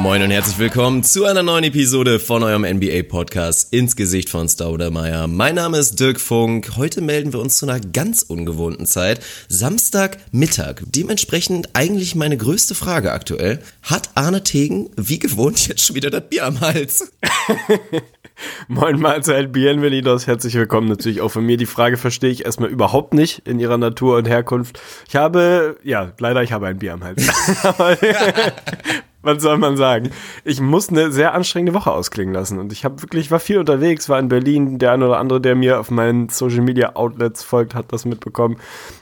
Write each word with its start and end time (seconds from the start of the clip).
Moin 0.00 0.22
und 0.22 0.30
herzlich 0.30 0.58
willkommen 0.58 1.04
zu 1.04 1.24
einer 1.26 1.42
neuen 1.42 1.64
Episode 1.64 2.18
von 2.18 2.42
eurem 2.42 2.62
NBA-Podcast 2.62 3.72
ins 3.72 3.94
Gesicht 3.94 4.30
von 4.30 4.48
Staudemeyer. 4.48 5.26
Mein 5.26 5.54
Name 5.54 5.78
ist 5.78 6.00
Dirk 6.00 6.20
Funk. 6.20 6.76
Heute 6.76 7.00
melden 7.00 7.32
wir 7.32 7.40
uns 7.40 7.58
zu 7.58 7.66
einer 7.66 7.78
ganz 7.78 8.22
ungewohnten 8.22 8.86
Zeit. 8.86 9.20
Samstagmittag. 9.48 10.82
Dementsprechend 10.86 11.70
eigentlich 11.74 12.14
meine 12.14 12.36
größte 12.36 12.74
Frage 12.74 13.12
aktuell. 13.12 13.60
Hat 13.82 14.10
Arne 14.14 14.42
Tegen 14.42 14.90
wie 14.96 15.18
gewohnt 15.18 15.68
jetzt 15.68 15.84
schon 15.84 15.94
wieder 15.94 16.10
das 16.10 16.28
Bier 16.28 16.46
am 16.46 16.60
Hals? 16.60 17.12
Moin 18.68 18.98
Mahlzeit, 18.98 19.52
bienvenidos, 19.52 20.26
herzlich 20.26 20.54
willkommen 20.54 20.88
natürlich 20.88 21.20
auch 21.20 21.28
von 21.28 21.44
mir. 21.44 21.56
Die 21.56 21.66
Frage 21.66 21.96
verstehe 21.96 22.30
ich 22.30 22.44
erstmal 22.44 22.70
überhaupt 22.70 23.14
nicht 23.14 23.46
in 23.46 23.60
ihrer 23.60 23.78
Natur 23.78 24.16
und 24.16 24.26
Herkunft. 24.26 24.80
Ich 25.06 25.16
habe, 25.16 25.76
ja, 25.84 26.12
leider, 26.18 26.42
ich 26.42 26.52
habe 26.52 26.66
ein 26.66 26.78
Bier 26.78 26.94
am 26.94 27.04
Hals. 27.04 27.28
was 29.22 29.42
soll 29.42 29.58
man 29.58 29.76
sagen? 29.76 30.10
Ich 30.44 30.60
muss 30.60 30.88
eine 30.88 31.10
sehr 31.10 31.34
anstrengende 31.34 31.74
Woche 31.74 31.90
ausklingen 31.90 32.34
lassen 32.34 32.58
und 32.58 32.72
ich 32.72 32.84
habe 32.84 33.02
wirklich, 33.02 33.30
war 33.30 33.40
viel 33.40 33.58
unterwegs, 33.58 34.08
war 34.08 34.18
in 34.18 34.28
Berlin, 34.28 34.78
der 34.78 34.92
eine 34.92 35.06
oder 35.06 35.18
andere, 35.18 35.40
der 35.40 35.54
mir 35.54 35.80
auf 35.80 35.90
meinen 35.90 36.28
Social 36.28 36.62
Media 36.62 36.94
Outlets 36.94 37.42
folgt, 37.42 37.74
hat 37.74 37.92
das 37.92 38.04
mitbekommen 38.04 38.58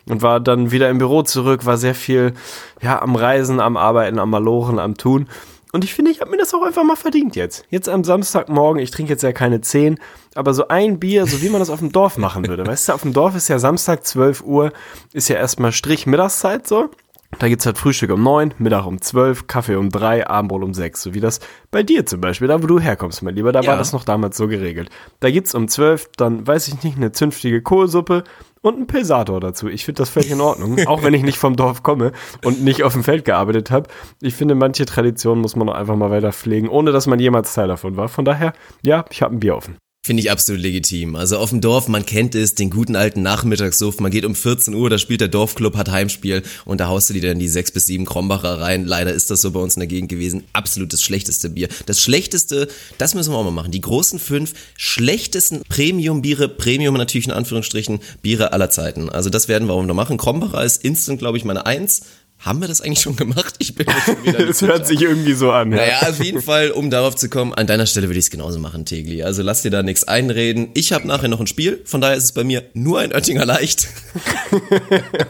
und 0.09 0.23
war 0.23 0.41
dann 0.41 0.71
wieder 0.71 0.89
im 0.91 0.99
Büro 0.99 1.23
zurück, 1.23 1.67
war 1.67 1.77
sehr 1.77 1.95
viel, 1.95 2.35
ja, 2.81 3.01
am 3.01 3.17
Reisen, 3.17 3.61
am 3.61 3.77
Arbeiten, 3.77 4.19
am 4.19 4.31
Malochen, 4.31 4.79
am 4.79 4.97
Tun. 4.97 5.27
Und 5.73 5.85
ich 5.85 5.95
finde, 5.95 6.11
ich 6.11 6.21
habe 6.21 6.31
mir 6.31 6.37
das 6.37 6.53
auch 6.53 6.63
einfach 6.63 6.83
mal 6.83 6.97
verdient 6.97 7.37
jetzt. 7.37 7.65
Jetzt 7.71 7.89
am 7.89 8.03
Samstagmorgen, 8.03 8.83
ich 8.83 8.91
trinke 8.91 9.13
jetzt 9.13 9.23
ja 9.23 9.33
keine 9.33 9.61
10, 9.61 9.99
aber 10.35 10.53
so 10.53 10.67
ein 10.69 10.99
Bier, 10.99 11.27
so 11.27 11.43
wie 11.43 11.49
man 11.49 11.61
das 11.61 11.71
auf 11.71 11.79
dem 11.79 11.93
Dorf 11.93 12.19
machen 12.19 12.47
würde. 12.49 12.67
Weißt 12.67 12.89
du, 12.89 12.93
auf 12.93 13.03
dem 13.03 13.13
Dorf 13.13 13.37
ist 13.37 13.49
ja 13.49 13.59
Samstag 13.59 14.05
12 14.05 14.43
Uhr, 14.43 14.73
ist 15.13 15.29
ja 15.29 15.37
erstmal 15.37 15.71
Strich 15.71 16.07
Mittagszeit 16.07 16.67
so. 16.67 16.91
Da 17.39 17.49
gibt's 17.49 17.65
halt 17.65 17.79
Frühstück 17.79 18.11
um 18.11 18.23
neun, 18.23 18.53
Mittag 18.59 18.85
um 18.87 19.01
zwölf, 19.01 19.47
Kaffee 19.47 19.77
um 19.77 19.89
drei, 19.89 20.27
Abendbrot 20.29 20.63
um 20.65 20.75
sechs, 20.75 21.01
so 21.03 21.15
wie 21.15 21.21
das 21.21 21.39
bei 21.71 21.83
dir 21.83 22.05
zum 22.05 22.21
Beispiel, 22.21 22.49
da 22.49 22.61
wo 22.63 22.67
du 22.67 22.81
herkommst, 22.81 23.23
mein 23.23 23.35
Lieber, 23.37 23.53
da 23.53 23.61
Ja. 23.61 23.71
war 23.71 23.77
das 23.79 23.93
noch 23.93 24.05
damals 24.05 24.37
so 24.37 24.49
geregelt. 24.49 24.91
Da 25.21 25.31
gibt's 25.31 25.55
um 25.55 25.69
zwölf 25.69 26.09
dann, 26.17 26.47
weiß 26.47 26.69
ich 26.69 26.83
nicht, 26.83 26.97
eine 26.97 27.13
zünftige 27.13 27.63
Kohlsuppe 27.63 28.25
und 28.63 28.75
einen 28.77 28.87
Pilsator 28.89 29.41
dazu. 29.41 29.69
Ich 29.69 29.85
finde 29.85 29.99
das 30.03 30.11
völlig 30.11 30.33
in 30.33 30.41
Ordnung, 30.41 30.77
auch 30.87 31.03
wenn 31.05 31.15
ich 31.15 31.23
nicht 31.23 31.39
vom 31.39 31.55
Dorf 31.57 31.83
komme 31.85 32.13
und 32.45 32.63
nicht 32.65 32.83
auf 32.83 32.93
dem 32.95 33.05
Feld 33.05 33.25
gearbeitet 33.25 33.71
habe. 33.71 33.89
Ich 34.21 34.35
finde, 34.35 34.55
manche 34.57 34.85
Traditionen 34.85 35.41
muss 35.41 35.55
man 35.57 35.69
einfach 35.71 35.97
mal 35.97 36.11
weiter 36.11 36.33
pflegen, 36.33 36.69
ohne 36.69 36.91
dass 36.91 37.07
man 37.07 37.21
jemals 37.21 37.55
Teil 37.55 37.69
davon 37.69 37.97
war. 37.97 38.09
Von 38.09 38.25
daher, 38.25 38.53
ja, 38.83 39.05
ich 39.11 39.23
habe 39.23 39.35
ein 39.37 39.41
Bier 39.41 39.57
offen. 39.57 39.77
Finde 40.03 40.23
ich 40.23 40.31
absolut 40.31 40.63
legitim. 40.63 41.15
Also 41.15 41.37
auf 41.37 41.51
dem 41.51 41.61
Dorf, 41.61 41.87
man 41.87 42.07
kennt 42.07 42.35
es, 42.35 42.55
den 42.55 42.71
guten 42.71 42.97
alten 42.97 43.21
Nachmittagssuff. 43.21 44.01
Man 44.01 44.11
geht 44.11 44.25
um 44.25 44.35
14 44.35 44.73
Uhr, 44.73 44.89
da 44.89 44.97
spielt 44.97 45.21
der 45.21 45.29
Dorfclub, 45.29 45.77
hat 45.77 45.91
Heimspiel 45.91 46.43
und 46.65 46.81
da 46.81 46.89
haust 46.89 47.11
du 47.11 47.13
dir 47.13 47.21
dann 47.21 47.39
die 47.39 47.49
sechs 47.49 47.71
bis 47.71 47.85
sieben 47.85 48.07
Krombacher 48.07 48.63
rein. 48.63 48.87
Leider 48.87 49.13
ist 49.13 49.31
das 49.31 49.43
so 49.43 49.51
bei 49.51 49.61
uns 49.61 49.77
in 49.77 49.81
der 49.81 49.89
Gegend 49.89 50.09
gewesen. 50.09 50.45
Absolut 50.55 50.95
das 50.95 51.03
schlechteste 51.03 51.51
Bier. 51.51 51.69
Das 51.85 52.01
schlechteste, 52.01 52.69
das 52.97 53.15
müssen 53.15 53.31
wir 53.31 53.37
auch 53.37 53.45
mal 53.45 53.51
machen. 53.51 53.73
Die 53.73 53.83
großen 53.83 54.19
fünf 54.19 54.55
schlechtesten 54.75 55.61
Premium-Biere, 55.69 56.49
Premium 56.49 56.95
natürlich 56.95 57.27
in 57.27 57.35
Anführungsstrichen, 57.35 58.01
Biere 58.23 58.55
aller 58.55 58.71
Zeiten. 58.71 59.11
Also 59.11 59.29
das 59.29 59.49
werden 59.49 59.69
wir 59.69 59.75
auch 59.75 59.85
noch 59.85 59.95
machen. 59.95 60.17
Krombacher 60.17 60.65
ist 60.65 60.83
instant, 60.83 61.19
glaube 61.19 61.37
ich, 61.37 61.45
meine 61.45 61.67
Eins. 61.67 62.01
Haben 62.41 62.63
wir 62.63 62.69
das 62.69 62.81
eigentlich 62.81 63.03
schon 63.03 63.17
gemacht? 63.17 63.55
Ich 63.59 63.75
bin 63.75 63.87
mir 63.87 64.01
schon 64.01 64.25
wieder 64.25 64.41
Es 64.49 64.63
hört 64.63 64.87
sich 64.87 65.03
irgendwie 65.03 65.35
so 65.35 65.53
an. 65.53 65.69
Naja, 65.69 66.09
auf 66.09 66.25
jeden 66.25 66.41
Fall, 66.41 66.71
um 66.71 66.89
darauf 66.89 67.15
zu 67.15 67.29
kommen, 67.29 67.53
an 67.53 67.67
deiner 67.67 67.85
Stelle 67.85 68.09
würde 68.09 68.19
ich 68.19 68.25
es 68.25 68.31
genauso 68.31 68.59
machen, 68.59 68.87
Tegli. 68.87 69.23
Also 69.23 69.43
lass 69.43 69.61
dir 69.61 69.71
da 69.71 69.83
nichts 69.83 70.05
einreden. 70.05 70.71
Ich 70.73 70.95
habe 70.95 71.07
nachher 71.07 71.29
noch 71.29 71.41
ein 71.41 71.47
Spiel, 71.47 71.83
von 71.85 72.01
daher 72.01 72.17
ist 72.17 72.25
es 72.25 72.33
bei 72.33 72.43
mir 72.43 72.63
nur 72.73 73.01
ein 73.01 73.13
Oettinger 73.13 73.45
leicht. 73.45 73.89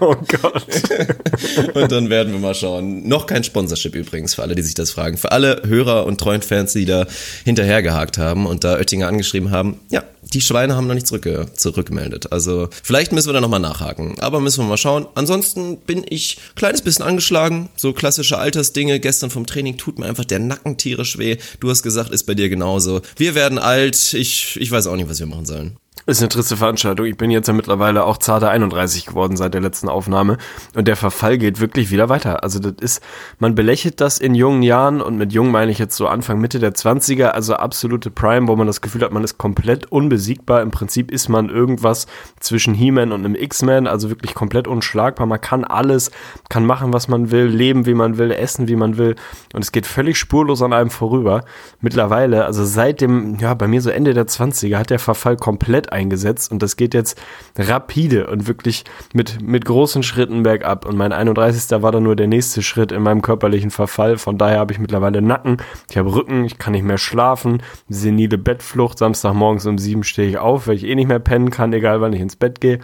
Oh 0.01 0.15
Gott. 0.15 0.65
Und 1.75 1.93
dann 1.93 2.09
werden 2.09 2.33
wir 2.33 2.41
mal 2.41 2.55
schauen. 2.55 3.07
Noch 3.07 3.27
kein 3.27 3.45
Sponsorship 3.45 3.95
übrigens, 3.95 4.35
für 4.35 4.43
alle, 4.43 4.55
die 4.55 4.63
sich 4.63 4.75
das 4.75 4.91
fragen. 4.91 5.19
Für 5.19 5.33
alle 5.33 5.63
Hörer 5.67 6.07
und 6.07 6.19
treuen 6.19 6.41
Fans, 6.41 6.73
die 6.73 6.87
da 6.87 7.07
hinterhergehakt 7.45 8.17
haben 8.17 8.47
und 8.47 8.65
da 8.65 8.77
Oettinger 8.77 9.09
angeschrieben 9.09 9.51
haben. 9.51 9.79
Ja, 9.91 10.05
die 10.23 10.41
Schweine 10.41 10.77
haben 10.77 10.87
noch 10.87 10.95
nicht 10.95 11.07
zurück, 11.07 11.29
zurückgemeldet. 11.55 12.33
Also 12.33 12.69
vielleicht 12.83 13.13
müssen 13.13 13.29
wir 13.29 13.35
da 13.35 13.41
nochmal 13.41 13.61
nachhaken. 13.61 14.19
Aber 14.21 14.41
müssen 14.41 14.65
wir 14.65 14.69
mal 14.69 14.77
schauen. 14.77 15.07
Ansonsten 15.15 15.79
bin 15.79 16.05
ich 16.09 16.39
ein 16.39 16.55
kleines 16.55 16.83
bisschen 16.83 17.00
angeschlagen. 17.03 17.69
So 17.77 17.93
klassische 17.93 18.39
Altersdinge. 18.39 19.01
Gestern 19.01 19.31
vom 19.31 19.47
Training 19.47 19.77
tut 19.77 19.99
mir 19.99 20.07
einfach 20.07 20.25
der 20.25 20.39
Nacken 20.39 20.77
tierisch 20.77 21.19
weh. 21.19 21.37
Du 21.61 21.71
hast 21.71 21.83
gesagt, 21.83 22.11
ist 22.11 22.25
bei 22.25 22.35
dir 22.35 22.49
genauso. 22.49 23.03
Wir 23.17 23.35
werden 23.35 23.59
alt. 23.59 24.15
Ich, 24.15 24.59
ich 24.61 24.71
weiß 24.71 24.87
auch 24.87 24.97
nicht, 24.97 25.09
was 25.09 25.21
wir 25.21 25.27
machen 25.27 25.47
sollen. 25.47 25.77
Ist 26.11 26.21
eine 26.21 26.29
triste 26.29 26.57
Veranstaltung. 26.57 27.07
Ich 27.07 27.17
bin 27.17 27.31
jetzt 27.31 27.47
ja 27.47 27.55
mittlerweile 27.55 28.05
auch 28.05 28.17
zarte 28.17 28.49
31 28.49 29.07
geworden 29.07 29.37
seit 29.37 29.55
der 29.55 29.61
letzten 29.61 29.89
Aufnahme 29.89 30.39
und 30.75 30.89
der 30.89 30.97
Verfall 30.97 31.39
geht 31.39 31.61
wirklich 31.61 31.93
wieder 31.93 32.09
weiter. 32.09 32.43
Also 32.43 32.59
das 32.59 32.73
ist, 32.81 33.01
man 33.39 33.55
belächelt 33.55 34.01
das 34.01 34.19
in 34.19 34.35
jungen 34.35 34.65
Jahren 34.65 35.01
und 35.03 35.19
mit 35.19 35.33
jung 35.33 35.53
meine 35.53 35.71
ich 35.71 35.79
jetzt 35.79 35.97
so 35.97 36.09
Anfang, 36.09 36.41
Mitte 36.41 36.59
der 36.59 36.73
20er, 36.73 37.27
also 37.27 37.55
absolute 37.55 38.11
Prime, 38.11 38.49
wo 38.49 38.57
man 38.57 38.67
das 38.67 38.81
Gefühl 38.81 39.03
hat, 39.03 39.13
man 39.13 39.23
ist 39.23 39.39
komplett 39.39 39.93
unbesiegbar. 39.93 40.63
Im 40.63 40.73
Prinzip 40.73 41.13
ist 41.13 41.29
man 41.29 41.49
irgendwas 41.49 42.09
zwischen 42.41 42.75
He-Man 42.75 43.13
und 43.13 43.25
einem 43.25 43.37
X-Man, 43.37 43.87
also 43.87 44.11
wirklich 44.11 44.35
komplett 44.35 44.67
unschlagbar. 44.67 45.29
Man 45.29 45.41
kann 45.41 45.63
alles, 45.63 46.11
kann 46.49 46.67
machen, 46.67 46.93
was 46.93 47.07
man 47.07 47.31
will, 47.31 47.45
leben, 47.45 47.87
wie 47.87 47.95
man 47.95 48.19
will, 48.19 48.33
essen, 48.33 48.67
wie 48.67 48.75
man 48.75 48.99
will 48.99 49.15
und 49.55 49.63
es 49.63 49.71
geht 49.71 49.87
völlig 49.87 50.19
spurlos 50.19 50.61
an 50.61 50.73
einem 50.73 50.91
vorüber. 50.91 51.45
Mittlerweile, 51.81 52.47
also 52.47 52.65
seit 52.65 53.01
dem, 53.01 53.37
ja, 53.39 53.55
bei 53.55 53.69
mir 53.69 53.81
so 53.81 53.91
Ende 53.91 54.13
der 54.13 54.27
20er 54.27 54.77
hat 54.77 54.91
der 54.91 54.99
Verfall 54.99 55.37
komplett 55.37 55.93
eingesetzt 56.01 56.51
und 56.51 56.63
das 56.63 56.77
geht 56.77 56.95
jetzt 56.95 57.21
rapide 57.57 58.27
und 58.27 58.49
wirklich 58.49 58.85
mit, 59.13 59.41
mit 59.43 59.65
großen 59.65 60.03
Schritten 60.03 60.43
bergab. 60.43 60.87
Und 60.87 60.97
mein 60.97 61.13
31. 61.13 61.83
war 61.83 61.93
dann 61.93 62.03
nur 62.03 62.17
der 62.17 62.27
nächste 62.27 62.63
Schritt 62.63 62.93
in 62.93 63.03
meinem 63.03 63.23
körperlichen 63.23 63.71
Verfall. 63.71 64.19
Von 64.19 64.39
daher 64.39 64.59
habe 64.59 64.73
ich 64.73 64.79
mittlerweile 64.79 65.23
Nacken, 65.23 65.59
ich 65.91 65.97
habe 65.97 66.13
Rücken, 66.15 66.45
ich 66.45 66.59
kann 66.59 66.73
nicht 66.73 66.85
mehr 66.85 66.99
schlafen, 66.99 67.63
senile 67.89 68.39
Bettflucht. 68.39 68.99
Samstagmorgens 68.99 69.67
um 69.67 69.79
sieben 69.79 70.05
stehe 70.05 70.29
ich 70.29 70.39
auf, 70.39 70.67
weil 70.67 70.77
ich 70.77 70.85
eh 70.85 70.95
nicht 70.95 71.09
mehr 71.09 71.19
pennen 71.19 71.51
kann, 71.51 71.73
egal 71.73 72.01
wann 72.01 72.13
ich 72.13 72.21
ins 72.21 72.37
Bett 72.37 72.61
gehe. 72.61 72.81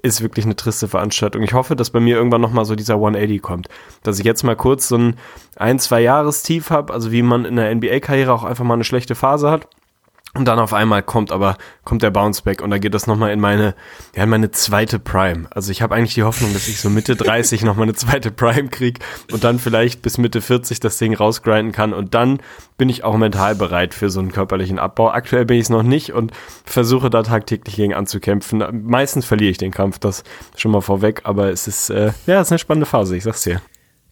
Ist 0.00 0.22
wirklich 0.22 0.44
eine 0.44 0.54
triste 0.54 0.86
Veranstaltung. 0.86 1.42
Ich 1.42 1.54
hoffe, 1.54 1.74
dass 1.74 1.90
bei 1.90 1.98
mir 1.98 2.16
irgendwann 2.16 2.40
nochmal 2.40 2.64
so 2.64 2.76
dieser 2.76 2.94
180 2.94 3.42
kommt. 3.42 3.68
Dass 4.04 4.20
ich 4.20 4.24
jetzt 4.24 4.44
mal 4.44 4.54
kurz 4.54 4.86
so 4.86 4.96
ein 4.96 5.16
ein, 5.58 5.78
zwei 5.78 6.00
Jahrestief 6.00 6.70
habe, 6.70 6.92
also 6.92 7.10
wie 7.10 7.22
man 7.22 7.44
in 7.44 7.56
der 7.56 7.74
NBA-Karriere 7.74 8.32
auch 8.32 8.44
einfach 8.44 8.64
mal 8.64 8.74
eine 8.74 8.84
schlechte 8.84 9.14
Phase 9.14 9.50
hat. 9.50 9.68
Und 10.38 10.44
dann 10.44 10.60
auf 10.60 10.72
einmal 10.72 11.02
kommt 11.02 11.32
aber, 11.32 11.58
kommt 11.82 12.04
der 12.04 12.12
Bounceback 12.12 12.62
und 12.62 12.70
da 12.70 12.78
geht 12.78 12.94
das 12.94 13.08
nochmal 13.08 13.32
in 13.32 13.40
meine, 13.40 13.74
ja, 14.14 14.22
in 14.22 14.30
meine 14.30 14.52
zweite 14.52 15.00
Prime. 15.00 15.48
Also 15.50 15.72
ich 15.72 15.82
habe 15.82 15.96
eigentlich 15.96 16.14
die 16.14 16.22
Hoffnung, 16.22 16.52
dass 16.52 16.68
ich 16.68 16.80
so 16.80 16.90
Mitte 16.90 17.16
30 17.16 17.64
nochmal 17.64 17.82
eine 17.82 17.94
zweite 17.94 18.30
Prime 18.30 18.68
krieg 18.68 19.00
und 19.32 19.42
dann 19.42 19.58
vielleicht 19.58 20.00
bis 20.00 20.16
Mitte 20.16 20.40
40 20.40 20.78
das 20.78 20.96
Ding 20.96 21.12
rausgrinden 21.12 21.72
kann 21.72 21.92
und 21.92 22.14
dann 22.14 22.38
bin 22.76 22.88
ich 22.88 23.02
auch 23.02 23.16
mental 23.16 23.56
bereit 23.56 23.94
für 23.94 24.10
so 24.10 24.20
einen 24.20 24.30
körperlichen 24.30 24.78
Abbau. 24.78 25.10
Aktuell 25.10 25.44
bin 25.44 25.56
ich 25.56 25.64
es 25.64 25.70
noch 25.70 25.82
nicht 25.82 26.12
und 26.12 26.30
versuche 26.64 27.10
da 27.10 27.24
tagtäglich 27.24 27.74
gegen 27.74 27.94
anzukämpfen. 27.94 28.62
Meistens 28.84 29.24
verliere 29.24 29.50
ich 29.50 29.58
den 29.58 29.72
Kampf, 29.72 29.98
das 29.98 30.22
schon 30.54 30.70
mal 30.70 30.82
vorweg, 30.82 31.22
aber 31.24 31.50
es 31.50 31.66
ist, 31.66 31.90
äh, 31.90 32.12
ja, 32.28 32.40
es 32.40 32.46
ist 32.46 32.52
eine 32.52 32.60
spannende 32.60 32.86
Phase, 32.86 33.16
ich 33.16 33.24
sag's 33.24 33.42
dir. 33.42 33.60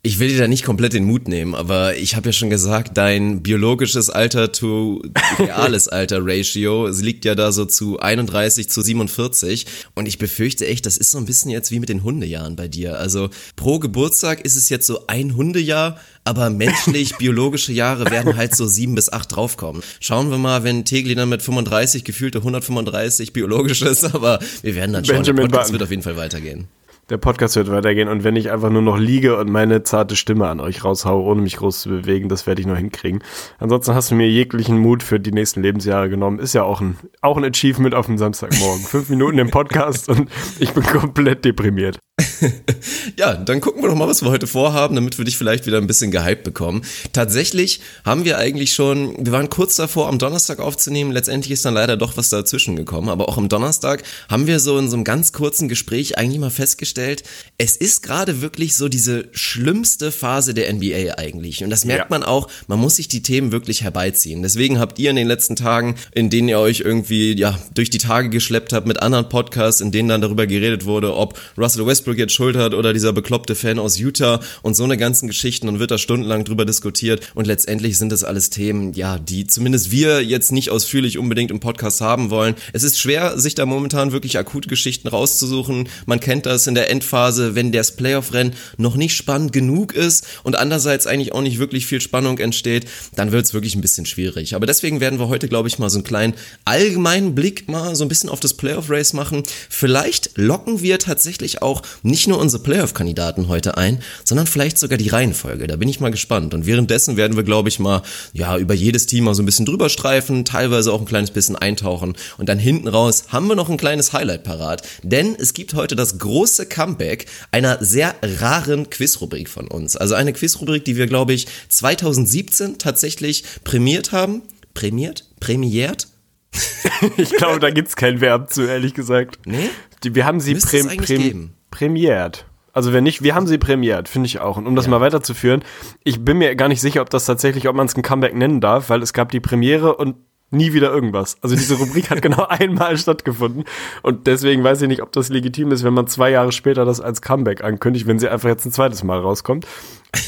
Ich 0.07 0.21
will 0.21 0.29
dir 0.29 0.39
da 0.39 0.47
nicht 0.47 0.63
komplett 0.63 0.93
den 0.93 1.03
Mut 1.03 1.27
nehmen, 1.27 1.57
aber 1.57 1.97
ich 1.97 2.15
habe 2.15 2.29
ja 2.29 2.33
schon 2.33 2.49
gesagt, 2.49 2.97
dein 2.97 3.43
biologisches 3.43 4.09
Alter 4.09 4.53
to 4.53 5.03
reales 5.37 5.89
Alter 5.89 6.21
Ratio 6.23 6.87
es 6.87 7.03
liegt 7.03 7.25
ja 7.25 7.35
da 7.35 7.51
so 7.51 7.65
zu 7.65 7.99
31 7.99 8.69
zu 8.69 8.83
47 8.83 9.67
und 9.97 10.07
ich 10.07 10.19
befürchte 10.19 10.65
echt, 10.65 10.87
das 10.87 10.97
ist 10.97 11.11
so 11.11 11.19
ein 11.19 11.25
bisschen 11.25 11.51
jetzt 11.51 11.73
wie 11.73 11.81
mit 11.81 11.89
den 11.89 12.05
Hundejahren 12.05 12.55
bei 12.55 12.69
dir. 12.69 13.01
Also 13.01 13.31
pro 13.57 13.81
Geburtstag 13.81 14.43
ist 14.43 14.55
es 14.55 14.69
jetzt 14.69 14.87
so 14.87 15.09
ein 15.09 15.35
Hundejahr, 15.35 15.99
aber 16.23 16.51
menschlich 16.51 17.17
biologische 17.19 17.73
Jahre 17.73 18.09
werden 18.09 18.37
halt 18.37 18.55
so 18.55 18.69
sieben 18.69 18.95
bis 18.95 19.13
acht 19.13 19.35
draufkommen. 19.35 19.83
Schauen 19.99 20.31
wir 20.31 20.39
mal, 20.39 20.63
wenn 20.63 20.85
Tegli 20.85 21.17
dann 21.17 21.31
mit 21.31 21.43
35 21.43 22.05
gefühlte 22.05 22.39
135 22.39 23.33
biologisch 23.33 23.83
ist, 23.83 24.05
aber 24.05 24.39
wir 24.63 24.77
werden 24.77 24.93
dann 24.93 25.05
schauen. 25.05 25.25
Der 25.25 25.33
Benjamin 25.33 25.51
Podcast 25.51 25.63
Button. 25.65 25.73
wird 25.73 25.83
auf 25.83 25.91
jeden 25.91 26.03
Fall 26.05 26.17
weitergehen. 26.17 26.69
Der 27.09 27.19
Podcast 27.19 27.55
wird 27.55 27.71
weitergehen 27.71 28.09
und 28.09 28.25
wenn 28.25 28.35
ich 28.35 28.51
einfach 28.51 28.69
nur 28.69 28.83
noch 28.83 28.99
liege 28.99 29.39
und 29.39 29.49
meine 29.49 29.85
zarte 29.85 30.17
Stimme 30.17 30.49
an 30.49 30.59
euch 30.59 30.83
raushaue, 30.83 31.23
ohne 31.23 31.41
mich 31.41 31.57
groß 31.57 31.83
zu 31.83 31.89
bewegen, 31.89 32.29
das 32.29 32.49
werde 32.49 32.61
ich 32.61 32.67
noch 32.67 32.77
hinkriegen. 32.77 33.23
Ansonsten 33.61 33.95
hast 33.95 34.11
du 34.11 34.17
mir 34.17 34.29
jeglichen 34.29 34.77
Mut 34.77 35.05
für 35.05 35.21
die 35.21 35.31
nächsten 35.31 35.63
Lebensjahre 35.63 36.11
genommen. 36.11 36.41
Ist 36.41 36.55
ja 36.55 36.65
auch 36.65 36.81
ein, 36.81 36.97
auch 37.21 37.37
ein 37.37 37.45
Achievement 37.45 37.95
auf 37.95 38.07
dem 38.07 38.19
Samstagmorgen. 38.19 38.83
Fünf 38.83 39.09
Minuten 39.09 39.39
im 39.39 39.51
Podcast 39.51 40.09
und 40.09 40.29
ich 40.59 40.73
bin 40.73 40.83
komplett 40.83 41.45
deprimiert. 41.45 42.01
ja, 43.17 43.35
dann 43.35 43.61
gucken 43.61 43.83
wir 43.83 43.89
doch 43.89 43.97
mal, 43.97 44.09
was 44.09 44.23
wir 44.23 44.31
heute 44.31 44.47
vorhaben, 44.47 44.95
damit 44.95 45.19
wir 45.19 45.25
dich 45.27 45.37
vielleicht 45.37 45.67
wieder 45.67 45.77
ein 45.77 45.87
bisschen 45.87 46.11
gehypt 46.11 46.45
bekommen. 46.45 46.83
Tatsächlich 47.13 47.81
haben 48.05 48.25
wir 48.25 48.39
eigentlich 48.39 48.73
schon, 48.73 49.15
wir 49.25 49.33
waren 49.33 49.51
kurz 49.51 49.77
davor, 49.77 50.09
am 50.09 50.19
Donnerstag 50.19 50.59
aufzunehmen. 50.59 51.13
Letztendlich 51.13 51.53
ist 51.53 51.65
dann 51.67 51.75
leider 51.75 51.99
doch 51.99 52.17
was 52.17 52.31
dazwischen 52.31 52.75
gekommen. 52.75 53.11
Aber 53.11 53.29
auch 53.29 53.37
am 53.37 53.51
Donnerstag 53.51 54.03
haben 54.31 54.47
wir 54.47 54.61
so 54.61 54.79
in 54.79 54.89
so 54.89 54.97
einem 54.97 55.05
ganz 55.05 55.33
kurzen 55.33 55.69
Gespräch 55.69 56.17
eigentlich 56.17 56.41
mal 56.41 56.51
festgestellt, 56.51 57.23
es 57.59 57.77
ist 57.77 58.03
gerade 58.03 58.41
wirklich 58.41 58.77
so 58.77 58.89
diese 58.89 59.29
schlimmste 59.33 60.11
Phase 60.11 60.55
der 60.55 60.73
NBA 60.73 61.19
eigentlich. 61.19 61.65
Und 61.65 61.71
das 61.71 61.85
merkt 61.85 62.11
ja. 62.11 62.19
man 62.19 62.23
auch, 62.23 62.49
man 62.67 62.79
muss 62.79 62.97
sich 62.97 63.09
die 63.09 63.23
Themen 63.23 63.53
wirklich 63.53 63.83
herbeiziehen. 63.83 64.43
Deswegen 64.43 64.79
habt 64.79 64.99
ihr 64.99 65.11
in 65.11 65.17
den 65.17 65.29
letzten 65.29 65.55
Tagen, 65.55 65.97
in 66.13 66.31
denen 66.31 66.49
ihr 66.49 66.61
euch 66.61 66.81
irgendwie, 66.81 67.37
ja, 67.37 67.59
durch 67.75 67.91
die 67.91 67.99
Tage 67.99 68.31
geschleppt 68.31 68.73
habt 68.73 68.87
mit 68.87 69.03
anderen 69.03 69.29
Podcasts, 69.29 69.83
in 69.83 69.93
denen 69.93 70.09
dann 70.09 70.23
darüber 70.23 70.47
geredet 70.47 70.87
wurde, 70.87 71.15
ob 71.15 71.39
Russell 71.59 71.87
Westbrook 71.87 72.06
jetzt 72.15 72.33
schuld 72.33 72.57
hat 72.57 72.75
oder 72.75 72.93
dieser 72.93 73.13
bekloppte 73.13 73.55
Fan 73.55 73.79
aus 73.79 73.99
Utah 73.99 74.41
und 74.63 74.77
so 74.77 74.85
eine 74.85 74.97
ganzen 74.97 75.27
Geschichten 75.27 75.69
und 75.69 75.79
wird 75.79 75.91
da 75.91 75.99
stundenlang 75.99 76.45
drüber 76.45 76.65
diskutiert 76.65 77.33
und 77.35 77.47
letztendlich 77.47 77.99
sind 77.99 78.13
das 78.13 78.25
alles 78.25 78.51
Themen, 78.51 78.93
ja, 78.93 79.19
die 79.19 79.47
zumindest 79.47 79.91
wir 79.91 80.23
jetzt 80.23 80.53
nicht 80.53 80.71
ausführlich 80.71 81.19
unbedingt 81.19 81.51
im 81.51 81.61
Podcast 81.61 82.01
haben 82.01 82.31
wollen. 82.31 82.55
Es 82.73 82.83
ist 82.83 82.99
schwer, 82.99 83.39
sich 83.39 83.55
da 83.55 83.67
momentan 83.67 84.13
wirklich 84.13 84.39
akute 84.39 84.69
Geschichten 84.69 85.09
rauszusuchen. 85.09 85.89
Man 86.07 86.21
kennt 86.21 86.47
das 86.47 86.67
in 86.67 86.75
der 86.75 86.91
Endphase, 86.91 87.55
wenn 87.55 87.73
das 87.73 87.97
Playoff-Rennen 87.97 88.55
noch 88.77 88.97
nicht 88.97 89.17
spannend 89.17 89.53
genug 89.53 89.95
ist 89.95 90.27
und 90.43 90.57
andererseits 90.57 91.07
eigentlich 91.07 91.33
auch 91.33 91.43
nicht 91.43 91.59
wirklich 91.59 91.87
viel 91.87 92.01
Spannung 92.01 92.39
entsteht, 92.39 92.87
dann 93.15 93.33
wird 93.33 93.47
es 93.47 93.55
wirklich 93.55 93.75
ein 93.75 93.81
bisschen 93.81 94.07
schwierig. 94.07 94.55
Aber 94.55 94.67
deswegen 94.67 95.01
werden 95.01 95.19
wir 95.19 95.29
heute, 95.29 95.49
glaube 95.49 95.69
ich, 95.69 95.79
mal 95.79 95.91
so 95.91 95.99
einen 95.99 96.05
kleinen 96.05 96.35
allgemeinen 96.65 97.35
Blick 97.35 97.69
mal 97.69 97.95
so 97.97 98.05
ein 98.05 98.09
bisschen 98.09 98.31
auf 98.31 98.41
das 98.41 98.55
Playoff-Race 98.55 99.13
machen. 99.13 99.43
Vielleicht 99.69 100.37
locken 100.37 100.81
wir 100.81 100.99
tatsächlich 100.99 101.63
auch 101.63 101.83
nicht 102.03 102.29
nur 102.29 102.39
unsere 102.39 102.63
Playoff-Kandidaten 102.63 103.49
heute 103.49 103.77
ein, 103.77 104.01
sondern 104.25 104.47
vielleicht 104.47 104.79
sogar 104.79 104.99
die 104.99 105.09
Reihenfolge. 105.09 105.67
Da 105.67 105.77
bin 105.77 105.89
ich 105.89 106.01
mal 106.01 106.11
gespannt. 106.11 106.55
Und 106.55 106.67
währenddessen 106.67 107.17
werden 107.17 107.37
wir, 107.37 107.45
glaube 107.45 107.69
ich, 107.69 107.79
mal 107.79 108.03
ja 108.33 108.57
über 108.59 108.75
jedes 108.75 109.07
Team 109.07 109.25
mal 109.25 109.35
so 109.35 109.43
ein 109.43 109.47
bisschen 109.47 109.67
drüber 109.67 109.89
streifen, 109.89 110.45
teilweise 110.45 110.93
auch 110.93 111.01
ein 111.01 111.07
kleines 111.07 111.31
bisschen 111.31 111.57
eintauchen. 111.57 112.15
Und 112.39 112.49
dann 112.49 112.59
hinten 112.59 112.89
raus 112.89 113.25
haben 113.29 113.49
wir 113.49 113.57
noch 113.57 113.71
ein 113.71 113.77
kleines 113.77 114.13
Highlight 114.13 114.45
parat. 114.45 114.83
Denn 115.03 115.37
es 115.39 115.55
gibt 115.55 115.75
heute 115.75 115.97
das 115.97 116.19
große 116.19 116.67
Comeback 116.67 117.27
einer 117.51 117.85
sehr 117.85 118.15
raren 118.23 118.91
Quizrubrik 118.91 119.49
von 119.49 119.69
uns. 119.69 119.97
Also 119.97 120.15
eine 120.15 120.33
Quizrubrik, 120.33 120.85
die 120.85 120.97
wir, 120.97 121.07
glaube 121.07 121.33
ich, 121.33 121.47
2017 121.69 122.79
tatsächlich 122.79 123.45
prämiert 123.65 124.13
haben. 124.13 124.43
Prämiert? 124.75 125.25
Prämiert? 125.41 126.09
ich 127.17 127.31
glaube, 127.31 127.61
da 127.61 127.71
gibt's 127.71 127.97
kein 127.97 128.21
Verb 128.21 128.53
zu, 128.53 128.63
ehrlich 128.63 128.95
gesagt. 128.95 129.39
Nee? 129.45 129.71
Die, 130.05 130.15
wir 130.15 130.25
haben 130.25 130.41
sie 130.41 130.55
prä, 130.55 130.83
prä, 130.83 131.35
prämiert. 131.71 132.47
Also 132.73 132.93
wenn 132.93 133.05
nicht, 133.05 133.23
wir 133.23 133.35
haben 133.35 133.47
sie 133.47 133.57
prämiert, 133.57 134.09
finde 134.09 134.27
ich 134.27 134.41
auch. 134.41 134.59
Und 134.59 134.67
um 134.67 134.77
das 134.77 134.85
ja. 134.85 134.91
mal 134.91 135.01
weiterzuführen, 135.01 135.65
ich 136.05 136.23
bin 136.25 136.37
mir 136.37 136.55
gar 136.57 136.69
nicht 136.69 136.83
sicher, 136.83 137.01
ob 137.01 137.09
das 137.09 137.25
tatsächlich, 137.25 137.69
ob 137.69 137.75
man 137.75 137.87
es 137.87 137.97
ein 137.97 138.03
Comeback 138.03 138.35
nennen 138.35 138.61
darf, 138.61 138.91
weil 138.91 139.03
es 139.03 139.15
gab 139.15 139.31
die 139.31 139.41
Premiere 139.41 139.97
und 139.97 140.17
nie 140.51 140.73
wieder 140.73 140.93
irgendwas. 140.93 141.39
Also 141.43 141.57
diese 141.57 141.77
Rubrik 141.77 142.11
hat 142.11 142.23
genau 142.23 142.47
einmal 142.47 142.97
stattgefunden. 142.99 143.65
Und 144.03 144.27
deswegen 144.27 144.63
weiß 144.63 144.83
ich 144.83 144.89
nicht, 144.89 145.03
ob 145.03 145.13
das 145.13 145.29
legitim 145.29 145.73
ist, 145.73 145.85
wenn 145.85 145.95
man 145.95 146.07
zwei 146.07 146.31
Jahre 146.31 146.53
später 146.53 146.85
das 146.85 147.01
als 147.01 147.23
Comeback 147.23 147.65
ankündigt, 147.65 148.07
wenn 148.07 148.19
sie 148.19 148.29
einfach 148.29 148.49
jetzt 148.49 148.67
ein 148.67 148.73
zweites 148.73 149.03
Mal 149.03 149.21
rauskommt. 149.21 149.67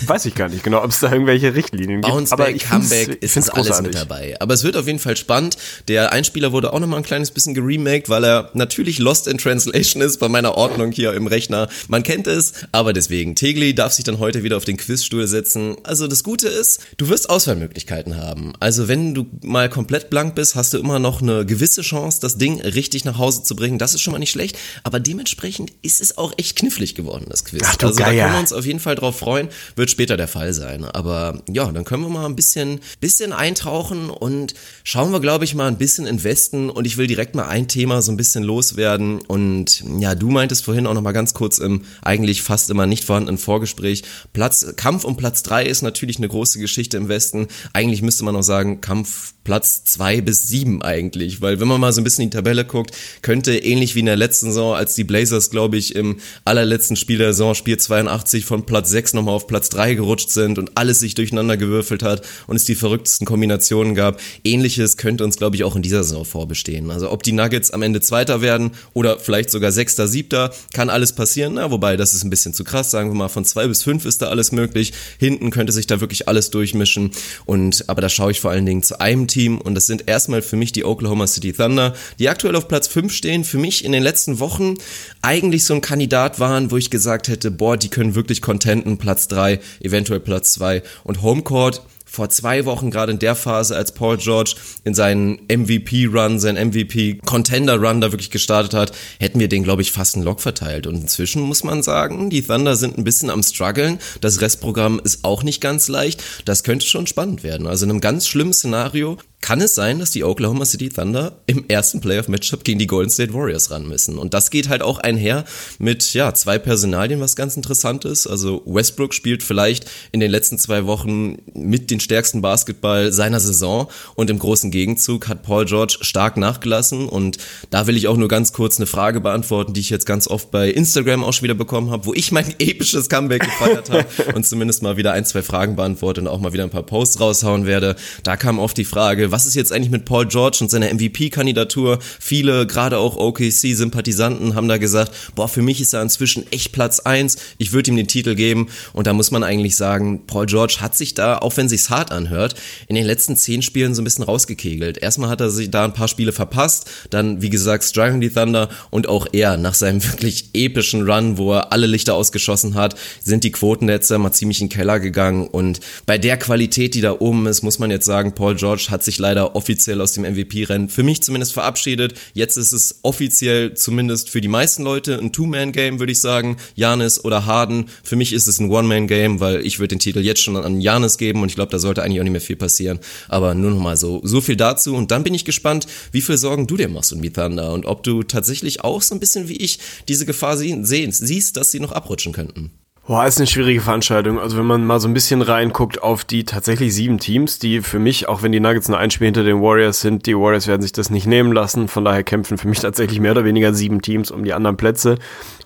Weiß 0.06 0.26
ich 0.26 0.34
gar 0.34 0.48
nicht 0.48 0.62
genau, 0.62 0.82
ob 0.82 0.90
es 0.90 1.00
da 1.00 1.12
irgendwelche 1.12 1.54
Richtlinien 1.54 2.02
gibt. 2.02 2.12
Bounceback, 2.12 2.60
Comeback 2.60 3.22
ist 3.22 3.36
alles 3.36 3.50
großartig. 3.50 3.86
mit 3.86 3.94
dabei. 3.94 4.36
Aber 4.40 4.54
es 4.54 4.64
wird 4.64 4.76
auf 4.76 4.86
jeden 4.86 4.98
Fall 4.98 5.16
spannend. 5.16 5.56
Der 5.88 6.12
Einspieler 6.12 6.52
wurde 6.52 6.72
auch 6.72 6.80
nochmal 6.80 6.98
ein 6.98 7.04
kleines 7.04 7.30
bisschen 7.30 7.54
geremaked, 7.54 8.08
weil 8.08 8.24
er 8.24 8.50
natürlich 8.54 8.98
lost 8.98 9.28
in 9.28 9.38
translation 9.38 10.02
ist 10.02 10.18
bei 10.18 10.28
meiner 10.28 10.54
Ordnung 10.56 10.92
hier 10.92 11.12
im 11.14 11.26
Rechner. 11.26 11.68
Man 11.88 12.02
kennt 12.02 12.26
es, 12.26 12.52
aber 12.72 12.92
deswegen. 12.92 13.34
Tegli 13.34 13.74
darf 13.74 13.92
sich 13.92 14.04
dann 14.04 14.18
heute 14.18 14.42
wieder 14.42 14.56
auf 14.56 14.64
den 14.64 14.76
Quizstuhl 14.76 15.26
setzen. 15.26 15.76
Also 15.84 16.06
das 16.06 16.24
Gute 16.24 16.48
ist, 16.48 16.80
du 16.96 17.08
wirst 17.08 17.30
Auswahlmöglichkeiten 17.30 18.16
haben. 18.16 18.52
Also 18.60 18.88
wenn 18.88 19.14
du 19.14 19.26
mal 19.42 19.68
komplett 19.68 20.10
blank 20.10 20.34
bist, 20.34 20.54
hast 20.54 20.72
du 20.72 20.78
immer 20.78 20.98
noch 20.98 21.22
eine 21.22 21.44
gewisse 21.46 21.82
Chance, 21.82 22.18
das 22.20 22.38
Ding 22.38 22.60
richtig 22.60 23.04
nach 23.04 23.18
Hause 23.18 23.42
zu 23.42 23.56
bringen. 23.56 23.78
Das 23.78 23.94
ist 23.94 24.00
schon 24.00 24.12
mal 24.12 24.18
nicht 24.18 24.30
schlecht. 24.30 24.58
Aber 24.84 25.00
dementsprechend 25.00 25.72
ist 25.82 26.00
es 26.00 26.18
auch 26.18 26.32
echt 26.36 26.56
knifflig 26.56 26.94
geworden, 26.94 27.26
das 27.28 27.44
Quiz. 27.44 27.62
Ach, 27.64 27.76
also 27.82 27.98
Geier. 27.98 28.14
da 28.14 28.22
können 28.22 28.34
wir 28.34 28.40
uns 28.40 28.52
auf 28.52 28.66
jeden 28.66 28.80
Fall 28.80 28.94
drauf 28.94 29.18
freuen 29.18 29.48
wird 29.78 29.90
später 29.90 30.16
der 30.16 30.28
Fall 30.28 30.52
sein. 30.52 30.84
Aber 30.84 31.42
ja, 31.48 31.70
dann 31.72 31.84
können 31.84 32.02
wir 32.02 32.10
mal 32.10 32.26
ein 32.26 32.36
bisschen, 32.36 32.80
bisschen 33.00 33.32
eintauchen 33.32 34.10
und 34.10 34.54
schauen 34.84 35.12
wir, 35.12 35.20
glaube 35.20 35.44
ich, 35.44 35.54
mal 35.54 35.68
ein 35.68 35.78
bisschen 35.78 36.06
investen. 36.06 36.68
Und 36.68 36.86
ich 36.86 36.96
will 36.96 37.06
direkt 37.06 37.34
mal 37.34 37.48
ein 37.48 37.68
Thema 37.68 38.02
so 38.02 38.12
ein 38.12 38.16
bisschen 38.16 38.44
loswerden. 38.44 39.20
Und 39.20 39.84
ja, 39.98 40.14
du 40.14 40.28
meintest 40.28 40.64
vorhin 40.64 40.86
auch 40.86 40.94
noch 40.94 41.02
mal 41.02 41.12
ganz 41.12 41.32
kurz 41.32 41.58
im 41.58 41.84
eigentlich 42.02 42.42
fast 42.42 42.70
immer 42.70 42.86
nicht 42.86 43.04
vorhandenen 43.04 43.38
Vorgespräch. 43.38 44.02
Platz, 44.32 44.74
Kampf 44.76 45.04
um 45.04 45.16
Platz 45.16 45.42
drei 45.42 45.64
ist 45.64 45.82
natürlich 45.82 46.18
eine 46.18 46.28
große 46.28 46.58
Geschichte 46.58 46.96
im 46.96 47.08
Westen. 47.08 47.48
Eigentlich 47.72 48.02
müsste 48.02 48.24
man 48.24 48.36
auch 48.36 48.42
sagen, 48.42 48.80
Kampf 48.80 49.34
Platz 49.48 49.82
zwei 49.84 50.20
bis 50.20 50.46
sieben 50.46 50.82
eigentlich, 50.82 51.40
weil 51.40 51.58
wenn 51.58 51.68
man 51.68 51.80
mal 51.80 51.90
so 51.90 52.02
ein 52.02 52.04
bisschen 52.04 52.24
in 52.24 52.28
die 52.28 52.36
Tabelle 52.36 52.66
guckt, 52.66 52.94
könnte 53.22 53.56
ähnlich 53.56 53.94
wie 53.94 54.00
in 54.00 54.04
der 54.04 54.14
letzten 54.14 54.48
Saison, 54.48 54.74
als 54.74 54.94
die 54.94 55.04
Blazers, 55.04 55.48
glaube 55.48 55.78
ich, 55.78 55.96
im 55.96 56.18
allerletzten 56.44 56.96
Spiel 56.96 57.16
der 57.16 57.32
Saison, 57.32 57.54
Spiel 57.54 57.78
82 57.78 58.44
von 58.44 58.66
Platz 58.66 58.90
sechs 58.90 59.14
nochmal 59.14 59.34
auf 59.34 59.46
Platz 59.46 59.67
drei 59.68 59.94
gerutscht 59.94 60.30
sind 60.30 60.58
und 60.58 60.72
alles 60.76 61.00
sich 61.00 61.14
durcheinander 61.14 61.56
gewürfelt 61.56 62.02
hat 62.02 62.22
und 62.46 62.56
es 62.56 62.64
die 62.64 62.74
verrücktesten 62.74 63.26
Kombinationen 63.26 63.94
gab. 63.94 64.20
Ähnliches 64.44 64.96
könnte 64.96 65.24
uns, 65.24 65.36
glaube 65.36 65.56
ich, 65.56 65.64
auch 65.64 65.76
in 65.76 65.82
dieser 65.82 66.04
Saison 66.04 66.24
vorbestehen. 66.24 66.90
Also 66.90 67.10
ob 67.10 67.22
die 67.22 67.32
Nuggets 67.32 67.70
am 67.70 67.82
Ende 67.82 68.00
Zweiter 68.00 68.40
werden 68.40 68.72
oder 68.94 69.18
vielleicht 69.18 69.50
sogar 69.50 69.72
Sechster, 69.72 70.08
Siebter, 70.08 70.52
kann 70.72 70.90
alles 70.90 71.12
passieren. 71.12 71.54
Na, 71.54 71.70
wobei, 71.70 71.96
das 71.96 72.14
ist 72.14 72.24
ein 72.24 72.30
bisschen 72.30 72.54
zu 72.54 72.64
krass, 72.64 72.90
sagen 72.90 73.10
wir 73.10 73.14
mal, 73.14 73.28
von 73.28 73.44
zwei 73.44 73.66
bis 73.66 73.82
fünf 73.82 74.04
ist 74.04 74.22
da 74.22 74.28
alles 74.28 74.52
möglich. 74.52 74.92
Hinten 75.18 75.50
könnte 75.50 75.72
sich 75.72 75.86
da 75.86 76.00
wirklich 76.00 76.28
alles 76.28 76.50
durchmischen. 76.50 77.10
Und 77.44 77.84
aber 77.88 78.00
da 78.00 78.08
schaue 78.08 78.30
ich 78.30 78.40
vor 78.40 78.50
allen 78.50 78.66
Dingen 78.66 78.82
zu 78.82 79.00
einem 79.00 79.26
Team 79.26 79.58
und 79.58 79.74
das 79.74 79.86
sind 79.86 80.08
erstmal 80.08 80.42
für 80.42 80.56
mich 80.56 80.72
die 80.72 80.84
Oklahoma 80.84 81.26
City 81.26 81.52
Thunder, 81.52 81.94
die 82.18 82.28
aktuell 82.28 82.56
auf 82.56 82.68
Platz 82.68 82.88
5 82.88 83.12
stehen, 83.12 83.44
für 83.44 83.58
mich 83.58 83.84
in 83.84 83.92
den 83.92 84.02
letzten 84.02 84.40
Wochen 84.40 84.74
eigentlich 85.22 85.64
so 85.64 85.74
ein 85.74 85.80
Kandidat 85.80 86.40
waren, 86.40 86.70
wo 86.70 86.76
ich 86.76 86.90
gesagt 86.90 87.28
hätte, 87.28 87.50
boah, 87.50 87.76
die 87.76 87.88
können 87.88 88.14
wirklich 88.14 88.40
contenten, 88.40 88.98
Platz 88.98 89.28
3, 89.28 89.57
eventuell 89.80 90.20
Platz 90.20 90.52
2 90.52 90.82
und 91.04 91.22
Homecourt 91.22 91.82
vor 92.10 92.30
zwei 92.30 92.64
Wochen, 92.64 92.90
gerade 92.90 93.12
in 93.12 93.18
der 93.18 93.34
Phase, 93.34 93.76
als 93.76 93.92
Paul 93.92 94.16
George 94.16 94.54
in 94.82 94.94
seinen 94.94 95.40
MVP-Run, 95.46 96.40
seinen 96.40 96.70
MVP-Contender-Run 96.70 98.00
da 98.00 98.10
wirklich 98.12 98.30
gestartet 98.30 98.72
hat, 98.72 98.92
hätten 99.20 99.38
wir 99.38 99.48
den, 99.48 99.62
glaube 99.62 99.82
ich, 99.82 99.92
fast 99.92 100.14
einen 100.14 100.24
Lock 100.24 100.40
verteilt. 100.40 100.86
Und 100.86 100.96
inzwischen 100.96 101.42
muss 101.42 101.64
man 101.64 101.82
sagen, 101.82 102.30
die 102.30 102.42
Thunder 102.42 102.76
sind 102.76 102.96
ein 102.96 103.04
bisschen 103.04 103.28
am 103.28 103.42
struggeln. 103.42 103.98
Das 104.22 104.40
Restprogramm 104.40 105.00
ist 105.04 105.24
auch 105.24 105.42
nicht 105.42 105.60
ganz 105.60 105.88
leicht. 105.88 106.24
Das 106.46 106.64
könnte 106.64 106.86
schon 106.86 107.06
spannend 107.06 107.42
werden. 107.42 107.66
Also 107.66 107.84
in 107.84 107.90
einem 107.90 108.00
ganz 108.00 108.26
schlimmen 108.26 108.54
Szenario 108.54 109.18
kann 109.40 109.60
es 109.60 109.74
sein, 109.74 110.00
dass 110.00 110.10
die 110.10 110.24
Oklahoma 110.24 110.64
City 110.64 110.88
Thunder 110.88 111.38
im 111.46 111.64
ersten 111.68 112.00
Playoff-Matchup 112.00 112.64
gegen 112.64 112.78
die 112.78 112.88
Golden 112.88 113.10
State 113.10 113.32
Warriors 113.32 113.70
ran 113.70 113.86
müssen. 113.86 114.18
Und 114.18 114.34
das 114.34 114.50
geht 114.50 114.68
halt 114.68 114.82
auch 114.82 114.98
einher 114.98 115.44
mit, 115.78 116.12
ja, 116.12 116.34
zwei 116.34 116.58
Personalien, 116.58 117.20
was 117.20 117.36
ganz 117.36 117.56
interessant 117.56 118.04
ist. 118.04 118.26
Also 118.26 118.62
Westbrook 118.66 119.14
spielt 119.14 119.44
vielleicht 119.44 119.88
in 120.10 120.18
den 120.20 120.30
letzten 120.30 120.58
zwei 120.58 120.86
Wochen 120.86 121.38
mit 121.54 121.90
den 121.90 122.00
stärksten 122.00 122.42
Basketball 122.42 123.12
seiner 123.12 123.38
Saison 123.38 123.88
und 124.16 124.28
im 124.28 124.40
großen 124.40 124.72
Gegenzug 124.72 125.28
hat 125.28 125.44
Paul 125.44 125.64
George 125.66 125.98
stark 126.00 126.36
nachgelassen. 126.36 127.08
Und 127.08 127.38
da 127.70 127.86
will 127.86 127.96
ich 127.96 128.08
auch 128.08 128.16
nur 128.16 128.28
ganz 128.28 128.52
kurz 128.52 128.78
eine 128.78 128.86
Frage 128.86 129.20
beantworten, 129.20 129.72
die 129.72 129.80
ich 129.80 129.90
jetzt 129.90 130.04
ganz 130.04 130.26
oft 130.26 130.50
bei 130.50 130.68
Instagram 130.68 131.22
auch 131.22 131.32
schon 131.32 131.44
wieder 131.44 131.54
bekommen 131.54 131.90
habe, 131.90 132.06
wo 132.06 132.12
ich 132.12 132.32
mein 132.32 132.54
episches 132.58 133.08
Comeback 133.08 133.44
gefeiert 133.44 133.90
habe 133.90 134.06
und 134.34 134.44
zumindest 134.46 134.82
mal 134.82 134.96
wieder 134.96 135.12
ein, 135.12 135.24
zwei 135.24 135.42
Fragen 135.42 135.76
beantworte 135.76 136.20
und 136.20 136.26
auch 136.26 136.40
mal 136.40 136.52
wieder 136.52 136.64
ein 136.64 136.70
paar 136.70 136.82
Posts 136.82 137.20
raushauen 137.20 137.66
werde. 137.66 137.94
Da 138.24 138.36
kam 138.36 138.58
oft 138.58 138.76
die 138.76 138.84
Frage, 138.84 139.27
was 139.30 139.46
ist 139.46 139.54
jetzt 139.54 139.72
eigentlich 139.72 139.90
mit 139.90 140.04
Paul 140.04 140.26
George 140.26 140.58
und 140.60 140.70
seiner 140.70 140.92
MVP-Kandidatur? 140.92 141.98
Viele, 142.20 142.66
gerade 142.66 142.98
auch 142.98 143.16
OKC-Sympathisanten, 143.16 144.54
haben 144.54 144.68
da 144.68 144.78
gesagt, 144.78 145.12
boah, 145.34 145.48
für 145.48 145.62
mich 145.62 145.80
ist 145.80 145.94
er 145.94 146.02
inzwischen 146.02 146.50
echt 146.52 146.72
Platz 146.72 147.00
eins. 147.00 147.36
Ich 147.58 147.72
würde 147.72 147.90
ihm 147.90 147.96
den 147.96 148.08
Titel 148.08 148.34
geben. 148.34 148.68
Und 148.92 149.06
da 149.06 149.12
muss 149.12 149.30
man 149.30 149.44
eigentlich 149.44 149.76
sagen, 149.76 150.26
Paul 150.26 150.46
George 150.46 150.78
hat 150.80 150.96
sich 150.96 151.14
da, 151.14 151.38
auch 151.38 151.56
wenn 151.56 151.68
sich's 151.68 151.90
hart 151.90 152.12
anhört, 152.12 152.54
in 152.86 152.94
den 152.94 153.04
letzten 153.04 153.36
zehn 153.36 153.62
Spielen 153.62 153.94
so 153.94 154.02
ein 154.02 154.04
bisschen 154.04 154.24
rausgekegelt. 154.24 154.98
Erstmal 154.98 155.30
hat 155.30 155.40
er 155.40 155.50
sich 155.50 155.70
da 155.70 155.84
ein 155.84 155.92
paar 155.92 156.08
Spiele 156.08 156.32
verpasst, 156.32 156.90
dann, 157.10 157.42
wie 157.42 157.50
gesagt, 157.50 157.84
Struggling 157.84 158.22
the 158.22 158.30
Thunder 158.30 158.68
und 158.90 159.08
auch 159.08 159.26
er 159.32 159.56
nach 159.56 159.74
seinem 159.74 160.02
wirklich 160.12 160.50
epischen 160.54 161.08
Run, 161.08 161.38
wo 161.38 161.54
er 161.54 161.72
alle 161.72 161.86
Lichter 161.86 162.14
ausgeschossen 162.14 162.74
hat, 162.74 162.94
sind 163.22 163.44
die 163.44 163.52
Quotennetze 163.52 164.18
mal 164.18 164.32
ziemlich 164.32 164.60
in 164.60 164.68
den 164.68 164.74
Keller 164.74 165.00
gegangen 165.00 165.46
und 165.46 165.80
bei 166.06 166.18
der 166.18 166.36
Qualität, 166.36 166.94
die 166.94 167.00
da 167.00 167.12
oben 167.18 167.46
ist, 167.46 167.62
muss 167.62 167.78
man 167.78 167.90
jetzt 167.90 168.06
sagen, 168.06 168.34
Paul 168.34 168.54
George 168.54 168.86
hat 168.90 169.04
sich 169.04 169.17
sich 169.18 169.20
leider 169.20 169.56
offiziell 169.56 170.00
aus 170.00 170.12
dem 170.12 170.24
MVP-Rennen, 170.24 170.88
für 170.88 171.02
mich 171.02 171.22
zumindest 171.22 171.52
verabschiedet. 171.52 172.14
Jetzt 172.34 172.56
ist 172.56 172.72
es 172.72 173.00
offiziell 173.02 173.74
zumindest 173.74 174.30
für 174.30 174.40
die 174.40 174.48
meisten 174.48 174.82
Leute 174.82 175.18
ein 175.18 175.32
Two-Man-Game, 175.32 175.98
würde 175.98 176.12
ich 176.12 176.20
sagen. 176.20 176.56
Janis 176.74 177.24
oder 177.24 177.44
Harden. 177.44 177.86
Für 178.02 178.16
mich 178.16 178.32
ist 178.32 178.46
es 178.46 178.60
ein 178.60 178.70
One-Man-Game, 178.70 179.40
weil 179.40 179.66
ich 179.66 179.78
würde 179.78 179.88
den 179.88 179.98
Titel 179.98 180.20
jetzt 180.20 180.42
schon 180.42 180.56
an 180.56 180.80
Janis 180.80 181.18
geben 181.18 181.42
und 181.42 181.48
ich 181.48 181.56
glaube, 181.56 181.72
da 181.72 181.78
sollte 181.78 182.02
eigentlich 182.02 182.20
auch 182.20 182.24
nicht 182.24 182.32
mehr 182.32 182.40
viel 182.40 182.56
passieren. 182.56 183.00
Aber 183.28 183.54
nur 183.54 183.70
noch 183.72 183.80
mal 183.80 183.96
so, 183.96 184.20
so 184.24 184.40
viel 184.40 184.56
dazu. 184.56 184.94
Und 184.94 185.10
dann 185.10 185.24
bin 185.24 185.34
ich 185.34 185.44
gespannt, 185.44 185.86
wie 186.12 186.22
viel 186.22 186.38
Sorgen 186.38 186.66
du 186.66 186.76
dir 186.76 186.88
machst 186.88 187.12
um 187.12 187.20
die 187.20 187.32
Thunder 187.32 187.72
und 187.72 187.86
ob 187.86 188.02
du 188.02 188.22
tatsächlich 188.22 188.84
auch 188.84 189.02
so 189.02 189.14
ein 189.14 189.20
bisschen 189.20 189.48
wie 189.48 189.56
ich 189.56 189.78
diese 190.08 190.26
Gefahr 190.26 190.56
sehen, 190.56 190.84
siehst, 190.84 191.56
dass 191.56 191.70
sie 191.70 191.80
noch 191.80 191.92
abrutschen 191.92 192.32
könnten. 192.32 192.70
Boah, 193.08 193.24
ist 193.24 193.38
eine 193.38 193.46
schwierige 193.46 193.80
Veranstaltung. 193.80 194.38
Also 194.38 194.58
wenn 194.58 194.66
man 194.66 194.84
mal 194.84 195.00
so 195.00 195.08
ein 195.08 195.14
bisschen 195.14 195.40
reinguckt 195.40 196.02
auf 196.02 196.24
die 196.24 196.44
tatsächlich 196.44 196.94
sieben 196.94 197.16
Teams, 197.16 197.58
die 197.58 197.80
für 197.80 197.98
mich, 197.98 198.28
auch 198.28 198.42
wenn 198.42 198.52
die 198.52 198.60
Nuggets 198.60 198.86
nur 198.90 198.98
ein 198.98 199.10
Spiel 199.10 199.28
hinter 199.28 199.44
den 199.44 199.62
Warriors 199.62 200.02
sind, 200.02 200.26
die 200.26 200.36
Warriors 200.36 200.66
werden 200.66 200.82
sich 200.82 200.92
das 200.92 201.08
nicht 201.08 201.26
nehmen 201.26 201.54
lassen. 201.54 201.88
Von 201.88 202.04
daher 202.04 202.22
kämpfen 202.22 202.58
für 202.58 202.68
mich 202.68 202.80
tatsächlich 202.80 203.18
mehr 203.18 203.30
oder 203.30 203.46
weniger 203.46 203.72
sieben 203.72 204.02
Teams 204.02 204.30
um 204.30 204.44
die 204.44 204.52
anderen 204.52 204.76
Plätze. 204.76 205.16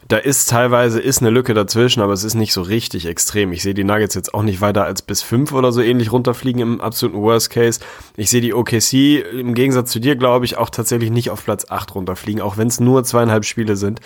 Da 0.08 0.16
ist 0.16 0.48
teilweise 0.48 1.00
ist 1.00 1.20
eine 1.20 1.30
Lücke 1.30 1.54
dazwischen, 1.54 2.02
aber 2.02 2.12
es 2.12 2.24
ist 2.24 2.34
nicht 2.34 2.52
so 2.52 2.62
richtig 2.62 3.06
extrem. 3.06 3.52
Ich 3.52 3.62
sehe 3.62 3.74
die 3.74 3.84
Nuggets 3.84 4.14
jetzt 4.14 4.34
auch 4.34 4.42
nicht 4.42 4.60
weiter 4.60 4.84
als 4.84 5.02
bis 5.02 5.22
fünf 5.22 5.52
oder 5.52 5.72
so 5.72 5.80
ähnlich 5.80 6.12
runterfliegen 6.12 6.60
im 6.60 6.80
absoluten 6.80 7.22
Worst 7.22 7.50
Case. 7.50 7.80
Ich 8.16 8.28
sehe 8.28 8.40
die 8.40 8.54
OKC 8.54 9.24
im 9.32 9.54
Gegensatz 9.54 9.90
zu 9.90 10.00
dir, 10.00 10.16
glaube 10.16 10.44
ich, 10.44 10.58
auch 10.58 10.70
tatsächlich 10.70 11.10
nicht 11.10 11.30
auf 11.30 11.44
Platz 11.44 11.66
acht 11.68 11.94
runterfliegen, 11.94 12.42
auch 12.42 12.56
wenn 12.56 12.68
es 12.68 12.80
nur 12.80 13.04
zweieinhalb 13.04 13.44
Spiele 13.44 13.76
sind. 13.76 14.00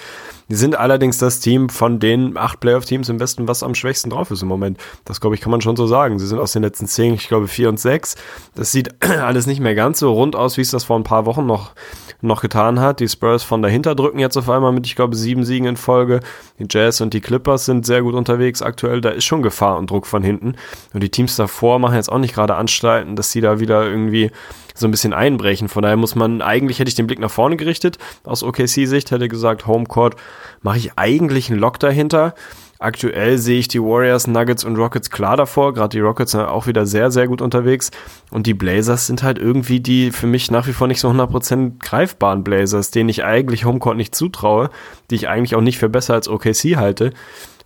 Die 0.49 0.55
sind 0.55 0.79
allerdings 0.79 1.19
das 1.19 1.41
Team 1.41 1.69
von 1.69 1.99
den 1.99 2.37
acht 2.37 2.61
Playoff-Teams 2.61 3.09
im 3.09 3.19
Westen, 3.19 3.49
was 3.49 3.65
am 3.65 3.75
schwächsten 3.75 4.11
drauf 4.11 4.31
ist 4.31 4.43
im 4.43 4.49
Moment. 4.49 4.79
Das, 5.05 5.21
glaube 5.21 5.35
ich, 5.35 5.41
kann 5.41 5.51
man 5.51 5.61
schon 5.61 5.75
so 5.75 5.89
sagen. 5.89 6.21
Sie 6.21 6.27
sind 6.27 6.39
aus 6.39 6.53
den 6.53 6.63
letzten 6.63 6.87
zehn, 6.87 7.15
ich 7.15 7.27
glaube, 7.27 7.49
vier 7.49 7.69
und 7.69 7.81
sechs. 7.81 8.15
Das 8.55 8.71
sieht 8.71 8.95
alles 9.05 9.47
nicht 9.47 9.61
mehr 9.61 9.75
ganz 9.75 9.99
so 9.99 10.13
rund 10.13 10.37
aus, 10.37 10.57
wie 10.57 10.61
es 10.61 10.71
das 10.71 10.85
vor 10.85 10.97
ein 10.97 11.05
paar 11.05 11.27
Wochen 11.27 11.47
noch, 11.47 11.73
noch 12.21 12.43
getan 12.43 12.79
hat. 12.79 13.01
Die 13.01 13.09
Spurs 13.09 13.43
von 13.43 13.61
dahinter 13.61 13.97
drücken 13.97 14.21
jetzt 14.21 14.37
auf 14.37 14.49
einmal 14.49 14.71
mit, 14.71 14.87
ich 14.87 14.95
glaube, 14.95 15.17
sieben 15.17 15.45
Siegen 15.45 15.67
in 15.67 15.77
Folge. 15.87 16.21
Die 16.59 16.67
Jazz 16.69 17.01
und 17.01 17.15
die 17.15 17.21
Clippers 17.21 17.65
sind 17.65 17.87
sehr 17.87 18.03
gut 18.03 18.15
unterwegs 18.15 18.61
aktuell. 18.61 19.01
Da 19.01 19.11
ist 19.11 19.25
schon 19.25 19.43
Gefahr 19.43 19.79
und 19.79 19.89
Druck 19.89 20.07
von 20.07 20.23
hinten. 20.23 20.57
Und 20.93 21.03
die 21.03 21.11
Teams 21.11 21.37
davor 21.37 21.79
machen 21.79 21.95
jetzt 21.95 22.11
auch 22.11 22.19
nicht 22.19 22.35
gerade 22.35 22.57
Anstalten, 22.57 23.15
dass 23.15 23.31
sie 23.31 23.41
da 23.41 23.61
wieder 23.61 23.87
irgendwie 23.87 24.31
so 24.75 24.87
ein 24.87 24.91
bisschen 24.91 25.13
einbrechen. 25.13 25.69
Von 25.69 25.83
daher 25.83 25.97
muss 25.97 26.15
man, 26.15 26.43
eigentlich 26.43 26.81
hätte 26.81 26.89
ich 26.89 26.95
den 26.97 27.07
Blick 27.07 27.21
nach 27.21 27.31
vorne 27.31 27.57
gerichtet. 27.57 27.99
Aus 28.25 28.43
OKC-Sicht 28.43 29.11
hätte 29.11 29.29
gesagt, 29.29 29.67
Homecourt 29.67 30.17
mache 30.61 30.79
ich 30.79 30.99
eigentlich 30.99 31.51
einen 31.51 31.61
Lock 31.61 31.79
dahinter. 31.79 32.35
Aktuell 32.79 33.39
sehe 33.39 33.59
ich 33.59 33.69
die 33.69 33.83
Warriors, 33.83 34.27
Nuggets 34.27 34.65
und 34.65 34.77
Rockets 34.77 35.11
klar 35.11 35.37
davor. 35.37 35.75
Gerade 35.75 35.97
die 35.97 36.01
Rockets 36.01 36.33
sind 36.33 36.43
auch 36.43 36.67
wieder 36.67 36.87
sehr, 36.87 37.11
sehr 37.11 37.29
gut 37.29 37.41
unterwegs. 37.41 37.91
Und 38.31 38.47
die 38.47 38.55
Blazers 38.55 39.07
sind 39.07 39.23
halt 39.23 39.39
irgendwie 39.39 39.81
die 39.81 40.11
für 40.11 40.27
mich 40.27 40.51
nach 40.51 40.67
wie 40.67 40.73
vor 40.73 40.87
nicht 40.87 41.01
so 41.01 41.09
100% 41.09 41.79
greifbaren 41.79 42.45
Blazers, 42.45 42.91
denen 42.91 43.09
ich 43.09 43.25
eigentlich 43.25 43.65
Homecourt 43.65 43.97
nicht 43.97 44.15
zutraue, 44.15 44.71
die 45.11 45.15
ich 45.15 45.29
eigentlich 45.29 45.55
auch 45.55 45.61
nicht 45.61 45.79
für 45.79 45.89
besser 45.89 46.15
als 46.15 46.29
OKC 46.29 46.77
halte 46.77 47.13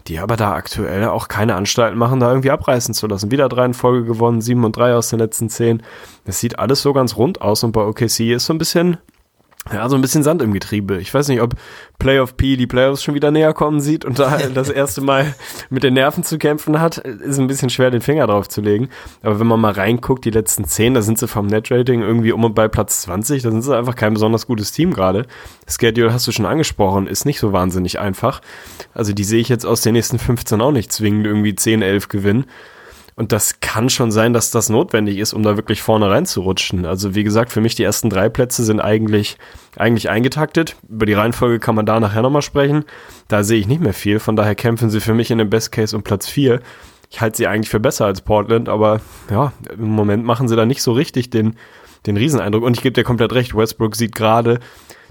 die 0.07 0.19
aber 0.19 0.37
da 0.37 0.52
aktuell 0.55 1.05
auch 1.09 1.29
keine 1.29 1.55
Anstalten 1.55 1.99
machen, 1.99 2.21
da 2.21 2.31
irgendwie 2.31 2.50
abreißen 2.50 2.95
zu 2.95 3.07
lassen. 3.07 3.31
Wieder 3.31 3.49
drei 3.49 3.67
in 3.67 3.75
Folge 3.75 4.05
gewonnen, 4.05 4.40
sieben 4.40 4.64
und 4.64 4.76
drei 4.76 4.95
aus 4.95 5.11
den 5.11 5.19
letzten 5.19 5.49
zehn. 5.49 5.83
Das 6.25 6.40
sieht 6.40 6.59
alles 6.59 6.83
so 6.83 6.93
ganz 6.93 7.17
rund 7.17 7.43
aus 7.43 7.62
und 7.64 7.73
bei 7.73 7.83
OKC 7.83 8.33
ist 8.33 8.47
so 8.47 8.55
ein 8.55 8.59
bisschen, 8.59 8.97
ja, 9.73 9.88
so 9.88 9.95
ein 9.95 10.00
bisschen 10.00 10.23
Sand 10.23 10.40
im 10.40 10.55
Getriebe. 10.55 10.99
Ich 10.99 11.12
weiß 11.12 11.29
nicht, 11.29 11.43
ob 11.43 11.55
Playoff 11.99 12.37
P 12.37 12.57
die 12.57 12.67
Playoffs 12.67 13.02
schon 13.02 13.14
wieder 13.14 13.31
näher 13.31 13.52
kommen 13.52 13.81
sieht 13.81 14.07
und 14.07 14.19
da 14.19 14.38
das 14.55 14.71
erste 14.71 15.02
Mal 15.02 15.35
mit 15.69 15.83
den 15.83 15.95
Nerven 15.95 16.25
zu 16.25 16.38
kämpfen 16.38 16.81
hat, 16.81 16.99
ist 16.99 17.38
ein 17.38 17.47
bisschen 17.47 17.69
schwer, 17.69 17.90
den 17.90 18.00
Finger 18.00 18.26
drauf 18.26 18.49
zu 18.49 18.62
legen. 18.62 18.88
Aber 19.23 19.38
wenn 19.38 19.47
man 19.47 19.61
mal 19.61 19.73
reinguckt, 19.73 20.25
die 20.25 20.31
letzten 20.31 20.64
zehn, 20.64 20.95
da 20.95 21.02
sind 21.02 21.19
sie 21.19 21.29
vom 21.29 21.47
Netrating 21.47 22.00
irgendwie 22.00 22.33
um 22.33 22.43
und 22.43 22.55
bei 22.55 22.69
Platz 22.69 23.02
20, 23.02 23.43
da 23.43 23.50
sind 23.50 23.62
sie 23.62 23.76
einfach 23.76 23.97
kein 23.97 24.14
besonders 24.14 24.47
gutes 24.47 24.73
Team 24.73 24.95
gerade. 24.95 25.26
Schedule 25.69 26.12
hast 26.12 26.26
du 26.26 26.33
schon 26.33 26.47
angesprochen, 26.47 27.07
ist 27.07 27.26
nicht 27.26 27.38
so 27.38 27.52
wahnsinnig 27.52 28.00
einfach. 28.00 28.40
Also 28.95 29.12
die 29.12 29.25
sehe 29.25 29.40
ich 29.40 29.50
jetzt 29.50 29.67
aus 29.67 29.83
den 29.83 29.93
nächsten 29.93 30.19
15 30.19 30.61
auch 30.61 30.73
nicht 30.73 30.90
zwingend 30.90 31.26
irgendwie 31.26 31.55
10, 31.55 31.83
11 31.83 32.09
gewinnen. 32.09 32.47
Und 33.20 33.32
das 33.32 33.60
kann 33.60 33.90
schon 33.90 34.10
sein, 34.10 34.32
dass 34.32 34.50
das 34.50 34.70
notwendig 34.70 35.18
ist, 35.18 35.34
um 35.34 35.42
da 35.42 35.58
wirklich 35.58 35.82
vorne 35.82 36.08
reinzurutschen. 36.08 36.86
Also 36.86 37.14
wie 37.14 37.22
gesagt, 37.22 37.52
für 37.52 37.60
mich 37.60 37.74
die 37.74 37.82
ersten 37.82 38.08
drei 38.08 38.30
Plätze 38.30 38.64
sind 38.64 38.80
eigentlich, 38.80 39.36
eigentlich 39.76 40.08
eingetaktet. 40.08 40.76
Über 40.88 41.04
die 41.04 41.12
Reihenfolge 41.12 41.58
kann 41.58 41.74
man 41.74 41.84
da 41.84 42.00
nachher 42.00 42.22
nochmal 42.22 42.40
sprechen. 42.40 42.86
Da 43.28 43.44
sehe 43.44 43.60
ich 43.60 43.68
nicht 43.68 43.82
mehr 43.82 43.92
viel. 43.92 44.20
Von 44.20 44.36
daher 44.36 44.54
kämpfen 44.54 44.88
sie 44.88 45.00
für 45.00 45.12
mich 45.12 45.30
in 45.30 45.36
dem 45.36 45.50
Best 45.50 45.70
Case 45.70 45.94
um 45.94 46.02
Platz 46.02 46.28
vier. 46.28 46.60
Ich 47.10 47.20
halte 47.20 47.36
sie 47.36 47.46
eigentlich 47.46 47.68
für 47.68 47.78
besser 47.78 48.06
als 48.06 48.22
Portland, 48.22 48.70
aber 48.70 49.02
ja, 49.30 49.52
im 49.70 49.90
Moment 49.90 50.24
machen 50.24 50.48
sie 50.48 50.56
da 50.56 50.64
nicht 50.64 50.82
so 50.82 50.92
richtig 50.92 51.28
den, 51.28 51.56
den 52.06 52.16
Rieseneindruck. 52.16 52.64
Und 52.64 52.78
ich 52.78 52.82
gebe 52.82 52.94
dir 52.94 53.04
komplett 53.04 53.34
recht, 53.34 53.54
Westbrook 53.54 53.96
sieht 53.96 54.14
gerade 54.14 54.60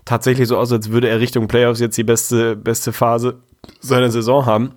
tatsächlich 0.05 0.47
so 0.47 0.57
aus, 0.57 0.71
als 0.71 0.89
würde 0.89 1.09
er 1.09 1.19
Richtung 1.19 1.47
Playoffs 1.47 1.79
jetzt 1.79 1.95
die 1.95 2.03
beste, 2.03 2.55
beste 2.55 2.91
Phase 2.91 3.43
seiner 3.81 4.09
Saison 4.09 4.47
haben 4.47 4.73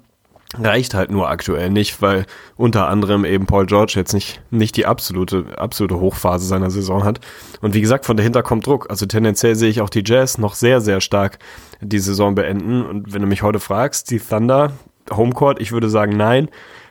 reicht 0.59 0.95
halt 0.95 1.11
nur 1.11 1.31
aktuell 1.31 1.71
nicht, 1.71 2.03
weil 2.03 2.27
unter 2.57 2.89
anderem 2.89 3.25
eben 3.25 3.47
Paul 3.47 3.67
George 3.67 3.95
jetzt 3.97 4.13
nicht, 4.13 4.41
nicht 4.51 4.77
die 4.77 4.87
absolute, 4.87 5.47
absolute 5.57 5.99
Hochphase 5.99 6.47
seiner 6.47 6.71
Saison 6.71 7.05
hat. 7.05 7.21
Und 7.61 7.75
wie 7.75 7.81
gesagt, 7.81 8.05
von 8.05 8.17
dahinter 8.17 8.43
kommt 8.43 8.67
Druck. 8.67 8.91
Also 8.91 9.07
tendenziell 9.07 9.55
sehe 9.55 9.71
ich 9.71 9.81
auch 9.81 9.91
die 9.91 10.03
Jazz 10.05 10.39
noch 10.39 10.55
sehr, 10.55 10.81
sehr 10.81 11.01
stark 11.01 11.39
die 11.81 11.99
Saison 11.99 12.35
beenden. 12.35 12.85
Und 12.85 13.13
wenn 13.13 13.23
du 13.23 13.29
mich 13.29 13.43
heute 13.43 13.61
fragst, 13.61 14.11
die 14.11 14.21
Thunder, 14.21 14.73
Homecourt, 15.11 15.61
ich 15.61 15.73
würde 15.73 15.89
sagen 15.89 16.17
nein. 16.17 16.49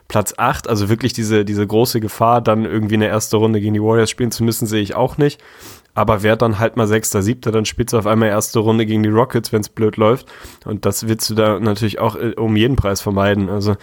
Platz 0.07 0.33
8, 0.35 0.67
also 0.67 0.89
wirklich 0.89 1.13
diese, 1.13 1.45
diese 1.45 1.65
große 1.65 2.01
Gefahr, 2.01 2.41
dann 2.41 2.65
irgendwie 2.65 2.95
eine 2.95 3.07
erste 3.07 3.37
Runde 3.37 3.61
gegen 3.61 3.73
die 3.73 3.81
Warriors 3.81 4.09
spielen 4.09 4.31
zu 4.31 4.43
müssen, 4.43 4.67
sehe 4.67 4.81
ich 4.81 4.93
auch 4.93 5.17
nicht. 5.17 5.41
Aber 5.93 6.23
wer 6.23 6.35
dann 6.35 6.59
halt 6.59 6.77
mal 6.77 6.87
Sechster, 6.87 7.21
Siebter, 7.21 7.51
dann 7.51 7.65
spielst 7.65 7.93
du 7.93 7.97
auf 7.97 8.07
einmal 8.07 8.29
erste 8.29 8.59
Runde 8.59 8.85
gegen 8.85 9.03
die 9.03 9.09
Rockets, 9.09 9.51
wenn 9.51 9.61
es 9.61 9.69
blöd 9.69 9.97
läuft. 9.97 10.27
Und 10.65 10.85
das 10.85 11.07
willst 11.07 11.29
du 11.29 11.35
da 11.35 11.59
natürlich 11.59 11.99
auch 11.99 12.15
äh, 12.15 12.33
um 12.37 12.55
jeden 12.55 12.75
Preis 12.75 13.01
vermeiden. 13.01 13.49
Also 13.49 13.75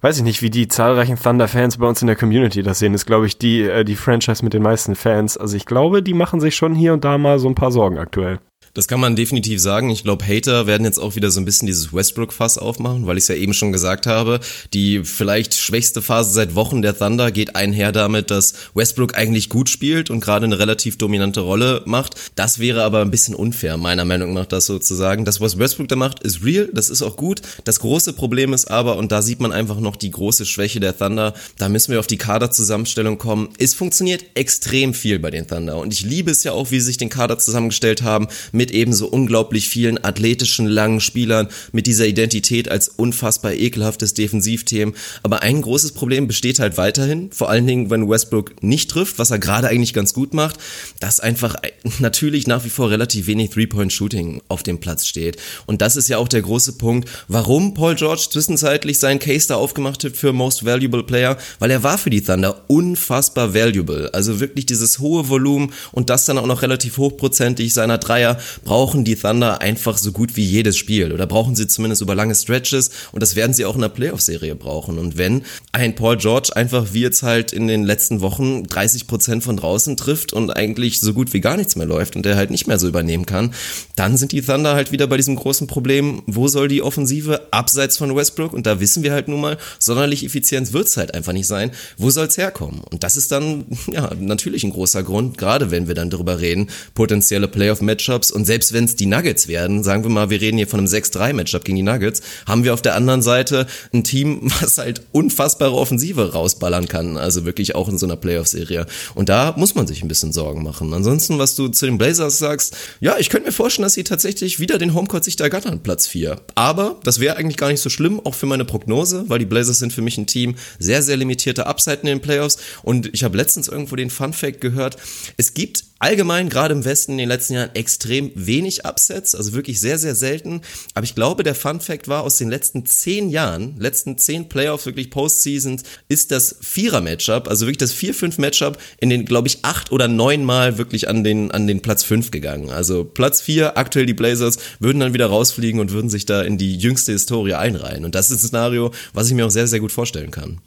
weiß 0.00 0.18
ich 0.18 0.24
nicht, 0.24 0.42
wie 0.42 0.50
die 0.50 0.68
zahlreichen 0.68 1.18
Thunder-Fans 1.20 1.78
bei 1.78 1.86
uns 1.86 2.00
in 2.00 2.06
der 2.06 2.16
Community 2.16 2.62
das 2.62 2.78
sehen. 2.78 2.92
Das 2.92 3.02
ist, 3.02 3.06
glaube 3.06 3.26
ich, 3.26 3.38
die, 3.38 3.62
äh, 3.62 3.84
die 3.84 3.96
Franchise 3.96 4.44
mit 4.44 4.54
den 4.54 4.62
meisten 4.62 4.94
Fans. 4.94 5.36
Also 5.36 5.56
ich 5.56 5.66
glaube, 5.66 6.02
die 6.02 6.14
machen 6.14 6.40
sich 6.40 6.56
schon 6.56 6.74
hier 6.74 6.92
und 6.92 7.04
da 7.04 7.18
mal 7.18 7.38
so 7.38 7.48
ein 7.48 7.54
paar 7.54 7.72
Sorgen 7.72 7.98
aktuell. 7.98 8.38
Das 8.74 8.88
kann 8.88 9.00
man 9.00 9.16
definitiv 9.16 9.60
sagen. 9.60 9.90
Ich 9.90 10.02
glaube, 10.02 10.26
Hater 10.26 10.66
werden 10.66 10.84
jetzt 10.84 10.98
auch 10.98 11.14
wieder 11.14 11.30
so 11.30 11.38
ein 11.40 11.44
bisschen 11.44 11.66
dieses 11.66 11.92
Westbrook-Fass 11.92 12.56
aufmachen, 12.56 13.06
weil 13.06 13.18
ich 13.18 13.24
es 13.24 13.28
ja 13.28 13.34
eben 13.34 13.52
schon 13.52 13.70
gesagt 13.70 14.06
habe. 14.06 14.40
Die 14.72 15.04
vielleicht 15.04 15.52
schwächste 15.52 16.00
Phase 16.00 16.30
seit 16.30 16.54
Wochen 16.54 16.80
der 16.80 16.96
Thunder 16.96 17.30
geht 17.32 17.54
einher 17.54 17.92
damit, 17.92 18.30
dass 18.30 18.54
Westbrook 18.72 19.14
eigentlich 19.14 19.50
gut 19.50 19.68
spielt 19.68 20.08
und 20.08 20.20
gerade 20.20 20.46
eine 20.46 20.58
relativ 20.58 20.96
dominante 20.96 21.40
Rolle 21.40 21.82
macht. 21.84 22.14
Das 22.34 22.60
wäre 22.60 22.82
aber 22.82 23.02
ein 23.02 23.10
bisschen 23.10 23.34
unfair, 23.34 23.76
meiner 23.76 24.06
Meinung 24.06 24.32
nach, 24.32 24.46
das 24.46 24.64
so 24.64 24.78
zu 24.78 24.94
sagen. 24.94 25.26
Das, 25.26 25.42
was 25.42 25.58
Westbrook 25.58 25.88
da 25.88 25.96
macht, 25.96 26.22
ist 26.22 26.42
real, 26.42 26.70
das 26.72 26.88
ist 26.88 27.02
auch 27.02 27.16
gut. 27.16 27.42
Das 27.64 27.78
große 27.80 28.14
Problem 28.14 28.54
ist 28.54 28.70
aber, 28.70 28.96
und 28.96 29.12
da 29.12 29.20
sieht 29.20 29.40
man 29.40 29.52
einfach 29.52 29.80
noch 29.80 29.96
die 29.96 30.10
große 30.10 30.46
Schwäche 30.46 30.80
der 30.80 30.96
Thunder, 30.96 31.34
da 31.58 31.68
müssen 31.68 31.92
wir 31.92 32.00
auf 32.00 32.06
die 32.06 32.16
Kaderzusammenstellung 32.16 33.18
kommen. 33.18 33.50
Es 33.58 33.74
funktioniert 33.74 34.24
extrem 34.32 34.94
viel 34.94 35.18
bei 35.18 35.30
den 35.30 35.46
Thunder 35.46 35.76
und 35.76 35.92
ich 35.92 36.00
liebe 36.00 36.30
es 36.30 36.42
ja 36.42 36.52
auch, 36.52 36.70
wie 36.70 36.80
sie 36.80 36.86
sich 36.86 36.96
den 36.96 37.10
Kader 37.10 37.38
zusammengestellt 37.38 38.00
haben 38.00 38.28
mit 38.52 38.61
ebenso 38.70 39.06
unglaublich 39.08 39.68
vielen 39.68 40.02
athletischen 40.02 40.66
langen 40.66 41.00
Spielern, 41.00 41.48
mit 41.72 41.86
dieser 41.86 42.06
Identität 42.06 42.70
als 42.70 42.88
unfassbar 42.88 43.54
ekelhaftes 43.54 44.14
Defensivteam. 44.14 44.94
Aber 45.22 45.42
ein 45.42 45.62
großes 45.62 45.92
Problem 45.92 46.28
besteht 46.28 46.58
halt 46.58 46.76
weiterhin, 46.76 47.30
vor 47.32 47.50
allen 47.50 47.66
Dingen, 47.66 47.90
wenn 47.90 48.08
Westbrook 48.08 48.62
nicht 48.62 48.90
trifft, 48.90 49.18
was 49.18 49.30
er 49.30 49.38
gerade 49.38 49.68
eigentlich 49.68 49.94
ganz 49.94 50.14
gut 50.14 50.34
macht, 50.34 50.56
dass 51.00 51.20
einfach 51.20 51.56
natürlich 51.98 52.46
nach 52.46 52.64
wie 52.64 52.70
vor 52.70 52.90
relativ 52.90 53.26
wenig 53.26 53.50
Three-Point-Shooting 53.50 54.42
auf 54.48 54.62
dem 54.62 54.78
Platz 54.78 55.06
steht. 55.06 55.36
Und 55.66 55.82
das 55.82 55.96
ist 55.96 56.08
ja 56.08 56.18
auch 56.18 56.28
der 56.28 56.42
große 56.42 56.74
Punkt, 56.74 57.08
warum 57.28 57.74
Paul 57.74 57.94
George 57.94 58.26
zwischenzeitlich 58.30 58.98
seinen 58.98 59.18
Case 59.18 59.48
da 59.48 59.56
aufgemacht 59.56 60.04
hat 60.04 60.16
für 60.16 60.32
Most 60.32 60.64
Valuable 60.64 61.02
Player, 61.02 61.36
weil 61.58 61.70
er 61.70 61.82
war 61.82 61.98
für 61.98 62.10
die 62.10 62.22
Thunder 62.22 62.64
unfassbar 62.68 63.54
valuable. 63.54 64.12
Also 64.12 64.40
wirklich 64.40 64.66
dieses 64.66 64.98
hohe 64.98 65.28
Volumen 65.28 65.72
und 65.92 66.10
das 66.10 66.24
dann 66.24 66.38
auch 66.38 66.46
noch 66.46 66.62
relativ 66.62 66.98
hochprozentig 66.98 67.72
seiner 67.74 67.98
Dreier 67.98 68.38
brauchen 68.64 69.04
die 69.04 69.16
Thunder 69.16 69.60
einfach 69.60 69.98
so 69.98 70.12
gut 70.12 70.36
wie 70.36 70.44
jedes 70.44 70.76
Spiel 70.76 71.12
oder 71.12 71.26
brauchen 71.26 71.54
sie 71.54 71.66
zumindest 71.66 72.02
über 72.02 72.14
lange 72.14 72.34
Stretches 72.34 72.90
und 73.12 73.22
das 73.22 73.36
werden 73.36 73.52
sie 73.52 73.64
auch 73.64 73.74
in 73.74 73.80
der 73.80 73.88
Playoff-Serie 73.88 74.54
brauchen. 74.54 74.98
Und 74.98 75.18
wenn 75.18 75.42
ein 75.72 75.94
Paul 75.94 76.16
George 76.16 76.50
einfach 76.54 76.92
wie 76.92 77.00
jetzt 77.00 77.22
halt 77.22 77.52
in 77.52 77.66
den 77.66 77.84
letzten 77.84 78.20
Wochen 78.20 78.64
30 78.64 79.06
Prozent 79.06 79.44
von 79.44 79.56
draußen 79.56 79.96
trifft 79.96 80.32
und 80.32 80.50
eigentlich 80.50 81.00
so 81.00 81.14
gut 81.14 81.32
wie 81.32 81.40
gar 81.40 81.56
nichts 81.56 81.76
mehr 81.76 81.86
läuft 81.86 82.16
und 82.16 82.24
der 82.24 82.36
halt 82.36 82.50
nicht 82.50 82.66
mehr 82.66 82.78
so 82.78 82.88
übernehmen 82.88 83.26
kann, 83.26 83.54
dann 83.96 84.16
sind 84.16 84.32
die 84.32 84.42
Thunder 84.42 84.74
halt 84.74 84.92
wieder 84.92 85.06
bei 85.06 85.16
diesem 85.16 85.36
großen 85.36 85.66
Problem, 85.66 86.22
wo 86.26 86.48
soll 86.48 86.68
die 86.68 86.82
Offensive 86.82 87.48
abseits 87.50 87.98
von 87.98 88.14
Westbrook 88.14 88.52
und 88.52 88.66
da 88.66 88.80
wissen 88.80 89.02
wir 89.02 89.12
halt 89.12 89.28
nun 89.28 89.40
mal, 89.40 89.58
sonderlich 89.78 90.24
Effizienz 90.24 90.72
wird's 90.72 90.96
halt 90.96 91.14
einfach 91.14 91.32
nicht 91.32 91.46
sein. 91.46 91.70
Wo 91.96 92.10
soll's 92.10 92.36
herkommen? 92.38 92.80
Und 92.90 93.02
das 93.04 93.16
ist 93.16 93.32
dann 93.32 93.64
ja 93.92 94.10
natürlich 94.18 94.64
ein 94.64 94.72
großer 94.72 95.02
Grund, 95.02 95.38
gerade 95.38 95.70
wenn 95.70 95.88
wir 95.88 95.94
dann 95.94 96.10
darüber 96.10 96.40
reden, 96.40 96.68
potenzielle 96.94 97.48
Playoff-Matchups 97.48 98.30
und 98.30 98.41
Und 98.42 98.46
selbst 98.46 98.72
wenn 98.72 98.86
es 98.86 98.96
die 98.96 99.06
Nuggets 99.06 99.46
werden, 99.46 99.84
sagen 99.84 100.02
wir 100.02 100.10
mal, 100.10 100.28
wir 100.28 100.40
reden 100.40 100.56
hier 100.56 100.66
von 100.66 100.80
einem 100.80 100.88
6-3-Matchup 100.88 101.64
gegen 101.64 101.76
die 101.76 101.84
Nuggets, 101.84 102.22
haben 102.44 102.64
wir 102.64 102.74
auf 102.74 102.82
der 102.82 102.96
anderen 102.96 103.22
Seite 103.22 103.68
ein 103.92 104.02
Team, 104.02 104.40
was 104.60 104.78
halt 104.78 105.02
unfassbare 105.12 105.72
Offensive 105.72 106.32
rausballern 106.32 106.88
kann. 106.88 107.16
Also 107.16 107.44
wirklich 107.44 107.76
auch 107.76 107.88
in 107.88 107.98
so 107.98 108.06
einer 108.06 108.16
Playoff-Serie. 108.16 108.86
Und 109.14 109.28
da 109.28 109.54
muss 109.56 109.76
man 109.76 109.86
sich 109.86 110.02
ein 110.02 110.08
bisschen 110.08 110.32
Sorgen 110.32 110.64
machen. 110.64 110.92
Ansonsten, 110.92 111.38
was 111.38 111.54
du 111.54 111.68
zu 111.68 111.86
den 111.86 111.98
Blazers 111.98 112.40
sagst, 112.40 112.76
ja, 112.98 113.14
ich 113.16 113.30
könnte 113.30 113.46
mir 113.46 113.52
vorstellen, 113.52 113.84
dass 113.84 113.94
sie 113.94 114.02
tatsächlich 114.02 114.58
wieder 114.58 114.76
den 114.76 114.92
Homecourt 114.92 115.22
sich 115.22 115.36
da 115.36 115.48
gattern, 115.48 115.80
Platz 115.84 116.08
4. 116.08 116.40
Aber 116.56 116.98
das 117.04 117.20
wäre 117.20 117.36
eigentlich 117.36 117.58
gar 117.58 117.68
nicht 117.68 117.80
so 117.80 117.90
schlimm, 117.90 118.18
auch 118.24 118.34
für 118.34 118.46
meine 118.46 118.64
Prognose, 118.64 119.24
weil 119.28 119.38
die 119.38 119.46
Blazers 119.46 119.78
sind 119.78 119.92
für 119.92 120.02
mich 120.02 120.18
ein 120.18 120.26
Team 120.26 120.56
sehr, 120.80 121.00
sehr 121.00 121.16
limitierte 121.16 121.68
Upside 121.68 122.00
in 122.00 122.06
den 122.06 122.20
Playoffs. 122.20 122.58
Und 122.82 123.08
ich 123.14 123.22
habe 123.22 123.36
letztens 123.36 123.68
irgendwo 123.68 123.94
den 123.94 124.10
Fun 124.10 124.32
Fact 124.32 124.60
gehört, 124.60 124.96
es 125.36 125.54
gibt 125.54 125.84
allgemein 126.02 126.48
gerade 126.48 126.74
im 126.74 126.84
Westen 126.84 127.12
in 127.12 127.18
den 127.18 127.28
letzten 127.28 127.54
Jahren 127.54 127.70
extrem 127.74 128.31
wenig 128.34 128.84
Upsets, 128.84 129.34
also 129.34 129.52
wirklich 129.52 129.80
sehr, 129.80 129.98
sehr 129.98 130.14
selten. 130.14 130.62
Aber 130.94 131.04
ich 131.04 131.14
glaube, 131.14 131.42
der 131.42 131.54
Fun 131.54 131.80
Fact 131.80 132.08
war 132.08 132.22
aus 132.22 132.38
den 132.38 132.48
letzten 132.48 132.86
zehn 132.86 133.30
Jahren, 133.30 133.76
letzten 133.78 134.18
zehn 134.18 134.48
Playoffs, 134.48 134.86
wirklich 134.86 135.10
Postseasons, 135.10 135.82
ist 136.08 136.30
das 136.30 136.56
Vierer-Matchup, 136.60 137.48
also 137.48 137.66
wirklich 137.66 137.78
das 137.78 137.94
4-5-Matchup 137.94 138.78
in 139.00 139.10
den, 139.10 139.24
glaube 139.24 139.48
ich, 139.48 139.64
acht 139.64 139.92
oder 139.92 140.08
neun 140.08 140.44
Mal 140.44 140.78
wirklich 140.78 141.08
an 141.08 141.24
den, 141.24 141.50
an 141.50 141.66
den 141.66 141.82
Platz 141.82 142.02
fünf 142.02 142.30
gegangen. 142.30 142.70
Also 142.70 143.04
Platz 143.04 143.40
vier, 143.40 143.76
aktuell 143.76 144.06
die 144.06 144.14
Blazers, 144.14 144.58
würden 144.78 145.00
dann 145.00 145.14
wieder 145.14 145.26
rausfliegen 145.26 145.80
und 145.80 145.92
würden 145.92 146.10
sich 146.10 146.26
da 146.26 146.42
in 146.42 146.58
die 146.58 146.76
jüngste 146.76 147.12
Historie 147.12 147.54
einreihen. 147.54 148.04
Und 148.04 148.14
das 148.14 148.30
ist 148.30 148.36
ein 148.36 148.48
Szenario, 148.48 148.92
was 149.12 149.28
ich 149.28 149.34
mir 149.34 149.46
auch 149.46 149.50
sehr, 149.50 149.66
sehr 149.66 149.80
gut 149.80 149.92
vorstellen 149.92 150.30
kann. 150.30 150.60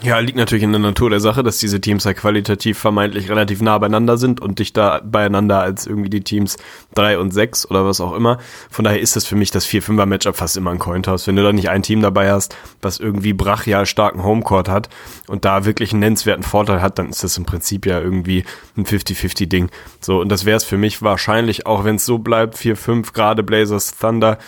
Ja, 0.00 0.18
liegt 0.18 0.38
natürlich 0.38 0.64
in 0.64 0.72
der 0.72 0.80
Natur 0.80 1.10
der 1.10 1.20
Sache, 1.20 1.42
dass 1.42 1.58
diese 1.58 1.80
Teams 1.80 2.04
ja 2.04 2.14
qualitativ 2.14 2.78
vermeintlich 2.78 3.28
relativ 3.28 3.60
nah 3.60 3.76
beieinander 3.78 4.16
sind 4.16 4.40
und 4.40 4.58
dich 4.58 4.72
da 4.72 5.00
beieinander 5.04 5.60
als 5.60 5.86
irgendwie 5.86 6.08
die 6.08 6.22
Teams 6.22 6.56
drei 6.94 7.18
und 7.18 7.30
sechs 7.30 7.70
oder 7.70 7.84
was 7.84 8.00
auch 8.00 8.14
immer. 8.14 8.38
Von 8.70 8.84
daher 8.84 8.98
ist 8.98 9.14
das 9.14 9.26
für 9.26 9.36
mich 9.36 9.50
das 9.50 9.66
4-5er-Matchup 9.66 10.34
fast 10.34 10.56
immer 10.56 10.70
ein 10.70 10.78
Cointoss. 10.78 11.26
Wenn 11.26 11.36
du 11.36 11.42
da 11.42 11.52
nicht 11.52 11.68
ein 11.68 11.82
Team 11.82 12.00
dabei 12.00 12.32
hast, 12.32 12.56
was 12.80 12.98
irgendwie 12.98 13.32
brachial 13.32 13.86
starken 13.86 14.24
Homecourt 14.24 14.68
hat 14.68 14.88
und 15.28 15.44
da 15.44 15.66
wirklich 15.66 15.92
einen 15.92 16.00
nennenswerten 16.00 16.42
Vorteil 16.42 16.80
hat, 16.82 16.98
dann 16.98 17.10
ist 17.10 17.22
das 17.22 17.36
im 17.36 17.44
Prinzip 17.44 17.86
ja 17.86 18.00
irgendwie 18.00 18.44
ein 18.76 18.86
50-50-Ding. 18.86 19.68
So, 20.00 20.20
und 20.20 20.30
das 20.30 20.46
wäre 20.46 20.56
es 20.56 20.64
für 20.64 20.78
mich 20.78 21.02
wahrscheinlich, 21.02 21.66
auch 21.66 21.84
wenn 21.84 21.96
es 21.96 22.06
so 22.06 22.18
bleibt, 22.18 22.56
4-5, 22.56 23.12
gerade 23.12 23.44
Blazers, 23.44 23.96
Thunder, 23.96 24.38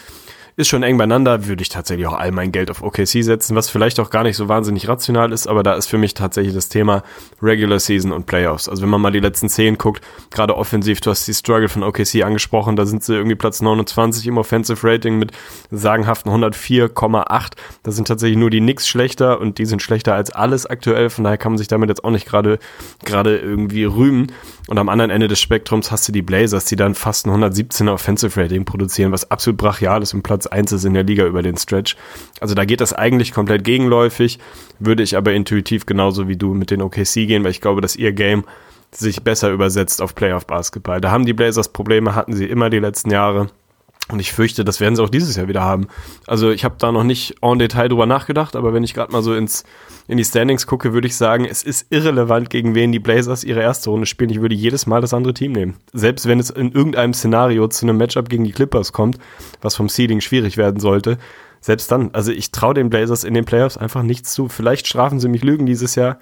ist 0.56 0.68
schon 0.68 0.84
eng 0.84 0.98
beieinander, 0.98 1.46
würde 1.46 1.62
ich 1.62 1.68
tatsächlich 1.68 2.06
auch 2.06 2.12
all 2.14 2.30
mein 2.30 2.52
Geld 2.52 2.70
auf 2.70 2.82
OKC 2.82 3.24
setzen, 3.24 3.56
was 3.56 3.68
vielleicht 3.68 3.98
auch 3.98 4.10
gar 4.10 4.22
nicht 4.22 4.36
so 4.36 4.48
wahnsinnig 4.48 4.88
rational 4.88 5.32
ist, 5.32 5.48
aber 5.48 5.64
da 5.64 5.74
ist 5.74 5.88
für 5.88 5.98
mich 5.98 6.14
tatsächlich 6.14 6.54
das 6.54 6.68
Thema 6.68 7.02
Regular 7.42 7.80
Season 7.80 8.12
und 8.12 8.26
Playoffs. 8.26 8.68
Also 8.68 8.82
wenn 8.82 8.88
man 8.88 9.00
mal 9.00 9.10
die 9.10 9.20
letzten 9.20 9.48
zehn 9.48 9.78
guckt, 9.78 10.04
gerade 10.30 10.56
offensiv, 10.56 11.00
du 11.00 11.10
hast 11.10 11.26
die 11.26 11.34
Struggle 11.34 11.68
von 11.68 11.82
OKC 11.82 12.22
angesprochen, 12.22 12.76
da 12.76 12.86
sind 12.86 13.02
sie 13.02 13.14
irgendwie 13.14 13.34
Platz 13.34 13.62
29 13.62 14.26
im 14.28 14.38
Offensive 14.38 14.86
Rating 14.86 15.18
mit 15.18 15.32
sagenhaften 15.72 16.30
104,8. 16.30 17.52
Da 17.82 17.90
sind 17.90 18.06
tatsächlich 18.06 18.38
nur 18.38 18.50
die 18.50 18.60
Knicks 18.60 18.86
schlechter 18.86 19.40
und 19.40 19.58
die 19.58 19.66
sind 19.66 19.82
schlechter 19.82 20.14
als 20.14 20.30
alles 20.30 20.66
aktuell, 20.66 21.10
von 21.10 21.24
daher 21.24 21.38
kann 21.38 21.52
man 21.52 21.58
sich 21.58 21.68
damit 21.68 21.88
jetzt 21.88 22.04
auch 22.04 22.10
nicht 22.10 22.26
gerade 22.26 22.60
gerade 23.04 23.38
irgendwie 23.38 23.84
rühmen. 23.84 24.30
Und 24.68 24.78
am 24.78 24.88
anderen 24.88 25.10
Ende 25.10 25.28
des 25.28 25.40
Spektrums 25.40 25.90
hast 25.90 26.08
du 26.08 26.12
die 26.12 26.22
Blazers, 26.22 26.64
die 26.64 26.76
dann 26.76 26.94
fast 26.94 27.26
ein 27.26 27.42
117er 27.42 27.92
Offensive 27.92 28.40
Rating 28.40 28.64
produzieren, 28.64 29.12
was 29.12 29.30
absolut 29.30 29.58
brachial 29.58 30.02
ist 30.02 30.14
und 30.14 30.22
Platz 30.22 30.43
1 30.46 30.72
ist 30.72 30.84
in 30.84 30.94
der 30.94 31.04
Liga 31.04 31.24
über 31.24 31.42
den 31.42 31.56
Stretch. 31.56 31.96
Also 32.40 32.54
da 32.54 32.64
geht 32.64 32.80
das 32.80 32.92
eigentlich 32.92 33.32
komplett 33.32 33.64
gegenläufig, 33.64 34.38
würde 34.78 35.02
ich 35.02 35.16
aber 35.16 35.32
intuitiv 35.32 35.86
genauso 35.86 36.28
wie 36.28 36.36
du 36.36 36.54
mit 36.54 36.70
den 36.70 36.82
OKC 36.82 37.26
gehen, 37.26 37.44
weil 37.44 37.50
ich 37.50 37.60
glaube, 37.60 37.80
dass 37.80 37.96
ihr 37.96 38.12
Game 38.12 38.44
sich 38.90 39.22
besser 39.22 39.50
übersetzt 39.50 40.00
auf 40.00 40.14
Playoff 40.14 40.46
Basketball. 40.46 41.00
Da 41.00 41.10
haben 41.10 41.26
die 41.26 41.32
Blazers 41.32 41.72
Probleme, 41.72 42.14
hatten 42.14 42.34
sie 42.34 42.46
immer 42.46 42.70
die 42.70 42.78
letzten 42.78 43.10
Jahre. 43.10 43.50
Und 44.10 44.20
ich 44.20 44.32
fürchte, 44.32 44.66
das 44.66 44.80
werden 44.80 44.96
sie 44.96 45.02
auch 45.02 45.08
dieses 45.08 45.36
Jahr 45.36 45.48
wieder 45.48 45.62
haben. 45.62 45.88
Also 46.26 46.50
ich 46.50 46.64
habe 46.64 46.74
da 46.78 46.92
noch 46.92 47.04
nicht 47.04 47.36
en 47.40 47.58
Detail 47.58 47.88
drüber 47.88 48.04
nachgedacht, 48.04 48.54
aber 48.54 48.74
wenn 48.74 48.84
ich 48.84 48.92
gerade 48.92 49.10
mal 49.10 49.22
so 49.22 49.34
ins, 49.34 49.64
in 50.08 50.18
die 50.18 50.24
Standings 50.24 50.66
gucke, 50.66 50.92
würde 50.92 51.06
ich 51.06 51.16
sagen, 51.16 51.46
es 51.46 51.62
ist 51.62 51.86
irrelevant, 51.90 52.50
gegen 52.50 52.74
wen 52.74 52.92
die 52.92 52.98
Blazers 52.98 53.44
ihre 53.44 53.62
erste 53.62 53.88
Runde 53.88 54.04
spielen. 54.04 54.28
Ich 54.28 54.42
würde 54.42 54.54
jedes 54.54 54.86
Mal 54.86 55.00
das 55.00 55.14
andere 55.14 55.32
Team 55.32 55.52
nehmen. 55.52 55.76
Selbst 55.94 56.28
wenn 56.28 56.38
es 56.38 56.50
in 56.50 56.72
irgendeinem 56.72 57.14
Szenario 57.14 57.66
zu 57.68 57.86
einem 57.86 57.96
Matchup 57.96 58.28
gegen 58.28 58.44
die 58.44 58.52
Clippers 58.52 58.92
kommt, 58.92 59.18
was 59.62 59.74
vom 59.74 59.88
Seeding 59.88 60.20
schwierig 60.20 60.58
werden 60.58 60.80
sollte, 60.80 61.16
selbst 61.62 61.90
dann, 61.90 62.10
also 62.12 62.30
ich 62.30 62.50
traue 62.50 62.74
den 62.74 62.90
Blazers 62.90 63.24
in 63.24 63.32
den 63.32 63.46
Playoffs 63.46 63.78
einfach 63.78 64.02
nichts 64.02 64.34
zu. 64.34 64.48
Vielleicht 64.48 64.86
strafen 64.86 65.18
sie 65.18 65.28
mich 65.28 65.42
Lügen 65.42 65.64
dieses 65.64 65.94
Jahr. 65.94 66.18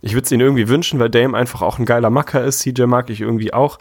Ich 0.00 0.14
würde 0.14 0.24
es 0.24 0.32
ihnen 0.32 0.40
irgendwie 0.40 0.68
wünschen, 0.68 0.98
weil 1.00 1.10
Dame 1.10 1.36
einfach 1.36 1.60
auch 1.60 1.78
ein 1.78 1.84
geiler 1.84 2.08
Macker 2.08 2.42
ist. 2.42 2.60
CJ 2.60 2.84
mag 2.84 3.10
ich 3.10 3.20
irgendwie 3.20 3.52
auch 3.52 3.78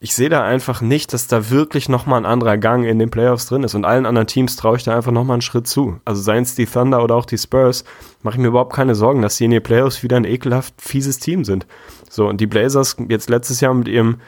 ich 0.00 0.14
sehe 0.14 0.28
da 0.28 0.44
einfach 0.44 0.80
nicht, 0.80 1.12
dass 1.12 1.26
da 1.26 1.50
wirklich 1.50 1.88
nochmal 1.88 2.20
ein 2.20 2.26
anderer 2.26 2.56
Gang 2.56 2.86
in 2.86 3.00
den 3.00 3.10
Playoffs 3.10 3.46
drin 3.46 3.64
ist. 3.64 3.74
Und 3.74 3.84
allen 3.84 4.06
anderen 4.06 4.28
Teams 4.28 4.54
traue 4.54 4.76
ich 4.76 4.84
da 4.84 4.94
einfach 4.94 5.10
nochmal 5.10 5.34
einen 5.34 5.42
Schritt 5.42 5.66
zu. 5.66 6.00
Also 6.04 6.22
seien 6.22 6.44
es 6.44 6.54
die 6.54 6.66
Thunder 6.66 7.02
oder 7.02 7.16
auch 7.16 7.26
die 7.26 7.38
Spurs, 7.38 7.84
mache 8.22 8.36
ich 8.36 8.40
mir 8.40 8.48
überhaupt 8.48 8.72
keine 8.72 8.94
Sorgen, 8.94 9.22
dass 9.22 9.36
sie 9.36 9.46
in 9.46 9.50
den 9.50 9.62
Playoffs 9.62 10.04
wieder 10.04 10.16
ein 10.16 10.24
ekelhaft 10.24 10.74
fieses 10.80 11.18
Team 11.18 11.44
sind. 11.44 11.66
So, 12.08 12.28
und 12.28 12.40
die 12.40 12.46
Blazers 12.46 12.96
jetzt 13.08 13.28
letztes 13.28 13.60
Jahr 13.60 13.74
mit 13.74 13.88
ihrem, 13.88 14.18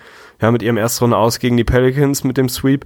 ja, 0.40 0.50
mit 0.50 0.62
ihrem 0.62 0.76
Erstrunde 0.76 1.16
aus 1.16 1.38
gegen 1.38 1.56
die 1.56 1.64
Pelicans 1.64 2.24
mit 2.24 2.36
dem 2.36 2.48
Sweep, 2.48 2.84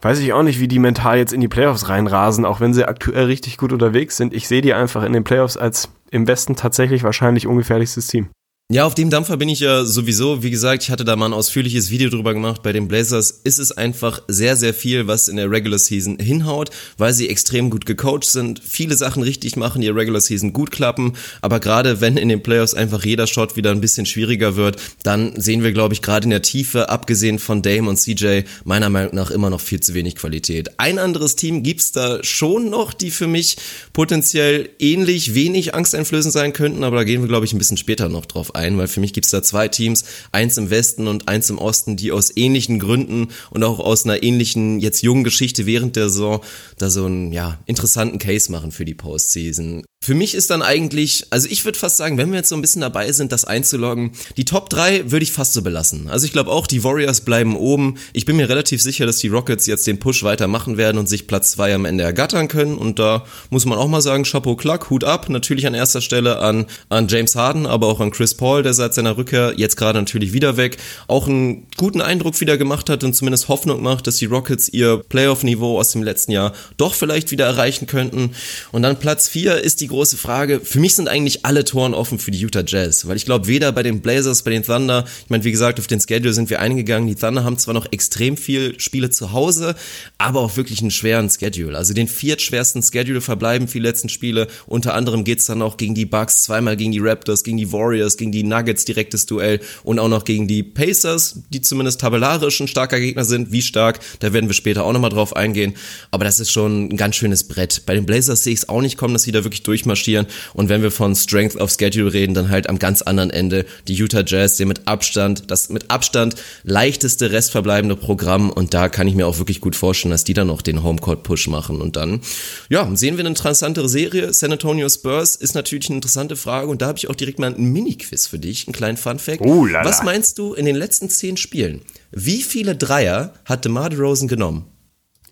weiß 0.00 0.20
ich 0.20 0.32
auch 0.32 0.44
nicht, 0.44 0.60
wie 0.60 0.68
die 0.68 0.78
mental 0.78 1.18
jetzt 1.18 1.32
in 1.32 1.40
die 1.40 1.48
Playoffs 1.48 1.88
reinrasen, 1.88 2.44
auch 2.44 2.60
wenn 2.60 2.72
sie 2.72 2.86
aktuell 2.86 3.24
richtig 3.24 3.56
gut 3.58 3.72
unterwegs 3.72 4.16
sind. 4.16 4.32
Ich 4.32 4.46
sehe 4.46 4.62
die 4.62 4.74
einfach 4.74 5.02
in 5.02 5.12
den 5.12 5.24
Playoffs 5.24 5.56
als 5.56 5.88
im 6.12 6.28
Westen 6.28 6.54
tatsächlich 6.54 7.02
wahrscheinlich 7.02 7.48
ungefährlichstes 7.48 8.06
Team. 8.06 8.28
Ja, 8.72 8.86
auf 8.86 8.94
dem 8.94 9.10
Dampfer 9.10 9.36
bin 9.36 9.50
ich 9.50 9.60
ja 9.60 9.84
sowieso. 9.84 10.42
Wie 10.42 10.50
gesagt, 10.50 10.82
ich 10.82 10.90
hatte 10.90 11.04
da 11.04 11.14
mal 11.14 11.26
ein 11.26 11.34
ausführliches 11.34 11.90
Video 11.90 12.08
drüber 12.08 12.32
gemacht. 12.32 12.62
Bei 12.62 12.72
den 12.72 12.88
Blazers 12.88 13.30
ist 13.30 13.58
es 13.58 13.70
einfach 13.70 14.22
sehr, 14.28 14.56
sehr 14.56 14.72
viel, 14.72 15.06
was 15.06 15.28
in 15.28 15.36
der 15.36 15.50
Regular 15.50 15.78
Season 15.78 16.18
hinhaut, 16.18 16.70
weil 16.96 17.12
sie 17.12 17.28
extrem 17.28 17.68
gut 17.68 17.84
gecoacht 17.84 18.24
sind, 18.24 18.62
viele 18.66 18.96
Sachen 18.96 19.22
richtig 19.22 19.56
machen, 19.56 19.82
die 19.82 19.90
Regular 19.90 20.22
Season 20.22 20.54
gut 20.54 20.70
klappen. 20.70 21.12
Aber 21.42 21.60
gerade 21.60 22.00
wenn 22.00 22.16
in 22.16 22.30
den 22.30 22.42
Playoffs 22.42 22.72
einfach 22.72 23.04
jeder 23.04 23.26
Shot 23.26 23.56
wieder 23.56 23.72
ein 23.72 23.82
bisschen 23.82 24.06
schwieriger 24.06 24.56
wird, 24.56 24.80
dann 25.02 25.38
sehen 25.38 25.62
wir, 25.62 25.72
glaube 25.72 25.92
ich, 25.92 26.00
gerade 26.00 26.24
in 26.24 26.30
der 26.30 26.40
Tiefe, 26.40 26.88
abgesehen 26.88 27.38
von 27.38 27.60
Dame 27.60 27.90
und 27.90 27.98
CJ, 27.98 28.44
meiner 28.64 28.88
Meinung 28.88 29.14
nach 29.14 29.30
immer 29.30 29.50
noch 29.50 29.60
viel 29.60 29.80
zu 29.80 29.92
wenig 29.92 30.14
Qualität. 30.16 30.70
Ein 30.78 30.98
anderes 30.98 31.36
Team 31.36 31.62
gibt's 31.62 31.92
da 31.92 32.24
schon 32.24 32.70
noch, 32.70 32.94
die 32.94 33.10
für 33.10 33.26
mich 33.26 33.58
potenziell 33.92 34.70
ähnlich 34.78 35.34
wenig 35.34 35.74
angsteinflößend 35.74 36.32
sein 36.32 36.52
könnten, 36.52 36.84
aber 36.84 36.96
da 36.96 37.04
gehen 37.04 37.20
wir, 37.20 37.28
glaube 37.28 37.44
ich, 37.44 37.52
ein 37.52 37.58
bisschen 37.58 37.76
später 37.76 38.08
noch 38.08 38.26
drauf 38.26 38.54
ein 38.54 38.78
weil 38.78 38.88
für 38.88 39.00
mich 39.00 39.12
gibt 39.12 39.26
es 39.26 39.30
da 39.30 39.42
zwei 39.42 39.68
Teams, 39.68 40.04
eins 40.32 40.56
im 40.56 40.70
Westen 40.70 41.08
und 41.08 41.28
eins 41.28 41.50
im 41.50 41.58
Osten, 41.58 41.96
die 41.96 42.12
aus 42.12 42.36
ähnlichen 42.36 42.78
Gründen 42.78 43.28
und 43.50 43.64
auch 43.64 43.78
aus 43.78 44.04
einer 44.04 44.22
ähnlichen, 44.22 44.80
jetzt 44.80 45.02
jungen 45.02 45.24
Geschichte 45.24 45.66
während 45.66 45.96
der 45.96 46.08
Saison 46.08 46.42
da 46.78 46.90
so 46.90 47.04
einen, 47.04 47.32
ja, 47.32 47.58
interessanten 47.66 48.18
Case 48.18 48.50
machen 48.50 48.72
für 48.72 48.84
die 48.84 48.94
Postseason. 48.94 49.84
Für 50.04 50.14
mich 50.14 50.34
ist 50.34 50.50
dann 50.50 50.62
eigentlich, 50.62 51.26
also 51.30 51.46
ich 51.48 51.64
würde 51.64 51.78
fast 51.78 51.96
sagen, 51.96 52.18
wenn 52.18 52.32
wir 52.32 52.38
jetzt 52.38 52.48
so 52.48 52.56
ein 52.56 52.60
bisschen 52.60 52.80
dabei 52.80 53.12
sind, 53.12 53.30
das 53.30 53.44
einzuloggen, 53.44 54.10
die 54.36 54.44
Top 54.44 54.68
3 54.68 55.12
würde 55.12 55.22
ich 55.22 55.30
fast 55.30 55.52
so 55.52 55.62
belassen. 55.62 56.08
Also 56.08 56.26
ich 56.26 56.32
glaube 56.32 56.50
auch, 56.50 56.66
die 56.66 56.82
Warriors 56.82 57.20
bleiben 57.20 57.54
oben. 57.54 57.98
Ich 58.12 58.26
bin 58.26 58.34
mir 58.34 58.48
relativ 58.48 58.82
sicher, 58.82 59.06
dass 59.06 59.18
die 59.18 59.28
Rockets 59.28 59.66
jetzt 59.66 59.86
den 59.86 60.00
Push 60.00 60.24
weitermachen 60.24 60.76
werden 60.76 60.98
und 60.98 61.08
sich 61.08 61.28
Platz 61.28 61.52
2 61.52 61.76
am 61.76 61.84
Ende 61.84 62.02
ergattern 62.02 62.48
können. 62.48 62.78
Und 62.78 62.98
da 62.98 63.24
muss 63.50 63.64
man 63.64 63.78
auch 63.78 63.86
mal 63.86 64.00
sagen, 64.00 64.24
Chapeau 64.24 64.56
Clark, 64.56 64.90
Hut 64.90 65.04
ab. 65.04 65.28
Natürlich 65.28 65.68
an 65.68 65.74
erster 65.74 66.00
Stelle 66.00 66.40
an, 66.40 66.66
an 66.88 67.06
James 67.06 67.36
Harden, 67.36 67.64
aber 67.64 67.86
auch 67.86 68.00
an 68.00 68.10
Chris 68.10 68.34
Paul, 68.34 68.64
der 68.64 68.74
seit 68.74 68.94
seiner 68.94 69.16
Rückkehr 69.16 69.54
jetzt 69.56 69.76
gerade 69.76 70.00
natürlich 70.00 70.32
wieder 70.32 70.56
weg, 70.56 70.78
auch 71.06 71.28
einen 71.28 71.68
guten 71.76 72.00
Eindruck 72.00 72.40
wieder 72.40 72.58
gemacht 72.58 72.90
hat 72.90 73.04
und 73.04 73.14
zumindest 73.14 73.46
Hoffnung 73.46 73.80
macht, 73.84 74.08
dass 74.08 74.16
die 74.16 74.26
Rockets 74.26 74.68
ihr 74.68 74.96
Playoff-Niveau 74.96 75.78
aus 75.78 75.92
dem 75.92 76.02
letzten 76.02 76.32
Jahr 76.32 76.52
doch 76.76 76.94
vielleicht 76.94 77.30
wieder 77.30 77.46
erreichen 77.46 77.86
könnten. 77.86 78.32
Und 78.72 78.82
dann 78.82 78.98
Platz 78.98 79.28
4 79.28 79.58
ist 79.58 79.80
die 79.80 79.91
große 79.92 80.16
Frage. 80.16 80.60
Für 80.64 80.80
mich 80.80 80.94
sind 80.94 81.06
eigentlich 81.06 81.44
alle 81.44 81.64
Toren 81.64 81.92
offen 81.92 82.18
für 82.18 82.30
die 82.30 82.38
Utah 82.38 82.64
Jazz, 82.66 83.06
weil 83.06 83.16
ich 83.16 83.26
glaube, 83.26 83.46
weder 83.46 83.72
bei 83.72 83.82
den 83.82 84.00
Blazers, 84.00 84.42
bei 84.42 84.50
den 84.50 84.62
Thunder, 84.62 85.04
ich 85.24 85.28
meine, 85.28 85.44
wie 85.44 85.52
gesagt, 85.52 85.78
auf 85.78 85.86
den 85.86 86.00
Schedule 86.00 86.32
sind 86.32 86.48
wir 86.48 86.60
eingegangen. 86.60 87.06
Die 87.08 87.14
Thunder 87.14 87.44
haben 87.44 87.58
zwar 87.58 87.74
noch 87.74 87.86
extrem 87.92 88.38
viel 88.38 88.80
Spiele 88.80 89.10
zu 89.10 89.32
Hause, 89.32 89.74
aber 90.16 90.40
auch 90.40 90.56
wirklich 90.56 90.80
einen 90.80 90.90
schweren 90.90 91.28
Schedule. 91.28 91.76
Also 91.76 91.92
den 91.92 92.08
viertschwersten 92.08 92.82
Schedule 92.82 93.20
verbleiben 93.20 93.68
für 93.68 93.80
die 93.80 93.84
letzten 93.84 94.08
Spiele. 94.08 94.48
Unter 94.66 94.94
anderem 94.94 95.24
geht's 95.24 95.44
dann 95.44 95.60
auch 95.60 95.76
gegen 95.76 95.94
die 95.94 96.06
Bucks, 96.06 96.44
zweimal 96.44 96.78
gegen 96.78 96.92
die 96.92 97.00
Raptors, 97.00 97.44
gegen 97.44 97.58
die 97.58 97.70
Warriors, 97.70 98.16
gegen 98.16 98.32
die 98.32 98.44
Nuggets 98.44 98.86
direktes 98.86 99.26
Duell 99.26 99.60
und 99.84 99.98
auch 99.98 100.08
noch 100.08 100.24
gegen 100.24 100.48
die 100.48 100.62
Pacers, 100.62 101.40
die 101.50 101.60
zumindest 101.60 102.00
tabellarisch 102.00 102.60
ein 102.60 102.68
starker 102.68 102.98
Gegner 102.98 103.26
sind. 103.26 103.52
Wie 103.52 103.60
stark, 103.60 104.00
da 104.20 104.32
werden 104.32 104.48
wir 104.48 104.54
später 104.54 104.84
auch 104.84 104.92
nochmal 104.94 105.10
drauf 105.10 105.36
eingehen. 105.36 105.74
Aber 106.10 106.24
das 106.24 106.40
ist 106.40 106.50
schon 106.50 106.88
ein 106.88 106.96
ganz 106.96 107.16
schönes 107.16 107.44
Brett. 107.44 107.82
Bei 107.84 107.94
den 107.94 108.06
Blazers 108.06 108.42
sehe 108.42 108.54
ich 108.54 108.60
es 108.60 108.68
auch 108.70 108.80
nicht 108.80 108.96
kommen, 108.96 109.12
dass 109.12 109.24
sie 109.24 109.32
da 109.32 109.44
wirklich 109.44 109.62
durch 109.62 109.81
durchmarschieren. 109.82 110.26
Und 110.54 110.68
wenn 110.68 110.82
wir 110.82 110.90
von 110.90 111.14
Strength 111.14 111.56
of 111.56 111.70
Schedule 111.70 112.12
reden, 112.12 112.34
dann 112.34 112.48
halt 112.48 112.68
am 112.68 112.78
ganz 112.78 113.02
anderen 113.02 113.30
Ende 113.30 113.66
die 113.88 113.94
Utah 113.94 114.22
Jazz, 114.26 114.56
die 114.56 114.64
mit 114.64 114.86
Abstand, 114.86 115.50
das 115.50 115.68
mit 115.68 115.90
Abstand 115.90 116.36
leichteste 116.62 117.32
restverbleibende 117.32 117.96
Programm. 117.96 118.50
Und 118.50 118.74
da 118.74 118.88
kann 118.88 119.08
ich 119.08 119.14
mir 119.14 119.26
auch 119.26 119.38
wirklich 119.38 119.60
gut 119.60 119.76
vorstellen, 119.76 120.12
dass 120.12 120.24
die 120.24 120.34
dann 120.34 120.46
noch 120.46 120.62
den 120.62 120.82
Homecourt-Push 120.82 121.48
machen. 121.48 121.80
Und 121.80 121.96
dann, 121.96 122.20
ja, 122.68 122.88
sehen 122.94 123.16
wir 123.16 123.22
eine 123.22 123.30
interessantere 123.30 123.88
Serie. 123.88 124.32
San 124.32 124.52
Antonio 124.52 124.88
Spurs 124.88 125.36
ist 125.36 125.54
natürlich 125.54 125.88
eine 125.88 125.96
interessante 125.96 126.36
Frage. 126.36 126.68
Und 126.68 126.82
da 126.82 126.86
habe 126.86 126.98
ich 126.98 127.10
auch 127.10 127.16
direkt 127.16 127.38
mal 127.38 127.54
ein 127.54 127.72
Mini-Quiz 127.72 128.26
für 128.26 128.38
dich, 128.38 128.66
einen 128.66 128.74
kleinen 128.74 128.96
Fun-Fact. 128.96 129.40
Oh. 129.42 129.66
Was 129.82 130.02
meinst 130.02 130.38
du 130.38 130.54
in 130.54 130.64
den 130.64 130.76
letzten 130.76 131.08
zehn 131.08 131.36
Spielen? 131.36 131.82
Wie 132.10 132.42
viele 132.42 132.76
Dreier 132.76 133.34
hat 133.44 133.64
DeMar 133.64 133.90
DeRozan 133.90 134.28
genommen? 134.28 134.71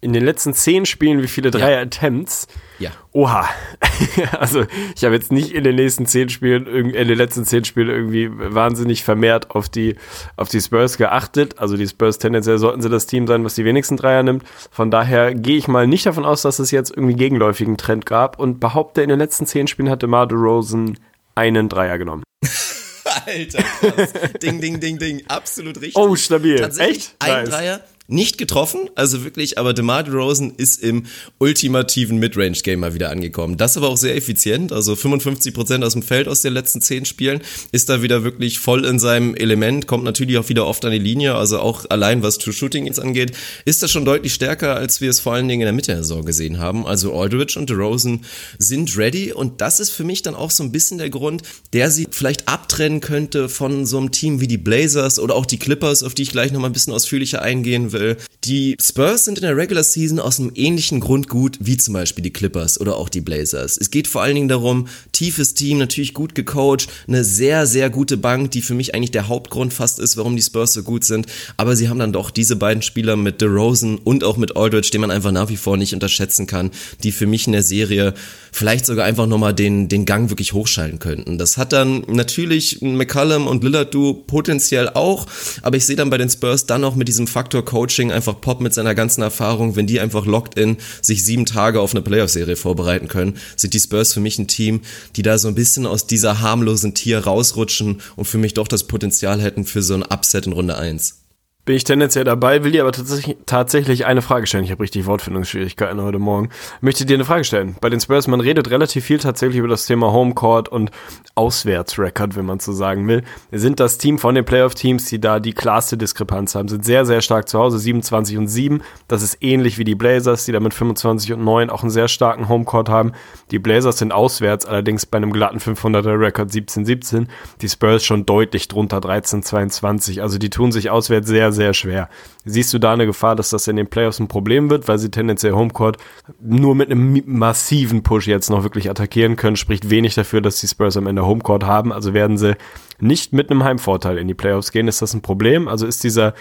In 0.03 0.15
den 0.15 0.25
letzten 0.25 0.55
zehn 0.55 0.87
Spielen, 0.87 1.23
wie 1.23 1.29
viele 1.29 1.51
Dreier-Attempts? 1.51 2.47
Ja. 2.79 2.91
Oha. 3.13 3.47
also, 4.39 4.65
ich 4.97 5.05
habe 5.05 5.15
jetzt 5.15 5.31
nicht 5.31 5.53
in 5.53 5.63
den 5.63 5.77
nächsten 5.77 6.07
zehn 6.07 6.31
Spielen, 6.31 6.67
in 6.67 7.07
den 7.07 7.19
letzten 7.19 7.45
zehn 7.45 7.67
Spielen 7.67 7.91
irgendwie 7.91 8.31
wahnsinnig 8.33 9.05
vermehrt 9.05 9.51
auf 9.51 9.69
die, 9.69 9.97
auf 10.37 10.49
die 10.49 10.61
Spurs 10.63 10.97
geachtet. 10.97 11.59
Also, 11.59 11.77
die 11.77 11.87
Spurs 11.87 12.19
tendenziell 12.19 12.57
sollten 12.57 12.81
sie 12.81 12.89
das 12.89 13.05
Team 13.05 13.27
sein, 13.27 13.45
was 13.45 13.57
die 13.57 13.67
wenigsten 13.67 13.99
Dreier 13.99 14.23
nimmt. 14.23 14.45
Von 14.71 14.91
daher 14.91 15.35
gehe 15.35 15.59
ich 15.59 15.69
mal 15.69 15.87
nicht 15.87 16.07
davon 16.07 16.25
aus, 16.25 16.41
dass 16.41 16.61
es 16.61 16.71
jetzt 16.71 16.91
irgendwie 16.97 17.17
gegenläufigen 17.17 17.77
Trend 17.77 18.07
gab 18.07 18.39
und 18.39 18.59
behaupte, 18.59 19.03
in 19.03 19.11
den 19.11 19.19
letzten 19.19 19.45
zehn 19.45 19.67
Spielen 19.67 19.91
hat 19.91 20.03
DeMar 20.03 20.27
DeRozan 20.27 20.99
einen 21.35 21.69
Dreier 21.69 21.99
genommen. 21.99 22.23
Alter, 23.27 23.63
krass. 23.63 24.13
ding, 24.43 24.61
ding, 24.63 24.81
ding, 24.81 24.99
ding. 24.99 25.23
Absolut 25.29 25.77
richtig. 25.81 25.97
Oh, 25.97 26.17
stabil. 26.17 26.57
Tatsächlich 26.57 26.97
Echt? 26.97 27.17
ein 27.19 27.45
Nice. 27.45 27.51
Dreier. 27.51 27.81
Nicht 28.13 28.39
getroffen, 28.39 28.91
also 28.97 29.23
wirklich, 29.23 29.57
aber 29.57 29.73
DeMar 29.73 30.03
DeRozan 30.03 30.53
ist 30.57 30.83
im 30.83 31.05
ultimativen 31.39 32.19
Midrange-Game 32.19 32.81
mal 32.81 32.93
wieder 32.93 33.09
angekommen. 33.09 33.57
Das 33.57 33.77
aber 33.77 33.89
auch 33.89 33.97
sehr 33.97 34.17
effizient, 34.17 34.73
also 34.73 34.95
55% 34.95 35.85
aus 35.85 35.93
dem 35.93 36.03
Feld 36.03 36.27
aus 36.27 36.43
den 36.43 36.53
letzten 36.53 36.81
10 36.81 37.05
Spielen, 37.05 37.41
ist 37.71 37.89
da 37.89 38.03
wieder 38.03 38.25
wirklich 38.25 38.59
voll 38.59 38.85
in 38.85 38.99
seinem 38.99 39.37
Element, 39.37 39.87
kommt 39.87 40.03
natürlich 40.03 40.39
auch 40.39 40.49
wieder 40.49 40.67
oft 40.67 40.85
an 40.85 40.91
die 40.91 40.99
Linie, 40.99 41.37
also 41.37 41.61
auch 41.61 41.87
allein 41.89 42.25
was 42.25 42.39
True 42.39 42.53
Shooting 42.53 42.87
jetzt 42.87 42.99
angeht, 42.99 43.31
ist 43.65 43.81
das 43.85 43.93
schon 43.93 44.05
deutlich 44.05 44.35
stärker, 44.35 44.75
als 44.75 45.01
wir 45.01 45.09
es 45.09 45.21
vor 45.21 45.35
allen 45.35 45.47
Dingen 45.47 45.61
in 45.61 45.67
der 45.67 45.73
Mitte 45.73 45.93
der 45.93 46.03
Saison 46.03 46.25
gesehen 46.25 46.59
haben. 46.59 46.89
Also 46.89 47.15
Aldridge 47.17 47.61
und 47.61 47.71
DeRozan 47.71 48.25
sind 48.59 48.97
ready 48.97 49.33
und 49.33 49.61
das 49.61 49.79
ist 49.79 49.91
für 49.91 50.03
mich 50.03 50.23
dann 50.23 50.35
auch 50.35 50.51
so 50.51 50.65
ein 50.65 50.73
bisschen 50.73 50.99
der 50.99 51.11
Grund, 51.11 51.43
der 51.73 51.93
sie 51.93 52.09
vielleicht 52.11 52.49
abtrennen 52.49 53.01
könnte 53.01 53.49
von 53.49 53.87
so 53.87 53.99
einem 53.99 54.11
Team 54.11 54.41
wie 54.41 54.49
die 54.49 54.59
Blazers 54.59 55.21
oder 55.21 55.37
auch 55.37 55.47
die 55.47 55.61
Clippers, 55.61 56.03
auf 56.03 56.15
die 56.15 56.23
ich 56.23 56.33
gleich 56.33 56.51
nochmal 56.51 56.71
ein 56.71 56.73
bisschen 56.73 56.93
ausführlicher 56.93 57.41
eingehen 57.43 57.93
will. 57.93 58.00
Die 58.45 58.77
Spurs 58.81 59.27
sind 59.27 59.39
in 59.39 59.43
der 59.43 59.57
Regular 59.57 59.85
Season 59.85 60.19
aus 60.19 60.41
einem 60.41 60.53
ähnlichen 60.55 61.01
Grund 61.01 61.29
gut 61.29 61.59
wie 61.61 61.77
zum 61.77 61.95
Beispiel 61.95 62.23
die 62.23 62.33
Clippers 62.33 62.81
oder 62.81 62.97
auch 62.97 63.09
die 63.09 63.21
Blazers. 63.21 63.77
Es 63.77 63.91
geht 63.91 64.09
vor 64.09 64.23
allen 64.23 64.35
Dingen 64.35 64.49
darum, 64.49 64.87
tiefes 65.13 65.55
Team, 65.55 65.79
natürlich 65.79 66.15
gut 66.15 66.35
gecoacht, 66.35 66.89
eine 67.07 67.23
sehr, 67.25 67.67
sehr 67.67 67.91
gute 67.91 68.17
Bank, 68.17 68.51
die 68.53 68.63
für 68.63 68.75
mich 68.75 68.95
eigentlich 68.95 69.11
der 69.11 69.29
Hauptgrund 69.29 69.75
fast 69.75 69.99
ist, 69.99 70.17
warum 70.17 70.37
die 70.37 70.43
Spurs 70.43 70.73
so 70.73 70.83
gut 70.83 71.05
sind. 71.05 71.27
Aber 71.57 71.77
sie 71.77 71.89
haben 71.89 71.99
dann 71.99 72.13
doch 72.13 72.31
diese 72.31 72.57
beiden 72.57 72.83
Spieler 72.83 73.17
mit 73.17 73.41
DeRozan 73.41 73.99
und 73.99 74.25
auch 74.25 74.37
mit 74.37 74.57
Aldridge, 74.57 74.91
den 74.91 75.03
man 75.03 75.11
einfach 75.11 75.33
nach 75.33 75.51
wie 75.51 75.57
vor 75.57 75.77
nicht 75.77 75.93
unterschätzen 75.93 76.47
kann, 76.47 76.71
die 77.03 77.13
für 77.13 77.27
mich 77.27 77.47
in 77.47 77.53
der 77.53 77.63
Serie 77.63 78.15
vielleicht 78.53 78.87
sogar 78.87 79.05
einfach 79.05 79.27
nochmal 79.27 79.55
den, 79.55 79.89
den 79.89 80.07
Gang 80.07 80.31
wirklich 80.31 80.53
hochschalten 80.53 80.99
könnten. 80.99 81.39
Das 81.39 81.57
hat 81.57 81.73
dann 81.73 82.05
natürlich 82.09 82.81
McCallum 82.81 83.47
und 83.47 83.63
Lillard 83.63 83.95
du 83.95 84.15
potenziell 84.15 84.89
auch, 84.89 85.27
aber 85.63 85.77
ich 85.77 85.87
sehe 85.87 85.97
dann 85.97 86.11
bei 86.11 86.19
den 86.19 86.31
Spurs 86.31 86.67
dann 86.67 86.81
noch 86.81 86.97
mit 86.97 87.09
diesem 87.09 87.27
Faktor 87.27 87.65
Coaching 87.91 88.13
einfach 88.13 88.41
Pop 88.41 88.61
mit 88.61 88.73
seiner 88.73 88.95
ganzen 88.95 89.21
Erfahrung, 89.21 89.75
wenn 89.75 89.89
die 89.89 89.99
einfach 89.99 90.25
locked 90.25 90.57
in 90.57 90.77
sich 91.03 91.25
sieben 91.25 91.45
Tage 91.45 91.81
auf 91.81 91.93
eine 91.93 92.03
Playoff-Serie 92.03 92.55
vorbereiten 92.55 93.09
können, 93.09 93.37
sind 93.57 93.75
die 93.75 93.81
Spurs 93.81 94.15
für 94.15 94.21
mich 94.21 94.39
ein 94.39 94.47
Team, 94.47 94.83
die 95.17 95.23
da 95.23 95.39
so 95.39 95.49
ein 95.49 95.57
bisschen 95.57 95.87
aus 95.87 96.07
dieser 96.07 96.41
harmlosen 96.41 96.95
Tier 96.95 97.19
rausrutschen 97.19 98.01
und 98.15 98.27
für 98.27 98.39
mich 98.39 98.55
doch 98.55 98.69
das 98.69 98.85
Potenzial 98.85 99.41
hätten 99.41 99.65
für 99.65 99.83
so 99.83 99.95
ein 99.95 100.05
Upset 100.05 100.47
in 100.47 100.53
Runde 100.53 100.79
1. 100.79 101.20
Bin 101.67 101.77
ich 101.77 101.85
tendenziell 101.85 102.25
dabei, 102.25 102.65
will 102.65 102.73
dir 102.73 102.83
aber 102.83 102.91
tatsächlich, 102.91 104.07
eine 104.07 104.23
Frage 104.23 104.47
stellen. 104.47 104.65
Ich 104.65 104.71
habe 104.71 104.83
richtig 104.83 105.07
Wortfindungsschwierigkeiten 105.07 106.01
heute 106.01 106.19
Morgen. 106.19 106.49
Möchte 106.81 107.05
dir 107.05 107.15
eine 107.15 107.27
Frage 107.27 107.45
stellen. 107.45 107.77
Bei 107.81 107.91
den 107.91 108.01
Spurs, 108.01 108.27
man 108.27 108.41
redet 108.41 108.71
relativ 108.71 109.05
viel 109.05 109.19
tatsächlich 109.19 109.59
über 109.59 109.69
das 109.69 109.85
Thema 109.85 110.11
Homecourt 110.11 110.69
und 110.69 110.91
Auswärtsrecord, 111.35 112.35
wenn 112.35 112.47
man 112.47 112.61
so 112.61 112.73
sagen 112.73 113.07
will. 113.07 113.23
Sind 113.53 113.79
das 113.79 113.99
Team 113.99 114.19
von 114.19 114.35
den 114.35 114.47
Playoff-Teams, 114.47 115.05
die 115.11 115.21
da 115.21 115.39
die 115.39 115.53
klarste 115.53 115.99
Diskrepanz 115.99 116.55
haben, 116.55 116.69
sind 116.69 116.85
sehr, 116.85 117.05
sehr 117.05 117.21
stark 117.21 117.49
zu 117.49 117.59
Hause, 117.59 117.79
27 117.79 118.39
und 118.39 118.49
7. 118.49 118.83
Das 119.07 119.23
ist 119.23 119.37
ähnlich 119.43 119.77
wie 119.77 119.85
die 119.85 119.95
Blazers, 119.95 120.47
die 120.47 120.53
da 120.53 120.61
mit 120.61 120.73
25 120.73 121.35
und 121.35 121.45
9 121.45 121.69
auch 121.69 121.83
einen 121.83 121.91
sehr 121.91 122.09
starken 122.09 122.49
Homecourt 122.49 122.89
haben. 122.89 123.13
Die 123.51 123.59
Blazers 123.59 123.99
sind 123.99 124.13
auswärts, 124.13 124.65
allerdings 124.65 125.05
bei 125.05 125.19
einem 125.19 125.33
glatten 125.33 125.59
500er 125.59 126.19
Record 126.19 126.51
17-17. 126.51 127.27
Die 127.61 127.69
Spurs 127.69 128.03
schon 128.03 128.25
deutlich 128.25 128.69
drunter 128.69 128.99
13-22. 128.99 130.23
Also 130.23 130.39
die 130.39 130.51
tun 130.51 130.73
sich 130.73 130.89
auswärts 130.91 131.29
sehr, 131.29 131.50
sehr 131.53 131.75
schwer. 131.75 132.09
Siehst 132.45 132.73
du 132.73 132.79
da 132.79 132.93
eine 132.93 133.07
Gefahr, 133.07 133.37
dass 133.37 133.51
das 133.51 133.69
in 133.69 133.77
den 133.77 133.89
Playoffs 133.89 134.19
ein 134.19 134.29
Problem 134.29 134.71
wird, 134.71 134.89
weil 134.89 134.99
sie 134.99 135.11
tendenziell 135.11 135.53
Homecourt 135.53 135.99
nur 136.41 136.75
mit 136.75 136.91
einem 136.91 137.23
massiven 137.27 138.03
Push 138.03 138.27
jetzt 138.27 138.51
noch 138.51 138.63
wirklich 138.63 138.91
attackieren 138.91 139.37
können? 139.37 139.57
Spricht 139.57 139.91
wenig 139.91 140.15
dafür, 140.15 140.41
dass 140.41 140.61
die 140.61 140.69
Spurs 140.69 140.97
am 140.97 141.07
Ende 141.07 141.27
Homecourt 141.27 141.65
haben. 141.65 141.93
Also 141.93 142.15
werden 142.15 142.39
sie 142.39 142.57
nicht 142.99 143.33
mit 143.33 143.51
einem 143.51 143.65
Heimvorteil 143.65 144.19
in 144.19 144.29
die 144.29 144.35
Playoffs 144.35 144.73
gehen. 144.73 144.89
Ist 144.89 145.03
das 145.03 145.15
ein 145.15 145.23
Problem? 145.23 145.69
Also 145.69 145.87
ist 145.87 146.05
dieser 146.05 146.35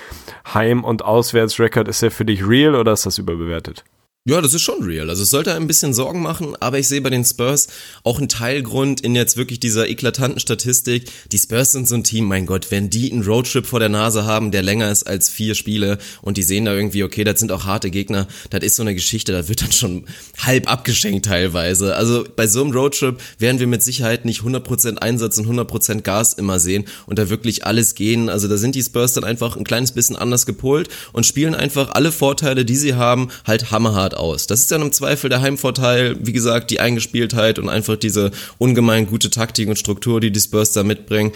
Heim- 0.54 0.84
und 0.84 1.04
Auswärtsrecord, 1.04 1.88
ist 1.88 2.02
der 2.02 2.12
für 2.12 2.26
dich 2.26 2.48
real 2.48 2.76
oder 2.76 2.94
ist 2.94 3.06
das 3.06 3.18
überbewertet? 3.18 3.84
Ja, 4.30 4.42
das 4.42 4.54
ist 4.54 4.62
schon 4.62 4.84
real. 4.84 5.10
Also 5.10 5.24
es 5.24 5.32
sollte 5.32 5.56
ein 5.56 5.66
bisschen 5.66 5.92
Sorgen 5.92 6.22
machen, 6.22 6.56
aber 6.60 6.78
ich 6.78 6.88
sehe 6.88 7.02
bei 7.02 7.10
den 7.10 7.26
Spurs 7.26 7.68
auch 8.04 8.20
einen 8.20 8.30
Teilgrund 8.30 9.02
in 9.02 9.16
jetzt 9.16 9.38
wirklich 9.38 9.60
dieser 9.60 9.90
eklatanten 9.90 10.40
Statistik. 10.40 11.10
Die 11.32 11.40
Spurs 11.40 11.72
sind 11.72 11.88
so 11.88 11.96
ein 11.96 12.04
Team, 12.04 12.26
mein 12.26 12.46
Gott, 12.46 12.70
wenn 12.70 12.92
die 12.92 13.12
einen 13.12 13.24
Roadtrip 13.24 13.66
vor 13.66 13.80
der 13.80 13.90
Nase 13.90 14.26
haben, 14.26 14.52
der 14.52 14.62
länger 14.62 14.92
ist 14.92 15.08
als 15.08 15.32
vier 15.32 15.56
Spiele 15.56 15.98
und 16.22 16.38
die 16.38 16.44
sehen 16.44 16.66
da 16.66 16.76
irgendwie, 16.76 17.04
okay, 17.04 17.24
das 17.24 17.40
sind 17.40 17.52
auch 17.52 17.66
harte 17.66 17.90
Gegner, 17.90 18.28
das 18.52 18.64
ist 18.64 18.76
so 18.76 18.84
eine 18.84 18.94
Geschichte, 18.94 19.32
da 19.32 19.50
wird 19.50 19.64
dann 19.64 19.72
schon 19.72 20.06
halb 20.38 20.72
abgeschenkt 20.72 21.26
teilweise. 21.26 21.96
Also 21.96 22.24
bei 22.36 22.46
so 22.46 22.62
einem 22.62 22.72
Roadtrip 22.72 23.20
werden 23.40 23.60
wir 23.60 23.66
mit 23.66 23.82
Sicherheit 23.82 24.26
nicht 24.26 24.42
100% 24.42 24.98
Einsatz 24.98 25.40
und 25.40 25.48
100% 25.48 26.02
Gas 26.02 26.34
immer 26.34 26.60
sehen 26.60 26.86
und 27.08 27.18
da 27.18 27.32
wirklich 27.32 27.66
alles 27.66 27.96
gehen. 27.96 28.30
Also 28.30 28.48
da 28.48 28.58
sind 28.58 28.76
die 28.76 28.84
Spurs 28.84 29.14
dann 29.14 29.24
einfach 29.24 29.58
ein 29.58 29.64
kleines 29.64 29.92
bisschen 29.92 30.16
anders 30.16 30.46
gepolt 30.46 30.88
und 31.14 31.26
spielen 31.26 31.56
einfach 31.56 31.90
alle 31.96 32.12
Vorteile, 32.12 32.64
die 32.64 32.76
sie 32.76 32.94
haben, 32.94 33.30
halt 33.44 33.72
hammerhart 33.72 34.19
aus. 34.20 34.48
Das 34.48 34.60
ist 34.62 34.72
dann 34.72 34.82
im 34.82 34.92
Zweifel 34.92 35.30
der 35.30 35.42
Heimvorteil, 35.42 36.16
wie 36.20 36.34
gesagt, 36.34 36.72
die 36.72 36.80
Eingespieltheit 36.80 37.60
und 37.60 37.70
einfach 37.70 37.96
diese 37.96 38.32
ungemein 38.58 39.08
gute 39.08 39.30
Taktik 39.30 39.70
und 39.70 39.80
Struktur, 39.80 40.20
die 40.20 40.32
die 40.32 40.40
Spurs 40.40 40.74
da 40.74 40.84
mitbringen. 40.84 41.32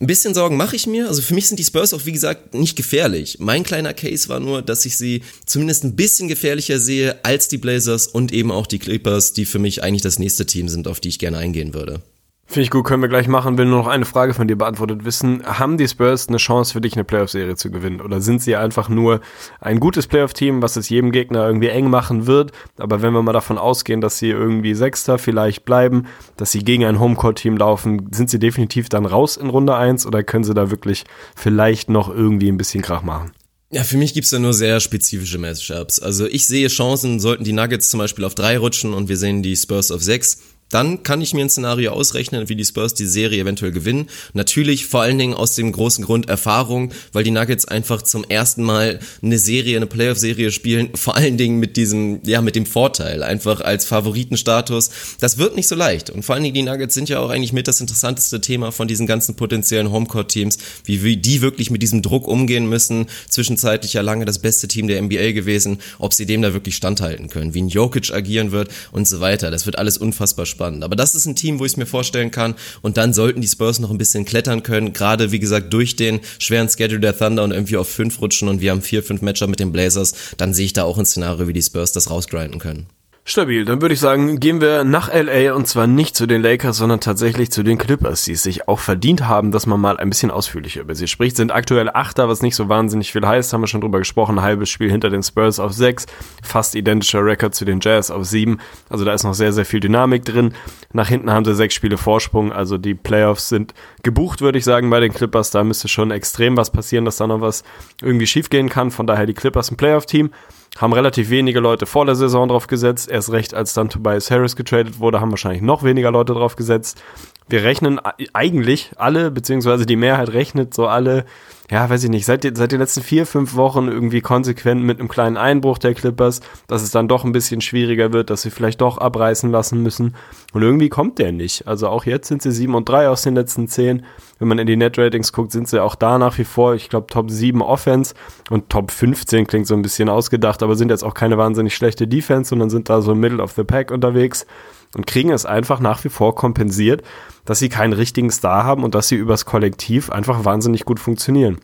Ein 0.00 0.06
bisschen 0.06 0.34
Sorgen 0.34 0.56
mache 0.56 0.76
ich 0.76 0.86
mir. 0.86 1.08
Also 1.08 1.22
für 1.22 1.34
mich 1.34 1.48
sind 1.48 1.58
die 1.58 1.64
Spurs 1.64 1.94
auch, 1.94 2.06
wie 2.06 2.12
gesagt, 2.12 2.54
nicht 2.54 2.76
gefährlich. 2.76 3.38
Mein 3.40 3.62
kleiner 3.62 3.94
Case 3.94 4.28
war 4.28 4.40
nur, 4.40 4.62
dass 4.62 4.84
ich 4.86 4.96
sie 4.96 5.22
zumindest 5.44 5.84
ein 5.84 5.96
bisschen 5.96 6.28
gefährlicher 6.28 6.78
sehe 6.78 7.24
als 7.24 7.48
die 7.48 7.58
Blazers 7.58 8.06
und 8.06 8.32
eben 8.32 8.52
auch 8.52 8.66
die 8.66 8.78
Clippers, 8.78 9.32
die 9.32 9.44
für 9.44 9.58
mich 9.58 9.82
eigentlich 9.82 10.02
das 10.02 10.18
nächste 10.18 10.46
Team 10.46 10.68
sind, 10.68 10.88
auf 10.88 11.00
die 11.00 11.08
ich 11.08 11.18
gerne 11.18 11.38
eingehen 11.38 11.74
würde. 11.74 12.02
Finde 12.48 12.62
ich 12.62 12.70
gut, 12.70 12.84
können 12.84 13.02
wir 13.02 13.08
gleich 13.08 13.26
machen. 13.26 13.58
Will 13.58 13.66
nur 13.66 13.80
noch 13.80 13.88
eine 13.88 14.04
Frage 14.04 14.32
von 14.32 14.46
dir 14.46 14.56
beantwortet 14.56 15.04
wissen. 15.04 15.42
Haben 15.44 15.78
die 15.78 15.88
Spurs 15.88 16.28
eine 16.28 16.36
Chance 16.36 16.72
für 16.72 16.80
dich, 16.80 16.94
eine 16.94 17.02
Playoff-Serie 17.02 17.56
zu 17.56 17.72
gewinnen? 17.72 18.00
Oder 18.00 18.20
sind 18.20 18.40
sie 18.40 18.54
einfach 18.54 18.88
nur 18.88 19.20
ein 19.60 19.80
gutes 19.80 20.06
Playoff-Team, 20.06 20.62
was 20.62 20.76
es 20.76 20.88
jedem 20.88 21.10
Gegner 21.10 21.44
irgendwie 21.44 21.68
eng 21.68 21.90
machen 21.90 22.26
wird? 22.28 22.52
Aber 22.78 23.02
wenn 23.02 23.12
wir 23.12 23.22
mal 23.22 23.32
davon 23.32 23.58
ausgehen, 23.58 24.00
dass 24.00 24.18
sie 24.18 24.30
irgendwie 24.30 24.74
Sechster 24.74 25.18
vielleicht 25.18 25.64
bleiben, 25.64 26.06
dass 26.36 26.52
sie 26.52 26.60
gegen 26.60 26.84
ein 26.84 27.00
Homecourt-Team 27.00 27.56
laufen, 27.56 28.08
sind 28.12 28.30
sie 28.30 28.38
definitiv 28.38 28.88
dann 28.88 29.06
raus 29.06 29.36
in 29.36 29.50
Runde 29.50 29.74
1 29.74 30.06
oder 30.06 30.22
können 30.22 30.44
sie 30.44 30.54
da 30.54 30.70
wirklich 30.70 31.04
vielleicht 31.34 31.90
noch 31.90 32.08
irgendwie 32.08 32.48
ein 32.48 32.58
bisschen 32.58 32.80
Krach 32.80 33.02
machen? 33.02 33.32
Ja, 33.72 33.82
für 33.82 33.96
mich 33.96 34.14
gibt's 34.14 34.30
da 34.30 34.38
nur 34.38 34.54
sehr 34.54 34.78
spezifische 34.78 35.38
Matchups. 35.38 35.98
Also 35.98 36.26
ich 36.26 36.46
sehe 36.46 36.68
Chancen, 36.68 37.18
sollten 37.18 37.42
die 37.42 37.52
Nuggets 37.52 37.90
zum 37.90 37.98
Beispiel 37.98 38.24
auf 38.24 38.36
drei 38.36 38.56
rutschen 38.56 38.94
und 38.94 39.08
wir 39.08 39.16
sehen 39.16 39.42
die 39.42 39.56
Spurs 39.56 39.90
auf 39.90 40.02
sechs, 40.02 40.38
dann 40.70 41.02
kann 41.04 41.20
ich 41.20 41.32
mir 41.32 41.44
ein 41.44 41.50
Szenario 41.50 41.92
ausrechnen, 41.92 42.48
wie 42.48 42.56
die 42.56 42.64
Spurs 42.64 42.94
die 42.94 43.06
Serie 43.06 43.40
eventuell 43.40 43.70
gewinnen. 43.70 44.08
Natürlich 44.32 44.86
vor 44.86 45.02
allen 45.02 45.18
Dingen 45.18 45.34
aus 45.34 45.54
dem 45.54 45.70
großen 45.70 46.04
Grund 46.04 46.28
Erfahrung, 46.28 46.92
weil 47.12 47.22
die 47.22 47.30
Nuggets 47.30 47.66
einfach 47.66 48.02
zum 48.02 48.24
ersten 48.24 48.64
Mal 48.64 48.98
eine 49.22 49.38
Serie, 49.38 49.76
eine 49.76 49.86
Playoff-Serie 49.86 50.50
spielen, 50.50 50.90
vor 50.94 51.14
allen 51.16 51.36
Dingen 51.36 51.60
mit 51.60 51.76
diesem, 51.76 52.20
ja, 52.24 52.40
mit 52.40 52.56
dem 52.56 52.66
Vorteil, 52.66 53.22
einfach 53.22 53.60
als 53.60 53.86
Favoritenstatus. 53.86 54.90
Das 55.20 55.38
wird 55.38 55.54
nicht 55.54 55.68
so 55.68 55.76
leicht. 55.76 56.10
Und 56.10 56.24
vor 56.24 56.34
allen 56.34 56.42
Dingen 56.42 56.54
die 56.54 56.62
Nuggets 56.62 56.94
sind 56.94 57.08
ja 57.08 57.20
auch 57.20 57.30
eigentlich 57.30 57.52
mit 57.52 57.68
das 57.68 57.80
interessanteste 57.80 58.40
Thema 58.40 58.72
von 58.72 58.88
diesen 58.88 59.06
ganzen 59.06 59.36
potenziellen 59.36 59.92
Homecourt-Teams, 59.92 60.58
wie, 60.84 61.16
die 61.16 61.42
wirklich 61.42 61.70
mit 61.70 61.82
diesem 61.82 62.02
Druck 62.02 62.26
umgehen 62.26 62.68
müssen. 62.68 63.06
Zwischenzeitlich 63.28 63.92
ja 63.92 64.00
lange 64.00 64.24
das 64.24 64.40
beste 64.40 64.66
Team 64.66 64.88
der 64.88 65.00
NBA 65.00 65.30
gewesen, 65.32 65.78
ob 66.00 66.12
sie 66.12 66.26
dem 66.26 66.42
da 66.42 66.52
wirklich 66.52 66.74
standhalten 66.74 67.28
können, 67.28 67.54
wie 67.54 67.62
ein 67.62 67.68
Jokic 67.68 68.12
agieren 68.12 68.50
wird 68.50 68.70
und 68.90 69.06
so 69.06 69.20
weiter. 69.20 69.52
Das 69.52 69.66
wird 69.66 69.78
alles 69.78 69.96
unfassbar 69.96 70.44
spannend 70.44 70.55
spannend. 70.56 70.84
Aber 70.84 70.96
das 70.96 71.14
ist 71.14 71.26
ein 71.26 71.36
Team, 71.36 71.58
wo 71.58 71.64
ich 71.64 71.72
es 71.72 71.76
mir 71.76 71.86
vorstellen 71.86 72.30
kann. 72.30 72.54
Und 72.80 72.96
dann 72.96 73.12
sollten 73.12 73.42
die 73.42 73.48
Spurs 73.48 73.78
noch 73.78 73.90
ein 73.90 73.98
bisschen 73.98 74.24
klettern 74.24 74.62
können. 74.62 74.92
Gerade, 74.92 75.32
wie 75.32 75.38
gesagt, 75.38 75.72
durch 75.72 75.96
den 75.96 76.20
schweren 76.38 76.68
Schedule 76.68 77.00
der 77.00 77.16
Thunder 77.16 77.44
und 77.44 77.52
irgendwie 77.52 77.76
auf 77.76 77.88
fünf 77.88 78.20
rutschen 78.20 78.48
und 78.48 78.60
wir 78.60 78.70
haben 78.70 78.82
vier, 78.82 79.02
fünf 79.02 79.20
Matcher 79.20 79.46
mit 79.46 79.60
den 79.60 79.72
Blazers. 79.72 80.14
Dann 80.38 80.54
sehe 80.54 80.66
ich 80.66 80.72
da 80.72 80.84
auch 80.84 80.98
ein 80.98 81.06
Szenario, 81.06 81.46
wie 81.46 81.52
die 81.52 81.62
Spurs 81.62 81.92
das 81.92 82.10
rausgrinden 82.10 82.58
können. 82.58 82.86
Stabil, 83.28 83.64
dann 83.64 83.82
würde 83.82 83.92
ich 83.92 83.98
sagen, 83.98 84.38
gehen 84.38 84.60
wir 84.60 84.84
nach 84.84 85.12
LA 85.12 85.52
und 85.52 85.66
zwar 85.66 85.88
nicht 85.88 86.14
zu 86.14 86.26
den 86.28 86.42
Lakers, 86.42 86.76
sondern 86.76 87.00
tatsächlich 87.00 87.50
zu 87.50 87.64
den 87.64 87.76
Clippers, 87.76 88.22
die 88.22 88.32
es 88.32 88.44
sich 88.44 88.68
auch 88.68 88.78
verdient 88.78 89.26
haben, 89.26 89.50
dass 89.50 89.66
man 89.66 89.80
mal 89.80 89.96
ein 89.96 90.10
bisschen 90.10 90.30
ausführlicher 90.30 90.82
über 90.82 90.94
sie 90.94 91.08
spricht. 91.08 91.36
Sind 91.36 91.50
aktuell 91.50 91.90
Achter, 91.92 92.28
was 92.28 92.40
nicht 92.40 92.54
so 92.54 92.68
wahnsinnig 92.68 93.10
viel 93.10 93.26
heißt, 93.26 93.52
haben 93.52 93.62
wir 93.62 93.66
schon 93.66 93.80
drüber 93.80 93.98
gesprochen. 93.98 94.42
Halbes 94.42 94.70
Spiel 94.70 94.92
hinter 94.92 95.10
den 95.10 95.24
Spurs 95.24 95.58
auf 95.58 95.72
sechs, 95.72 96.06
fast 96.40 96.76
identischer 96.76 97.24
Rekord 97.24 97.56
zu 97.56 97.64
den 97.64 97.80
Jazz 97.82 98.12
auf 98.12 98.24
sieben. 98.26 98.60
Also 98.90 99.04
da 99.04 99.12
ist 99.12 99.24
noch 99.24 99.34
sehr, 99.34 99.52
sehr 99.52 99.64
viel 99.64 99.80
Dynamik 99.80 100.24
drin. 100.24 100.54
Nach 100.92 101.08
hinten 101.08 101.32
haben 101.32 101.44
sie 101.44 101.56
sechs 101.56 101.74
Spiele 101.74 101.98
Vorsprung, 101.98 102.52
also 102.52 102.78
die 102.78 102.94
Playoffs 102.94 103.48
sind 103.48 103.74
gebucht, 104.04 104.40
würde 104.40 104.58
ich 104.58 104.64
sagen, 104.64 104.88
bei 104.88 105.00
den 105.00 105.12
Clippers. 105.12 105.50
Da 105.50 105.64
müsste 105.64 105.88
schon 105.88 106.12
extrem 106.12 106.56
was 106.56 106.70
passieren, 106.70 107.04
dass 107.04 107.16
da 107.16 107.26
noch 107.26 107.40
was 107.40 107.64
irgendwie 108.00 108.28
schiefgehen 108.28 108.68
kann. 108.68 108.92
Von 108.92 109.08
daher 109.08 109.26
die 109.26 109.34
Clippers 109.34 109.72
ein 109.72 109.76
Playoff-Team 109.76 110.30
haben 110.78 110.92
relativ 110.92 111.30
wenige 111.30 111.60
Leute 111.60 111.86
vor 111.86 112.04
der 112.06 112.14
Saison 112.14 112.48
drauf 112.48 112.66
gesetzt. 112.66 113.10
Erst 113.10 113.32
recht, 113.32 113.54
als 113.54 113.74
dann 113.74 113.88
Tobias 113.88 114.30
Harris 114.30 114.56
getradet 114.56 114.98
wurde, 114.98 115.20
haben 115.20 115.30
wahrscheinlich 115.30 115.62
noch 115.62 115.82
weniger 115.82 116.10
Leute 116.10 116.34
drauf 116.34 116.56
gesetzt. 116.56 117.02
Wir 117.48 117.62
rechnen 117.62 118.00
eigentlich 118.32 118.90
alle, 118.96 119.30
beziehungsweise 119.30 119.86
die 119.86 119.96
Mehrheit 119.96 120.32
rechnet 120.32 120.74
so 120.74 120.86
alle 120.86 121.24
ja, 121.70 121.90
weiß 121.90 122.04
ich 122.04 122.10
nicht, 122.10 122.26
seit, 122.26 122.44
seit 122.56 122.70
den 122.70 122.78
letzten 122.78 123.02
vier, 123.02 123.26
fünf 123.26 123.56
Wochen 123.56 123.88
irgendwie 123.88 124.20
konsequent 124.20 124.84
mit 124.84 125.00
einem 125.00 125.08
kleinen 125.08 125.36
Einbruch 125.36 125.78
der 125.78 125.94
Clippers, 125.94 126.40
dass 126.68 126.82
es 126.82 126.92
dann 126.92 127.08
doch 127.08 127.24
ein 127.24 127.32
bisschen 127.32 127.60
schwieriger 127.60 128.12
wird, 128.12 128.30
dass 128.30 128.42
sie 128.42 128.50
vielleicht 128.50 128.80
doch 128.80 128.98
abreißen 128.98 129.50
lassen 129.50 129.82
müssen. 129.82 130.14
Und 130.52 130.62
irgendwie 130.62 130.88
kommt 130.88 131.18
der 131.18 131.32
nicht. 131.32 131.66
Also 131.66 131.88
auch 131.88 132.04
jetzt 132.04 132.28
sind 132.28 132.40
sie 132.40 132.52
7 132.52 132.74
und 132.74 132.88
3 132.88 133.08
aus 133.08 133.22
den 133.22 133.34
letzten 133.34 133.66
10. 133.66 134.04
Wenn 134.38 134.48
man 134.48 134.58
in 134.58 134.68
die 134.68 134.76
Net-Ratings 134.76 135.32
guckt, 135.32 135.50
sind 135.50 135.68
sie 135.68 135.82
auch 135.82 135.96
da 135.96 136.18
nach 136.18 136.38
wie 136.38 136.44
vor, 136.44 136.74
ich 136.74 136.88
glaube, 136.88 137.08
Top 137.08 137.30
7 137.30 137.60
Offense 137.62 138.14
und 138.48 138.68
Top 138.68 138.92
15 138.92 139.48
klingt 139.48 139.66
so 139.66 139.74
ein 139.74 139.82
bisschen 139.82 140.08
ausgedacht, 140.08 140.62
aber 140.62 140.76
sind 140.76 140.90
jetzt 140.90 141.02
auch 141.02 141.14
keine 141.14 141.36
wahnsinnig 141.36 141.74
schlechte 141.74 142.06
Defense, 142.06 142.50
sondern 142.50 142.70
sind 142.70 142.88
da 142.88 143.02
so 143.02 143.14
Middle 143.16 143.42
of 143.42 143.52
the 143.52 143.64
Pack 143.64 143.90
unterwegs 143.90 144.46
und 144.94 145.06
kriegen 145.06 145.30
es 145.30 145.46
einfach 145.46 145.80
nach 145.80 146.04
wie 146.04 146.08
vor 146.10 146.34
kompensiert, 146.34 147.02
dass 147.46 147.58
sie 147.58 147.70
keinen 147.70 147.94
richtigen 147.94 148.30
Star 148.30 148.64
haben 148.64 148.84
und 148.84 148.94
dass 148.94 149.08
sie 149.08 149.16
übers 149.16 149.46
Kollektiv 149.46 150.10
einfach 150.10 150.44
wahnsinnig 150.44 150.84
gut 150.84 151.00
funktionieren. 151.00 151.58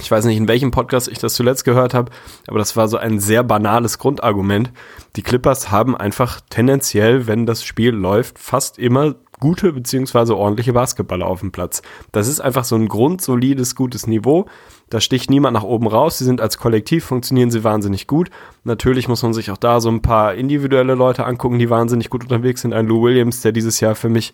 Ich 0.00 0.10
weiß 0.10 0.26
nicht, 0.26 0.36
in 0.36 0.48
welchem 0.48 0.70
Podcast 0.70 1.08
ich 1.08 1.18
das 1.18 1.34
zuletzt 1.34 1.64
gehört 1.64 1.94
habe, 1.94 2.10
aber 2.46 2.58
das 2.58 2.76
war 2.76 2.88
so 2.88 2.98
ein 2.98 3.20
sehr 3.20 3.42
banales 3.42 3.98
Grundargument. 3.98 4.70
Die 5.16 5.22
Clippers 5.22 5.70
haben 5.70 5.96
einfach 5.96 6.40
tendenziell, 6.50 7.26
wenn 7.26 7.46
das 7.46 7.64
Spiel 7.64 7.90
läuft, 7.90 8.38
fast 8.38 8.78
immer 8.78 9.14
gute 9.40 9.72
beziehungsweise 9.72 10.36
ordentliche 10.36 10.72
Basketballer 10.72 11.26
auf 11.26 11.40
dem 11.40 11.52
Platz. 11.52 11.82
Das 12.12 12.28
ist 12.28 12.40
einfach 12.40 12.64
so 12.64 12.76
ein 12.76 12.88
grundsolides, 12.88 13.74
gutes 13.74 14.06
Niveau. 14.06 14.46
Da 14.90 15.00
sticht 15.00 15.30
niemand 15.30 15.54
nach 15.54 15.62
oben 15.62 15.86
raus. 15.86 16.18
Sie 16.18 16.24
sind 16.24 16.40
als 16.40 16.58
Kollektiv, 16.58 17.04
funktionieren 17.04 17.50
sie 17.50 17.64
wahnsinnig 17.64 18.06
gut. 18.06 18.30
Natürlich 18.64 19.08
muss 19.08 19.22
man 19.22 19.34
sich 19.34 19.50
auch 19.50 19.56
da 19.56 19.80
so 19.80 19.90
ein 19.90 20.02
paar 20.02 20.34
individuelle 20.34 20.94
Leute 20.94 21.24
angucken, 21.24 21.58
die 21.58 21.70
wahnsinnig 21.70 22.10
gut 22.10 22.24
unterwegs 22.24 22.62
sind. 22.62 22.72
Ein 22.72 22.86
Lou 22.86 23.02
Williams, 23.02 23.40
der 23.40 23.52
dieses 23.52 23.80
Jahr 23.80 23.94
für 23.94 24.08
mich 24.08 24.32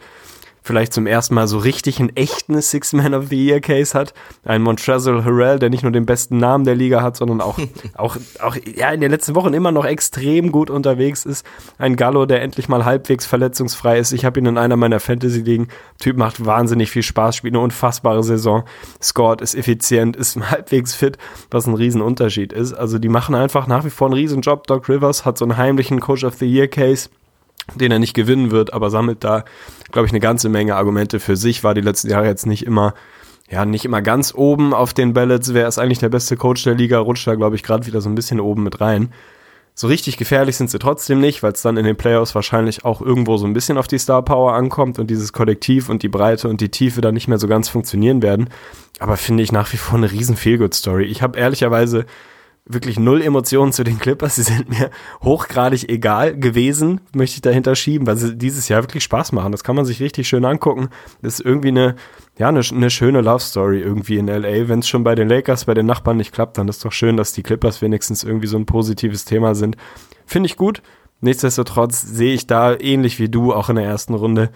vielleicht 0.65 0.95
zum 0.95 1.07
ersten 1.07 1.35
Mal 1.35 1.47
so 1.47 1.59
richtig 1.59 2.01
einen 2.01 2.17
echten 2.17 2.61
Six-Man 2.61 3.15
of 3.15 3.29
the 3.29 3.37
Year 3.37 3.61
Case 3.61 3.97
hat. 3.97 4.15
Ein 4.45 4.63
Montrezl 4.63 5.23
Harrell, 5.23 5.59
der 5.59 5.69
nicht 5.69 5.83
nur 5.83 5.93
den 5.93 6.07
besten 6.07 6.39
Namen 6.39 6.65
der 6.65 6.75
Liga 6.75 7.03
hat, 7.03 7.17
sondern 7.17 7.43
auch, 7.43 7.59
auch, 7.95 8.17
auch 8.41 8.57
ja, 8.75 8.91
in 8.91 9.03
den 9.03 9.11
letzten 9.11 9.35
Wochen 9.35 9.53
immer 9.53 9.73
noch 9.73 9.85
extrem 9.85 10.51
gut 10.51 10.71
unterwegs 10.71 11.27
ist. 11.27 11.45
Ein 11.77 11.97
Gallo, 11.97 12.25
der 12.25 12.43
endlich 12.43 12.69
mal 12.69 12.87
halbwegs 12.87 13.27
verletzungsfrei 13.27 13.99
ist. 13.99 14.13
Ich 14.13 14.25
habe 14.25 14.41
ihn 14.41 14.47
in 14.47 14.57
einer 14.57 14.77
meiner 14.77 15.01
Fantasy-Ligen. 15.01 15.69
Typ 15.99 16.17
macht 16.17 16.45
wahnsinnig 16.45 16.91
viel 16.91 17.03
Spaß, 17.03 17.37
spielt 17.37 17.55
eine 17.55 17.63
unfassbare 17.63 18.25
Saison, 18.25 18.65
scored, 19.03 19.43
ist 19.43 19.55
effizient, 19.55 20.17
ist 20.17 20.39
halbwegs 20.51 20.95
fit, 20.95 21.19
was 21.51 21.67
ein 21.67 21.75
Riesenunterschied 21.75 22.55
ist. 22.55 22.73
Also 22.73 22.99
die 22.99 23.11
machen 23.11 23.35
einfach 23.35 23.67
nach 23.67 23.85
wie 23.85 23.91
vor 23.91 24.09
einen 24.09 24.15
Riesenjob. 24.15 24.67
Doc 24.67 24.89
Rivers 24.89 25.27
hat 25.27 25.37
so 25.37 25.45
einen 25.45 25.59
heimlichen 25.59 26.01
Coach 26.01 26.25
of 26.25 26.37
the 26.37 26.47
Year 26.47 26.69
Case 26.69 27.11
den 27.75 27.93
er 27.93 27.99
nicht 27.99 28.15
gewinnen 28.15 28.51
wird, 28.51 28.73
aber 28.73 28.91
sammelt 28.91 29.25
da, 29.25 29.45
glaube 29.93 30.07
ich, 30.07 30.13
eine 30.13 30.21
ganze 30.21 30.49
Menge 30.49 30.77
Argumente 30.77 31.21
für 31.21 31.37
sich, 31.37 31.65
war 31.65 31.75
die 31.75 31.81
letzten 31.81 32.11
Jahre 32.11 32.27
jetzt 32.27 32.47
nicht 32.47 32.67
immer, 32.67 32.95
ja, 33.51 33.65
nicht 33.65 33.85
immer 33.85 34.03
ganz 34.03 34.35
oben 34.35 34.75
auf 34.75 34.95
den 34.95 35.13
Ballots, 35.13 35.55
wer 35.55 35.69
ist 35.69 35.79
eigentlich 35.79 35.99
der 35.99 36.09
beste 36.09 36.37
Coach 36.37 36.65
der 36.65 36.75
Liga, 36.75 36.99
rutscht 36.99 37.27
da, 37.27 37.35
glaube 37.35 37.57
ich, 37.57 37.63
gerade 37.63 37.87
wieder 37.87 38.01
so 38.01 38.09
ein 38.09 38.15
bisschen 38.15 38.41
oben 38.41 38.63
mit 38.63 38.81
rein. 38.81 39.13
So 39.77 39.89
richtig 39.89 40.17
gefährlich 40.19 40.57
sind 40.57 40.71
sie 40.71 40.79
trotzdem 40.79 41.21
nicht, 41.21 41.43
weil 41.43 41.53
es 41.53 41.63
dann 41.63 41.77
in 41.77 41.85
den 41.85 41.97
Playoffs 41.97 42.37
wahrscheinlich 42.37 42.85
auch 42.85 43.01
irgendwo 43.01 43.37
so 43.39 43.47
ein 43.47 43.55
bisschen 43.55 43.77
auf 43.77 43.89
die 43.89 43.99
Star 43.99 44.23
Power 44.23 44.53
ankommt 44.53 45.01
und 45.01 45.11
dieses 45.11 45.33
Kollektiv 45.33 45.89
und 45.89 46.05
die 46.05 46.09
Breite 46.09 46.49
und 46.49 46.61
die 46.61 46.69
Tiefe 46.69 47.01
dann 47.01 47.15
nicht 47.15 47.27
mehr 47.27 47.39
so 47.39 47.49
ganz 47.49 47.69
funktionieren 47.69 48.23
werden. 48.23 48.51
Aber 49.01 49.17
finde 49.17 49.43
ich 49.43 49.51
nach 49.51 49.73
wie 49.73 49.77
vor 49.77 49.99
eine 49.99 50.13
riesen 50.13 50.37
Feelgood-Story. 50.37 51.07
Ich 51.07 51.23
habe 51.23 51.41
ehrlicherweise 51.41 52.07
wirklich 52.67 52.99
null 52.99 53.21
Emotionen 53.21 53.73
zu 53.73 53.85
den 53.85 53.99
Clippers. 53.99 54.37
Sie 54.37 54.43
sind 54.43 54.71
mir 54.71 54.91
hochgradig 55.23 55.89
egal 55.89 56.37
gewesen, 56.37 57.01
möchte 57.15 57.37
ich 57.37 57.43
dahinter 57.43 57.75
schieben, 57.75 58.07
weil 58.07 58.17
sie 58.17 58.37
dieses 58.37 58.69
Jahr 58.69 58.83
wirklich 58.83 59.05
Spaß 59.05 59.33
machen. 59.33 59.53
Das 59.53 59.65
kann 59.65 59.77
man 59.77 59.85
sich 59.85 60.01
richtig 60.01 60.29
schön 60.29 60.45
angucken. 60.45 60.89
Das 61.21 61.35
ist 61.35 61.47
irgendwie 61.47 61.69
eine, 61.69 61.97
ja, 62.39 62.49
eine, 62.49 62.61
eine 62.61 62.91
schöne 62.91 63.21
Love 63.21 63.41
Story 63.41 63.81
irgendwie 63.81 64.17
in 64.17 64.29
LA. 64.29 64.69
Wenn 64.69 64.79
es 64.79 64.89
schon 64.89 65.05
bei 65.05 65.15
den 65.15 65.29
Lakers, 65.29 65.67
bei 65.67 65.75
den 65.75 65.87
Nachbarn 65.87 66.17
nicht 66.17 66.33
klappt, 66.33 66.57
dann 66.57 66.69
ist 66.69 66.85
doch 66.85 66.93
schön, 66.93 67.17
dass 67.17 67.33
die 67.33 67.43
Clippers 67.43 67.83
wenigstens 67.83 68.25
irgendwie 68.25 68.47
so 68.47 68.57
ein 68.57 68.67
positives 68.67 69.25
Thema 69.27 69.55
sind. 69.55 69.77
Finde 70.25 70.47
ich 70.47 70.57
gut. 70.57 70.83
Nichtsdestotrotz 71.21 72.03
sehe 72.03 72.35
ich 72.35 72.47
da 72.47 72.75
ähnlich 72.75 73.19
wie 73.19 73.29
du 73.29 73.53
auch 73.53 73.69
in 73.69 73.77
der 73.77 73.85
ersten 73.85 74.15
Runde 74.15 74.51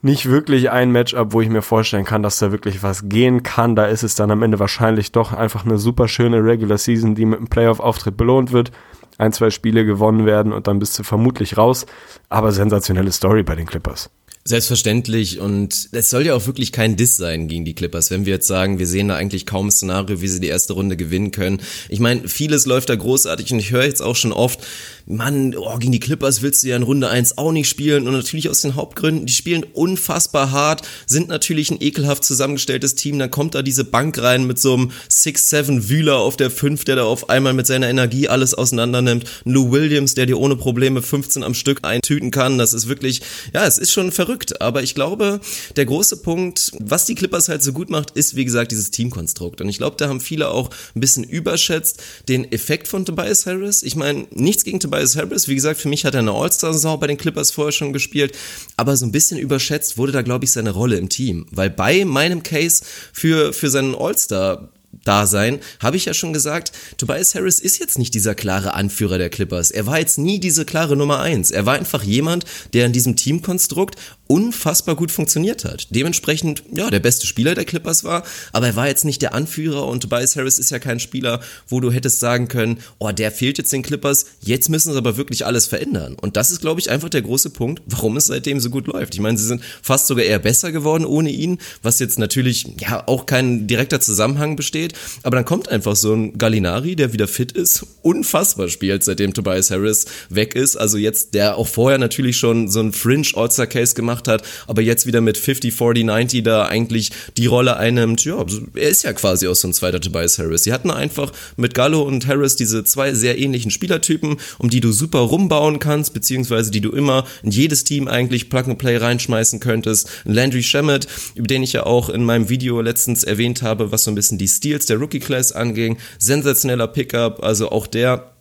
nicht 0.00 0.26
wirklich 0.30 0.70
ein 0.70 0.92
Matchup, 0.92 1.32
wo 1.32 1.40
ich 1.40 1.48
mir 1.48 1.62
vorstellen 1.62 2.04
kann, 2.04 2.22
dass 2.22 2.38
da 2.38 2.52
wirklich 2.52 2.82
was 2.82 3.08
gehen 3.08 3.42
kann. 3.42 3.74
Da 3.74 3.86
ist 3.86 4.02
es 4.04 4.14
dann 4.14 4.30
am 4.30 4.42
Ende 4.42 4.58
wahrscheinlich 4.58 5.12
doch 5.12 5.32
einfach 5.32 5.64
eine 5.64 5.78
super 5.78 6.06
schöne 6.08 6.42
Regular 6.44 6.78
Season, 6.78 7.14
die 7.14 7.24
mit 7.24 7.38
einem 7.38 7.48
Playoff-Auftritt 7.48 8.16
belohnt 8.16 8.52
wird. 8.52 8.70
Ein, 9.18 9.32
zwei 9.32 9.50
Spiele 9.50 9.84
gewonnen 9.84 10.26
werden 10.26 10.52
und 10.52 10.68
dann 10.68 10.78
bist 10.78 10.96
du 10.98 11.02
vermutlich 11.02 11.56
raus. 11.56 11.86
Aber 12.28 12.52
sensationelle 12.52 13.10
Story 13.10 13.42
bei 13.42 13.56
den 13.56 13.66
Clippers. 13.66 14.10
Selbstverständlich 14.48 15.40
und 15.40 15.90
es 15.92 16.08
soll 16.08 16.24
ja 16.24 16.32
auch 16.32 16.46
wirklich 16.46 16.72
kein 16.72 16.96
Diss 16.96 17.18
sein 17.18 17.48
gegen 17.48 17.66
die 17.66 17.74
Clippers, 17.74 18.10
wenn 18.10 18.24
wir 18.24 18.32
jetzt 18.32 18.46
sagen, 18.46 18.78
wir 18.78 18.86
sehen 18.86 19.08
da 19.08 19.14
eigentlich 19.14 19.44
kaum 19.44 19.66
ein 19.66 19.70
Szenario, 19.70 20.22
wie 20.22 20.28
sie 20.28 20.40
die 20.40 20.46
erste 20.46 20.72
Runde 20.72 20.96
gewinnen 20.96 21.32
können. 21.32 21.60
Ich 21.90 22.00
meine, 22.00 22.26
vieles 22.26 22.64
läuft 22.64 22.88
da 22.88 22.96
großartig 22.96 23.52
und 23.52 23.58
ich 23.58 23.72
höre 23.72 23.84
jetzt 23.84 24.00
auch 24.00 24.16
schon 24.16 24.32
oft, 24.32 24.60
Mann, 25.04 25.54
oh, 25.54 25.76
gegen 25.76 25.92
die 25.92 26.00
Clippers 26.00 26.40
willst 26.40 26.62
du 26.62 26.68
ja 26.68 26.76
in 26.76 26.82
Runde 26.82 27.10
1 27.10 27.36
auch 27.36 27.52
nicht 27.52 27.68
spielen 27.68 28.06
und 28.06 28.14
natürlich 28.14 28.48
aus 28.48 28.62
den 28.62 28.74
Hauptgründen, 28.74 29.26
die 29.26 29.32
spielen 29.34 29.64
unfassbar 29.64 30.50
hart, 30.50 30.80
sind 31.06 31.28
natürlich 31.28 31.70
ein 31.70 31.82
ekelhaft 31.82 32.24
zusammengestelltes 32.24 32.94
Team, 32.94 33.18
dann 33.18 33.30
kommt 33.30 33.54
da 33.54 33.60
diese 33.60 33.84
Bank 33.84 34.18
rein 34.18 34.46
mit 34.46 34.58
so 34.58 34.72
einem 34.72 34.92
6-7 35.10 35.90
Wühler 35.90 36.16
auf 36.16 36.38
der 36.38 36.50
5, 36.50 36.84
der 36.84 36.96
da 36.96 37.04
auf 37.04 37.28
einmal 37.28 37.52
mit 37.52 37.66
seiner 37.66 37.88
Energie 37.88 38.28
alles 38.28 38.54
auseinander 38.54 39.02
nimmt, 39.02 39.24
Lou 39.44 39.72
Williams, 39.72 40.14
der 40.14 40.24
dir 40.24 40.38
ohne 40.38 40.56
Probleme 40.56 41.02
15 41.02 41.42
am 41.42 41.52
Stück 41.52 41.80
eintüten 41.82 42.30
kann, 42.30 42.56
das 42.56 42.72
ist 42.72 42.88
wirklich, 42.88 43.20
ja, 43.52 43.66
es 43.66 43.76
ist 43.76 43.92
schon 43.92 44.10
verrückt 44.10 44.37
verrückt. 44.38 44.60
Aber 44.60 44.82
ich 44.82 44.94
glaube, 44.94 45.40
der 45.76 45.86
große 45.86 46.18
Punkt, 46.18 46.72
was 46.78 47.06
die 47.06 47.14
Clippers 47.14 47.48
halt 47.48 47.62
so 47.62 47.72
gut 47.72 47.90
macht, 47.90 48.10
ist, 48.12 48.36
wie 48.36 48.44
gesagt, 48.44 48.72
dieses 48.72 48.90
Teamkonstrukt. 48.90 49.60
Und 49.60 49.68
ich 49.68 49.78
glaube, 49.78 49.96
da 49.96 50.08
haben 50.08 50.20
viele 50.20 50.50
auch 50.50 50.70
ein 50.94 51.00
bisschen 51.00 51.24
überschätzt 51.24 52.02
den 52.28 52.50
Effekt 52.52 52.88
von 52.88 53.04
Tobias 53.04 53.46
Harris. 53.46 53.82
Ich 53.82 53.96
meine, 53.96 54.26
nichts 54.32 54.64
gegen 54.64 54.80
Tobias 54.80 55.16
Harris. 55.16 55.48
Wie 55.48 55.54
gesagt, 55.54 55.80
für 55.80 55.88
mich 55.88 56.04
hat 56.04 56.14
er 56.14 56.20
eine 56.20 56.32
All-Star-Saison 56.32 57.00
bei 57.00 57.06
den 57.06 57.18
Clippers 57.18 57.50
vorher 57.50 57.72
schon 57.72 57.92
gespielt. 57.92 58.36
Aber 58.76 58.96
so 58.96 59.06
ein 59.06 59.12
bisschen 59.12 59.38
überschätzt 59.38 59.98
wurde 59.98 60.12
da, 60.12 60.22
glaube 60.22 60.44
ich, 60.44 60.52
seine 60.52 60.70
Rolle 60.70 60.96
im 60.96 61.08
Team. 61.08 61.46
Weil 61.50 61.70
bei 61.70 62.04
meinem 62.04 62.42
Case 62.42 62.84
für, 63.12 63.52
für 63.52 63.70
seinen 63.70 63.94
All-Star 63.94 64.68
Dasein, 65.04 65.60
habe 65.80 65.96
ich 65.96 66.04
ja 66.04 66.14
schon 66.14 66.32
gesagt, 66.32 66.72
Tobias 66.96 67.34
Harris 67.34 67.60
ist 67.60 67.78
jetzt 67.78 67.98
nicht 67.98 68.14
dieser 68.14 68.34
klare 68.34 68.74
Anführer 68.74 69.18
der 69.18 69.30
Clippers. 69.30 69.70
Er 69.70 69.86
war 69.86 69.98
jetzt 69.98 70.18
nie 70.18 70.38
diese 70.38 70.64
klare 70.64 70.96
Nummer 70.96 71.20
eins. 71.20 71.50
Er 71.50 71.66
war 71.66 71.74
einfach 71.74 72.02
jemand, 72.02 72.44
der 72.72 72.86
in 72.86 72.92
diesem 72.92 73.16
Teamkonstrukt 73.16 73.96
unfassbar 74.26 74.96
gut 74.96 75.10
funktioniert 75.10 75.64
hat. 75.64 75.88
Dementsprechend, 75.90 76.62
ja, 76.70 76.90
der 76.90 77.00
beste 77.00 77.26
Spieler 77.26 77.54
der 77.54 77.64
Clippers 77.64 78.04
war, 78.04 78.22
aber 78.52 78.66
er 78.66 78.76
war 78.76 78.86
jetzt 78.86 79.06
nicht 79.06 79.22
der 79.22 79.34
Anführer 79.34 79.86
und 79.86 80.02
Tobias 80.02 80.36
Harris 80.36 80.58
ist 80.58 80.70
ja 80.70 80.78
kein 80.78 81.00
Spieler, 81.00 81.40
wo 81.66 81.80
du 81.80 81.90
hättest 81.90 82.20
sagen 82.20 82.48
können, 82.48 82.80
oh, 82.98 83.10
der 83.10 83.32
fehlt 83.32 83.56
jetzt 83.56 83.72
den 83.72 83.82
Clippers, 83.82 84.26
jetzt 84.40 84.68
müssen 84.68 84.92
sie 84.92 84.98
aber 84.98 85.16
wirklich 85.16 85.46
alles 85.46 85.66
verändern. 85.66 86.14
Und 86.14 86.36
das 86.36 86.50
ist, 86.50 86.60
glaube 86.60 86.80
ich, 86.80 86.90
einfach 86.90 87.08
der 87.08 87.22
große 87.22 87.50
Punkt, 87.50 87.82
warum 87.86 88.18
es 88.18 88.26
seitdem 88.26 88.60
so 88.60 88.68
gut 88.68 88.86
läuft. 88.86 89.14
Ich 89.14 89.20
meine, 89.20 89.38
sie 89.38 89.46
sind 89.46 89.62
fast 89.82 90.06
sogar 90.06 90.24
eher 90.24 90.38
besser 90.38 90.72
geworden 90.72 91.06
ohne 91.06 91.30
ihn, 91.30 91.58
was 91.82 91.98
jetzt 91.98 92.18
natürlich, 92.18 92.66
ja, 92.80 93.06
auch 93.06 93.24
kein 93.24 93.66
direkter 93.66 94.00
Zusammenhang 94.00 94.56
besteht, 94.56 94.77
aber 95.22 95.36
dann 95.36 95.44
kommt 95.44 95.68
einfach 95.68 95.96
so 95.96 96.12
ein 96.12 96.36
Gallinari, 96.36 96.96
der 96.96 97.12
wieder 97.12 97.28
fit 97.28 97.52
ist, 97.52 97.86
unfassbar 98.02 98.68
spielt, 98.68 99.04
seitdem 99.04 99.32
Tobias 99.32 99.70
Harris 99.70 100.06
weg 100.28 100.54
ist, 100.54 100.76
also 100.76 100.98
jetzt, 100.98 101.34
der 101.34 101.56
auch 101.56 101.66
vorher 101.66 101.98
natürlich 101.98 102.36
schon 102.36 102.68
so 102.68 102.80
ein 102.80 102.92
Fringe 102.92 103.28
All-Star-Case 103.34 103.94
gemacht 103.94 104.08
gemacht 104.08 104.28
hat, 104.28 104.42
aber 104.66 104.82
jetzt 104.82 105.06
wieder 105.06 105.20
mit 105.20 105.36
50, 105.36 105.74
40, 105.74 106.04
90 106.04 106.42
da 106.42 106.66
eigentlich 106.66 107.10
die 107.36 107.46
Rolle 107.46 107.76
einnimmt. 107.76 108.24
Ja, 108.24 108.44
er 108.74 108.88
ist 108.88 109.04
ja 109.04 109.12
quasi 109.12 109.46
auch 109.48 109.54
so 109.54 109.68
ein 109.68 109.74
zweiter 109.74 110.00
Tobias 110.00 110.38
Harris. 110.38 110.64
Sie 110.64 110.72
hatten 110.72 110.90
einfach 110.90 111.32
mit 111.56 111.74
Gallo 111.74 112.02
und 112.02 112.26
Harris 112.26 112.56
diese 112.56 112.84
zwei 112.84 113.14
sehr 113.14 113.38
ähnlichen 113.38 113.70
Spielertypen, 113.70 114.36
um 114.58 114.70
die 114.70 114.80
du 114.80 114.92
super 114.92 115.20
rumbauen 115.20 115.78
kannst, 115.78 116.14
beziehungsweise 116.14 116.70
die 116.70 116.80
du 116.80 116.90
immer 116.90 117.24
in 117.42 117.50
jedes 117.50 117.84
Team 117.84 118.08
eigentlich 118.08 118.48
Plug 118.48 118.64
and 118.64 118.78
Play 118.78 118.96
reinschmeißen 118.96 119.60
könntest. 119.60 120.08
Landry 120.24 120.62
Shamet, 120.62 121.06
über 121.34 121.46
den 121.46 121.62
ich 121.62 121.74
ja 121.74 121.84
auch 121.84 122.08
in 122.08 122.24
meinem 122.24 122.48
Video 122.48 122.80
letztens 122.80 123.24
erwähnt 123.24 123.62
habe, 123.62 123.92
was 123.92 124.04
so 124.04 124.10
ein 124.10 124.14
bisschen 124.14 124.38
die 124.38 124.48
Steals 124.68 124.86
der 124.86 124.98
Rookie 124.98 125.20
Class 125.20 125.52
anging. 125.52 125.96
Sensationeller 126.18 126.88
Pickup, 126.88 127.42
also 127.42 127.70
auch 127.70 127.86
der 127.86 128.32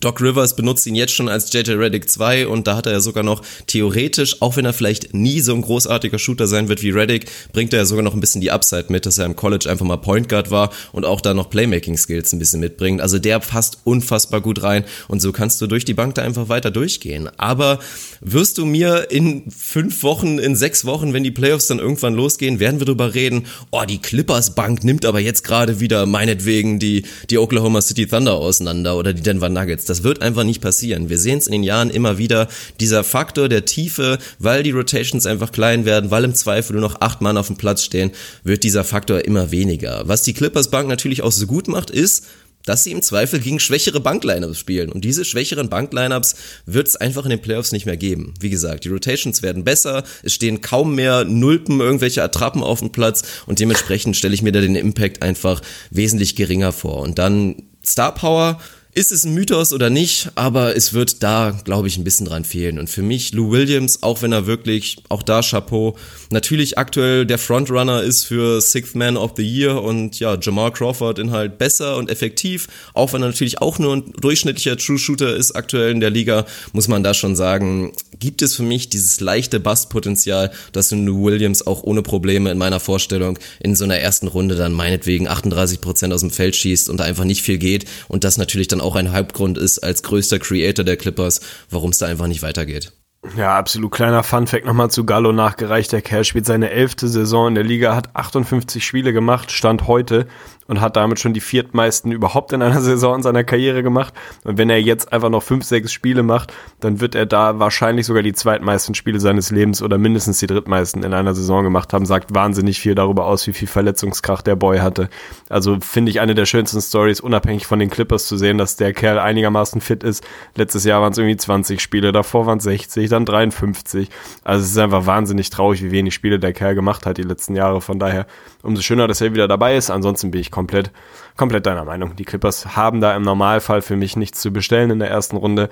Doc 0.00 0.22
Rivers 0.22 0.56
benutzt 0.56 0.86
ihn 0.86 0.94
jetzt 0.94 1.12
schon 1.12 1.28
als 1.28 1.52
JJ 1.52 1.72
Reddick 1.72 2.08
2 2.08 2.46
und 2.46 2.66
da 2.66 2.76
hat 2.76 2.86
er 2.86 2.92
ja 2.92 3.00
sogar 3.00 3.22
noch 3.22 3.42
theoretisch, 3.66 4.40
auch 4.40 4.56
wenn 4.56 4.64
er 4.64 4.72
vielleicht 4.72 5.12
nie 5.12 5.40
so 5.40 5.54
ein 5.54 5.60
großartiger 5.60 6.18
Shooter 6.18 6.46
sein 6.46 6.68
wird 6.68 6.82
wie 6.82 6.90
Reddick, 6.90 7.26
bringt 7.52 7.74
er 7.74 7.80
ja 7.80 7.84
sogar 7.84 8.02
noch 8.02 8.14
ein 8.14 8.20
bisschen 8.20 8.40
die 8.40 8.50
Upside 8.50 8.86
mit, 8.88 9.04
dass 9.04 9.18
er 9.18 9.26
im 9.26 9.36
College 9.36 9.68
einfach 9.68 9.84
mal 9.84 9.98
Point 9.98 10.30
Guard 10.30 10.50
war 10.50 10.72
und 10.92 11.04
auch 11.04 11.20
da 11.20 11.34
noch 11.34 11.50
Playmaking 11.50 11.98
Skills 11.98 12.32
ein 12.32 12.38
bisschen 12.38 12.60
mitbringt. 12.60 13.02
Also 13.02 13.18
der 13.18 13.38
passt 13.40 13.78
unfassbar 13.84 14.40
gut 14.40 14.62
rein 14.62 14.84
und 15.08 15.20
so 15.20 15.30
kannst 15.30 15.60
du 15.60 15.66
durch 15.66 15.84
die 15.84 15.94
Bank 15.94 16.14
da 16.14 16.22
einfach 16.22 16.48
weiter 16.48 16.70
durchgehen. 16.70 17.28
Aber 17.36 17.78
wirst 18.22 18.58
du 18.58 18.64
mir 18.64 19.10
in 19.10 19.50
fünf 19.50 20.02
Wochen, 20.04 20.38
in 20.38 20.54
sechs 20.54 20.84
Wochen, 20.84 21.12
wenn 21.12 21.24
die 21.24 21.30
Playoffs 21.30 21.66
dann 21.66 21.80
irgendwann 21.80 22.14
losgehen, 22.14 22.60
werden 22.60 22.80
wir 22.80 22.86
darüber 22.86 23.14
reden, 23.14 23.46
oh, 23.70 23.82
die 23.86 23.98
Clippers 23.98 24.54
Bank 24.54 24.84
nimmt 24.84 25.04
aber 25.04 25.20
jetzt 25.20 25.42
gerade 25.42 25.80
wieder 25.80 26.06
meinetwegen 26.06 26.78
die, 26.78 27.04
die 27.30 27.38
Oklahoma 27.38 27.82
City 27.82 28.06
Thunder 28.06 28.34
auseinander 28.34 28.96
oder 28.96 29.12
die 29.12 29.22
Denver 29.22 29.48
Nuggets. 29.48 29.84
Das 29.84 30.04
wird 30.04 30.22
einfach 30.22 30.44
nicht 30.44 30.60
passieren. 30.60 31.08
Wir 31.08 31.18
sehen 31.18 31.38
es 31.38 31.46
in 31.46 31.52
den 31.52 31.64
Jahren 31.64 31.90
immer 31.90 32.16
wieder. 32.16 32.48
Dieser 32.78 33.02
Faktor 33.02 33.48
der 33.48 33.64
Tiefe, 33.64 34.18
weil 34.38 34.62
die 34.62 34.70
Rotations 34.70 35.26
einfach 35.26 35.50
klein 35.50 35.84
werden, 35.84 36.10
weil 36.10 36.24
im 36.24 36.34
Zweifel 36.34 36.74
nur 36.74 36.82
noch 36.82 37.00
acht 37.00 37.20
Mann 37.20 37.36
auf 37.36 37.48
dem 37.48 37.56
Platz 37.56 37.82
stehen, 37.82 38.12
wird 38.44 38.62
dieser 38.62 38.84
Faktor 38.84 39.24
immer 39.24 39.50
weniger. 39.50 40.02
Was 40.06 40.22
die 40.22 40.32
Clippers 40.32 40.70
Bank 40.70 40.88
natürlich 40.88 41.22
auch 41.22 41.32
so 41.32 41.46
gut 41.46 41.66
macht, 41.66 41.90
ist, 41.90 42.24
dass 42.64 42.84
sie 42.84 42.92
im 42.92 43.02
Zweifel 43.02 43.40
gegen 43.40 43.60
schwächere 43.60 44.00
Banklineups 44.00 44.58
spielen. 44.58 44.90
Und 44.90 45.04
diese 45.04 45.24
schwächeren 45.24 45.68
Banklineups 45.68 46.36
wird 46.66 46.88
es 46.88 46.96
einfach 46.96 47.24
in 47.24 47.30
den 47.30 47.42
Playoffs 47.42 47.72
nicht 47.72 47.86
mehr 47.86 47.96
geben. 47.96 48.34
Wie 48.40 48.50
gesagt, 48.50 48.84
die 48.84 48.88
Rotations 48.88 49.42
werden 49.42 49.64
besser, 49.64 50.04
es 50.22 50.34
stehen 50.34 50.60
kaum 50.60 50.94
mehr 50.94 51.24
Nulpen, 51.24 51.80
irgendwelche 51.80 52.22
Attrappen 52.22 52.62
auf 52.62 52.80
dem 52.80 52.92
Platz 52.92 53.22
und 53.46 53.58
dementsprechend 53.58 54.16
stelle 54.16 54.34
ich 54.34 54.42
mir 54.42 54.52
da 54.52 54.60
den 54.60 54.76
Impact 54.76 55.22
einfach 55.22 55.60
wesentlich 55.90 56.36
geringer 56.36 56.72
vor. 56.72 56.98
Und 57.00 57.18
dann 57.18 57.62
Star 57.84 58.14
Power 58.14 58.60
ist 58.94 59.10
es 59.10 59.24
ein 59.24 59.32
Mythos 59.32 59.72
oder 59.72 59.88
nicht, 59.88 60.30
aber 60.34 60.76
es 60.76 60.92
wird 60.92 61.22
da, 61.22 61.58
glaube 61.64 61.88
ich, 61.88 61.96
ein 61.96 62.04
bisschen 62.04 62.26
dran 62.26 62.44
fehlen. 62.44 62.78
Und 62.78 62.90
für 62.90 63.02
mich, 63.02 63.32
Lou 63.32 63.50
Williams, 63.50 64.02
auch 64.02 64.20
wenn 64.20 64.32
er 64.32 64.46
wirklich, 64.46 64.98
auch 65.08 65.22
da 65.22 65.40
Chapeau, 65.40 65.96
natürlich 66.32 66.78
aktuell 66.78 67.26
der 67.26 67.38
Frontrunner 67.38 68.02
ist 68.02 68.24
für 68.24 68.60
Sixth 68.60 68.94
Man 68.94 69.16
of 69.16 69.32
the 69.36 69.42
Year 69.42 69.82
und 69.82 70.18
ja, 70.18 70.36
Jamal 70.40 70.72
Crawford 70.72 71.18
in 71.18 71.30
halt 71.30 71.58
besser 71.58 71.96
und 71.96 72.10
effektiv, 72.10 72.68
auch 72.94 73.12
wenn 73.12 73.22
er 73.22 73.28
natürlich 73.28 73.60
auch 73.60 73.78
nur 73.78 73.96
ein 73.96 74.12
durchschnittlicher 74.20 74.76
True 74.76 74.98
Shooter 74.98 75.36
ist 75.36 75.52
aktuell 75.52 75.90
in 75.90 76.00
der 76.00 76.10
Liga, 76.10 76.46
muss 76.72 76.88
man 76.88 77.02
da 77.02 77.14
schon 77.14 77.36
sagen, 77.36 77.92
gibt 78.18 78.42
es 78.42 78.56
für 78.56 78.62
mich 78.62 78.88
dieses 78.88 79.20
leichte 79.20 79.60
Bustpotenzial, 79.60 80.50
dass 80.72 80.90
Lou 80.90 81.24
Williams 81.24 81.66
auch 81.66 81.82
ohne 81.82 82.02
Probleme 82.02 82.50
in 82.50 82.58
meiner 82.58 82.80
Vorstellung 82.80 83.38
in 83.60 83.76
so 83.76 83.84
einer 83.84 83.98
ersten 83.98 84.28
Runde 84.28 84.54
dann 84.54 84.72
meinetwegen 84.72 85.28
38 85.28 85.80
Prozent 85.80 86.12
aus 86.12 86.20
dem 86.20 86.30
Feld 86.30 86.56
schießt 86.56 86.88
und 86.88 86.98
da 86.98 87.04
einfach 87.04 87.24
nicht 87.24 87.42
viel 87.42 87.58
geht 87.58 87.84
und 88.08 88.24
das 88.24 88.38
natürlich 88.38 88.68
dann 88.68 88.80
auch 88.80 88.96
ein 88.96 89.12
Hauptgrund 89.12 89.58
ist 89.58 89.78
als 89.80 90.02
größter 90.02 90.38
Creator 90.38 90.84
der 90.84 90.96
Clippers, 90.96 91.40
warum 91.70 91.90
es 91.90 91.98
da 91.98 92.06
einfach 92.06 92.26
nicht 92.26 92.42
weitergeht. 92.42 92.92
Ja, 93.36 93.56
absolut 93.56 93.92
kleiner 93.92 94.24
Funfact 94.24 94.66
nochmal 94.66 94.90
zu 94.90 95.06
Gallo 95.06 95.30
nachgereicht. 95.30 95.92
Der 95.92 96.02
Kerl 96.02 96.24
spielt 96.24 96.44
seine 96.44 96.70
elfte 96.70 97.06
Saison 97.06 97.48
in 97.48 97.54
der 97.54 97.62
Liga, 97.62 97.94
hat 97.94 98.16
58 98.16 98.84
Spiele 98.84 99.12
gemacht, 99.12 99.52
stand 99.52 99.86
heute 99.86 100.26
und 100.66 100.80
hat 100.80 100.96
damit 100.96 101.20
schon 101.20 101.32
die 101.32 101.40
viertmeisten 101.40 102.12
überhaupt 102.12 102.52
in 102.52 102.62
einer 102.62 102.80
Saison 102.82 103.16
in 103.16 103.22
seiner 103.22 103.44
Karriere 103.44 103.82
gemacht. 103.82 104.14
Und 104.44 104.58
wenn 104.58 104.70
er 104.70 104.80
jetzt 104.80 105.12
einfach 105.12 105.30
noch 105.30 105.42
fünf, 105.42 105.64
sechs 105.64 105.92
Spiele 105.92 106.22
macht, 106.22 106.52
dann 106.80 107.00
wird 107.00 107.14
er 107.14 107.26
da 107.26 107.58
wahrscheinlich 107.58 108.06
sogar 108.06 108.22
die 108.22 108.32
zweitmeisten 108.32 108.94
Spiele 108.94 109.20
seines 109.20 109.50
Lebens 109.50 109.82
oder 109.82 109.98
mindestens 109.98 110.38
die 110.38 110.46
drittmeisten 110.46 111.02
in 111.02 111.14
einer 111.14 111.34
Saison 111.34 111.64
gemacht 111.64 111.92
haben. 111.92 112.06
Sagt 112.06 112.34
wahnsinnig 112.34 112.80
viel 112.80 112.94
darüber 112.94 113.26
aus, 113.26 113.46
wie 113.46 113.52
viel 113.52 113.68
Verletzungskraft 113.68 114.46
der 114.46 114.56
Boy 114.56 114.78
hatte. 114.78 115.08
Also 115.48 115.78
finde 115.80 116.10
ich 116.10 116.20
eine 116.20 116.34
der 116.34 116.46
schönsten 116.46 116.80
Stories, 116.80 117.20
unabhängig 117.20 117.66
von 117.66 117.78
den 117.78 117.90
Clippers 117.90 118.26
zu 118.26 118.36
sehen, 118.36 118.58
dass 118.58 118.76
der 118.76 118.92
Kerl 118.92 119.18
einigermaßen 119.18 119.80
fit 119.80 120.02
ist. 120.02 120.24
Letztes 120.54 120.84
Jahr 120.84 121.02
waren 121.02 121.12
es 121.12 121.18
irgendwie 121.18 121.36
20 121.36 121.80
Spiele, 121.80 122.12
davor 122.12 122.46
waren 122.46 122.58
es 122.58 122.64
60, 122.64 123.08
dann 123.08 123.24
53. 123.24 124.08
Also 124.44 124.64
es 124.64 124.70
ist 124.70 124.78
einfach 124.78 125.06
wahnsinnig 125.06 125.50
traurig, 125.50 125.82
wie 125.82 125.90
wenig 125.90 126.14
Spiele 126.14 126.38
der 126.38 126.52
Kerl 126.52 126.74
gemacht 126.74 127.06
hat 127.06 127.18
die 127.18 127.22
letzten 127.22 127.54
Jahre. 127.54 127.80
Von 127.80 127.98
daher 127.98 128.26
umso 128.62 128.82
schöner, 128.82 129.08
dass 129.08 129.20
er 129.20 129.32
wieder 129.32 129.48
dabei 129.48 129.76
ist. 129.76 129.90
Ansonsten 129.90 130.30
bin 130.30 130.40
ich 130.40 130.50
komplett, 130.50 130.90
komplett 131.36 131.66
deiner 131.66 131.84
Meinung. 131.84 132.16
Die 132.16 132.24
Clippers 132.24 132.76
haben 132.76 133.00
da 133.00 133.14
im 133.14 133.22
Normalfall 133.22 133.82
für 133.82 133.96
mich 133.96 134.16
nichts 134.16 134.40
zu 134.40 134.52
bestellen 134.52 134.90
in 134.90 134.98
der 134.98 135.10
ersten 135.10 135.36
Runde. 135.36 135.68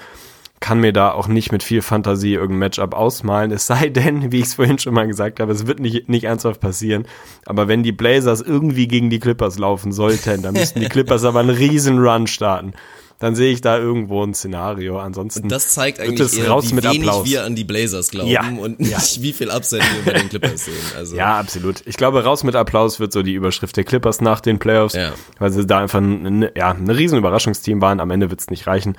Kann 0.61 0.81
mir 0.81 0.93
da 0.93 1.13
auch 1.13 1.27
nicht 1.27 1.53
mit 1.53 1.63
viel 1.63 1.81
Fantasie 1.81 2.35
irgendein 2.35 2.59
Matchup 2.59 2.95
ausmalen. 2.95 3.51
Es 3.51 3.67
sei 3.67 3.89
denn, 3.89 4.31
wie 4.31 4.41
ich 4.41 4.47
es 4.47 4.55
vorhin 4.55 4.79
schon 4.79 4.93
mal 4.93 5.07
gesagt 5.07 5.41
habe, 5.41 5.53
es 5.53 5.67
wird 5.67 5.81
nicht, 5.81 6.09
nicht 6.09 6.25
ernsthaft 6.25 6.61
passieren. 6.61 7.07
Aber 7.47 7.67
wenn 7.67 7.83
die 7.83 7.93
Blazers 7.93 8.43
irgendwie 8.43 8.87
gegen 8.87 9.09
die 9.09 9.21
Clippers 9.21 9.59
laufen 9.59 9.93
sollten, 9.93 10.43
dann 10.43 10.55
müssten 10.55 10.81
die 10.81 10.89
Clippers 10.89 11.25
aber 11.25 11.41
einen 11.41 11.51
riesen 11.51 11.99
Run 11.99 12.27
starten 12.27 12.75
dann 13.21 13.37
sehe 13.37 13.53
ich 13.53 13.61
da 13.61 13.79
irgendwo 13.79 14.25
ein 14.25 14.35
Szenario. 14.35 14.99
Ansonsten 14.99 15.45
und 15.45 15.53
das 15.53 15.69
zeigt 15.69 16.01
eigentlich 16.01 16.37
eher, 16.39 16.49
raus 16.49 16.71
wie 16.71 16.75
mit 16.75 16.85
wenig 16.85 16.99
Applaus. 17.01 17.27
wir 17.27 17.45
an 17.45 17.55
die 17.55 17.63
Blazers 17.65 18.11
glauben 18.11 18.29
Ja. 18.31 18.43
und 18.49 18.81
nicht, 18.81 18.91
Ja. 18.91 19.23
wie 19.23 19.33
viel 19.33 19.51
Upside 19.51 19.83
wir 19.83 20.13
bei 20.13 20.19
den 20.19 20.29
Clippers 20.31 20.65
sehen. 20.65 20.75
Also 20.97 21.15
Ja, 21.17 21.39
absolut. 21.39 21.83
Ich 21.87 21.97
glaube, 21.97 22.25
raus 22.25 22.43
mit 22.43 22.57
Applaus 22.57 22.99
wird 22.99 23.13
so 23.13 23.23
die 23.23 23.35
Überschrift 23.35 23.77
der 23.77 23.85
Clippers 23.85 24.21
nach 24.21 24.41
den 24.41 24.59
Playoffs, 24.59 24.95
Ja. 24.95 25.13
weil 25.39 25.53
sie 25.53 25.65
da 25.67 25.79
einfach 25.79 26.01
ein, 26.01 26.49
ja, 26.57 26.71
ein 26.73 26.91
riesen 26.91 27.19
Überraschungsteam 27.19 27.81
waren. 27.81 28.01
Am 28.01 28.11
Ende 28.11 28.31
wird 28.31 28.41
es 28.41 28.51
nicht 28.51 28.67
reichen. 28.67 28.97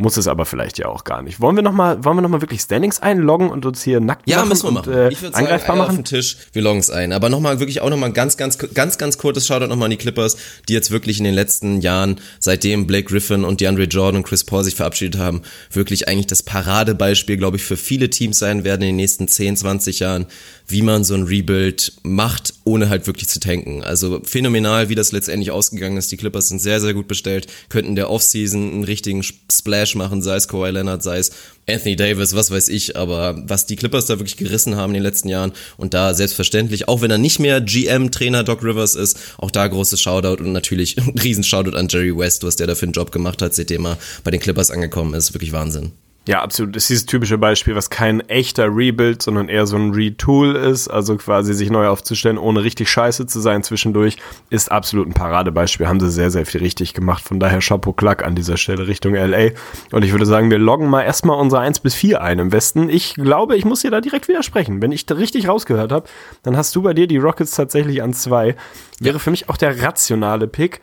Muss 0.00 0.16
es 0.16 0.28
aber 0.28 0.46
vielleicht 0.46 0.78
ja 0.78 0.86
auch 0.86 1.04
gar 1.04 1.20
nicht. 1.20 1.40
Wollen 1.40 1.56
wir 1.56 1.62
nochmal, 1.62 2.02
wollen 2.02 2.16
wir 2.16 2.22
noch 2.22 2.30
mal 2.30 2.40
wirklich 2.40 2.62
Standings 2.62 3.00
einloggen 3.00 3.50
und 3.50 3.66
uns 3.66 3.82
hier 3.82 4.00
nackt 4.00 4.26
Ja, 4.26 4.38
machen 4.38 4.48
müssen 4.48 4.62
wir 4.62 4.68
und 4.68 4.74
machen. 4.74 4.92
Äh, 4.94 5.08
ich 5.10 5.20
würde 5.20 5.34
sagen, 5.34 5.46
angreifbar 5.46 5.76
Eier 5.76 5.82
auf 5.82 5.88
machen? 5.88 5.96
den 5.98 6.04
Tisch, 6.06 6.38
wir 6.54 6.62
loggen 6.62 6.80
es 6.80 6.88
ein. 6.88 7.12
Aber 7.12 7.28
nochmal, 7.28 7.60
wirklich 7.60 7.82
auch 7.82 7.90
nochmal 7.90 8.10
ganz, 8.10 8.38
ganz, 8.38 8.56
ganz, 8.56 8.96
ganz 8.96 9.18
kurzes 9.18 9.46
Shoutout 9.46 9.66
nochmal 9.66 9.84
an 9.84 9.90
die 9.90 9.98
Clippers, 9.98 10.38
die 10.70 10.72
jetzt 10.72 10.90
wirklich 10.90 11.18
in 11.18 11.24
den 11.24 11.34
letzten 11.34 11.82
Jahren, 11.82 12.18
seitdem 12.38 12.86
Blake 12.86 13.10
Griffin 13.10 13.44
und 13.44 13.60
DeAndre 13.60 13.84
Jordan 13.84 14.16
und 14.16 14.22
Chris 14.22 14.42
Paul 14.42 14.64
sich 14.64 14.74
verabschiedet 14.74 15.20
haben, 15.20 15.42
wirklich 15.70 16.08
eigentlich 16.08 16.28
das 16.28 16.42
Paradebeispiel, 16.42 17.36
glaube 17.36 17.58
ich, 17.58 17.62
für 17.62 17.76
viele 17.76 18.08
Teams 18.08 18.38
sein 18.38 18.64
werden 18.64 18.80
in 18.80 18.88
den 18.88 18.96
nächsten 18.96 19.28
10, 19.28 19.58
20 19.58 20.00
Jahren, 20.00 20.24
wie 20.66 20.80
man 20.80 21.04
so 21.04 21.12
ein 21.12 21.24
Rebuild 21.24 21.92
macht, 22.04 22.54
ohne 22.64 22.88
halt 22.88 23.06
wirklich 23.06 23.28
zu 23.28 23.38
tanken. 23.38 23.82
Also 23.82 24.22
phänomenal, 24.24 24.88
wie 24.88 24.94
das 24.94 25.12
letztendlich 25.12 25.50
ausgegangen 25.50 25.98
ist. 25.98 26.10
Die 26.10 26.16
Clippers 26.16 26.48
sind 26.48 26.60
sehr, 26.60 26.80
sehr 26.80 26.94
gut 26.94 27.06
bestellt, 27.06 27.48
könnten 27.68 27.96
der 27.96 28.08
Offseason 28.08 28.72
einen 28.72 28.84
richtigen 28.84 29.22
Splash 29.22 29.89
machen, 29.94 30.22
sei 30.22 30.36
es 30.36 30.48
Kawhi 30.48 30.70
Leonard, 30.70 31.02
sei 31.02 31.18
es 31.18 31.30
Anthony 31.68 31.96
Davis, 31.96 32.34
was 32.34 32.50
weiß 32.50 32.68
ich, 32.68 32.96
aber 32.96 33.42
was 33.46 33.66
die 33.66 33.76
Clippers 33.76 34.06
da 34.06 34.18
wirklich 34.18 34.36
gerissen 34.36 34.76
haben 34.76 34.90
in 34.90 34.94
den 34.94 35.02
letzten 35.02 35.28
Jahren 35.28 35.52
und 35.76 35.94
da 35.94 36.14
selbstverständlich, 36.14 36.88
auch 36.88 37.00
wenn 37.02 37.10
er 37.10 37.18
nicht 37.18 37.38
mehr 37.38 37.60
GM-Trainer 37.60 38.44
Doc 38.44 38.62
Rivers 38.62 38.94
ist, 38.94 39.18
auch 39.38 39.50
da 39.50 39.66
großes 39.66 40.00
Shoutout 40.00 40.42
und 40.42 40.52
natürlich 40.52 40.98
ein 40.98 41.18
riesen 41.18 41.44
Shoutout 41.44 41.76
an 41.76 41.88
Jerry 41.88 42.16
West, 42.16 42.44
was 42.44 42.56
der 42.56 42.66
da 42.66 42.74
für 42.74 42.86
einen 42.86 42.92
Job 42.92 43.12
gemacht 43.12 43.42
hat, 43.42 43.54
seitdem 43.54 43.86
er 43.86 43.98
bei 44.24 44.30
den 44.30 44.40
Clippers 44.40 44.70
angekommen 44.70 45.14
ist. 45.14 45.34
Wirklich 45.34 45.52
Wahnsinn. 45.52 45.92
Ja, 46.28 46.42
absolut. 46.42 46.76
Das 46.76 46.84
ist 46.84 46.90
dieses 46.90 47.06
typische 47.06 47.38
Beispiel, 47.38 47.74
was 47.74 47.88
kein 47.88 48.20
echter 48.28 48.66
Rebuild, 48.66 49.22
sondern 49.22 49.48
eher 49.48 49.66
so 49.66 49.76
ein 49.76 49.94
Retool 49.94 50.54
ist, 50.54 50.86
also 50.88 51.16
quasi 51.16 51.54
sich 51.54 51.70
neu 51.70 51.88
aufzustellen, 51.88 52.36
ohne 52.36 52.62
richtig 52.62 52.90
scheiße 52.90 53.26
zu 53.26 53.40
sein 53.40 53.62
zwischendurch, 53.62 54.16
ist 54.50 54.70
absolut 54.70 55.08
ein 55.08 55.14
Paradebeispiel. 55.14 55.88
Haben 55.88 55.98
sie 55.98 56.10
sehr, 56.10 56.30
sehr 56.30 56.44
viel 56.44 56.60
richtig 56.60 56.92
gemacht. 56.92 57.24
Von 57.24 57.40
daher 57.40 57.60
Chapeau 57.60 57.94
Klack 57.94 58.22
an 58.22 58.34
dieser 58.34 58.58
Stelle 58.58 58.86
Richtung 58.86 59.14
LA. 59.14 59.52
Und 59.92 60.04
ich 60.04 60.12
würde 60.12 60.26
sagen, 60.26 60.50
wir 60.50 60.58
loggen 60.58 60.90
mal 60.90 61.02
erstmal 61.02 61.40
unsere 61.40 61.62
1 61.62 61.80
bis 61.80 61.94
4 61.94 62.20
ein 62.20 62.38
im 62.38 62.52
Westen. 62.52 62.90
Ich 62.90 63.14
glaube, 63.14 63.56
ich 63.56 63.64
muss 63.64 63.80
dir 63.80 63.90
da 63.90 64.02
direkt 64.02 64.28
widersprechen. 64.28 64.82
Wenn 64.82 64.92
ich 64.92 65.06
da 65.06 65.14
richtig 65.14 65.48
rausgehört 65.48 65.90
habe, 65.90 66.06
dann 66.42 66.54
hast 66.54 66.76
du 66.76 66.82
bei 66.82 66.92
dir 66.92 67.06
die 67.06 67.16
Rockets 67.16 67.52
tatsächlich 67.52 68.02
an 68.02 68.12
zwei. 68.12 68.56
Wäre 69.00 69.18
für 69.18 69.30
mich 69.30 69.48
auch 69.48 69.56
der 69.56 69.82
rationale 69.82 70.46
Pick. 70.48 70.82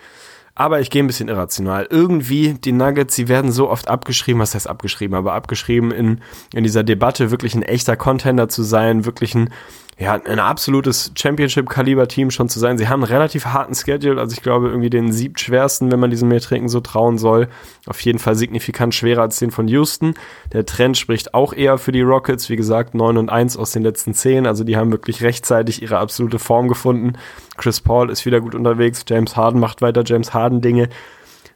Aber 0.59 0.79
ich 0.79 0.89
gehe 0.89 1.03
ein 1.03 1.07
bisschen 1.07 1.27
irrational. 1.27 1.87
Irgendwie, 1.91 2.55
die 2.55 2.71
Nuggets, 2.71 3.13
sie 3.13 3.27
werden 3.27 3.51
so 3.51 3.69
oft 3.69 3.87
abgeschrieben, 3.87 4.41
was 4.41 4.55
heißt 4.55 4.67
abgeschrieben, 4.67 5.15
aber 5.15 5.33
abgeschrieben 5.33 5.91
in, 5.91 6.21
in 6.51 6.63
dieser 6.63 6.83
Debatte, 6.83 7.29
wirklich 7.29 7.53
ein 7.53 7.61
echter 7.61 7.95
Contender 7.95 8.49
zu 8.49 8.63
sein, 8.63 9.05
wirklich 9.05 9.35
ein, 9.35 9.53
ja, 9.99 10.13
ein 10.13 10.39
absolutes 10.39 11.11
Championship-Kaliber-Team 11.17 12.29
schon 12.29 12.49
zu 12.49 12.59
sein. 12.59 12.77
Sie 12.77 12.87
haben 12.87 13.03
einen 13.03 13.11
relativ 13.11 13.45
harten 13.45 13.73
Schedule, 13.73 14.21
also 14.21 14.35
ich 14.35 14.43
glaube 14.43 14.67
irgendwie 14.67 14.91
den 14.91 15.11
siebtschwersten, 15.11 15.91
wenn 15.91 15.99
man 15.99 16.11
diesen 16.11 16.29
Metriken 16.29 16.69
so 16.69 16.81
trauen 16.81 17.17
soll. 17.17 17.47
Auf 17.87 17.99
jeden 18.01 18.19
Fall 18.19 18.35
signifikant 18.35 18.93
schwerer 18.93 19.23
als 19.23 19.39
den 19.39 19.49
von 19.49 19.67
Houston. 19.67 20.13
Der 20.53 20.67
Trend 20.67 20.97
spricht 20.97 21.33
auch 21.33 21.51
eher 21.51 21.79
für 21.79 21.91
die 21.91 22.01
Rockets. 22.01 22.47
Wie 22.47 22.55
gesagt, 22.55 22.93
9 22.93 23.17
und 23.17 23.29
1 23.31 23.57
aus 23.57 23.71
den 23.71 23.81
letzten 23.81 24.13
10. 24.13 24.45
Also 24.45 24.63
die 24.63 24.77
haben 24.77 24.91
wirklich 24.91 25.23
rechtzeitig 25.23 25.81
ihre 25.81 25.97
absolute 25.97 26.37
Form 26.37 26.67
gefunden. 26.67 27.13
Chris 27.57 27.81
Paul 27.81 28.11
ist 28.11 28.23
wieder 28.27 28.39
gut 28.39 28.53
unterwegs. 28.53 29.03
James 29.07 29.35
Harden 29.35 29.59
macht 29.59 29.81
weiter 29.81 30.03
James 30.05 30.31
Harden 30.31 30.61
Dinge. 30.61 30.89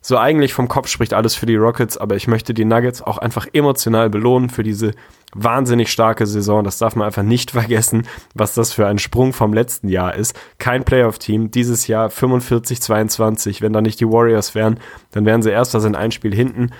So 0.03 0.17
eigentlich 0.17 0.53
vom 0.53 0.67
Kopf 0.67 0.87
spricht 0.87 1.13
alles 1.13 1.35
für 1.35 1.45
die 1.45 1.55
Rockets, 1.55 1.95
aber 1.95 2.15
ich 2.15 2.27
möchte 2.27 2.55
die 2.55 2.65
Nuggets 2.65 3.03
auch 3.03 3.19
einfach 3.19 3.47
emotional 3.53 4.09
belohnen 4.09 4.49
für 4.49 4.63
diese 4.63 4.93
wahnsinnig 5.35 5.91
starke 5.91 6.25
Saison. 6.25 6.63
Das 6.63 6.79
darf 6.79 6.95
man 6.95 7.05
einfach 7.05 7.21
nicht 7.21 7.51
vergessen, 7.51 8.07
was 8.33 8.55
das 8.55 8.73
für 8.73 8.87
ein 8.87 8.97
Sprung 8.97 9.31
vom 9.31 9.53
letzten 9.53 9.89
Jahr 9.89 10.15
ist. 10.15 10.37
Kein 10.57 10.83
Playoff-Team, 10.83 11.51
dieses 11.51 11.85
Jahr 11.85 12.09
45-22. 12.09 13.61
Wenn 13.61 13.73
da 13.73 13.81
nicht 13.81 13.99
die 13.99 14.07
Warriors 14.07 14.55
wären, 14.55 14.79
dann 15.11 15.25
wären 15.25 15.43
sie 15.43 15.51
erst 15.51 15.75
was 15.75 15.85
in 15.85 15.95
ein 15.95 16.11
Spiel 16.11 16.33
hinten. 16.33 16.71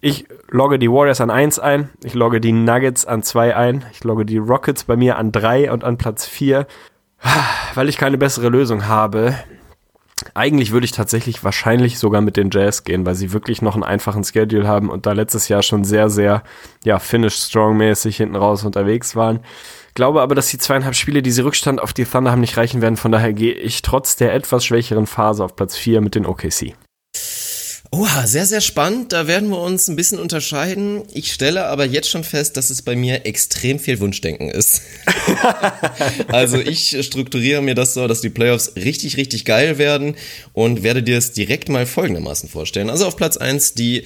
Ich 0.00 0.26
logge 0.48 0.78
die 0.78 0.90
Warriors 0.90 1.20
an 1.20 1.30
1 1.30 1.58
ein, 1.58 1.90
ich 2.02 2.14
logge 2.14 2.40
die 2.40 2.52
Nuggets 2.52 3.06
an 3.06 3.22
2 3.22 3.56
ein, 3.56 3.84
ich 3.92 4.02
logge 4.02 4.24
die 4.24 4.38
Rockets 4.38 4.84
bei 4.84 4.96
mir 4.96 5.16
an 5.16 5.30
3 5.30 5.70
und 5.70 5.84
an 5.84 5.96
Platz 5.96 6.26
4. 6.26 6.66
Weil 7.74 7.88
ich 7.88 7.98
keine 7.98 8.18
bessere 8.18 8.48
Lösung 8.48 8.86
habe, 8.86 9.34
Eigentlich 10.34 10.72
würde 10.72 10.84
ich 10.84 10.92
tatsächlich 10.92 11.44
wahrscheinlich 11.44 11.98
sogar 11.98 12.20
mit 12.20 12.36
den 12.36 12.50
Jazz 12.50 12.84
gehen, 12.84 13.04
weil 13.06 13.14
sie 13.14 13.32
wirklich 13.32 13.62
noch 13.62 13.74
einen 13.74 13.84
einfachen 13.84 14.24
Schedule 14.24 14.66
haben 14.66 14.90
und 14.90 15.06
da 15.06 15.12
letztes 15.12 15.48
Jahr 15.48 15.62
schon 15.62 15.84
sehr, 15.84 16.10
sehr, 16.10 16.42
ja, 16.84 16.98
Finish-Strong-mäßig 16.98 18.16
hinten 18.16 18.36
raus 18.36 18.64
unterwegs 18.64 19.16
waren. 19.16 19.40
Glaube 19.94 20.22
aber, 20.22 20.34
dass 20.34 20.48
die 20.48 20.58
zweieinhalb 20.58 20.94
Spiele, 20.94 21.22
die 21.22 21.30
sie 21.30 21.42
Rückstand 21.42 21.80
auf 21.80 21.92
die 21.92 22.04
Thunder 22.04 22.30
haben, 22.30 22.40
nicht 22.40 22.56
reichen 22.56 22.80
werden. 22.80 22.96
Von 22.96 23.12
daher 23.12 23.32
gehe 23.32 23.52
ich 23.52 23.82
trotz 23.82 24.16
der 24.16 24.34
etwas 24.34 24.64
schwächeren 24.64 25.06
Phase 25.06 25.44
auf 25.44 25.54
Platz 25.54 25.76
4 25.76 26.00
mit 26.00 26.14
den 26.14 26.24
OKC. 26.24 26.74
Oha, 27.94 28.26
sehr, 28.26 28.46
sehr 28.46 28.62
spannend. 28.62 29.12
Da 29.12 29.26
werden 29.26 29.50
wir 29.50 29.60
uns 29.60 29.86
ein 29.86 29.96
bisschen 29.96 30.18
unterscheiden. 30.18 31.02
Ich 31.12 31.30
stelle 31.30 31.66
aber 31.66 31.84
jetzt 31.84 32.08
schon 32.08 32.24
fest, 32.24 32.56
dass 32.56 32.70
es 32.70 32.80
bei 32.80 32.96
mir 32.96 33.26
extrem 33.26 33.78
viel 33.78 34.00
Wunschdenken 34.00 34.48
ist. 34.48 34.80
also 36.28 36.56
ich 36.56 36.96
strukturiere 37.04 37.60
mir 37.60 37.74
das 37.74 37.92
so, 37.92 38.08
dass 38.08 38.22
die 38.22 38.30
Playoffs 38.30 38.72
richtig, 38.76 39.18
richtig 39.18 39.44
geil 39.44 39.76
werden 39.76 40.16
und 40.54 40.82
werde 40.82 41.02
dir 41.02 41.18
es 41.18 41.32
direkt 41.32 41.68
mal 41.68 41.84
folgendermaßen 41.84 42.48
vorstellen. 42.48 42.88
Also 42.88 43.06
auf 43.06 43.18
Platz 43.18 43.36
1 43.36 43.74
die 43.74 44.04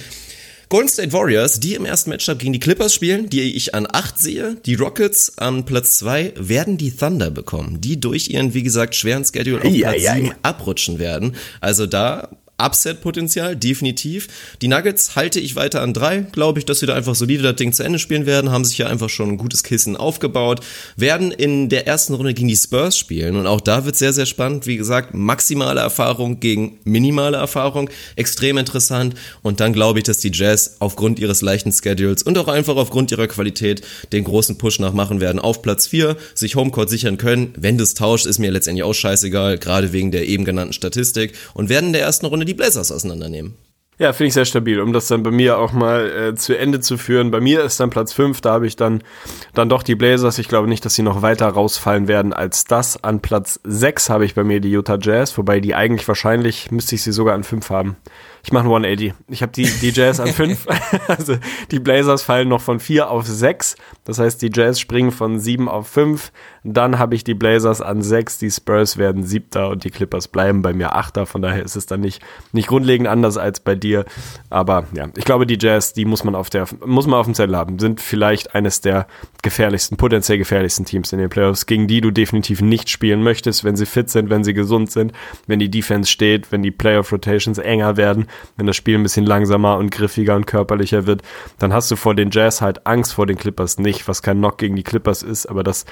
Golden 0.69 0.89
State 0.89 1.13
Warriors, 1.13 1.61
die 1.61 1.75
im 1.75 1.85
ersten 1.85 2.11
Matchup 2.11 2.41
gegen 2.41 2.55
die 2.55 2.59
Clippers 2.59 2.93
spielen, 2.93 3.31
die 3.31 3.55
ich 3.55 3.77
an 3.77 3.87
8 3.89 4.19
sehe. 4.19 4.57
Die 4.67 4.75
Rockets 4.75 5.39
an 5.39 5.65
Platz 5.65 5.99
2 5.99 6.33
werden 6.37 6.77
die 6.77 6.91
Thunder 6.91 7.31
bekommen, 7.31 7.81
die 7.81 8.01
durch 8.01 8.31
ihren, 8.31 8.53
wie 8.53 8.65
gesagt, 8.65 8.97
schweren 8.97 9.25
Schedule 9.25 9.63
auf 9.63 9.73
Platz 9.73 10.03
7 10.03 10.33
abrutschen 10.43 10.99
werden. 10.99 11.37
Also 11.61 11.87
da 11.87 12.31
Upset-Potenzial, 12.59 13.55
definitiv. 13.55 14.29
Die 14.63 14.69
Nuggets 14.69 15.15
halte 15.15 15.41
ich 15.41 15.57
weiter 15.57 15.83
an 15.83 15.93
drei. 15.93 16.21
Glaube 16.33 16.59
ich, 16.59 16.65
dass 16.65 16.81
sie 16.81 16.87
da 16.87 16.95
einfach 16.95 17.15
solide 17.15 17.43
das 17.43 17.57
Ding 17.57 17.73
zu 17.73 17.83
Ende 17.83 17.99
spielen 17.99 18.25
werden. 18.25 18.51
Haben 18.51 18.65
sich 18.65 18.79
ja 18.79 18.87
einfach 18.87 19.11
schon 19.11 19.31
ein 19.31 19.37
gutes 19.37 19.63
Kissen 19.63 19.97
aufgebaut. 19.97 20.61
Werden 20.97 21.33
in 21.33 21.69
der 21.69 21.87
ersten 21.87 22.15
Runde 22.15 22.33
gegen 22.33 22.49
die 22.49 22.57
Spurs 22.57 22.97
spielen. 22.97 23.37
Und 23.37 23.47
auch 23.47 23.61
da 23.61 23.85
wird 23.85 23.97
sehr, 23.97 24.15
sehr 24.15 24.25
spannend. 24.25 24.67
Wie 24.67 24.79
gesagt, 24.79 25.13
maximale 25.13 25.81
Erfahrung 25.81 26.41
gegen 26.41 26.79
minimale 26.85 27.37
Erfahrung. 27.37 27.91
Extrem 28.17 28.57
interessant. 28.57 29.15
Und 29.43 29.61
dann 29.61 29.75
glaube 29.75 29.99
ich, 29.99 30.05
dass 30.05 30.19
die 30.19 30.33
Jazz 30.33 30.77
aufgrund 30.79 31.19
ihres 31.19 31.43
leichten 31.43 31.73
Schedules 31.73 32.23
und 32.23 32.39
auch 32.39 32.49
einfach 32.49 32.77
aufgrund 32.77 33.11
ihrer 33.11 33.27
Qualität 33.27 33.83
den 34.13 34.25
großen 34.25 34.57
Push 34.57 34.79
nachmachen 34.79 35.21
werden 35.21 35.41
auf 35.41 35.61
Platz 35.61 35.89
vier, 35.89 36.17
sich 36.35 36.57
Homecourt 36.57 36.89
sichern 36.89 37.19
können. 37.19 37.53
Wenn 37.59 37.77
das 37.77 37.93
tauscht, 37.93 38.25
ist 38.25 38.39
mir 38.39 38.51
letztendlich 38.51 38.85
auch 38.85 38.95
scheißegal, 38.95 39.59
gerade 39.59 39.93
wegen 39.93 40.11
der 40.11 40.27
eben 40.27 40.47
genannten 40.47 40.73
Statistik. 40.73 41.35
Und 41.53 41.69
werden 41.69 41.89
in 41.89 41.93
der 41.93 42.03
ersten 42.03 42.25
Runde 42.25 42.46
die 42.47 42.55
Blazers 42.55 42.91
auseinandernehmen. 42.91 43.57
Ja, 43.99 44.13
finde 44.13 44.29
ich 44.29 44.35
sehr 44.35 44.45
stabil, 44.45 44.79
um 44.79 44.93
das 44.93 45.09
dann 45.09 45.23
bei 45.23 45.31
mir 45.31 45.59
auch 45.59 45.73
mal 45.73 46.11
äh, 46.11 46.35
zu 46.35 46.57
Ende 46.57 46.81
zu 46.81 46.99
führen. 46.99 47.31
Bei 47.31 47.41
mir 47.41 47.65
ist 47.65 47.81
dann 47.81 47.89
Platz 47.89 48.13
5, 48.13 48.43
da 48.43 48.53
habe 48.53 48.67
ich 48.67 48.77
dann, 48.77 49.03
dann 49.55 49.71
doch 49.71 49.83
die 49.83 49.95
Blazers. 49.95 50.39
Ich 50.39 50.49
glaube 50.49 50.69
nicht, 50.69 50.85
dass 50.85 50.95
sie 50.95 51.03
noch 51.03 51.23
weiter 51.23 51.49
rausfallen 51.49 52.07
werden 52.07 52.35
als 52.35 52.65
das. 52.65 53.03
An 53.03 53.21
Platz 53.21 53.59
6 53.65 54.11
habe 54.11 54.27
ich 54.27 54.35
bei 54.35 54.45
mir 54.45 54.61
die 54.61 54.71
Utah 54.71 54.99
Jazz, 55.01 55.39
wobei 55.39 55.61
die 55.61 55.75
eigentlich 55.75 56.07
wahrscheinlich, 56.07 56.71
müsste 56.71 56.95
ich 56.95 57.03
sie 57.03 57.13
sogar 57.13 57.35
an 57.35 57.43
5 57.43 57.71
haben. 57.71 57.97
Ich 58.47 58.53
mache 58.53 58.63
ein 58.63 58.69
180. 58.69 59.13
Ich 59.27 59.43
habe 59.43 59.51
die, 59.51 59.65
die 59.65 59.91
Jazz 59.91 60.21
an 60.21 60.29
5. 60.29 60.69
also 61.09 61.37
die 61.73 61.81
Blazers 61.81 62.23
fallen 62.23 62.49
noch 62.49 62.61
von 62.61 62.79
4 62.79 63.11
auf 63.11 63.27
6. 63.27 63.75
Das 64.05 64.21
heißt, 64.21 64.41
die 64.41 64.53
Jazz 64.55 64.79
springen 64.79 65.11
von 65.11 65.41
7 65.41 65.69
auf 65.69 65.89
5. 65.89 66.31
Dann 66.63 67.01
habe 67.01 67.17
ich 67.17 67.25
die 67.25 67.35
Blazers 67.35 67.81
an 67.81 68.03
6. 68.03 68.39
Die 68.39 68.53
Spurs 68.53 68.99
werden 68.99 69.25
siebter 69.25 69.69
und 69.71 69.83
die 69.83 69.91
Clippers 69.91 70.29
bleiben 70.29 70.63
bei 70.63 70.73
mir 70.73 70.95
Achter. 70.95 71.27
Von 71.27 71.43
daher 71.43 71.65
ist 71.65 71.75
es 71.75 71.87
dann 71.87 72.01
nicht, 72.01 72.23
nicht 72.53 72.69
grundlegend 72.69 73.09
anders 73.09 73.37
als 73.37 73.59
bei 73.59 73.75
dir. 73.75 74.05
Aber 74.49 74.85
ja, 74.95 75.09
ich 75.17 75.25
glaube, 75.25 75.49
die 75.49 75.59
Jazz, 75.61 75.93
die 75.93 76.05
muss 76.05 76.23
man 76.23 76.37
auf 76.37 76.49
der, 76.49 76.69
muss 76.85 77.09
man 77.09 77.19
auf 77.19 77.27
dem 77.27 77.35
Zettel 77.35 77.57
haben. 77.57 77.81
Sind 77.81 78.01
vielleicht 78.01 78.55
eines 78.55 78.81
der 78.81 79.09
gefährlichsten, 79.43 79.97
potenziell 79.97 80.39
gefährlichsten 80.39 80.85
Teams 80.85 81.13
in 81.13 81.19
den 81.19 81.31
Playoffs, 81.31 81.67
gegen 81.67 81.89
die 81.89 82.01
du 82.01 82.13
definitiv 82.13 82.61
nicht 82.61 82.91
spielen 82.91 83.25
möchtest, 83.25 83.65
wenn 83.65 83.75
sie 83.75 83.87
fit 83.87 84.09
sind, 84.09 84.31
wenn 84.31 84.45
sie 84.45 84.55
gesund 84.55 84.93
sind, 84.93 85.13
wenn 85.49 85.59
die 85.59 85.69
Defense 85.69 86.09
steht, 86.09 86.53
wenn 86.53 86.63
die 86.63 86.71
Playoff 86.71 87.11
Rotations 87.11 87.59
enger 87.59 87.97
werden 87.97 88.29
wenn 88.57 88.67
das 88.67 88.77
Spiel 88.77 88.97
ein 88.97 89.03
bisschen 89.03 89.27
langsamer 89.27 89.77
und 89.77 89.91
griffiger 89.91 90.37
und 90.37 90.47
körperlicher 90.47 91.07
wird, 91.07 91.23
dann 91.59 91.73
hast 91.73 91.91
du 91.91 91.97
vor 91.97 92.15
den 92.15 92.31
Jazz 92.31 92.61
halt 92.61 92.87
Angst 92.87 93.15
vor 93.15 93.27
den 93.27 93.37
Clippers 93.37 93.79
nicht, 93.79 94.09
was 94.09 94.23
kein 94.23 94.39
Knock 94.39 94.59
gegen 94.59 94.77
die 94.77 94.83
Clippers 94.83 95.23
ist, 95.23 95.47
aber 95.47 95.63
das, 95.63 95.85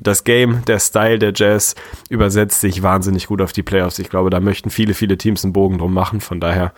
das 0.00 0.24
Game, 0.24 0.64
der 0.66 0.78
Style 0.78 1.18
der 1.18 1.32
Jazz 1.34 1.74
übersetzt 2.08 2.60
sich 2.60 2.82
wahnsinnig 2.82 3.26
gut 3.26 3.42
auf 3.42 3.52
die 3.52 3.62
Playoffs. 3.62 3.98
Ich 3.98 4.10
glaube, 4.10 4.30
da 4.30 4.40
möchten 4.40 4.70
viele, 4.70 4.94
viele 4.94 5.18
Teams 5.18 5.44
einen 5.44 5.52
Bogen 5.52 5.78
drum 5.78 5.94
machen. 5.94 6.20
Von 6.20 6.40
daher 6.40 6.72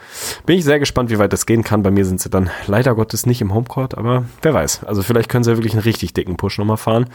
bin 0.46 0.58
ich 0.58 0.64
sehr 0.64 0.78
gespannt, 0.78 1.10
wie 1.10 1.18
weit 1.18 1.32
das 1.32 1.46
gehen 1.46 1.64
kann. 1.64 1.82
Bei 1.82 1.90
mir 1.90 2.04
sind 2.04 2.20
sie 2.20 2.30
dann 2.30 2.50
leider 2.66 2.94
Gottes 2.94 3.26
nicht 3.26 3.40
im 3.40 3.54
Homecourt, 3.54 3.96
aber 3.96 4.24
wer 4.42 4.54
weiß. 4.54 4.84
Also 4.84 5.02
vielleicht 5.02 5.28
können 5.28 5.44
sie 5.44 5.50
ja 5.50 5.56
wirklich 5.56 5.74
einen 5.74 5.82
richtig 5.82 6.14
dicken 6.14 6.36
Push 6.36 6.58
nochmal 6.58 6.76
fahren. 6.76 7.06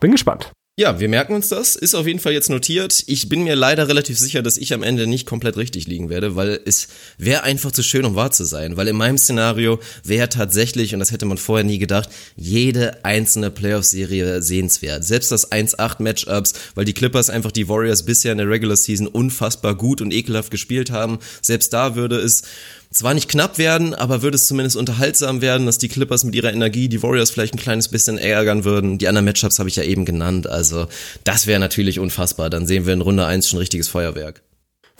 Bin 0.00 0.12
gespannt. 0.12 0.52
Ja, 0.78 0.98
wir 0.98 1.10
merken 1.10 1.34
uns 1.34 1.50
das. 1.50 1.76
Ist 1.76 1.94
auf 1.94 2.06
jeden 2.06 2.18
Fall 2.18 2.32
jetzt 2.32 2.48
notiert. 2.48 3.04
Ich 3.06 3.28
bin 3.28 3.44
mir 3.44 3.54
leider 3.54 3.88
relativ 3.88 4.18
sicher, 4.18 4.40
dass 4.40 4.56
ich 4.56 4.72
am 4.72 4.82
Ende 4.82 5.06
nicht 5.06 5.26
komplett 5.26 5.58
richtig 5.58 5.86
liegen 5.86 6.08
werde, 6.08 6.34
weil 6.34 6.60
es 6.64 6.88
wäre 7.18 7.42
einfach 7.42 7.72
zu 7.72 7.82
schön, 7.82 8.06
um 8.06 8.14
wahr 8.14 8.30
zu 8.30 8.44
sein. 8.44 8.78
Weil 8.78 8.88
in 8.88 8.96
meinem 8.96 9.18
Szenario 9.18 9.80
wäre 10.02 10.30
tatsächlich, 10.30 10.94
und 10.94 11.00
das 11.00 11.10
hätte 11.10 11.26
man 11.26 11.36
vorher 11.36 11.62
nie 11.62 11.76
gedacht, 11.76 12.08
jede 12.36 13.04
einzelne 13.04 13.50
Playoff-Serie 13.50 14.40
sehenswert. 14.40 15.04
Selbst 15.04 15.30
das 15.30 15.52
1-8-Matchups, 15.52 16.54
weil 16.74 16.86
die 16.86 16.94
Clippers 16.94 17.28
einfach 17.28 17.52
die 17.52 17.68
Warriors 17.68 18.04
bisher 18.06 18.32
in 18.32 18.38
der 18.38 18.48
Regular 18.48 18.76
Season 18.76 19.06
unfassbar 19.06 19.74
gut 19.74 20.00
und 20.00 20.10
ekelhaft 20.10 20.50
gespielt 20.50 20.90
haben. 20.90 21.18
Selbst 21.42 21.74
da 21.74 21.96
würde 21.96 22.16
es 22.16 22.44
zwar 22.92 23.14
nicht 23.14 23.28
knapp 23.28 23.58
werden, 23.58 23.94
aber 23.94 24.22
würde 24.22 24.36
es 24.36 24.46
zumindest 24.46 24.76
unterhaltsam 24.76 25.40
werden, 25.40 25.66
dass 25.66 25.78
die 25.78 25.88
Clippers 25.88 26.24
mit 26.24 26.34
ihrer 26.34 26.52
Energie 26.52 26.88
die 26.88 27.02
Warriors 27.02 27.30
vielleicht 27.30 27.54
ein 27.54 27.58
kleines 27.58 27.88
bisschen 27.88 28.18
ärgern 28.18 28.64
würden. 28.64 28.98
Die 28.98 29.08
anderen 29.08 29.24
Matchups 29.24 29.58
habe 29.58 29.68
ich 29.68 29.76
ja 29.76 29.82
eben 29.82 30.04
genannt, 30.04 30.46
also 30.46 30.86
das 31.24 31.46
wäre 31.46 31.60
natürlich 31.60 31.98
unfassbar. 31.98 32.50
Dann 32.50 32.66
sehen 32.66 32.86
wir 32.86 32.92
in 32.92 33.00
Runde 33.00 33.26
1 33.26 33.48
schon 33.48 33.58
richtiges 33.58 33.88
Feuerwerk. 33.88 34.42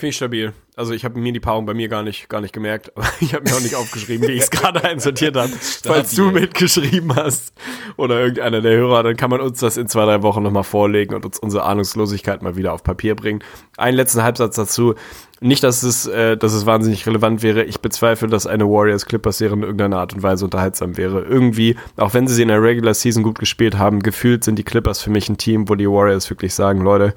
Finde 0.02 0.10
ich 0.10 0.16
stabil. 0.16 0.52
Also 0.74 0.94
ich 0.94 1.04
habe 1.04 1.20
mir 1.20 1.32
die 1.32 1.38
Paarung 1.38 1.64
bei 1.64 1.74
mir 1.74 1.86
gar 1.86 2.02
nicht, 2.02 2.28
gar 2.28 2.40
nicht 2.40 2.52
gemerkt, 2.52 2.90
aber 2.96 3.06
ich 3.20 3.34
habe 3.34 3.48
mir 3.48 3.54
auch 3.54 3.60
nicht 3.60 3.76
aufgeschrieben, 3.76 4.26
wie 4.26 4.32
ich 4.32 4.42
es 4.42 4.50
gerade 4.50 4.82
einsortiert 4.82 5.36
habe. 5.36 5.52
Falls 5.84 6.16
du 6.16 6.32
mitgeschrieben 6.32 7.14
hast 7.14 7.52
oder 7.96 8.18
irgendeiner 8.18 8.60
der 8.60 8.76
Hörer, 8.76 9.04
dann 9.04 9.16
kann 9.16 9.30
man 9.30 9.40
uns 9.40 9.60
das 9.60 9.76
in 9.76 9.86
zwei, 9.86 10.04
drei 10.04 10.22
Wochen 10.22 10.42
nochmal 10.42 10.64
vorlegen 10.64 11.14
und 11.14 11.24
uns 11.24 11.38
unsere 11.38 11.62
Ahnungslosigkeit 11.62 12.42
mal 12.42 12.56
wieder 12.56 12.72
auf 12.72 12.82
Papier 12.82 13.14
bringen. 13.14 13.44
Einen 13.76 13.96
letzten 13.96 14.24
Halbsatz 14.24 14.56
dazu. 14.56 14.96
Nicht, 15.40 15.62
dass 15.62 15.84
es, 15.84 16.08
äh, 16.08 16.36
dass 16.36 16.52
es 16.52 16.66
wahnsinnig 16.66 17.06
relevant 17.06 17.44
wäre. 17.44 17.62
Ich 17.62 17.78
bezweifle, 17.78 18.26
dass 18.26 18.48
eine 18.48 18.64
Warriors-Clippers-Serie 18.64 19.54
in 19.54 19.62
irgendeiner 19.62 19.98
Art 19.98 20.14
und 20.14 20.24
Weise 20.24 20.46
unterhaltsam 20.46 20.96
wäre. 20.96 21.22
Irgendwie, 21.22 21.76
auch 21.96 22.12
wenn 22.12 22.26
sie 22.26 22.34
sie 22.34 22.42
in 22.42 22.48
der 22.48 22.60
Regular 22.60 22.94
Season 22.94 23.22
gut 23.22 23.38
gespielt 23.38 23.78
haben, 23.78 24.00
gefühlt 24.00 24.42
sind 24.42 24.58
die 24.58 24.64
Clippers 24.64 25.00
für 25.00 25.10
mich 25.10 25.28
ein 25.28 25.38
Team, 25.38 25.68
wo 25.68 25.76
die 25.76 25.88
Warriors 25.88 26.28
wirklich 26.28 26.54
sagen, 26.54 26.80
Leute, 26.80 27.14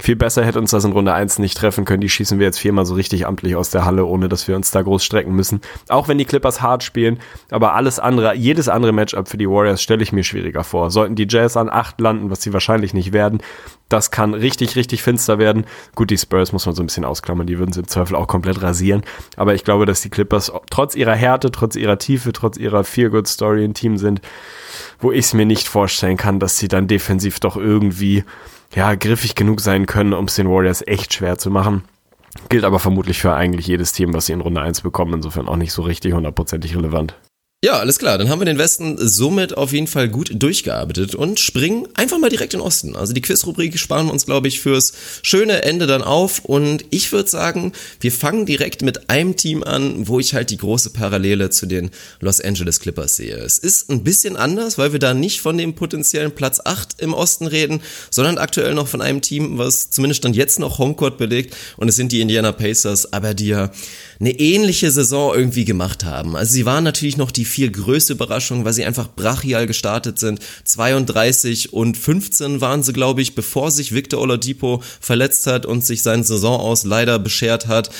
viel 0.00 0.16
besser 0.16 0.44
hätte 0.44 0.58
uns 0.58 0.72
das 0.72 0.84
in 0.84 0.92
Runde 0.92 1.12
1 1.12 1.38
nicht 1.38 1.56
treffen 1.56 1.84
können. 1.84 2.00
Die 2.00 2.08
schießen 2.08 2.38
wir 2.38 2.46
jetzt 2.46 2.58
viermal 2.58 2.84
so 2.84 2.94
richtig 2.94 3.26
amtlich 3.26 3.56
aus 3.56 3.70
der 3.70 3.84
Halle, 3.84 4.04
ohne 4.04 4.28
dass 4.28 4.48
wir 4.48 4.56
uns 4.56 4.70
da 4.70 4.82
groß 4.82 5.04
strecken 5.04 5.34
müssen. 5.34 5.60
Auch 5.88 6.08
wenn 6.08 6.18
die 6.18 6.24
Clippers 6.24 6.62
hart 6.62 6.82
spielen, 6.82 7.20
aber 7.50 7.74
alles 7.74 7.98
andere, 7.98 8.34
jedes 8.34 8.68
andere 8.68 8.92
Matchup 8.92 9.28
für 9.28 9.36
die 9.36 9.48
Warriors 9.48 9.82
stelle 9.82 10.02
ich 10.02 10.12
mir 10.12 10.24
schwieriger 10.24 10.64
vor. 10.64 10.90
Sollten 10.90 11.14
die 11.14 11.26
Jazz 11.28 11.56
an 11.56 11.68
8 11.70 12.00
landen, 12.00 12.30
was 12.30 12.42
sie 12.42 12.52
wahrscheinlich 12.52 12.92
nicht 12.92 13.12
werden, 13.12 13.40
das 13.88 14.10
kann 14.10 14.34
richtig, 14.34 14.76
richtig 14.76 15.02
finster 15.02 15.38
werden. 15.38 15.66
Gut, 15.94 16.10
die 16.10 16.18
Spurs 16.18 16.52
muss 16.52 16.66
man 16.66 16.74
so 16.74 16.82
ein 16.82 16.86
bisschen 16.86 17.04
ausklammern, 17.04 17.46
die 17.46 17.58
würden 17.58 17.72
sie 17.72 17.80
im 17.80 17.86
Zweifel 17.86 18.16
auch 18.16 18.26
komplett 18.26 18.62
rasieren. 18.62 19.02
Aber 19.36 19.54
ich 19.54 19.62
glaube, 19.62 19.86
dass 19.86 20.00
die 20.00 20.10
Clippers 20.10 20.50
trotz 20.70 20.96
ihrer 20.96 21.14
Härte, 21.14 21.50
trotz 21.52 21.76
ihrer 21.76 21.98
Tiefe, 21.98 22.32
trotz 22.32 22.56
ihrer 22.56 22.82
Feel-Good-Story 22.82 23.62
ein 23.62 23.74
Team 23.74 23.98
sind, 23.98 24.20
wo 24.98 25.12
ich 25.12 25.26
es 25.26 25.34
mir 25.34 25.46
nicht 25.46 25.68
vorstellen 25.68 26.16
kann, 26.16 26.40
dass 26.40 26.58
sie 26.58 26.68
dann 26.68 26.88
defensiv 26.88 27.40
doch 27.40 27.56
irgendwie 27.56 28.24
ja, 28.74 28.94
griffig 28.94 29.34
genug 29.34 29.60
sein 29.60 29.86
können, 29.86 30.12
um 30.12 30.26
es 30.26 30.34
den 30.34 30.48
Warriors 30.48 30.86
echt 30.86 31.14
schwer 31.14 31.38
zu 31.38 31.50
machen. 31.50 31.84
Gilt 32.48 32.64
aber 32.64 32.78
vermutlich 32.78 33.20
für 33.20 33.34
eigentlich 33.34 33.66
jedes 33.66 33.92
Team, 33.92 34.12
was 34.12 34.26
sie 34.26 34.32
in 34.32 34.40
Runde 34.40 34.60
1 34.60 34.80
bekommen, 34.80 35.14
insofern 35.14 35.48
auch 35.48 35.56
nicht 35.56 35.72
so 35.72 35.82
richtig 35.82 36.12
hundertprozentig 36.14 36.76
relevant. 36.76 37.14
Ja, 37.64 37.78
alles 37.78 37.98
klar. 37.98 38.18
Dann 38.18 38.28
haben 38.28 38.42
wir 38.42 38.44
den 38.44 38.58
Westen 38.58 38.98
somit 38.98 39.56
auf 39.56 39.72
jeden 39.72 39.86
Fall 39.86 40.10
gut 40.10 40.30
durchgearbeitet 40.34 41.14
und 41.14 41.40
springen 41.40 41.88
einfach 41.94 42.18
mal 42.18 42.28
direkt 42.28 42.52
in 42.52 42.60
den 42.60 42.66
Osten. 42.66 42.94
Also 42.94 43.14
die 43.14 43.22
Quizrubrik 43.22 43.78
sparen 43.78 44.08
wir 44.08 44.12
uns, 44.12 44.26
glaube 44.26 44.48
ich, 44.48 44.60
fürs 44.60 44.92
schöne 45.22 45.62
Ende 45.62 45.86
dann 45.86 46.02
auf. 46.02 46.44
Und 46.44 46.84
ich 46.90 47.10
würde 47.10 47.30
sagen, 47.30 47.72
wir 48.00 48.12
fangen 48.12 48.44
direkt 48.44 48.82
mit 48.82 49.08
einem 49.08 49.36
Team 49.36 49.62
an, 49.62 50.06
wo 50.06 50.20
ich 50.20 50.34
halt 50.34 50.50
die 50.50 50.58
große 50.58 50.90
Parallele 50.90 51.48
zu 51.48 51.64
den 51.64 51.90
Los 52.20 52.38
Angeles 52.38 52.80
Clippers 52.80 53.16
sehe. 53.16 53.38
Es 53.38 53.56
ist 53.56 53.88
ein 53.88 54.04
bisschen 54.04 54.36
anders, 54.36 54.76
weil 54.76 54.92
wir 54.92 54.98
da 54.98 55.14
nicht 55.14 55.40
von 55.40 55.56
dem 55.56 55.74
potenziellen 55.74 56.32
Platz 56.34 56.60
8 56.62 57.00
im 57.00 57.14
Osten 57.14 57.46
reden, 57.46 57.80
sondern 58.10 58.36
aktuell 58.36 58.74
noch 58.74 58.88
von 58.88 59.00
einem 59.00 59.22
Team, 59.22 59.56
was 59.56 59.88
zumindest 59.88 60.22
dann 60.26 60.34
jetzt 60.34 60.58
noch 60.58 60.78
Homecourt 60.78 61.16
belegt. 61.16 61.56
Und 61.78 61.88
es 61.88 61.96
sind 61.96 62.12
die 62.12 62.20
Indiana 62.20 62.52
Pacers, 62.52 63.10
aber 63.14 63.32
die 63.32 63.46
ja 63.46 63.70
eine 64.20 64.38
ähnliche 64.38 64.90
Saison 64.90 65.34
irgendwie 65.34 65.64
gemacht 65.64 66.04
haben. 66.04 66.36
Also 66.36 66.52
sie 66.52 66.66
waren 66.66 66.84
natürlich 66.84 67.16
noch 67.16 67.30
die 67.30 67.46
viel 67.54 67.70
größte 67.70 68.14
Überraschung, 68.14 68.64
weil 68.64 68.72
sie 68.72 68.84
einfach 68.84 69.14
brachial 69.14 69.68
gestartet 69.68 70.18
sind. 70.18 70.40
32 70.64 71.72
und 71.72 71.96
15 71.96 72.60
waren 72.60 72.82
sie, 72.82 72.92
glaube 72.92 73.22
ich, 73.22 73.36
bevor 73.36 73.70
sich 73.70 73.94
Victor 73.94 74.20
Oladipo 74.20 74.82
verletzt 75.00 75.46
hat 75.46 75.64
und 75.64 75.86
sich 75.86 76.02
seinen 76.02 76.24
Saison 76.24 76.58
aus 76.58 76.82
leider 76.82 77.20
beschert 77.20 77.68
hat. 77.68 77.90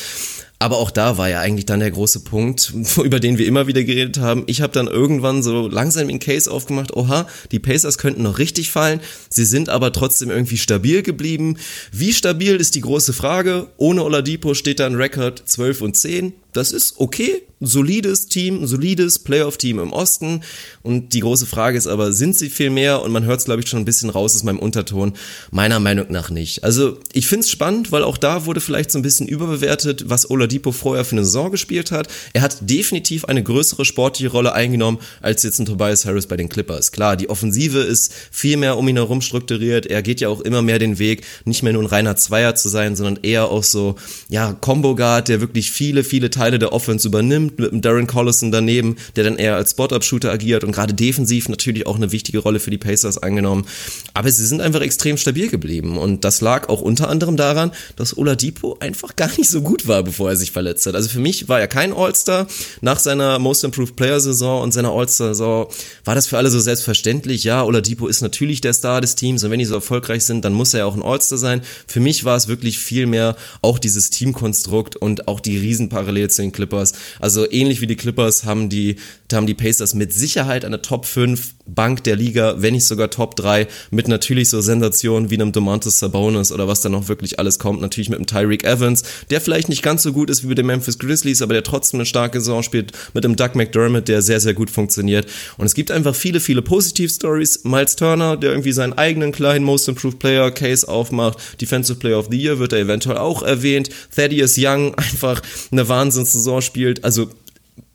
Aber 0.59 0.78
auch 0.78 0.90
da 0.90 1.18
war 1.18 1.28
ja 1.28 1.40
eigentlich 1.40 1.66
dann 1.66 1.80
der 1.80 1.92
große 1.92 2.20
Punkt, 2.20 2.72
über 3.05 3.20
den 3.20 3.38
wir 3.38 3.46
immer 3.46 3.68
wieder 3.68 3.84
geredet 3.84 4.18
haben. 4.18 4.42
Ich 4.46 4.61
habe 4.61 4.72
dann 4.72 4.88
irgendwann 4.88 5.44
so 5.44 5.68
langsam 5.68 6.09
den 6.09 6.18
Case 6.18 6.50
aufgemacht, 6.50 6.96
oha, 6.96 7.28
die 7.52 7.61
Pacers 7.61 7.98
könnten 7.98 8.22
noch 8.22 8.38
richtig 8.38 8.70
fallen, 8.70 9.00
sie 9.28 9.44
sind 9.44 9.68
aber 9.68 9.92
trotzdem 9.92 10.30
irgendwie 10.30 10.59
stabil 10.59 11.02
geblieben. 11.02 11.59
Wie 11.92 12.12
stabil 12.12 12.57
ist 12.57 12.74
die 12.74 12.80
große 12.80 13.12
Frage? 13.12 13.68
Ohne 13.76 14.02
Oladipo 14.02 14.55
steht 14.55 14.80
da 14.80 14.86
ein 14.86 14.96
Rekord 14.96 15.42
12 15.46 15.80
und 15.82 15.96
10 15.96 16.32
das 16.55 16.72
ist 16.72 16.94
okay, 16.98 17.42
solides 17.66 18.26
Team, 18.26 18.66
solides 18.66 19.18
Playoff-Team 19.18 19.78
im 19.78 19.92
Osten. 19.92 20.42
Und 20.82 21.12
die 21.12 21.20
große 21.20 21.46
Frage 21.46 21.78
ist 21.78 21.86
aber, 21.86 22.12
sind 22.12 22.36
sie 22.36 22.50
viel 22.50 22.70
mehr? 22.70 23.02
Und 23.02 23.12
man 23.12 23.24
hört 23.24 23.40
es, 23.40 23.44
glaube 23.44 23.62
ich, 23.62 23.68
schon 23.68 23.80
ein 23.80 23.84
bisschen 23.84 24.11
raus 24.11 24.34
aus 24.34 24.42
meinem 24.42 24.59
Unterton. 24.59 25.14
Meiner 25.50 25.80
Meinung 25.80 26.07
nach 26.11 26.30
nicht. 26.30 26.64
Also 26.64 26.98
ich 27.12 27.26
finde 27.26 27.44
es 27.44 27.50
spannend, 27.50 27.92
weil 27.92 28.02
auch 28.02 28.18
da 28.18 28.46
wurde 28.46 28.61
vielleicht 28.61 28.90
so 28.90 28.98
ein 28.98 29.02
bisschen 29.02 29.28
überbewertet, 29.28 30.09
was 30.09 30.30
Oladipo 30.30 30.72
vorher 30.72 31.05
für 31.05 31.12
eine 31.12 31.24
Saison 31.24 31.50
gespielt 31.50 31.90
hat. 31.90 32.09
Er 32.32 32.42
hat 32.42 32.59
definitiv 32.68 33.24
eine 33.24 33.42
größere 33.42 33.84
sportliche 33.84 34.30
Rolle 34.30 34.52
eingenommen, 34.52 34.98
als 35.20 35.42
jetzt 35.42 35.59
ein 35.59 35.66
Tobias 35.66 36.05
Harris 36.05 36.26
bei 36.26 36.36
den 36.36 36.48
Clippers. 36.48 36.92
Klar, 36.92 37.16
die 37.16 37.30
Offensive 37.30 37.78
ist 37.78 38.12
viel 38.30 38.57
mehr 38.57 38.76
um 38.76 38.88
ihn 38.88 38.96
herum 38.96 39.20
strukturiert. 39.20 39.86
Er 39.86 40.02
geht 40.02 40.20
ja 40.20 40.28
auch 40.28 40.40
immer 40.40 40.62
mehr 40.62 40.78
den 40.78 40.98
Weg, 40.98 41.24
nicht 41.44 41.62
mehr 41.62 41.72
nur 41.72 41.82
ein 41.82 41.86
reiner 41.86 42.16
Zweier 42.16 42.55
zu 42.55 42.68
sein, 42.68 42.96
sondern 42.96 43.22
eher 43.22 43.50
auch 43.50 43.64
so, 43.64 43.96
ja, 44.28 44.52
Combo-Guard, 44.52 45.28
der 45.28 45.40
wirklich 45.40 45.70
viele, 45.70 46.05
viele 46.05 46.30
Teile 46.30 46.43
Teile 46.45 46.59
der 46.59 46.74
Offense 46.74 47.09
übernimmt, 47.09 47.59
mit 47.59 47.72
dem 47.72 47.80
Darren 47.80 48.07
Collison 48.07 48.53
daneben, 48.53 48.97
der 49.16 49.24
dann 49.24 49.38
eher 49.38 49.57
als 49.57 49.70
Spot-Up-Shooter 49.70 50.30
agiert 50.30 50.62
und 50.62 50.72
gerade 50.72 50.92
defensiv 50.92 51.49
natürlich 51.49 51.86
auch 51.86 51.97
eine 51.97 52.12
wichtige 52.12 52.40
Rolle 52.40 52.61
für 52.61 52.70
die 52.70 52.76
Pacers 52.76 53.16
eingenommen. 53.16 53.64
Aber 54.12 54.30
sie 54.30 54.45
sind 54.45 54.61
einfach 54.61 54.82
extrem 54.82 55.16
stabil 55.16 55.49
geblieben 55.49 55.97
und 55.97 56.22
das 56.22 56.42
lag 56.42 56.68
auch 56.68 56.82
unter 56.82 57.09
anderem 57.09 57.38
daran, 57.38 57.70
dass 57.97 58.18
Oladipo 58.18 58.76
einfach 58.78 59.16
gar 59.16 59.30
nicht 59.38 59.49
so 59.49 59.62
gut 59.62 59.88
war, 59.88 60.03
bevor 60.03 60.28
er 60.28 60.36
sich 60.36 60.51
verletzt 60.51 60.84
hat. 60.84 60.95
Also 60.95 61.09
für 61.09 61.18
mich 61.18 61.49
war 61.49 61.61
er 61.61 61.66
kein 61.66 61.95
All-Star. 61.95 62.47
Nach 62.82 62.99
seiner 62.99 63.38
Most 63.38 63.64
Improved 63.64 63.97
Player 63.97 64.20
Saison 64.20 64.61
und 64.61 64.72
seiner 64.72 64.90
All-Star-Saison 64.90 65.68
war 66.05 66.14
das 66.14 66.26
für 66.26 66.36
alle 66.36 66.51
so 66.51 66.61
selbstverständlich. 66.61 67.45
Ja, 67.45 67.64
Oladipo 67.64 68.07
ist 68.07 68.20
natürlich 68.20 68.61
der 68.61 68.74
Star 68.74 69.01
des 69.01 69.14
Teams 69.14 69.42
und 69.45 69.51
wenn 69.51 69.61
die 69.61 69.64
so 69.64 69.76
erfolgreich 69.76 70.26
sind, 70.26 70.45
dann 70.45 70.53
muss 70.53 70.74
er 70.74 70.80
ja 70.80 70.84
auch 70.84 70.95
ein 70.95 71.03
All-Star 71.03 71.38
sein. 71.38 71.62
Für 71.86 72.01
mich 72.01 72.26
war 72.26 72.36
es 72.36 72.49
wirklich 72.49 72.78
viel 72.78 73.07
mehr 73.07 73.34
auch 73.62 73.78
dieses 73.78 74.11
Teamkonstrukt 74.11 74.97
und 74.97 75.26
auch 75.26 75.40
die 75.40 75.57
Riesenparallele 75.57 76.34
zu 76.35 76.43
den 76.43 76.53
Clippers. 76.53 76.93
Also 77.20 77.51
ähnlich 77.51 77.80
wie 77.80 77.87
die 77.87 77.97
Clippers 77.97 78.45
haben 78.45 78.68
die, 78.68 78.97
haben 79.32 79.47
die 79.47 79.55
Pacers 79.55 79.95
mit 79.95 80.12
Sicherheit 80.12 80.64
eine 80.64 80.82
Top 80.82 81.07
5 81.07 81.55
Bank 81.66 82.05
der 82.05 82.16
Liga, 82.16 82.57
wenn 82.59 82.74
nicht 82.74 82.85
sogar 82.85 83.11
Top 83.11 83.37
3, 83.37 83.66
mit 83.91 84.07
natürlich 84.07 84.51
so 84.51 84.61
Sensationen 84.61 85.30
wie 85.30 85.35
einem 85.35 85.53
Domantas 85.53 85.99
Sabonis 85.99 86.53
oder 86.53 86.68
was 86.68 86.82
da 86.82 86.89
noch 86.89 87.09
wirklich 87.09 87.39
alles 87.39 87.59
kommt. 87.59 87.80
Natürlich 87.80 88.11
mit 88.11 88.18
einem 88.18 88.26
Tyreek 88.26 88.64
Evans, 88.64 89.03
der 89.30 89.41
vielleicht 89.41 89.68
nicht 89.68 89.82
ganz 89.82 90.03
so 90.03 90.12
gut 90.12 90.28
ist 90.30 90.43
wie 90.43 90.49
mit 90.49 90.59
den 90.59 90.66
Memphis 90.66 90.99
Grizzlies, 90.99 91.43
aber 91.43 91.55
der 91.55 91.62
trotzdem 91.62 92.01
eine 92.01 92.07
starke 92.07 92.41
Saison 92.41 92.62
spielt, 92.62 92.93
mit 93.14 93.24
einem 93.24 93.37
Doug 93.37 93.55
McDermott, 93.55 94.09
der 94.09 94.20
sehr, 94.20 94.41
sehr 94.41 94.55
gut 94.55 94.70
funktioniert. 94.70 95.26
Und 95.57 95.66
es 95.66 95.74
gibt 95.74 95.91
einfach 95.91 96.14
viele, 96.14 96.41
viele 96.41 96.62
Positiv-Stories. 96.62 97.64
Miles 97.64 97.97
Turner, 97.97 98.37
der 98.37 98.51
irgendwie 98.51 98.72
seinen 98.72 98.93
eigenen 98.93 99.32
kleinen 99.32 99.64
Most 99.64 99.89
Improved 99.89 100.18
Player 100.18 100.51
Case 100.51 100.87
aufmacht. 100.87 101.39
Defensive 101.61 101.99
Player 101.99 102.18
of 102.18 102.28
the 102.30 102.37
Year 102.37 102.59
wird 102.59 102.72
er 102.72 102.80
eventuell 102.80 103.18
auch 103.18 103.43
erwähnt. 103.43 103.89
Thaddeus 104.14 104.57
Young 104.59 104.95
einfach 104.97 105.41
eine 105.72 105.89
Wahnsinnssaison 106.25 106.62
spielt. 106.62 107.05
Also 107.05 107.29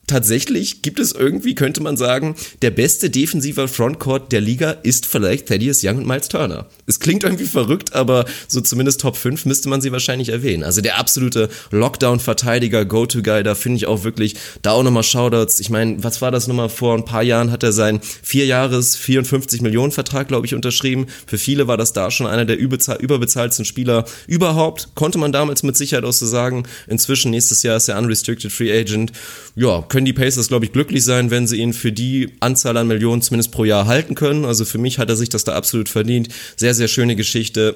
tatsächlich 0.10 0.82
gibt 0.82 0.99
es 0.99 1.12
irgendwie, 1.12 1.55
könnte 1.55 1.82
man 1.82 1.95
sagen, 1.95 2.36
der 2.62 2.72
beste 2.72 3.10
defensiver 3.10 3.68
Frontcourt 3.68 4.32
der 4.32 4.41
Liga 4.41 4.72
ist 4.72 5.05
vielleicht 5.05 5.47
Thaddeus 5.47 5.84
Young 5.84 5.97
und 5.97 6.07
Miles 6.07 6.28
Turner. 6.28 6.66
Es 6.86 6.99
klingt 6.99 7.24
irgendwie 7.24 7.45
verrückt, 7.45 7.93
aber 7.93 8.26
so 8.47 8.62
zumindest 8.62 9.01
Top 9.01 9.16
5 9.16 9.45
müsste 9.45 9.70
man 9.70 9.82
sie 9.82 9.91
wahrscheinlich 9.91 10.30
erwähnen. 10.30 10.64
Also 10.64 10.82
der 10.82 10.97
absolute 10.97 11.49
Lockdown-Verteidiger, 11.72 12.86
Go-To-Guy, 12.86 13.43
da 13.43 13.55
finde 13.55 13.78
ich 13.78 13.86
auch 13.86 14.03
wirklich, 14.03 14.36
da 14.62 14.72
auch 14.72 14.84
nochmal 14.84 15.03
Shoutouts. 15.03 15.60
Ich 15.60 15.70
meine, 15.70 16.03
was 16.03 16.22
war 16.22 16.32
das 16.32 16.47
nochmal? 16.47 16.70
Vor 16.70 16.95
ein 16.95 17.05
paar 17.05 17.24
Jahren 17.24 17.51
hat 17.51 17.64
er 17.64 17.72
seinen 17.72 18.01
vier 18.01 18.45
Jahres 18.45 18.95
54 18.95 19.62
Millionen 19.62 19.91
Vertrag, 19.91 20.28
glaube 20.28 20.45
ich, 20.45 20.55
unterschrieben. 20.55 21.07
Für 21.28 21.38
viele 21.38 21.68
war 21.68 21.78
das 21.78 21.93
da 21.93 22.12
schon 22.12 22.28
einer 22.28 22.45
der 22.45 22.57
überbezahlten 22.57 23.66
Spieler 23.66 24.05
überhaupt. 24.28 24.89
Konnte 24.95 25.18
man 25.18 25.32
damals 25.32 25.64
mit 25.64 25.78
Sicherheit 25.78 26.05
auch 26.05 26.14
so 26.14 26.26
sagen. 26.26 26.64
Inzwischen 26.88 27.32
nächstes 27.32 27.64
Jahr 27.64 27.78
ist 27.78 27.88
er 27.88 27.97
Unrestricted 27.97 28.51
Free 28.51 28.78
Agent. 28.78 29.12
Ja, 29.55 29.82
können 30.00 30.06
die 30.06 30.14
Pacers, 30.14 30.47
glaube 30.47 30.64
ich, 30.64 30.72
glücklich 30.72 31.04
sein, 31.04 31.30
wenn 31.30 31.45
sie 31.45 31.58
ihn 31.58 31.74
für 31.74 31.91
die 31.91 32.30
Anzahl 32.39 32.78
an 32.78 32.88
Millionen 32.88 33.22
zumindest 33.22 33.52
pro 33.52 33.66
Jahr 33.66 33.86
halten 33.86 34.16
können. 34.16 34.45
Also 34.45 34.64
für 34.64 34.78
mich 34.78 34.97
hat 34.97 35.10
er 35.10 35.18
sich 35.18 35.28
das 35.28 35.43
da 35.43 35.56
absolut 35.56 35.89
verdient. 35.89 36.30
Sehr, 36.56 36.74
sehr 36.74 36.88
schöne 36.88 37.18
Geschichte. 37.18 37.76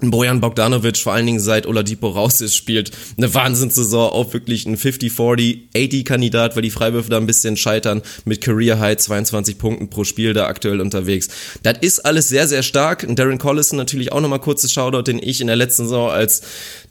Bojan 0.00 0.40
Bogdanovic, 0.40 0.96
vor 0.96 1.12
allen 1.12 1.26
Dingen 1.26 1.38
seit 1.38 1.66
Oladipo 1.68 2.08
raus 2.08 2.40
ist, 2.40 2.56
spielt 2.56 2.90
eine 3.16 3.32
Wahnsinnssaison, 3.32 4.10
auch 4.10 4.32
wirklich 4.32 4.66
ein 4.66 4.76
50-40, 4.76 5.72
80-Kandidat, 5.76 6.56
weil 6.56 6.62
die 6.62 6.70
Freiwürfe 6.70 7.10
da 7.10 7.18
ein 7.18 7.26
bisschen 7.26 7.56
scheitern, 7.56 8.02
mit 8.24 8.40
Career 8.40 8.80
High 8.80 8.96
22 8.96 9.58
Punkten 9.58 9.90
pro 9.90 10.02
Spiel 10.02 10.32
da 10.32 10.46
aktuell 10.46 10.80
unterwegs. 10.80 11.28
Das 11.62 11.78
ist 11.82 12.00
alles 12.00 12.28
sehr, 12.28 12.48
sehr 12.48 12.64
stark. 12.64 13.04
Und 13.08 13.16
Darren 13.16 13.38
Collison 13.38 13.76
natürlich 13.76 14.10
auch 14.10 14.20
nochmal 14.20 14.40
kurzes 14.40 14.72
Shoutout, 14.72 15.02
den 15.02 15.20
ich 15.22 15.40
in 15.40 15.46
der 15.46 15.56
letzten 15.56 15.84
Saison 15.84 16.10
als 16.10 16.42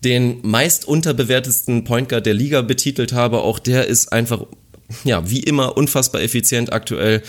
den 0.06 0.40
meist 0.44 0.88
unterbewertesten 0.88 1.84
Point 1.84 2.08
Guard 2.08 2.26
der 2.26 2.34
Liga 2.34 2.62
betitelt 2.62 3.12
habe. 3.12 3.42
Auch 3.42 3.60
der 3.60 3.88
ist 3.88 4.14
einfach 4.14 4.46
ja, 5.04 5.30
wie 5.30 5.40
immer 5.40 5.78
unfassbar 5.78 6.22
effizient 6.22 6.72
aktuell. 6.74 7.22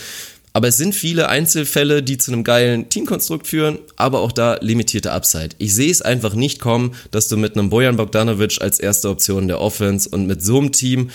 Aber 0.53 0.67
es 0.67 0.77
sind 0.77 0.93
viele 0.93 1.29
Einzelfälle, 1.29 2.03
die 2.03 2.17
zu 2.17 2.31
einem 2.31 2.43
geilen 2.43 2.89
Teamkonstrukt 2.89 3.47
führen, 3.47 3.79
aber 3.95 4.19
auch 4.19 4.33
da 4.33 4.57
limitierte 4.59 5.11
Upside. 5.13 5.55
Ich 5.59 5.73
sehe 5.73 5.89
es 5.89 6.01
einfach 6.01 6.33
nicht 6.33 6.59
kommen, 6.59 6.93
dass 7.11 7.29
du 7.29 7.37
mit 7.37 7.55
einem 7.55 7.69
Bojan 7.69 7.95
Bogdanovic 7.95 8.61
als 8.61 8.79
erste 8.79 9.09
Option 9.09 9.47
der 9.47 9.61
Offense 9.61 10.09
und 10.09 10.27
mit 10.27 10.43
so 10.43 10.57
einem 10.57 10.73
Team 10.73 11.09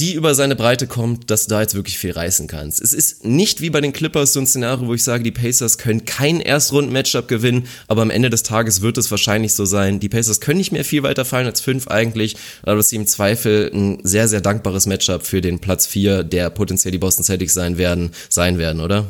die 0.00 0.14
über 0.14 0.34
seine 0.34 0.56
Breite 0.56 0.86
kommt, 0.86 1.30
dass 1.30 1.46
du 1.46 1.50
da 1.50 1.60
jetzt 1.60 1.74
wirklich 1.74 1.98
viel 1.98 2.12
reißen 2.12 2.46
kannst. 2.46 2.80
Es 2.80 2.92
ist 2.92 3.24
nicht 3.24 3.60
wie 3.60 3.70
bei 3.70 3.80
den 3.80 3.92
Clippers 3.92 4.32
so 4.32 4.40
ein 4.40 4.46
Szenario, 4.46 4.86
wo 4.86 4.94
ich 4.94 5.04
sage, 5.04 5.22
die 5.22 5.30
Pacers 5.30 5.78
können 5.78 6.04
kein 6.04 6.40
Erstrunden-Matchup 6.40 7.28
gewinnen, 7.28 7.66
aber 7.86 8.02
am 8.02 8.10
Ende 8.10 8.30
des 8.30 8.42
Tages 8.42 8.80
wird 8.80 8.98
es 8.98 9.10
wahrscheinlich 9.10 9.54
so 9.54 9.64
sein. 9.64 10.00
Die 10.00 10.08
Pacers 10.08 10.40
können 10.40 10.58
nicht 10.58 10.72
mehr 10.72 10.84
viel 10.84 11.02
weiter 11.02 11.24
fallen 11.24 11.46
als 11.46 11.60
fünf 11.60 11.88
eigentlich, 11.88 12.36
aber 12.62 12.76
dass 12.76 12.88
sie 12.88 12.96
im 12.96 13.06
Zweifel 13.06 13.70
ein 13.72 13.98
sehr, 14.02 14.28
sehr 14.28 14.40
dankbares 14.40 14.86
Matchup 14.86 15.26
für 15.26 15.40
den 15.40 15.60
Platz 15.60 15.86
vier, 15.86 16.24
der 16.24 16.50
potenziell 16.50 16.92
die 16.92 16.98
Boston 16.98 17.24
Celtics 17.24 17.54
sein 17.54 17.78
werden, 17.78 18.10
sein 18.28 18.58
werden, 18.58 18.80
oder? 18.80 19.06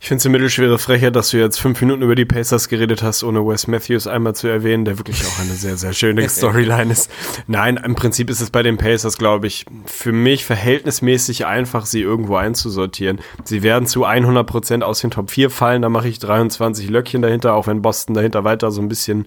Ich 0.00 0.08
finde 0.08 0.18
es 0.18 0.26
eine 0.26 0.32
mittelschwere 0.32 0.78
Frechheit, 0.78 1.14
dass 1.14 1.30
du 1.30 1.38
jetzt 1.38 1.60
fünf 1.60 1.80
Minuten 1.80 2.02
über 2.02 2.14
die 2.14 2.24
Pacers 2.24 2.68
geredet 2.68 3.02
hast, 3.02 3.22
ohne 3.22 3.46
Wes 3.46 3.68
Matthews 3.68 4.06
einmal 4.06 4.34
zu 4.34 4.48
erwähnen, 4.48 4.84
der 4.84 4.98
wirklich 4.98 5.24
auch 5.24 5.38
eine 5.38 5.52
sehr, 5.52 5.76
sehr 5.76 5.92
schöne 5.92 6.28
Storyline 6.28 6.90
ist. 6.90 7.10
Nein, 7.46 7.76
im 7.76 7.94
Prinzip 7.94 8.28
ist 8.28 8.40
es 8.40 8.50
bei 8.50 8.62
den 8.62 8.78
Pacers, 8.78 9.16
glaube 9.16 9.46
ich, 9.46 9.64
für 9.86 10.12
mich 10.12 10.44
verhältnismäßig 10.44 11.46
einfach, 11.46 11.86
sie 11.86 12.00
irgendwo 12.00 12.36
einzusortieren. 12.36 13.20
Sie 13.44 13.62
werden 13.62 13.86
zu 13.86 14.04
100 14.04 14.46
Prozent 14.46 14.84
aus 14.84 15.00
den 15.00 15.12
Top 15.12 15.30
4 15.30 15.50
fallen, 15.50 15.82
da 15.82 15.88
mache 15.88 16.08
ich 16.08 16.18
23 16.18 16.90
Löckchen 16.90 17.22
dahinter, 17.22 17.54
auch 17.54 17.68
wenn 17.68 17.82
Boston 17.82 18.14
dahinter 18.14 18.42
weiter 18.42 18.72
so 18.72 18.80
ein 18.82 18.88
bisschen 18.88 19.26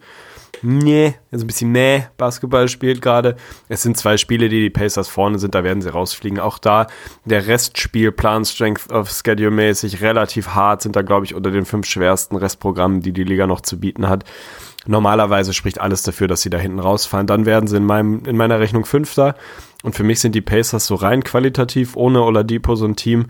nee, 0.61 1.15
also 1.31 1.43
ein 1.43 1.47
bisschen 1.47 1.71
meh 1.71 2.03
Basketball 2.17 2.67
spielt 2.67 3.01
gerade. 3.01 3.35
Es 3.69 3.81
sind 3.83 3.97
zwei 3.97 4.17
Spiele, 4.17 4.49
die 4.49 4.61
die 4.61 4.69
Pacers 4.69 5.07
vorne 5.07 5.39
sind, 5.39 5.55
da 5.55 5.63
werden 5.63 5.81
sie 5.81 5.91
rausfliegen. 5.91 6.39
Auch 6.39 6.59
da 6.59 6.87
der 7.25 7.47
Restspielplan 7.47 8.45
Strength 8.45 8.91
of 8.91 9.09
Schedule 9.09 9.51
mäßig 9.51 10.01
relativ 10.01 10.49
hart, 10.49 10.81
sind 10.81 10.95
da 10.95 11.01
glaube 11.01 11.25
ich 11.25 11.35
unter 11.35 11.51
den 11.51 11.65
fünf 11.65 11.85
schwersten 11.87 12.35
Restprogrammen, 12.35 13.01
die 13.01 13.13
die 13.13 13.23
Liga 13.23 13.47
noch 13.47 13.61
zu 13.61 13.79
bieten 13.79 14.07
hat. 14.09 14.23
Normalerweise 14.87 15.53
spricht 15.53 15.81
alles 15.81 16.03
dafür, 16.03 16.27
dass 16.27 16.41
sie 16.41 16.49
da 16.49 16.57
hinten 16.57 16.79
rausfallen. 16.79 17.27
Dann 17.27 17.45
werden 17.45 17.67
sie 17.67 17.77
in, 17.77 17.85
meinem, 17.85 18.23
in 18.25 18.37
meiner 18.37 18.59
Rechnung 18.59 18.85
Fünfter. 18.85 19.35
Und 19.83 19.95
für 19.95 20.03
mich 20.03 20.19
sind 20.19 20.35
die 20.35 20.41
Pacers 20.41 20.85
so 20.85 20.95
rein 20.95 21.23
qualitativ 21.23 21.95
ohne 21.95 22.21
Oladipo 22.21 22.75
so 22.75 22.85
ein 22.85 22.95
Team, 22.95 23.27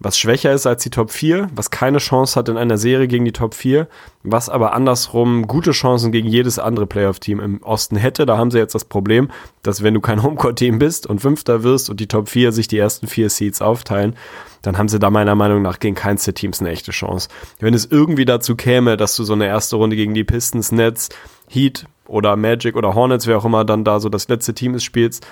was 0.00 0.18
schwächer 0.18 0.52
ist 0.52 0.66
als 0.66 0.82
die 0.82 0.90
Top 0.90 1.10
4, 1.10 1.48
was 1.54 1.70
keine 1.70 1.98
Chance 1.98 2.38
hat 2.38 2.48
in 2.48 2.56
einer 2.56 2.78
Serie 2.78 3.06
gegen 3.06 3.24
die 3.24 3.32
Top 3.32 3.54
4, 3.54 3.86
was 4.24 4.48
aber 4.48 4.74
andersrum 4.74 5.46
gute 5.46 5.70
Chancen 5.70 6.10
gegen 6.10 6.28
jedes 6.28 6.58
andere 6.58 6.86
Playoff-Team 6.86 7.38
im 7.40 7.62
Osten 7.62 7.96
hätte. 7.96 8.26
Da 8.26 8.36
haben 8.36 8.50
sie 8.50 8.58
jetzt 8.58 8.74
das 8.74 8.84
Problem, 8.84 9.30
dass 9.62 9.82
wenn 9.82 9.94
du 9.94 10.00
kein 10.00 10.22
Homecourt-Team 10.22 10.78
bist 10.78 11.06
und 11.06 11.20
Fünfter 11.20 11.62
wirst 11.62 11.90
und 11.90 12.00
die 12.00 12.08
Top 12.08 12.28
4 12.28 12.50
sich 12.52 12.66
die 12.66 12.78
ersten 12.78 13.06
vier 13.06 13.30
Seeds 13.30 13.62
aufteilen, 13.62 14.16
dann 14.62 14.78
haben 14.78 14.88
sie 14.88 14.98
da 14.98 15.10
meiner 15.10 15.34
Meinung 15.34 15.62
nach 15.62 15.78
gegen 15.78 15.94
keins 15.94 16.24
der 16.24 16.34
Teams 16.34 16.60
eine 16.60 16.70
echte 16.70 16.90
Chance. 16.90 17.28
Wenn 17.60 17.74
es 17.74 17.86
irgendwie 17.86 18.24
dazu 18.24 18.56
käme, 18.56 18.96
dass 18.96 19.14
du 19.14 19.22
so 19.22 19.34
eine 19.34 19.46
erste 19.46 19.76
Runde 19.76 19.94
gegen 19.94 20.14
die 20.14 20.24
Pistons, 20.24 20.72
Nets, 20.72 21.10
Heat 21.48 21.86
oder 22.06 22.36
Magic 22.36 22.76
oder 22.76 22.94
Hornets, 22.94 23.26
wer 23.26 23.38
auch 23.38 23.44
immer 23.44 23.64
dann 23.64 23.84
da 23.84 24.00
so 24.00 24.08
das 24.08 24.28
letzte 24.28 24.54
Team 24.54 24.74
ist, 24.74 24.84
spielst, 24.84 25.26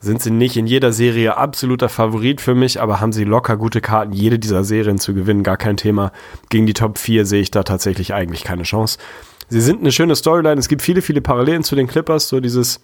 sind 0.00 0.22
sie 0.22 0.30
nicht 0.30 0.56
in 0.56 0.66
jeder 0.66 0.92
Serie 0.92 1.36
absoluter 1.36 1.88
Favorit 1.88 2.40
für 2.40 2.54
mich, 2.54 2.80
aber 2.80 3.00
haben 3.00 3.12
sie 3.12 3.24
locker 3.24 3.56
gute 3.56 3.80
Karten, 3.80 4.12
jede 4.12 4.38
dieser 4.38 4.62
Serien 4.64 4.98
zu 4.98 5.14
gewinnen, 5.14 5.42
gar 5.42 5.56
kein 5.56 5.76
Thema. 5.76 6.12
Gegen 6.48 6.66
die 6.66 6.74
Top 6.74 6.98
4 6.98 7.24
sehe 7.26 7.40
ich 7.40 7.50
da 7.50 7.62
tatsächlich 7.62 8.14
eigentlich 8.14 8.44
keine 8.44 8.64
Chance. 8.64 8.98
Sie 9.48 9.60
sind 9.60 9.80
eine 9.80 9.92
schöne 9.92 10.16
Storyline, 10.16 10.58
es 10.58 10.68
gibt 10.68 10.82
viele, 10.82 11.02
viele 11.02 11.20
Parallelen 11.20 11.62
zu 11.62 11.76
den 11.76 11.86
Clippers, 11.86 12.28
so 12.28 12.40
dieses 12.40 12.80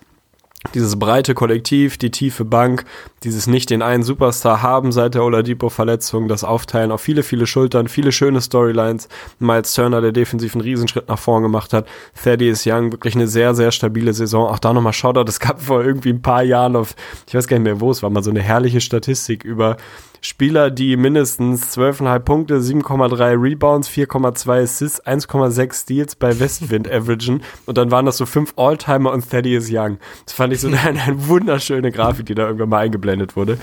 dieses 0.75 0.99
breite 0.99 1.35
Kollektiv, 1.35 1.99
die 1.99 2.11
tiefe 2.11 2.45
Bank, 2.45 2.85
dieses 3.25 3.47
nicht 3.47 3.71
den 3.71 3.83
einen 3.83 4.03
Superstar 4.03 4.63
haben 4.63 4.93
seit 4.93 5.15
der 5.15 5.25
Oladipo-Verletzung, 5.25 6.29
das 6.29 6.45
Aufteilen 6.45 6.93
auf 6.93 7.01
viele, 7.01 7.23
viele 7.23 7.47
Schultern, 7.47 7.89
viele 7.89 8.13
schöne 8.13 8.41
Storylines. 8.41 9.09
Miles 9.39 9.75
Turner, 9.75 10.01
der 10.01 10.13
defensiv 10.13 10.55
einen 10.55 10.63
Riesenschritt 10.63 11.09
nach 11.09 11.19
vorn 11.19 11.43
gemacht 11.43 11.73
hat. 11.73 11.87
Thaddeus 12.23 12.65
Young, 12.67 12.93
wirklich 12.93 13.15
eine 13.15 13.27
sehr, 13.27 13.55
sehr 13.55 13.73
stabile 13.73 14.15
Saison. 14.15 14.49
Auch 14.49 14.59
da 14.59 14.73
nochmal 14.73 14.93
Shoutout, 14.93 15.29
es 15.29 15.41
gab 15.41 15.61
vor 15.61 15.85
irgendwie 15.85 16.11
ein 16.11 16.23
paar 16.23 16.43
Jahren 16.43 16.77
auf, 16.77 16.95
ich 17.27 17.35
weiß 17.35 17.47
gar 17.49 17.59
nicht 17.59 17.65
mehr 17.65 17.81
wo, 17.81 17.91
es 17.91 18.03
war 18.03 18.11
mal 18.11 18.23
so 18.23 18.31
eine 18.31 18.41
herrliche 18.41 18.81
Statistik 18.81 19.45
über 19.45 19.77
Spieler, 20.25 20.71
die 20.71 20.97
mindestens 20.97 21.77
12,5 21.77 22.19
Punkte, 22.21 22.59
7,3 22.61 23.43
Rebounds, 23.43 23.89
4,2 23.91 24.63
Assists, 24.63 25.05
1,6 25.05 25.83
Steals 25.83 26.15
bei 26.15 26.39
Westwind 26.39 26.89
averagen. 26.89 27.43
Und 27.67 27.77
dann 27.77 27.91
waren 27.91 28.07
das 28.07 28.19
so 28.19 28.25
fünf 28.25 28.55
Alltimer 28.57 29.13
und 29.13 29.29
Thaddeus 29.29 29.67
Young. 29.69 29.99
Das 30.25 30.35
fand 30.35 30.53
ich 30.53 30.61
so 30.61 30.69
eine, 30.85 31.03
eine 31.03 31.27
wunderschöne 31.27 31.91
Grafik, 31.91 32.27
die 32.27 32.37
da 32.37 32.47
irgendwann 32.47 32.69
mal 32.69 32.79
eingeblendet 32.79 33.35
wurde. 33.35 33.59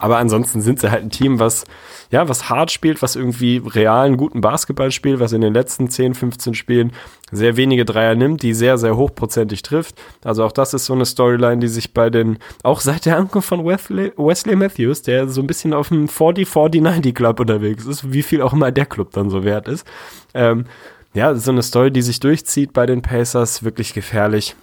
Aber 0.00 0.16
ansonsten 0.16 0.62
sind 0.62 0.80
sie 0.80 0.90
halt 0.90 1.02
ein 1.02 1.10
Team, 1.10 1.38
was, 1.38 1.64
ja, 2.10 2.28
was 2.28 2.48
hart 2.48 2.72
spielt, 2.72 3.02
was 3.02 3.16
irgendwie 3.16 3.62
realen, 3.64 4.16
guten 4.16 4.40
Basketball 4.40 4.90
spielt, 4.90 5.20
was 5.20 5.32
in 5.32 5.42
den 5.42 5.52
letzten 5.52 5.90
10, 5.90 6.14
15 6.14 6.54
Spielen 6.54 6.92
sehr 7.32 7.56
wenige 7.56 7.84
Dreier 7.84 8.14
nimmt, 8.14 8.42
die 8.42 8.54
sehr, 8.54 8.78
sehr 8.78 8.96
hochprozentig 8.96 9.62
trifft. 9.62 10.00
Also 10.24 10.44
auch 10.44 10.52
das 10.52 10.74
ist 10.74 10.86
so 10.86 10.94
eine 10.94 11.06
Storyline, 11.06 11.58
die 11.58 11.68
sich 11.68 11.94
bei 11.94 12.10
den, 12.10 12.38
auch 12.62 12.80
seit 12.80 13.06
der 13.06 13.16
Ankunft 13.16 13.48
von 13.48 13.64
Wesley, 13.64 14.12
Wesley 14.16 14.56
Matthews, 14.56 15.02
der 15.02 15.28
so 15.28 15.40
ein 15.40 15.46
bisschen 15.46 15.72
auf 15.72 15.88
dem 15.88 16.06
40-40-90 16.06 17.12
Club 17.14 17.40
unterwegs 17.40 17.86
ist, 17.86 18.12
wie 18.12 18.22
viel 18.22 18.42
auch 18.42 18.52
immer 18.52 18.72
der 18.72 18.86
Club 18.86 19.12
dann 19.12 19.30
so 19.30 19.44
wert 19.44 19.68
ist. 19.68 19.86
Ähm, 20.34 20.64
ja, 21.12 21.34
so 21.34 21.50
eine 21.50 21.62
Story, 21.62 21.90
die 21.90 22.02
sich 22.02 22.20
durchzieht 22.20 22.72
bei 22.72 22.86
den 22.86 23.02
Pacers, 23.02 23.64
wirklich 23.64 23.94
gefährlich 23.94 24.54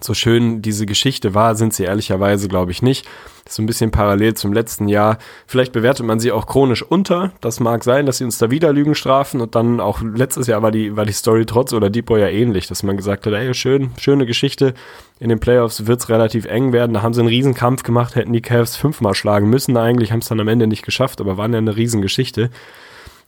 so 0.00 0.14
schön 0.14 0.62
diese 0.62 0.86
Geschichte 0.86 1.34
war, 1.34 1.54
sind 1.54 1.74
sie 1.74 1.84
ehrlicherweise, 1.84 2.48
glaube 2.48 2.72
ich, 2.72 2.82
nicht. 2.82 3.06
Ist 3.44 3.56
so 3.56 3.62
ein 3.62 3.66
bisschen 3.66 3.90
parallel 3.90 4.32
zum 4.34 4.54
letzten 4.54 4.88
Jahr. 4.88 5.18
Vielleicht 5.46 5.72
bewertet 5.72 6.06
man 6.06 6.18
sie 6.18 6.32
auch 6.32 6.46
chronisch 6.46 6.82
unter. 6.82 7.32
Das 7.42 7.60
mag 7.60 7.84
sein, 7.84 8.06
dass 8.06 8.18
sie 8.18 8.24
uns 8.24 8.38
da 8.38 8.50
wieder 8.50 8.72
Lügen 8.72 8.94
strafen. 8.94 9.42
Und 9.42 9.54
dann 9.54 9.80
auch 9.80 10.00
letztes 10.00 10.46
Jahr 10.46 10.62
war 10.62 10.70
die, 10.70 10.96
war 10.96 11.04
die 11.04 11.12
Story 11.12 11.44
trotz 11.44 11.74
oder 11.74 11.90
Deep 11.90 12.06
Boy 12.06 12.22
ja 12.22 12.28
ähnlich, 12.28 12.66
dass 12.66 12.82
man 12.82 12.96
gesagt 12.96 13.26
hat, 13.26 13.34
ey, 13.34 13.52
schön, 13.52 13.90
schöne 13.98 14.24
Geschichte. 14.24 14.72
In 15.20 15.28
den 15.28 15.40
Playoffs 15.40 15.86
wird's 15.86 16.08
relativ 16.08 16.46
eng 16.46 16.72
werden. 16.72 16.94
Da 16.94 17.02
haben 17.02 17.12
sie 17.12 17.20
einen 17.20 17.28
Riesenkampf 17.28 17.82
gemacht, 17.82 18.14
hätten 18.14 18.32
die 18.32 18.42
Cavs 18.42 18.76
fünfmal 18.76 19.14
schlagen 19.14 19.50
müssen. 19.50 19.76
Eigentlich 19.76 20.12
haben 20.12 20.20
es 20.20 20.28
dann 20.28 20.40
am 20.40 20.48
Ende 20.48 20.66
nicht 20.66 20.84
geschafft, 20.84 21.20
aber 21.20 21.36
waren 21.36 21.52
ja 21.52 21.58
eine 21.58 21.76
Riesengeschichte. 21.76 22.48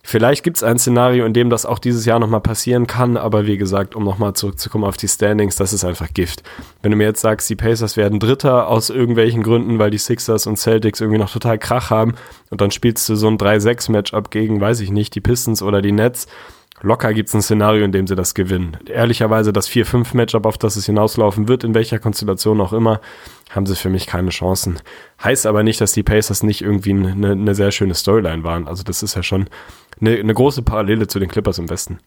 Vielleicht 0.09 0.45
gibt 0.45 0.59
es 0.59 0.63
ein 0.63 0.79
Szenario, 0.79 1.27
in 1.27 1.33
dem 1.33 1.51
das 1.51 1.67
auch 1.67 1.81
dieses 1.81 2.07
Jahr 2.07 2.21
nochmal 2.21 2.41
passieren 2.41 2.87
kann, 2.87 3.17
aber 3.17 3.45
wie 3.47 3.57
gesagt, 3.57 3.97
um 3.97 4.05
nochmal 4.05 4.35
zurückzukommen 4.35 4.85
auf 4.85 4.97
die 4.97 5.09
Standings, 5.09 5.57
das 5.57 5.73
ist 5.73 5.85
einfach 5.85 6.15
Gift. 6.15 6.45
Wenn 6.81 6.93
du 6.93 6.97
mir 6.97 7.09
jetzt 7.09 7.23
sagst, 7.23 7.51
die 7.51 7.57
Pacers 7.57 7.97
werden 7.97 8.21
Dritter 8.21 8.69
aus 8.69 8.89
irgendwelchen 8.89 9.43
Gründen, 9.43 9.81
weil 9.81 9.91
die 9.91 9.99
Sixers 9.99 10.47
und 10.47 10.61
Celtics 10.61 11.01
irgendwie 11.01 11.19
noch 11.19 11.33
total 11.33 11.59
Krach 11.59 11.91
haben 11.91 12.15
und 12.51 12.61
dann 12.61 12.71
spielst 12.71 13.09
du 13.09 13.17
so 13.17 13.27
ein 13.27 13.37
3-6-Matchup 13.37 14.31
gegen, 14.31 14.61
weiß 14.61 14.79
ich 14.79 14.93
nicht, 14.93 15.13
die 15.17 15.21
Pistons 15.21 15.61
oder 15.61 15.83
die 15.83 15.91
Nets, 15.91 16.29
Locker 16.83 17.13
gibt 17.13 17.31
es 17.31 17.35
ein 17.35 17.43
Szenario, 17.43 17.85
in 17.85 17.91
dem 17.91 18.07
sie 18.07 18.15
das 18.15 18.35
gewinnen. 18.35 18.77
Ehrlicherweise 18.87 19.53
das 19.53 19.69
4-5-Matchup, 19.69 20.47
auf 20.47 20.59
das 20.59 20.77
es 20.77 20.87
hinauslaufen 20.87 21.49
wird, 21.49 21.65
in 21.65 21.75
welcher 21.75 21.99
Konstellation 21.99 22.61
auch 22.61 22.73
immer, 22.73 23.01
haben 23.51 23.67
sie 23.67 23.77
für 23.77 23.91
mich 23.91 24.07
keine 24.07 24.31
Chancen. 24.31 24.81
Heißt 25.23 25.47
aber 25.47 25.63
nicht, 25.63 25.81
dass 25.81 25.93
die 25.93 26.03
Pacers 26.03 26.43
nicht 26.43 26.63
irgendwie 26.63 26.91
eine, 26.91 27.33
eine 27.33 27.55
sehr 27.55 27.71
schöne 27.71 27.95
Storyline 27.95 28.45
waren. 28.45 28.67
Also 28.67 28.83
das 28.83 29.03
ist 29.03 29.15
ja 29.15 29.23
schon 29.23 29.49
eine, 30.01 30.17
eine 30.17 30.35
große 30.35 30.63
Parallele 30.63 31.07
zu 31.07 31.19
den 31.19 31.29
Clippers 31.29 31.59
im 31.59 31.71
Westen. 31.71 31.99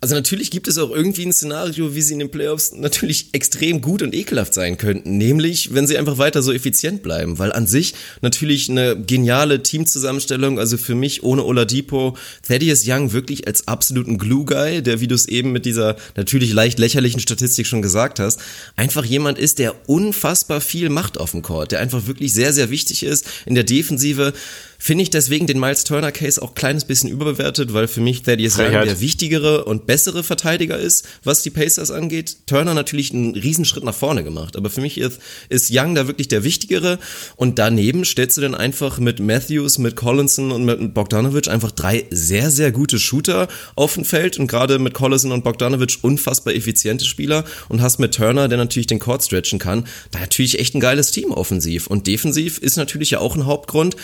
Also 0.00 0.14
natürlich 0.14 0.50
gibt 0.50 0.68
es 0.68 0.76
auch 0.78 0.90
irgendwie 0.90 1.24
ein 1.24 1.32
Szenario, 1.32 1.94
wie 1.94 2.02
sie 2.02 2.12
in 2.12 2.18
den 2.18 2.30
Playoffs 2.30 2.72
natürlich 2.72 3.30
extrem 3.32 3.80
gut 3.80 4.02
und 4.02 4.14
ekelhaft 4.14 4.52
sein 4.52 4.76
könnten. 4.76 5.16
Nämlich, 5.16 5.74
wenn 5.74 5.86
sie 5.86 5.96
einfach 5.96 6.18
weiter 6.18 6.42
so 6.42 6.52
effizient 6.52 7.02
bleiben. 7.02 7.38
Weil 7.38 7.52
an 7.52 7.66
sich 7.66 7.94
natürlich 8.20 8.68
eine 8.68 9.00
geniale 9.00 9.62
Teamzusammenstellung. 9.62 10.58
Also 10.58 10.76
für 10.76 10.94
mich 10.94 11.22
ohne 11.22 11.44
Oladipo, 11.44 12.16
Thaddeus 12.46 12.84
Young 12.86 13.12
wirklich 13.12 13.46
als 13.46 13.68
absoluten 13.68 14.18
Glue-Guy, 14.18 14.82
der, 14.82 15.00
wie 15.00 15.08
du 15.08 15.14
es 15.14 15.26
eben 15.26 15.52
mit 15.52 15.64
dieser 15.64 15.96
natürlich 16.14 16.52
leicht 16.52 16.78
lächerlichen 16.78 17.20
Statistik 17.20 17.66
schon 17.66 17.82
gesagt 17.82 18.20
hast, 18.20 18.40
einfach 18.76 19.04
jemand 19.04 19.38
ist, 19.38 19.58
der 19.58 19.74
unfassbar 19.88 20.60
viel 20.60 20.75
macht 20.84 21.18
auf 21.18 21.32
dem 21.32 21.42
Court. 21.42 21.72
Der 21.72 21.80
einfach 21.80 22.06
wirklich 22.06 22.32
sehr, 22.32 22.52
sehr 22.52 22.70
wichtig 22.70 23.02
ist 23.02 23.26
in 23.46 23.54
der 23.54 23.64
Defensive 23.64 24.32
Finde 24.78 25.02
ich 25.02 25.10
deswegen 25.10 25.46
den 25.46 25.58
Miles 25.58 25.84
Turner 25.84 26.12
Case 26.12 26.40
auch 26.40 26.54
kleines 26.54 26.84
bisschen 26.84 27.10
überbewertet, 27.10 27.72
weil 27.72 27.88
für 27.88 28.00
mich 28.00 28.22
Thaddeus 28.22 28.58
Young 28.58 28.72
der 28.72 29.00
wichtigere 29.00 29.64
und 29.64 29.86
bessere 29.86 30.22
Verteidiger 30.22 30.78
ist, 30.78 31.06
was 31.24 31.42
die 31.42 31.50
Pacers 31.50 31.90
angeht. 31.90 32.36
Turner 32.46 32.74
natürlich 32.74 33.12
einen 33.12 33.34
Riesenschritt 33.34 33.84
nach 33.84 33.94
vorne 33.94 34.24
gemacht, 34.24 34.56
aber 34.56 34.70
für 34.70 34.80
mich 34.80 34.98
ist, 34.98 35.20
ist 35.48 35.70
Young 35.72 35.94
da 35.94 36.06
wirklich 36.06 36.28
der 36.28 36.44
wichtigere. 36.44 36.98
Und 37.36 37.58
daneben 37.58 38.04
stellst 38.04 38.36
du 38.36 38.40
dann 38.40 38.54
einfach 38.54 38.98
mit 38.98 39.20
Matthews, 39.20 39.78
mit 39.78 39.96
Collinson 39.96 40.52
und 40.52 40.64
mit 40.64 40.94
Bogdanovic 40.94 41.48
einfach 41.48 41.70
drei 41.70 42.04
sehr, 42.10 42.50
sehr 42.50 42.72
gute 42.72 42.98
Shooter 42.98 43.48
auf 43.74 43.94
dem 43.94 44.04
Feld 44.04 44.38
und 44.38 44.46
gerade 44.46 44.78
mit 44.78 44.94
Collison 44.94 45.32
und 45.32 45.44
Bogdanovic 45.44 45.98
unfassbar 46.02 46.54
effiziente 46.54 47.04
Spieler 47.04 47.44
und 47.68 47.80
hast 47.80 47.98
mit 47.98 48.14
Turner, 48.14 48.48
der 48.48 48.58
natürlich 48.58 48.86
den 48.86 48.98
Court 48.98 49.24
stretchen 49.24 49.58
kann, 49.58 49.86
da 50.10 50.20
natürlich 50.20 50.58
echt 50.58 50.74
ein 50.74 50.80
geiles 50.80 51.10
Team 51.10 51.32
offensiv. 51.32 51.86
Und 51.86 52.06
defensiv 52.06 52.58
ist 52.58 52.76
natürlich 52.76 53.10
ja 53.10 53.18
auch 53.20 53.36
ein 53.36 53.46
Hauptgrund, 53.46 53.96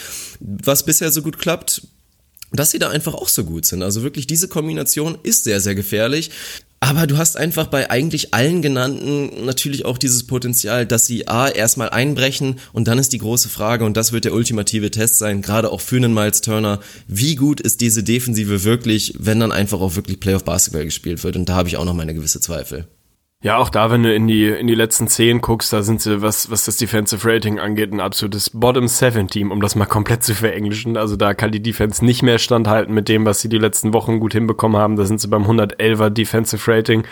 was 0.64 0.84
bisher 0.84 1.10
so 1.10 1.22
gut 1.22 1.38
klappt, 1.38 1.82
dass 2.52 2.70
sie 2.70 2.78
da 2.78 2.90
einfach 2.90 3.14
auch 3.14 3.28
so 3.28 3.44
gut 3.44 3.64
sind. 3.64 3.82
Also 3.82 4.02
wirklich 4.02 4.26
diese 4.26 4.48
Kombination 4.48 5.18
ist 5.22 5.44
sehr, 5.44 5.60
sehr 5.60 5.74
gefährlich. 5.74 6.30
Aber 6.80 7.06
du 7.06 7.16
hast 7.16 7.36
einfach 7.36 7.68
bei 7.68 7.90
eigentlich 7.90 8.34
allen 8.34 8.60
genannten 8.60 9.44
natürlich 9.44 9.84
auch 9.84 9.98
dieses 9.98 10.26
Potenzial, 10.26 10.84
dass 10.84 11.06
sie 11.06 11.28
A 11.28 11.48
erstmal 11.48 11.90
einbrechen 11.90 12.58
und 12.72 12.88
dann 12.88 12.98
ist 12.98 13.12
die 13.12 13.18
große 13.18 13.48
Frage 13.48 13.84
und 13.84 13.96
das 13.96 14.10
wird 14.10 14.24
der 14.24 14.34
ultimative 14.34 14.90
Test 14.90 15.18
sein, 15.18 15.42
gerade 15.42 15.70
auch 15.70 15.80
für 15.80 15.96
einen 15.96 16.12
Miles 16.12 16.40
Turner, 16.40 16.80
wie 17.06 17.36
gut 17.36 17.60
ist 17.60 17.82
diese 17.82 18.02
Defensive 18.02 18.64
wirklich, 18.64 19.14
wenn 19.16 19.38
dann 19.38 19.52
einfach 19.52 19.80
auch 19.80 19.94
wirklich 19.94 20.18
Playoff 20.18 20.42
Basketball 20.42 20.84
gespielt 20.84 21.22
wird 21.22 21.36
und 21.36 21.48
da 21.48 21.54
habe 21.54 21.68
ich 21.68 21.76
auch 21.76 21.84
noch 21.84 21.94
meine 21.94 22.14
gewisse 22.14 22.40
Zweifel. 22.40 22.88
Ja, 23.44 23.56
auch 23.56 23.70
da, 23.70 23.90
wenn 23.90 24.04
du 24.04 24.14
in 24.14 24.28
die, 24.28 24.46
in 24.46 24.68
die 24.68 24.74
letzten 24.76 25.08
zehn 25.08 25.40
guckst, 25.40 25.72
da 25.72 25.82
sind 25.82 26.00
sie, 26.00 26.22
was, 26.22 26.48
was 26.52 26.64
das 26.64 26.76
Defensive 26.76 27.28
Rating 27.28 27.58
angeht, 27.58 27.92
ein 27.92 27.98
absolutes 27.98 28.50
Bottom 28.50 28.86
Seven 28.86 29.26
Team, 29.26 29.50
um 29.50 29.60
das 29.60 29.74
mal 29.74 29.86
komplett 29.86 30.22
zu 30.22 30.36
verenglischen. 30.36 30.96
Also 30.96 31.16
da 31.16 31.34
kann 31.34 31.50
die 31.50 31.60
Defense 31.60 32.04
nicht 32.04 32.22
mehr 32.22 32.38
standhalten 32.38 32.94
mit 32.94 33.08
dem, 33.08 33.26
was 33.26 33.40
sie 33.40 33.48
die 33.48 33.58
letzten 33.58 33.92
Wochen 33.92 34.20
gut 34.20 34.34
hinbekommen 34.34 34.80
haben. 34.80 34.94
Da 34.94 35.06
sind 35.06 35.20
sie 35.20 35.26
beim 35.26 35.42
111er 35.42 36.10
Defensive 36.10 36.70
Rating. 36.70 37.02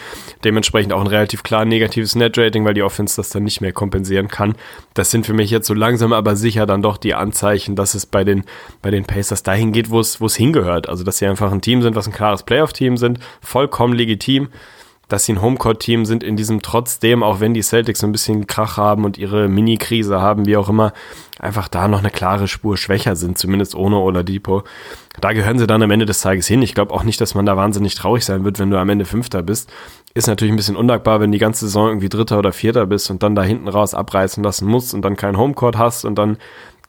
Dementsprechend 0.45 0.93
auch 0.93 1.01
ein 1.01 1.09
relativ 1.09 1.43
klar 1.43 1.65
negatives 1.65 2.15
Net 2.15 2.39
Rating, 2.39 2.65
weil 2.65 2.75
die 2.75 2.85
Offense 2.85 3.17
das 3.17 3.31
dann 3.31 3.43
nicht 3.43 3.61
mehr 3.61 3.73
kompensieren 3.73 4.29
kann. 4.29 4.55
Das 4.95 5.11
sind 5.11 5.27
für 5.27 5.35
mich 5.35 5.51
jetzt 5.51 5.67
so 5.67 5.75
langsam 5.75 6.13
aber 6.13 6.37
sicher 6.37 6.65
dann 6.65 6.81
doch 6.81 6.97
die 6.97 7.15
Anzeichen, 7.15 7.75
dass 7.75 7.95
es 7.95 8.07
bei 8.07 8.23
den, 8.23 8.45
bei 8.83 8.93
den 8.93 9.05
Pacers 9.05 9.43
dahin 9.43 9.73
geht, 9.73 9.91
wo 9.91 9.99
es, 9.99 10.21
wo 10.21 10.27
es 10.27 10.37
hingehört. 10.37 10.89
Also, 10.89 11.03
dass 11.03 11.19
sie 11.19 11.27
einfach 11.27 11.51
ein 11.51 11.61
Team 11.61 11.83
sind, 11.83 11.97
was 11.97 12.07
ein 12.07 12.15
klares 12.15 12.45
Playoff-Team 12.45 12.99
sind. 12.99 13.19
Vollkommen 13.41 13.95
legitim 13.95 14.49
dass 15.13 15.25
sie 15.25 15.33
ein 15.33 15.43
Homecourt-Team 15.43 16.07
sind 16.07 16.23
in 16.23 16.37
diesem 16.37 16.63
trotzdem, 16.63 17.23
auch 17.23 17.41
wenn 17.41 17.53
die 17.53 17.63
Celtics 17.63 18.03
ein 18.03 18.13
bisschen 18.13 18.47
Krach 18.47 18.77
haben 18.77 19.05
und 19.05 19.19
ihre 19.19 19.49
Mini-Krise 19.49 20.21
haben, 20.21 20.47
wie 20.47 20.57
auch 20.57 20.69
immer, 20.69 20.93
einfach 21.39 21.69
da 21.69 21.89
noch 21.89 21.99
eine 21.99 22.11
klare 22.11 22.49
Spur 22.49 22.77
schwächer 22.77 23.17
sind, 23.17 23.39
zumindest 23.39 23.75
ohne 23.75 23.97
Oladipo. 23.97 24.63
Da 25.21 25.33
gehören 25.33 25.59
sie 25.59 25.67
dann 25.67 25.83
am 25.83 25.91
Ende 25.91 26.07
des 26.07 26.21
Tages 26.21 26.47
hin. 26.47 26.63
Ich 26.63 26.75
glaube 26.75 26.95
auch 26.95 27.03
nicht, 27.03 27.21
dass 27.21 27.35
man 27.35 27.45
da 27.45 27.57
wahnsinnig 27.57 27.95
traurig 27.95 28.25
sein 28.25 28.45
wird, 28.45 28.59
wenn 28.59 28.71
du 28.71 28.79
am 28.79 28.89
Ende 28.89 29.05
Fünfter 29.05 29.43
bist. 29.43 29.71
Ist 30.15 30.29
natürlich 30.29 30.53
ein 30.53 30.57
bisschen 30.57 30.77
undankbar, 30.77 31.21
wenn 31.21 31.33
die 31.33 31.39
ganze 31.39 31.67
Saison 31.67 31.89
irgendwie 31.89 32.09
Dritter 32.09 32.39
oder 32.39 32.53
Vierter 32.53 32.87
bist 32.87 33.11
und 33.11 33.23
dann 33.23 33.35
da 33.35 33.43
hinten 33.43 33.69
raus 33.69 33.95
abreißen 33.95 34.43
lassen 34.43 34.67
musst 34.67 34.95
und 34.95 35.03
dann 35.03 35.17
keinen 35.17 35.37
Homecourt 35.37 35.77
hast 35.77 36.05
und 36.05 36.17
dann 36.17 36.39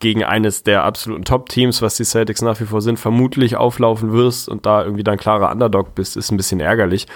gegen 0.02 0.24
eines 0.24 0.64
der 0.64 0.84
absoluten 0.84 1.24
Top-Teams, 1.24 1.82
was 1.82 1.96
die 1.96 2.04
Celtics 2.04 2.42
nach 2.42 2.60
wie 2.60 2.66
vor 2.66 2.82
sind, 2.82 3.00
vermutlich 3.00 3.56
auflaufen 3.56 4.12
wirst 4.12 4.50
und 4.50 4.66
da 4.66 4.84
irgendwie 4.84 5.04
dann 5.04 5.18
klarer 5.18 5.52
Underdog 5.52 5.96
bist, 5.96 6.18
ist 6.18 6.32
ein 6.32 6.38
bisschen 6.38 6.60
ärgerlich. 6.60 7.08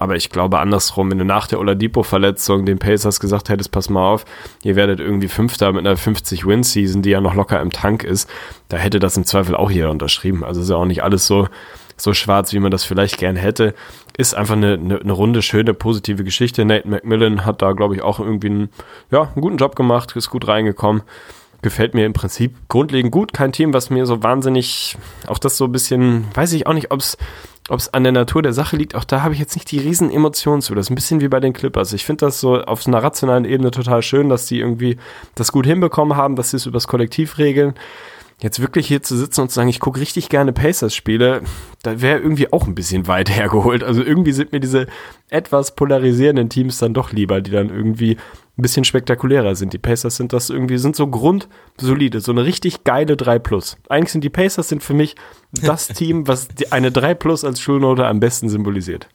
Aber 0.00 0.16
ich 0.16 0.30
glaube 0.30 0.58
andersrum, 0.58 1.10
wenn 1.10 1.18
du 1.18 1.26
nach 1.26 1.46
der 1.46 1.60
Oladipo-Verletzung 1.60 2.64
den 2.64 2.78
Pacers 2.78 3.20
gesagt 3.20 3.50
hättest, 3.50 3.70
pass 3.70 3.90
mal 3.90 4.02
auf, 4.02 4.24
ihr 4.62 4.74
werdet 4.74 4.98
irgendwie 4.98 5.28
Fünfter 5.28 5.70
mit 5.72 5.86
einer 5.86 5.98
50-Win-Season, 5.98 7.02
die 7.02 7.10
ja 7.10 7.20
noch 7.20 7.34
locker 7.34 7.60
im 7.60 7.70
Tank 7.70 8.02
ist, 8.02 8.28
da 8.68 8.78
hätte 8.78 8.98
das 8.98 9.18
im 9.18 9.26
Zweifel 9.26 9.54
auch 9.54 9.70
jeder 9.70 9.90
unterschrieben. 9.90 10.42
Also 10.42 10.62
ist 10.62 10.70
ja 10.70 10.76
auch 10.76 10.86
nicht 10.86 11.02
alles 11.02 11.26
so, 11.26 11.48
so 11.98 12.14
schwarz, 12.14 12.54
wie 12.54 12.60
man 12.60 12.70
das 12.70 12.82
vielleicht 12.82 13.18
gern 13.18 13.36
hätte. 13.36 13.74
Ist 14.16 14.34
einfach 14.34 14.56
eine, 14.56 14.72
eine, 14.72 15.00
eine 15.00 15.12
runde, 15.12 15.42
schöne, 15.42 15.74
positive 15.74 16.24
Geschichte. 16.24 16.64
Nate 16.64 16.88
McMillan 16.88 17.44
hat 17.44 17.60
da, 17.60 17.72
glaube 17.72 17.94
ich, 17.94 18.00
auch 18.00 18.20
irgendwie 18.20 18.48
einen, 18.48 18.68
ja, 19.10 19.24
einen 19.24 19.42
guten 19.42 19.58
Job 19.58 19.76
gemacht, 19.76 20.16
ist 20.16 20.30
gut 20.30 20.48
reingekommen 20.48 21.02
gefällt 21.62 21.92
mir 21.92 22.06
im 22.06 22.12
Prinzip 22.14 22.54
grundlegend 22.68 23.12
gut. 23.12 23.32
Kein 23.32 23.52
Team, 23.52 23.74
was 23.74 23.90
mir 23.90 24.06
so 24.06 24.22
wahnsinnig, 24.22 24.96
auch 25.26 25.38
das 25.38 25.56
so 25.56 25.66
ein 25.66 25.72
bisschen, 25.72 26.24
weiß 26.34 26.52
ich 26.54 26.66
auch 26.66 26.72
nicht, 26.72 26.90
ob 26.90 27.00
es 27.00 27.18
ob 27.70 27.78
es 27.78 27.92
an 27.94 28.02
der 28.02 28.12
Natur 28.12 28.42
der 28.42 28.52
Sache 28.52 28.76
liegt, 28.76 28.94
auch 28.94 29.04
da 29.04 29.22
habe 29.22 29.34
ich 29.34 29.40
jetzt 29.40 29.54
nicht 29.54 29.70
die 29.70 29.78
riesen 29.78 30.10
Emotionen 30.10 30.60
zu. 30.60 30.74
Das 30.74 30.86
ist 30.86 30.90
ein 30.90 30.96
bisschen 30.96 31.20
wie 31.20 31.28
bei 31.28 31.40
den 31.40 31.52
Clippers. 31.52 31.92
Ich 31.92 32.04
finde 32.04 32.26
das 32.26 32.40
so 32.40 32.60
auf 32.60 32.86
einer 32.86 33.02
rationalen 33.02 33.44
Ebene 33.44 33.70
total 33.70 34.02
schön, 34.02 34.28
dass 34.28 34.46
die 34.46 34.58
irgendwie 34.58 34.96
das 35.36 35.52
gut 35.52 35.66
hinbekommen 35.66 36.16
haben, 36.16 36.36
dass 36.36 36.50
sie 36.50 36.56
es 36.56 36.66
übers 36.66 36.88
Kollektiv 36.88 37.38
regeln. 37.38 37.74
Jetzt 38.40 38.60
wirklich 38.60 38.86
hier 38.86 39.02
zu 39.02 39.16
sitzen 39.16 39.42
und 39.42 39.48
zu 39.48 39.56
sagen, 39.56 39.68
ich 39.68 39.80
gucke 39.80 40.00
richtig 40.00 40.28
gerne 40.28 40.52
Pacers-Spiele, 40.52 41.42
da 41.82 42.00
wäre 42.00 42.18
irgendwie 42.18 42.52
auch 42.52 42.66
ein 42.66 42.74
bisschen 42.74 43.06
weit 43.06 43.30
hergeholt. 43.34 43.84
Also 43.84 44.02
irgendwie 44.02 44.32
sind 44.32 44.52
mir 44.52 44.60
diese 44.60 44.86
etwas 45.28 45.74
polarisierenden 45.74 46.48
Teams 46.48 46.78
dann 46.78 46.94
doch 46.94 47.12
lieber, 47.12 47.40
die 47.40 47.50
dann 47.50 47.70
irgendwie 47.70 48.16
ein 48.58 48.62
bisschen 48.62 48.84
spektakulärer 48.84 49.54
sind. 49.54 49.72
Die 49.72 49.78
Pacers 49.78 50.16
sind 50.16 50.32
das 50.32 50.50
irgendwie, 50.50 50.78
sind 50.78 50.96
so 50.96 51.06
grundsolide, 51.06 52.20
so 52.20 52.32
eine 52.32 52.44
richtig 52.44 52.84
geile 52.84 53.16
3 53.16 53.38
Plus. 53.38 53.76
Eigentlich 53.88 54.12
sind 54.12 54.24
die 54.24 54.30
Pacers 54.30 54.68
sind 54.68 54.82
für 54.82 54.94
mich 54.94 55.14
das 55.52 55.88
Team, 55.88 56.26
was 56.28 56.48
eine 56.70 56.92
3 56.92 57.14
Plus 57.14 57.44
als 57.44 57.60
Schulnote 57.60 58.06
am 58.06 58.20
besten 58.20 58.48
symbolisiert. 58.48 59.08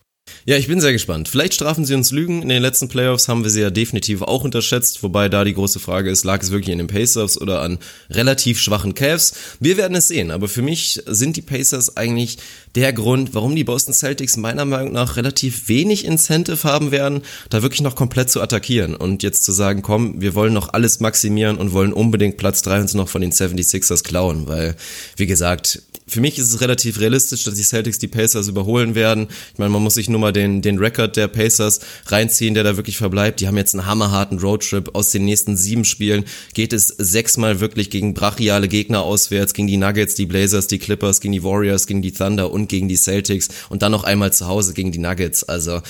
Ja, 0.48 0.58
ich 0.58 0.68
bin 0.68 0.80
sehr 0.80 0.94
gespannt. 0.94 1.28
Vielleicht 1.28 1.56
strafen 1.56 1.86
sie 1.86 1.96
uns 1.96 2.12
Lügen. 2.12 2.44
In 2.44 2.50
den 2.50 2.62
letzten 2.62 2.88
Playoffs 2.88 3.28
haben 3.28 3.44
wir 3.44 3.50
sie 3.50 3.62
ja 3.62 3.72
definitiv 3.72 4.22
auch 4.22 4.44
unterschätzt, 4.44 5.02
wobei 5.02 5.28
da 5.28 5.44
die 5.44 5.56
große 5.56 5.80
Frage 5.80 6.12
ist, 6.12 6.24
lag 6.24 6.40
es 6.40 6.52
wirklich 6.52 6.70
in 6.70 6.78
den 6.78 6.86
Pacers 6.86 7.42
oder 7.42 7.62
an 7.62 7.80
relativ 8.12 8.60
schwachen 8.60 8.94
Cavs? 8.94 9.34
Wir 9.60 9.76
werden 9.76 9.98
es 9.98 10.08
sehen, 10.08 10.30
aber 10.30 10.48
für 10.48 10.62
mich 10.62 11.02
sind 11.08 11.36
die 11.36 11.42
Pacers 11.42 11.98
eigentlich 11.98 12.38
der 12.76 12.94
Grund, 12.94 13.34
warum 13.34 13.56
die 13.56 13.64
Boston 13.64 13.96
Celtics 13.96 14.38
meiner 14.38 14.66
Meinung 14.66 14.94
nach 14.94 15.18
relativ 15.18 15.68
wenig 15.68 16.06
Incentive 16.06 16.64
haben 16.64 16.92
werden, 16.92 17.24
da 17.50 17.64
wirklich 17.64 17.82
noch 17.82 17.96
komplett 17.96 18.30
zu 18.30 18.40
attackieren 18.40 18.96
und 18.96 19.24
jetzt 19.24 19.46
zu 19.46 19.52
sagen, 19.52 19.82
komm, 19.82 20.22
wir 20.22 20.36
wollen 20.36 20.54
noch 20.54 20.74
alles 20.74 21.00
maximieren 21.00 21.58
und 21.58 21.74
wollen 21.74 21.92
unbedingt 21.92 22.38
Platz 22.38 22.62
3 22.62 22.82
uns 22.82 22.94
noch 22.94 23.10
von 23.10 23.22
den 23.22 23.32
76ers 23.32 24.04
klauen, 24.04 24.48
weil, 24.48 24.76
wie 25.18 25.26
gesagt, 25.26 25.82
für 26.08 26.22
mich 26.22 26.38
ist 26.38 26.54
es 26.54 26.62
relativ 26.62 27.00
realistisch, 27.00 27.44
dass 27.44 27.56
die 27.56 27.64
Celtics 27.64 27.98
die 27.98 28.08
Pacers 28.08 28.48
überholen 28.48 28.94
werden. 28.94 29.28
Ich 29.54 29.58
meine, 29.58 29.72
man 29.72 29.82
muss 29.82 29.96
sich 29.96 30.08
nur 30.08 30.20
mal 30.20 30.32
den, 30.32 30.62
den 30.62 30.78
Rekord 30.78 31.16
der 31.16 31.28
Pacers 31.28 31.80
reinziehen, 32.06 32.54
der 32.54 32.64
da 32.64 32.78
wirklich 32.78 32.98
verbleibt. 32.98 33.40
Die 33.40 33.48
haben 33.48 33.58
jetzt 33.58 33.74
einen 33.74 33.88
hammerharten 33.88 34.38
Roadtrip. 34.38 34.94
Aus 34.94 35.12
den 35.12 35.26
nächsten 35.26 35.58
sieben 35.58 35.84
Spielen 35.84 36.26
geht 36.54 36.74
es 36.74 36.88
sechsmal 36.88 37.60
wirklich 37.60 37.90
gegen 37.90 38.14
brachiale 38.14 38.68
Gegner 38.68 39.02
auswärts, 39.02 39.54
gegen 39.54 39.68
die 39.68 39.78
Nuggets, 39.78 40.14
die 40.14 40.28
Blazers, 40.28 40.68
die 40.68 40.80
Clippers, 40.80 41.22
gegen 41.22 41.32
die 41.32 41.44
Warriors, 41.44 41.88
gegen 41.88 42.04
die 42.04 42.12
Thunder 42.12 42.52
und 42.52 42.70
gegen 42.70 42.88
die 42.88 42.98
Celtics 42.98 43.50
und 43.70 43.82
dann 43.82 43.92
noch 43.92 44.04
einmal 44.04 44.32
zu 44.32 44.48
Hause 44.48 44.74
gegen 44.74 44.92
die 44.92 45.00
Nuggets. 45.00 45.44
Also 45.44 45.82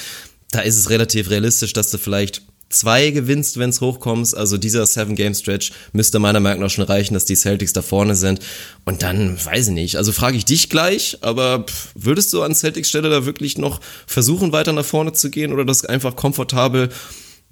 da 0.52 0.62
ist 0.62 0.78
es 0.78 0.90
relativ 0.90 1.30
realistisch, 1.30 1.74
dass 1.74 1.92
du 1.92 1.98
vielleicht 1.98 2.42
zwei 2.70 3.12
gewinnst, 3.12 3.58
wenn 3.60 3.70
es 3.70 3.82
hochkommst. 3.82 4.36
Also 4.36 4.58
dieser 4.58 4.86
Seven-Game-Stretch 4.86 5.72
müsste 5.94 6.20
meiner 6.20 6.40
Meinung 6.40 6.62
nach 6.62 6.70
schon 6.70 6.86
reichen, 6.86 7.14
dass 7.14 7.26
die 7.26 7.36
Celtics 7.36 7.74
da 7.74 7.82
vorne 7.82 8.16
sind. 8.16 8.40
Und 8.86 9.04
dann, 9.04 9.38
weiß 9.44 9.68
ich 9.68 9.74
nicht, 9.74 9.96
also 9.98 10.12
frage 10.12 10.38
ich 10.38 10.46
dich 10.46 10.70
gleich, 10.70 11.18
aber 11.22 11.66
würdest 11.94 12.34
du 12.34 12.42
an 12.42 12.56
Celtics 12.56 12.90
Stelle 12.90 13.10
da 13.10 13.26
wirklich 13.26 13.58
noch 13.58 13.80
versuchen, 14.08 14.52
weiter 14.52 14.74
nach 14.74 14.86
vorne 14.86 15.14
zu 15.14 15.30
gehen 15.30 15.54
oder 15.54 15.66
das 15.66 15.86
einfach 15.86 16.16
komfortabel 16.16 16.90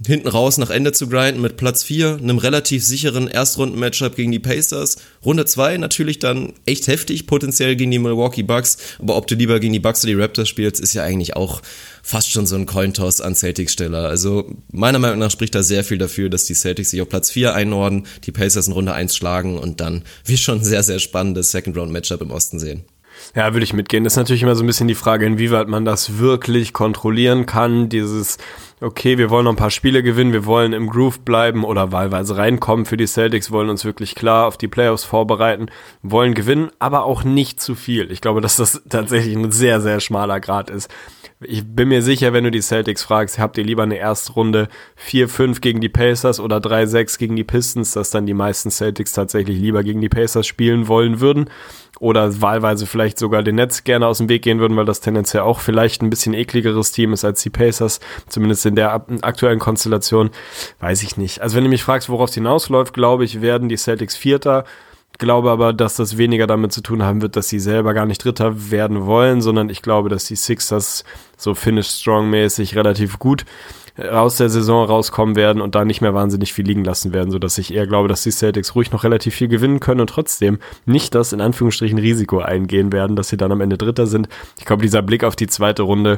hinten 0.06 0.28
raus 0.28 0.58
nach 0.58 0.70
Ende 0.70 0.92
zu 0.92 1.08
grinden 1.08 1.42
mit 1.42 1.58
Platz 1.58 1.84
4, 1.84 2.20
einem 2.22 2.38
relativ 2.38 2.84
sicheren 2.84 3.28
Erstrunden-Matchup 3.28 4.16
gegen 4.16 4.32
die 4.32 4.40
Pacers. 4.40 4.98
Runde 5.24 5.46
2 5.46 5.78
natürlich 5.78 6.20
dann 6.20 6.54
echt 6.66 6.88
heftig, 6.88 7.28
potenziell 7.28 7.76
gegen 7.76 7.92
die 7.92 8.00
Milwaukee 8.00 8.44
Bucks, 8.44 8.78
aber 9.00 9.16
ob 9.16 9.28
du 9.28 9.36
lieber 9.36 9.60
gegen 9.60 9.74
die 9.74 9.80
Bucks 9.80 10.04
oder 10.04 10.14
die 10.14 10.22
Raptors 10.22 10.50
spielst, 10.50 10.82
ist 10.82 10.94
ja 10.94 11.04
eigentlich 11.04 11.36
auch 11.36 11.62
fast 12.02 12.32
schon 12.32 12.46
so 12.46 12.56
ein 12.56 12.66
Cointoss 12.66 13.22
an 13.22 13.36
Celtics-Steller. 13.36 14.10
Also 14.10 14.52
meiner 14.72 15.00
Meinung 15.00 15.20
nach 15.20 15.32
spricht 15.32 15.56
da 15.56 15.64
sehr 15.64 15.84
viel 15.84 15.98
dafür, 15.98 16.30
dass 16.30 16.46
die 16.46 16.56
Celtics 16.56 16.92
sich 16.92 17.02
auf 17.02 17.10
Platz 17.10 17.32
4 17.32 17.54
einordnen, 17.54 18.06
die 18.26 18.32
Pacers 18.32 18.68
in 18.68 18.74
Runde 18.74 18.94
1 18.94 19.16
schlagen 19.16 19.58
und 19.58 19.80
dann 19.80 20.04
wir 20.26 20.38
schon 20.38 20.60
ein 20.60 20.66
sehr, 20.66 20.84
sehr 20.84 21.00
spannendes 21.00 21.52
Second-Round-Matchup 21.52 22.22
im 22.22 22.32
Osten 22.32 22.60
sehen. 22.60 22.84
Ja, 23.36 23.54
würde 23.54 23.64
ich 23.64 23.74
mitgehen. 23.74 24.04
Das 24.04 24.14
ist 24.14 24.18
natürlich 24.18 24.44
immer 24.44 24.56
so 24.56 24.64
ein 24.64 24.68
bisschen 24.68 24.88
die 24.88 24.96
Frage, 24.96 25.26
inwieweit 25.26 25.68
man 25.68 25.86
das 25.86 26.20
wirklich 26.20 26.74
kontrollieren 26.74 27.46
kann. 27.46 27.90
Dieses, 27.90 28.38
okay, 28.80 29.18
wir 29.18 29.30
wollen 29.30 29.46
noch 29.46 29.54
ein 29.54 29.58
paar 29.58 29.72
Spiele 29.72 30.04
gewinnen, 30.04 30.34
wir 30.34 30.46
wollen 30.46 30.74
im 30.74 30.90
Groove 30.90 31.20
bleiben 31.20 31.64
oder 31.64 31.92
wahlweise 31.92 32.38
reinkommen 32.38 32.86
für 32.86 32.98
die 32.98 33.08
Celtics, 33.08 33.52
wollen 33.52 33.70
uns 33.70 33.86
wirklich 33.86 34.16
klar 34.16 34.46
auf 34.48 34.58
die 34.58 34.68
Playoffs 34.68 35.04
vorbereiten, 35.04 35.68
wollen 36.02 36.34
gewinnen, 36.34 36.70
aber 36.80 37.06
auch 37.06 37.24
nicht 37.24 37.62
zu 37.62 37.76
viel. 37.76 38.12
Ich 38.12 38.22
glaube, 38.22 38.42
dass 38.42 38.58
das 38.58 38.84
tatsächlich 38.90 39.36
ein 39.36 39.52
sehr, 39.52 39.82
sehr 39.82 40.00
schmaler 40.00 40.40
Grad 40.40 40.70
ist. 40.70 40.90
Ich 41.46 41.64
bin 41.66 41.90
mir 41.90 42.02
sicher, 42.02 42.34
wenn 42.34 42.44
du 42.44 42.52
die 42.52 42.62
Celtics 42.62 43.04
fragst, 43.04 43.40
habt 43.40 43.58
ihr 43.58 43.64
lieber 43.64 43.84
eine 43.84 43.98
Erstrunde 43.98 44.68
4-5 45.08 45.62
gegen 45.62 45.82
die 45.82 45.90
Pacers 45.90 46.40
oder 46.40 46.58
3-6 46.58 47.18
gegen 47.18 47.36
die 47.36 47.44
Pistons, 47.44 47.92
dass 47.92 48.10
dann 48.10 48.26
die 48.26 48.34
meisten 48.34 48.72
Celtics 48.72 49.14
tatsächlich 49.14 49.60
lieber 49.60 49.84
gegen 49.84 50.02
die 50.02 50.10
Pacers 50.10 50.46
spielen 50.46 50.88
wollen 50.88 51.20
würden? 51.20 51.50
Oder 52.00 52.42
wahlweise 52.42 52.86
vielleicht 52.86 53.18
sogar 53.18 53.44
den 53.44 53.56
Netz 53.56 53.84
gerne 53.84 54.08
aus 54.08 54.18
dem 54.18 54.30
Weg 54.30 54.42
gehen 54.42 54.60
würden, 54.60 54.76
weil 54.76 54.86
das 54.86 55.02
tendenziell 55.02 55.44
auch 55.44 55.60
vielleicht 55.60 56.02
ein 56.02 56.10
bisschen 56.10 56.34
ekligeres 56.34 56.92
Team 56.92 57.14
ist 57.14 57.24
als 57.24 57.42
die 57.44 57.50
Pacers, 57.50 58.00
zumindest 58.28 58.66
in 58.66 58.76
der 58.76 58.94
aktuellen 59.22 59.60
Konstellation, 59.60 60.32
weiß 60.80 61.04
ich 61.04 61.18
nicht. 61.18 61.42
Also 61.42 61.56
wenn 61.56 61.64
du 61.64 61.70
mich 61.70 61.84
fragst, 61.84 62.10
worauf 62.10 62.30
es 62.30 62.36
hinausläuft, 62.36 62.94
glaube 62.94 63.26
ich, 63.26 63.42
werden 63.42 63.70
die 63.70 63.78
Celtics 63.78 64.18
Vierter, 64.18 64.66
glaube 65.18 65.52
aber, 65.52 65.74
dass 65.74 65.96
das 65.96 66.18
weniger 66.18 66.48
damit 66.48 66.72
zu 66.72 66.82
tun 66.82 67.04
haben 67.04 67.22
wird, 67.22 67.36
dass 67.36 67.50
sie 67.50 67.60
selber 67.60 67.94
gar 67.94 68.06
nicht 68.06 68.24
Dritter 68.24 68.72
werden 68.72 69.06
wollen, 69.06 69.42
sondern 69.42 69.70
ich 69.70 69.82
glaube, 69.82 70.10
dass 70.10 70.26
die 70.26 70.36
Sixers 70.36 71.04
so 71.38 71.54
Finish 71.56 71.90
Strong 71.90 72.30
mäßig 72.30 72.76
relativ 72.76 73.20
gut 73.20 73.46
aus 73.98 74.38
der 74.38 74.50
Saison 74.50 74.86
rauskommen 74.86 75.36
werden 75.36 75.62
und 75.62 75.76
da 75.76 75.86
nicht 75.86 76.02
mehr 76.02 76.16
wahnsinnig 76.16 76.52
viel 76.52 76.66
liegen 76.66 76.84
lassen 76.84 77.14
werden, 77.14 77.30
sodass 77.30 77.60
ich 77.60 77.72
eher 77.74 77.86
glaube, 77.86 78.08
dass 78.08 78.24
die 78.24 78.32
Celtics 78.32 78.74
ruhig 78.74 78.92
noch 78.92 79.04
relativ 79.04 79.36
viel 79.36 79.48
gewinnen 79.48 79.80
können 79.80 80.02
und 80.02 80.10
trotzdem 80.10 80.58
nicht 80.86 81.14
das 81.14 81.32
in 81.32 81.42
Anführungsstrichen 81.42 82.00
Risiko 82.00 82.40
eingehen 82.40 82.92
werden, 82.92 83.16
dass 83.16 83.30
sie 83.30 83.38
dann 83.38 83.52
am 83.52 83.62
Ende 83.62 83.78
Dritter 83.78 84.08
sind. 84.08 84.30
Ich 84.58 84.66
glaube, 84.66 84.82
dieser 84.82 85.04
Blick 85.04 85.24
auf 85.24 85.36
die 85.36 85.48
zweite 85.48 85.84
Runde 85.84 86.18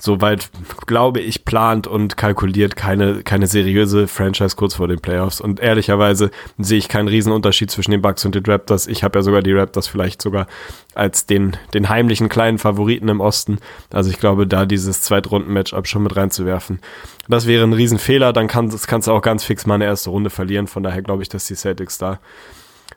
soweit, 0.00 0.50
glaube 0.86 1.20
ich, 1.20 1.44
plant 1.44 1.86
und 1.86 2.16
kalkuliert 2.16 2.74
keine, 2.74 3.22
keine 3.22 3.46
seriöse 3.46 4.08
Franchise 4.08 4.56
kurz 4.56 4.74
vor 4.74 4.88
den 4.88 4.98
Playoffs. 4.98 5.40
Und 5.40 5.60
ehrlicherweise 5.60 6.30
sehe 6.58 6.78
ich 6.78 6.88
keinen 6.88 7.08
Riesenunterschied 7.08 7.70
zwischen 7.70 7.90
den 7.90 8.02
Bucks 8.02 8.24
und 8.24 8.34
den 8.34 8.44
Raptors. 8.44 8.86
Ich 8.86 9.04
habe 9.04 9.18
ja 9.18 9.22
sogar 9.22 9.42
die 9.42 9.52
Raptors 9.52 9.86
vielleicht 9.86 10.22
sogar 10.22 10.46
als 10.94 11.26
den, 11.26 11.56
den 11.74 11.88
heimlichen 11.90 12.28
kleinen 12.30 12.58
Favoriten 12.58 13.08
im 13.08 13.20
Osten. 13.20 13.58
Also 13.92 14.10
ich 14.10 14.18
glaube, 14.18 14.46
da 14.46 14.64
dieses 14.64 15.02
Zweitrunden-Matchup 15.02 15.86
schon 15.86 16.02
mit 16.02 16.16
reinzuwerfen, 16.16 16.80
das 17.28 17.46
wäre 17.46 17.64
ein 17.64 17.74
Riesenfehler. 17.74 18.32
Dann 18.32 18.48
kann, 18.48 18.70
das 18.70 18.86
kannst 18.86 19.06
du 19.06 19.12
auch 19.12 19.22
ganz 19.22 19.44
fix 19.44 19.66
mal 19.66 19.74
eine 19.74 19.84
erste 19.84 20.10
Runde 20.10 20.30
verlieren. 20.30 20.66
Von 20.66 20.82
daher 20.82 21.02
glaube 21.02 21.22
ich, 21.22 21.28
dass 21.28 21.44
die 21.44 21.54
Celtics 21.54 21.98
da 21.98 22.18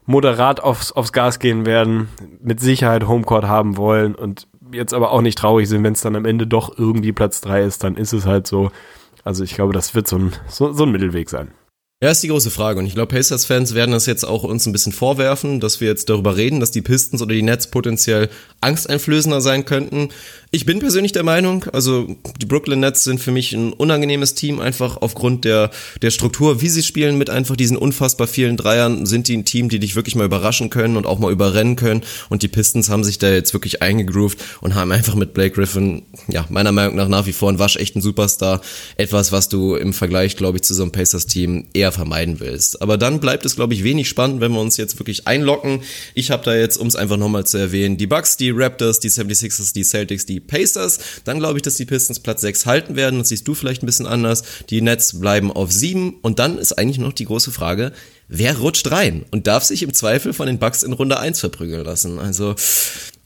moderat 0.05 0.61
aufs, 0.61 0.91
aufs 0.91 1.13
Gas 1.13 1.39
gehen 1.39 1.65
werden, 1.65 2.09
mit 2.41 2.59
Sicherheit 2.59 3.07
Homecourt 3.07 3.45
haben 3.45 3.77
wollen 3.77 4.15
und 4.15 4.47
jetzt 4.73 4.93
aber 4.93 5.11
auch 5.11 5.21
nicht 5.21 5.37
traurig 5.37 5.69
sind, 5.69 5.83
wenn 5.83 5.93
es 5.93 6.01
dann 6.01 6.15
am 6.15 6.25
Ende 6.25 6.47
doch 6.47 6.77
irgendwie 6.77 7.11
Platz 7.11 7.41
3 7.41 7.63
ist, 7.63 7.83
dann 7.83 7.95
ist 7.95 8.13
es 8.13 8.25
halt 8.25 8.47
so. 8.47 8.71
Also 9.23 9.43
ich 9.43 9.55
glaube, 9.55 9.73
das 9.73 9.95
wird 9.95 10.07
so 10.07 10.17
ein, 10.17 10.33
so, 10.47 10.73
so 10.73 10.83
ein 10.83 10.91
Mittelweg 10.91 11.29
sein. 11.29 11.51
Ja, 12.03 12.11
ist 12.11 12.21
die 12.21 12.27
große 12.27 12.51
Frage. 12.51 12.79
Und 12.79 12.85
ich 12.85 12.95
glaube, 12.95 13.15
Pacers-Fans 13.15 13.75
werden 13.75 13.93
das 13.93 14.07
jetzt 14.07 14.25
auch 14.25 14.43
uns 14.43 14.65
ein 14.65 14.73
bisschen 14.73 14.91
vorwerfen, 14.91 15.61
dass 15.61 15.79
wir 15.79 15.87
jetzt 15.87 16.09
darüber 16.09 16.35
reden, 16.35 16.59
dass 16.59 16.69
die 16.69 16.81
Pistons 16.81 17.21
oder 17.21 17.33
die 17.33 17.41
Nets 17.41 17.67
potenziell 17.67 18.27
angsteinflößender 18.59 19.39
sein 19.39 19.63
könnten. 19.63 20.09
Ich 20.51 20.65
bin 20.65 20.79
persönlich 20.79 21.13
der 21.13 21.23
Meinung, 21.23 21.63
also 21.71 22.15
die 22.41 22.45
Brooklyn 22.45 22.81
Nets 22.81 23.05
sind 23.05 23.19
für 23.19 23.31
mich 23.31 23.53
ein 23.53 23.71
unangenehmes 23.73 24.35
Team, 24.35 24.59
einfach 24.59 24.97
aufgrund 24.97 25.45
der, 25.45 25.71
der 26.01 26.11
Struktur, 26.11 26.61
wie 26.61 26.67
sie 26.69 26.83
spielen, 26.83 27.17
mit 27.17 27.29
einfach 27.29 27.55
diesen 27.55 27.77
unfassbar 27.77 28.27
vielen 28.27 28.57
Dreiern, 28.57 29.05
sind 29.05 29.29
die 29.29 29.37
ein 29.37 29.45
Team, 29.45 29.69
die 29.69 29.79
dich 29.79 29.95
wirklich 29.95 30.15
mal 30.15 30.25
überraschen 30.25 30.69
können 30.69 30.97
und 30.97 31.07
auch 31.07 31.19
mal 31.19 31.31
überrennen 31.31 31.77
können. 31.77 32.01
Und 32.27 32.43
die 32.43 32.49
Pistons 32.49 32.89
haben 32.89 33.05
sich 33.05 33.17
da 33.17 33.31
jetzt 33.31 33.53
wirklich 33.53 33.81
eingegroovt 33.81 34.39
und 34.59 34.75
haben 34.75 34.91
einfach 34.91 35.15
mit 35.15 35.33
Blake 35.33 35.55
Griffin, 35.55 36.03
ja, 36.27 36.45
meiner 36.49 36.73
Meinung 36.73 36.97
nach 36.97 37.07
nach 37.07 37.25
wie 37.25 37.33
vor 37.33 37.49
ein 37.49 37.59
waschechten 37.59 38.01
Superstar. 38.01 38.59
Etwas, 38.97 39.31
was 39.31 39.47
du 39.47 39.75
im 39.75 39.93
Vergleich, 39.93 40.35
glaube 40.35 40.57
ich, 40.57 40.63
zu 40.63 40.73
so 40.73 40.83
einem 40.83 40.91
Pacers-Team 40.91 41.69
eher 41.73 41.92
vermeiden 41.93 42.39
willst. 42.39 42.81
Aber 42.81 42.97
dann 42.97 43.19
bleibt 43.19 43.45
es, 43.45 43.55
glaube 43.55 43.73
ich, 43.73 43.83
wenig 43.83 44.09
spannend, 44.09 44.41
wenn 44.41 44.51
wir 44.51 44.59
uns 44.59 44.77
jetzt 44.77 44.99
wirklich 44.99 45.27
einlocken. 45.27 45.81
Ich 46.13 46.31
habe 46.31 46.43
da 46.43 46.55
jetzt, 46.55 46.77
um 46.77 46.87
es 46.87 46.95
einfach 46.95 47.17
nochmal 47.17 47.45
zu 47.45 47.57
erwähnen, 47.57 47.97
die 47.97 48.07
Bucks, 48.07 48.37
die 48.37 48.49
Raptors, 48.49 48.99
die 48.99 49.09
76ers, 49.09 49.73
die 49.73 49.83
Celtics, 49.83 50.25
die 50.25 50.39
Pacers. 50.39 50.99
Dann 51.23 51.39
glaube 51.39 51.57
ich, 51.57 51.61
dass 51.61 51.75
die 51.75 51.85
Pistons 51.85 52.19
Platz 52.19 52.41
6 52.41 52.65
halten 52.65 52.95
werden. 52.95 53.19
Das 53.19 53.29
siehst 53.29 53.47
du 53.47 53.53
vielleicht 53.53 53.83
ein 53.83 53.85
bisschen 53.85 54.07
anders. 54.07 54.43
Die 54.69 54.81
Nets 54.81 55.19
bleiben 55.19 55.51
auf 55.51 55.71
7. 55.71 56.15
Und 56.21 56.39
dann 56.39 56.57
ist 56.57 56.73
eigentlich 56.73 56.97
noch 56.97 57.13
die 57.13 57.25
große 57.25 57.51
Frage, 57.51 57.93
wer 58.27 58.57
rutscht 58.57 58.89
rein 58.91 59.25
und 59.31 59.47
darf 59.47 59.63
sich 59.63 59.83
im 59.83 59.93
Zweifel 59.93 60.33
von 60.33 60.47
den 60.47 60.59
Bucks 60.59 60.83
in 60.83 60.93
Runde 60.93 61.19
1 61.19 61.39
verprügeln 61.39 61.85
lassen? 61.85 62.19
Also 62.19 62.55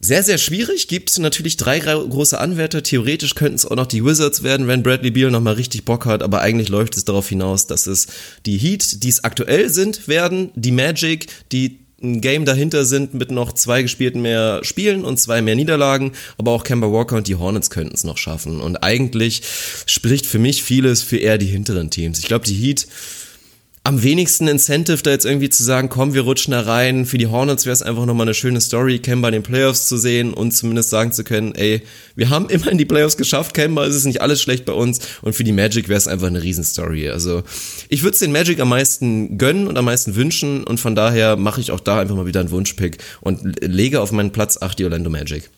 sehr, 0.07 0.23
sehr 0.23 0.37
schwierig. 0.37 0.87
Gibt 0.87 1.17
natürlich 1.19 1.57
drei 1.57 1.79
große 1.79 2.39
Anwärter. 2.39 2.81
Theoretisch 2.81 3.35
könnten 3.35 3.55
es 3.55 3.65
auch 3.65 3.75
noch 3.75 3.85
die 3.85 4.03
Wizards 4.03 4.41
werden, 4.41 4.67
wenn 4.67 4.81
Bradley 4.81 5.11
Beal 5.11 5.29
nochmal 5.29 5.55
richtig 5.55 5.85
Bock 5.85 6.05
hat. 6.05 6.23
Aber 6.23 6.41
eigentlich 6.41 6.69
läuft 6.69 6.95
es 6.95 7.05
darauf 7.05 7.29
hinaus, 7.29 7.67
dass 7.67 7.87
es 7.87 8.07
die 8.45 8.57
Heat, 8.57 9.03
die 9.03 9.09
es 9.09 9.23
aktuell 9.23 9.69
sind, 9.69 10.07
werden, 10.07 10.51
die 10.55 10.71
Magic, 10.71 11.27
die 11.51 11.79
ein 12.01 12.21
Game 12.21 12.45
dahinter 12.45 12.85
sind 12.85 13.15
mit 13.15 13.31
noch 13.31 13.51
zwei 13.53 13.81
gespielten 13.81 14.21
mehr 14.21 14.63
Spielen 14.63 15.03
und 15.03 15.19
zwei 15.19 15.41
mehr 15.41 15.55
Niederlagen, 15.55 16.11
aber 16.37 16.51
auch 16.51 16.63
Kemba 16.63 16.91
Walker 16.91 17.17
und 17.17 17.27
die 17.27 17.35
Hornets 17.35 17.71
könnten 17.71 17.95
es 17.95 18.03
noch 18.03 18.17
schaffen. 18.17 18.61
Und 18.61 18.77
eigentlich 18.77 19.41
spricht 19.87 20.27
für 20.27 20.39
mich 20.39 20.63
vieles 20.63 21.01
für 21.01 21.17
eher 21.17 21.39
die 21.39 21.47
hinteren 21.47 21.89
Teams. 21.89 22.19
Ich 22.19 22.25
glaube, 22.25 22.45
die 22.45 22.53
Heat 22.53 22.87
am 23.87 24.03
wenigsten 24.03 24.49
Incentive, 24.49 25.01
da 25.01 25.11
jetzt 25.11 25.23
irgendwie 25.23 25.47
zu 25.47 25.63
sagen, 25.63 25.87
komm, 25.87 26.13
wir 26.13 26.23
rutschen 26.23 26.51
da 26.51 26.59
rein. 26.59 27.05
Für 27.05 27.17
die 27.17 27.27
Hornets 27.27 27.65
wäre 27.65 27.71
es 27.71 27.81
einfach 27.81 28.05
nochmal 28.05 28.25
eine 28.25 28.33
schöne 28.33 28.59
Story, 28.59 28.99
Kemba 28.99 29.29
in 29.29 29.35
den 29.35 29.43
Playoffs 29.43 29.85
zu 29.85 29.95
sehen 29.95 30.33
und 30.33 30.51
zumindest 30.51 30.89
sagen 30.89 31.13
zu 31.13 31.23
können, 31.23 31.55
ey, 31.55 31.81
wir 32.13 32.29
haben 32.29 32.49
immer 32.49 32.69
in 32.69 32.77
die 32.77 32.83
Playoffs 32.83 33.15
geschafft, 33.15 33.53
Kemba, 33.53 33.85
es 33.85 33.95
ist 33.95 34.03
nicht 34.03 34.19
alles 34.19 34.41
schlecht 34.41 34.65
bei 34.65 34.73
uns. 34.73 34.99
Und 35.21 35.37
für 35.37 35.45
die 35.45 35.53
Magic 35.53 35.87
wäre 35.87 35.97
es 35.97 36.09
einfach 36.09 36.27
eine 36.27 36.43
Riesenstory. 36.43 37.07
Also 37.07 37.43
ich 37.87 38.03
würde 38.03 38.15
es 38.15 38.19
den 38.19 38.33
Magic 38.33 38.59
am 38.59 38.67
meisten 38.67 39.37
gönnen 39.37 39.67
und 39.67 39.77
am 39.77 39.85
meisten 39.85 40.15
wünschen 40.15 40.65
und 40.65 40.81
von 40.81 40.93
daher 40.93 41.37
mache 41.37 41.61
ich 41.61 41.71
auch 41.71 41.79
da 41.79 42.01
einfach 42.01 42.17
mal 42.17 42.25
wieder 42.25 42.41
einen 42.41 42.51
Wunschpick 42.51 42.97
und 43.21 43.63
lege 43.63 44.01
auf 44.01 44.11
meinen 44.11 44.31
Platz 44.31 44.61
8 44.61 44.79
die 44.79 44.83
Orlando 44.83 45.09
Magic. 45.09 45.49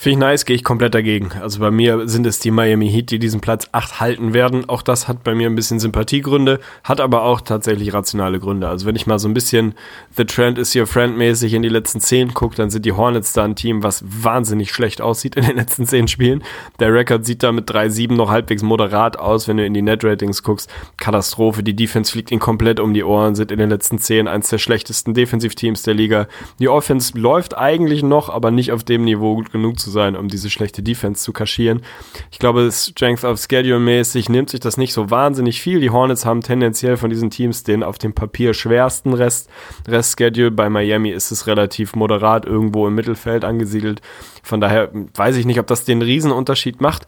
Finde 0.00 0.12
ich 0.12 0.18
nice, 0.18 0.44
gehe 0.44 0.54
ich 0.54 0.62
komplett 0.62 0.94
dagegen. 0.94 1.32
Also 1.42 1.58
bei 1.58 1.72
mir 1.72 2.06
sind 2.06 2.24
es 2.24 2.38
die 2.38 2.52
Miami 2.52 2.88
Heat, 2.88 3.10
die 3.10 3.18
diesen 3.18 3.40
Platz 3.40 3.66
8 3.72 3.98
halten 3.98 4.32
werden. 4.32 4.68
Auch 4.68 4.82
das 4.82 5.08
hat 5.08 5.24
bei 5.24 5.34
mir 5.34 5.50
ein 5.50 5.56
bisschen 5.56 5.80
Sympathiegründe, 5.80 6.60
hat 6.84 7.00
aber 7.00 7.24
auch 7.24 7.40
tatsächlich 7.40 7.92
rationale 7.92 8.38
Gründe. 8.38 8.68
Also 8.68 8.86
wenn 8.86 8.94
ich 8.94 9.08
mal 9.08 9.18
so 9.18 9.26
ein 9.26 9.34
bisschen 9.34 9.74
The 10.16 10.24
Trend 10.24 10.56
is 10.56 10.76
your 10.76 10.86
friend 10.86 11.18
mäßig 11.18 11.52
in 11.52 11.62
die 11.62 11.68
letzten 11.68 12.00
10 12.00 12.32
gucke, 12.32 12.54
dann 12.54 12.70
sind 12.70 12.86
die 12.86 12.92
Hornets 12.92 13.32
da 13.32 13.42
ein 13.42 13.56
Team, 13.56 13.82
was 13.82 14.04
wahnsinnig 14.06 14.70
schlecht 14.70 15.00
aussieht 15.00 15.34
in 15.34 15.44
den 15.44 15.56
letzten 15.56 15.84
10 15.84 16.06
Spielen. 16.06 16.44
Der 16.78 16.94
Rekord 16.94 17.26
sieht 17.26 17.42
da 17.42 17.50
mit 17.50 17.68
3-7 17.68 18.12
noch 18.12 18.30
halbwegs 18.30 18.62
moderat 18.62 19.18
aus, 19.18 19.48
wenn 19.48 19.56
du 19.56 19.66
in 19.66 19.74
die 19.74 19.82
Net-Ratings 19.82 20.44
guckst. 20.44 20.70
Katastrophe, 20.96 21.64
die 21.64 21.74
Defense 21.74 22.12
fliegt 22.12 22.30
ihnen 22.30 22.38
komplett 22.38 22.78
um 22.78 22.94
die 22.94 23.02
Ohren, 23.02 23.34
sind 23.34 23.50
in 23.50 23.58
den 23.58 23.70
letzten 23.70 23.98
10 23.98 24.28
eins 24.28 24.48
der 24.48 24.58
schlechtesten 24.58 25.12
Defensivteams 25.12 25.82
der 25.82 25.94
Liga. 25.94 26.28
Die 26.60 26.68
Offense 26.68 27.18
läuft 27.18 27.58
eigentlich 27.58 28.04
noch, 28.04 28.28
aber 28.28 28.52
nicht 28.52 28.70
auf 28.70 28.84
dem 28.84 29.02
Niveau 29.02 29.34
gut 29.34 29.50
genug 29.50 29.80
zu 29.80 29.87
zu 29.88 29.92
sein, 29.92 30.16
um 30.16 30.28
diese 30.28 30.50
schlechte 30.50 30.82
Defense 30.82 31.22
zu 31.22 31.32
kaschieren. 31.32 31.82
Ich 32.30 32.38
glaube, 32.38 32.70
Strength 32.70 33.24
of 33.24 33.40
Schedule 33.40 33.78
mäßig 33.78 34.28
nimmt 34.28 34.50
sich 34.50 34.60
das 34.60 34.76
nicht 34.76 34.92
so 34.92 35.10
wahnsinnig 35.10 35.60
viel. 35.60 35.80
Die 35.80 35.90
Hornets 35.90 36.26
haben 36.26 36.42
tendenziell 36.42 36.96
von 36.96 37.10
diesen 37.10 37.30
Teams 37.30 37.62
den 37.62 37.82
auf 37.82 37.98
dem 37.98 38.12
Papier 38.12 38.54
schwersten 38.54 39.14
Rest, 39.14 39.48
Rest 39.86 40.18
Schedule. 40.18 40.50
Bei 40.50 40.68
Miami 40.68 41.10
ist 41.10 41.30
es 41.30 41.46
relativ 41.46 41.94
moderat 41.94 42.44
irgendwo 42.44 42.86
im 42.86 42.94
Mittelfeld 42.94 43.44
angesiedelt. 43.44 44.02
Von 44.42 44.60
daher 44.60 44.90
weiß 45.14 45.36
ich 45.36 45.46
nicht, 45.46 45.58
ob 45.58 45.66
das 45.66 45.84
den 45.84 46.02
Riesenunterschied 46.02 46.80
macht. 46.80 47.06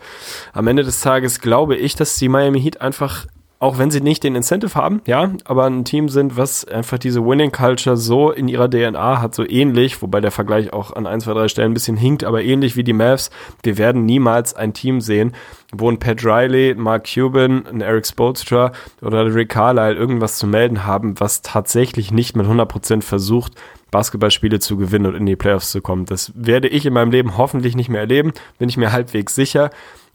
Am 0.52 0.66
Ende 0.66 0.82
des 0.82 1.00
Tages 1.00 1.40
glaube 1.40 1.76
ich, 1.76 1.94
dass 1.94 2.16
die 2.16 2.28
Miami 2.28 2.60
Heat 2.60 2.80
einfach 2.80 3.26
auch 3.60 3.76
wenn 3.76 3.90
sie 3.90 4.00
nicht 4.00 4.24
den 4.24 4.34
Incentive 4.34 4.74
haben, 4.74 5.02
ja, 5.06 5.32
aber 5.44 5.66
ein 5.66 5.84
Team 5.84 6.08
sind, 6.08 6.38
was 6.38 6.64
einfach 6.64 6.96
diese 6.96 7.24
Winning 7.24 7.52
Culture 7.52 7.94
so 7.94 8.30
in 8.30 8.48
ihrer 8.48 8.70
DNA 8.70 9.20
hat, 9.20 9.34
so 9.34 9.46
ähnlich, 9.46 10.00
wobei 10.00 10.22
der 10.22 10.30
Vergleich 10.30 10.72
auch 10.72 10.94
an 10.94 11.06
ein, 11.06 11.20
zwei, 11.20 11.34
drei 11.34 11.46
Stellen 11.46 11.72
ein 11.72 11.74
bisschen 11.74 11.98
hinkt, 11.98 12.24
aber 12.24 12.42
ähnlich 12.42 12.76
wie 12.76 12.84
die 12.84 12.94
Mavs. 12.94 13.30
Wir 13.62 13.76
werden 13.76 14.06
niemals 14.06 14.54
ein 14.54 14.72
Team 14.72 15.02
sehen, 15.02 15.34
wo 15.72 15.90
ein 15.90 15.98
Pat 15.98 16.24
Riley, 16.24 16.74
Mark 16.74 17.06
Cuban, 17.12 17.66
ein 17.66 17.82
Eric 17.82 18.06
Spoelstra 18.06 18.72
oder 19.02 19.32
Rick 19.34 19.50
Carlisle 19.50 19.94
irgendwas 19.94 20.38
zu 20.38 20.46
melden 20.46 20.86
haben, 20.86 21.20
was 21.20 21.42
tatsächlich 21.42 22.10
nicht 22.10 22.34
mit 22.36 22.46
100% 22.46 23.02
versucht, 23.02 23.52
Basketballspiele 23.90 24.58
zu 24.58 24.78
gewinnen 24.78 25.04
und 25.04 25.16
in 25.16 25.26
die 25.26 25.36
Playoffs 25.36 25.70
zu 25.70 25.82
kommen. 25.82 26.06
Das 26.06 26.32
werde 26.34 26.68
ich 26.68 26.86
in 26.86 26.94
meinem 26.94 27.10
Leben 27.10 27.36
hoffentlich 27.36 27.76
nicht 27.76 27.90
mehr 27.90 28.00
erleben, 28.00 28.32
bin 28.58 28.70
ich 28.70 28.78
mir 28.78 28.92
halbwegs 28.92 29.34
sicher. 29.34 29.70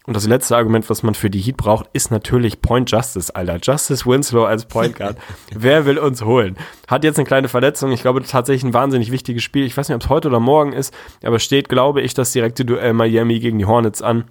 Und 0.06 0.14
das 0.14 0.26
letzte 0.26 0.56
Argument, 0.56 0.88
was 0.88 1.02
man 1.02 1.14
für 1.14 1.30
die 1.30 1.40
Heat 1.40 1.56
braucht, 1.56 1.88
ist 1.92 2.10
natürlich 2.10 2.60
Point 2.60 2.90
Justice, 2.90 3.34
Alter. 3.34 3.58
Justice 3.60 4.06
Winslow 4.06 4.44
als 4.44 4.64
Point 4.64 4.94
Guard. 4.96 5.16
Wer 5.54 5.84
will 5.84 5.98
uns 5.98 6.22
holen? 6.22 6.56
Hat 6.86 7.02
jetzt 7.02 7.18
eine 7.18 7.26
kleine 7.26 7.48
Verletzung. 7.48 7.90
Ich 7.90 8.02
glaube, 8.02 8.22
tatsächlich 8.22 8.64
ein 8.64 8.74
wahnsinnig 8.74 9.10
wichtiges 9.10 9.42
Spiel. 9.42 9.66
Ich 9.66 9.76
weiß 9.76 9.88
nicht, 9.88 9.96
ob 9.96 10.02
es 10.02 10.08
heute 10.08 10.28
oder 10.28 10.40
morgen 10.40 10.72
ist, 10.72 10.94
aber 11.24 11.40
steht, 11.40 11.68
glaube 11.68 12.02
ich, 12.02 12.14
das 12.14 12.32
direkte 12.32 12.64
Duell 12.64 12.92
Miami 12.92 13.40
gegen 13.40 13.58
die 13.58 13.66
Hornets 13.66 14.00
an 14.00 14.24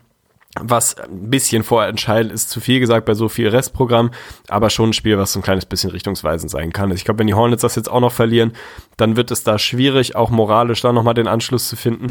was 0.59 0.97
ein 0.97 1.29
bisschen 1.29 1.63
vorentscheidend 1.63 2.31
ist, 2.33 2.49
zu 2.49 2.61
viel 2.61 2.79
gesagt 2.79 3.05
bei 3.05 3.13
so 3.13 3.27
viel 3.27 3.49
Restprogramm, 3.49 4.11
aber 4.47 4.69
schon 4.69 4.89
ein 4.91 4.93
Spiel, 4.93 5.17
was 5.17 5.33
so 5.33 5.39
ein 5.39 5.43
kleines 5.43 5.65
bisschen 5.65 5.91
richtungsweisend 5.91 6.49
sein 6.49 6.71
kann. 6.71 6.91
Ich 6.91 7.03
glaube, 7.03 7.19
wenn 7.19 7.27
die 7.27 7.33
Hornets 7.33 7.61
das 7.61 7.75
jetzt 7.75 7.91
auch 7.91 7.99
noch 7.99 8.13
verlieren, 8.13 8.53
dann 8.95 9.17
wird 9.17 9.31
es 9.31 9.43
da 9.43 9.59
schwierig, 9.59 10.15
auch 10.15 10.29
moralisch 10.29 10.81
da 10.81 10.93
nochmal 10.93 11.13
den 11.13 11.27
Anschluss 11.27 11.67
zu 11.67 11.75
finden. 11.75 12.07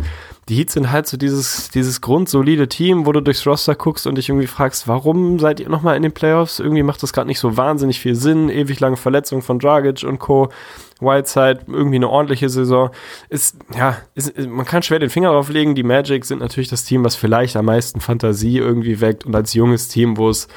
Die 0.48 0.56
Heats 0.56 0.74
sind 0.74 0.92
halt 0.92 1.06
so 1.06 1.16
dieses, 1.16 1.70
dieses 1.70 2.02
grundsolide 2.02 2.68
Team, 2.68 3.06
wo 3.06 3.12
du 3.12 3.22
durchs 3.22 3.46
Roster 3.46 3.74
guckst 3.74 4.06
und 4.06 4.16
dich 4.16 4.28
irgendwie 4.28 4.46
fragst, 4.46 4.86
warum 4.88 5.38
seid 5.38 5.60
ihr 5.60 5.70
nochmal 5.70 5.96
in 5.96 6.02
den 6.02 6.12
Playoffs? 6.12 6.58
Irgendwie 6.58 6.82
macht 6.82 7.02
das 7.02 7.14
gerade 7.14 7.28
nicht 7.28 7.38
so 7.38 7.56
wahnsinnig 7.56 7.98
viel 8.00 8.14
Sinn. 8.14 8.50
Ewig 8.50 8.78
lange 8.80 8.98
Verletzungen 8.98 9.42
von 9.42 9.58
Dragic 9.58 10.04
und 10.04 10.18
Co. 10.18 10.50
Whiteside, 11.04 11.60
irgendwie 11.66 11.96
eine 11.96 12.08
ordentliche 12.08 12.48
Saison. 12.48 12.90
Ist, 13.28 13.56
ja, 13.76 13.98
ist, 14.14 14.38
man 14.38 14.64
kann 14.64 14.82
schwer 14.82 14.98
den 14.98 15.10
Finger 15.10 15.32
drauf 15.32 15.48
legen. 15.48 15.74
Die 15.74 15.82
Magic 15.82 16.24
sind 16.24 16.40
natürlich 16.40 16.68
das 16.68 16.84
Team, 16.84 17.04
was 17.04 17.16
vielleicht 17.16 17.56
am 17.56 17.66
meisten 17.66 18.00
Fantasie 18.00 18.58
irgendwie 18.58 19.00
weckt 19.00 19.26
und 19.26 19.34
als 19.34 19.54
junges 19.54 19.88
Team, 19.88 20.16
wo 20.16 20.28
es 20.28 20.48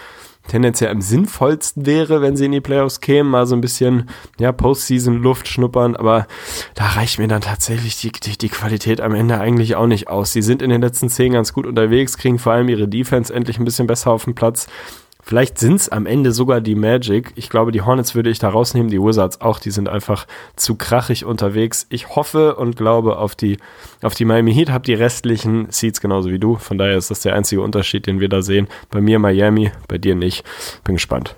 tendenziell 0.48 0.92
am 0.92 1.02
sinnvollsten 1.02 1.86
wäre, 1.86 2.22
wenn 2.22 2.36
sie 2.36 2.46
in 2.46 2.54
die 2.54 2.62
Playoffs 2.62 3.02
kämen, 3.02 3.30
mal 3.30 3.46
so 3.46 3.56
ein 3.56 3.62
bisschen, 3.62 4.10
ja, 4.40 4.52
Postseason-Luft 4.52 5.48
schnuppern, 5.48 5.96
aber 5.96 6.28
da 6.74 6.86
reicht 6.86 7.20
mir 7.20 7.28
dann 7.28 7.42
tatsächlich 7.42 8.00
die, 8.00 8.12
die, 8.12 8.38
die 8.38 8.50
Qualität 8.50 9.02
am 9.02 9.14
Ende 9.14 9.40
eigentlich 9.40 9.76
auch 9.76 9.88
nicht 9.88 10.08
aus. 10.08 10.34
Sie 10.34 10.42
sind 10.42 10.62
in 10.62 10.70
den 10.70 10.82
letzten 10.82 11.10
zehn 11.10 11.34
ganz 11.34 11.54
gut 11.54 11.66
unterwegs, 11.66 12.18
kriegen 12.18 12.40
vor 12.40 12.54
allem 12.54 12.70
ihre 12.70 12.88
Defense 12.88 13.34
endlich 13.34 13.60
ein 13.60 13.66
bisschen 13.66 13.88
besser 13.88 14.12
auf 14.12 14.26
den 14.26 14.36
Platz 14.36 14.68
Vielleicht 15.28 15.58
sind 15.58 15.76
es 15.76 15.90
am 15.90 16.06
Ende 16.06 16.32
sogar 16.32 16.62
die 16.62 16.76
Magic. 16.76 17.34
Ich 17.36 17.50
glaube, 17.50 17.74
die 17.74 17.82
Hornets 17.82 18.16
würde 18.16 18.30
ich 18.30 18.40
da 18.40 18.48
rausnehmen, 18.48 18.90
die 18.90 19.02
Wizards 19.02 19.42
auch, 19.42 19.60
die 19.60 19.72
sind 19.72 19.90
einfach 19.90 20.26
zu 20.56 20.76
krachig 20.76 21.26
unterwegs. 21.26 21.86
Ich 21.90 22.16
hoffe 22.16 22.56
und 22.56 22.78
glaube 22.78 23.18
auf 23.18 23.36
die, 23.36 23.58
auf 24.02 24.16
die 24.16 24.24
Miami 24.24 24.54
Heat, 24.54 24.70
habe 24.70 24.86
die 24.86 24.94
restlichen 24.94 25.70
Seeds 25.70 26.00
genauso 26.00 26.30
wie 26.30 26.40
du. 26.40 26.56
Von 26.56 26.78
daher 26.78 26.96
ist 26.96 27.12
das 27.12 27.20
der 27.20 27.36
einzige 27.36 27.62
Unterschied, 27.62 28.08
den 28.08 28.22
wir 28.22 28.30
da 28.30 28.42
sehen. 28.42 28.70
Bei 28.90 29.02
mir 29.02 29.20
Miami, 29.20 29.70
bei 29.90 29.98
dir 29.98 30.16
nicht. 30.16 30.46
Bin 30.86 30.96
gespannt. 30.96 31.36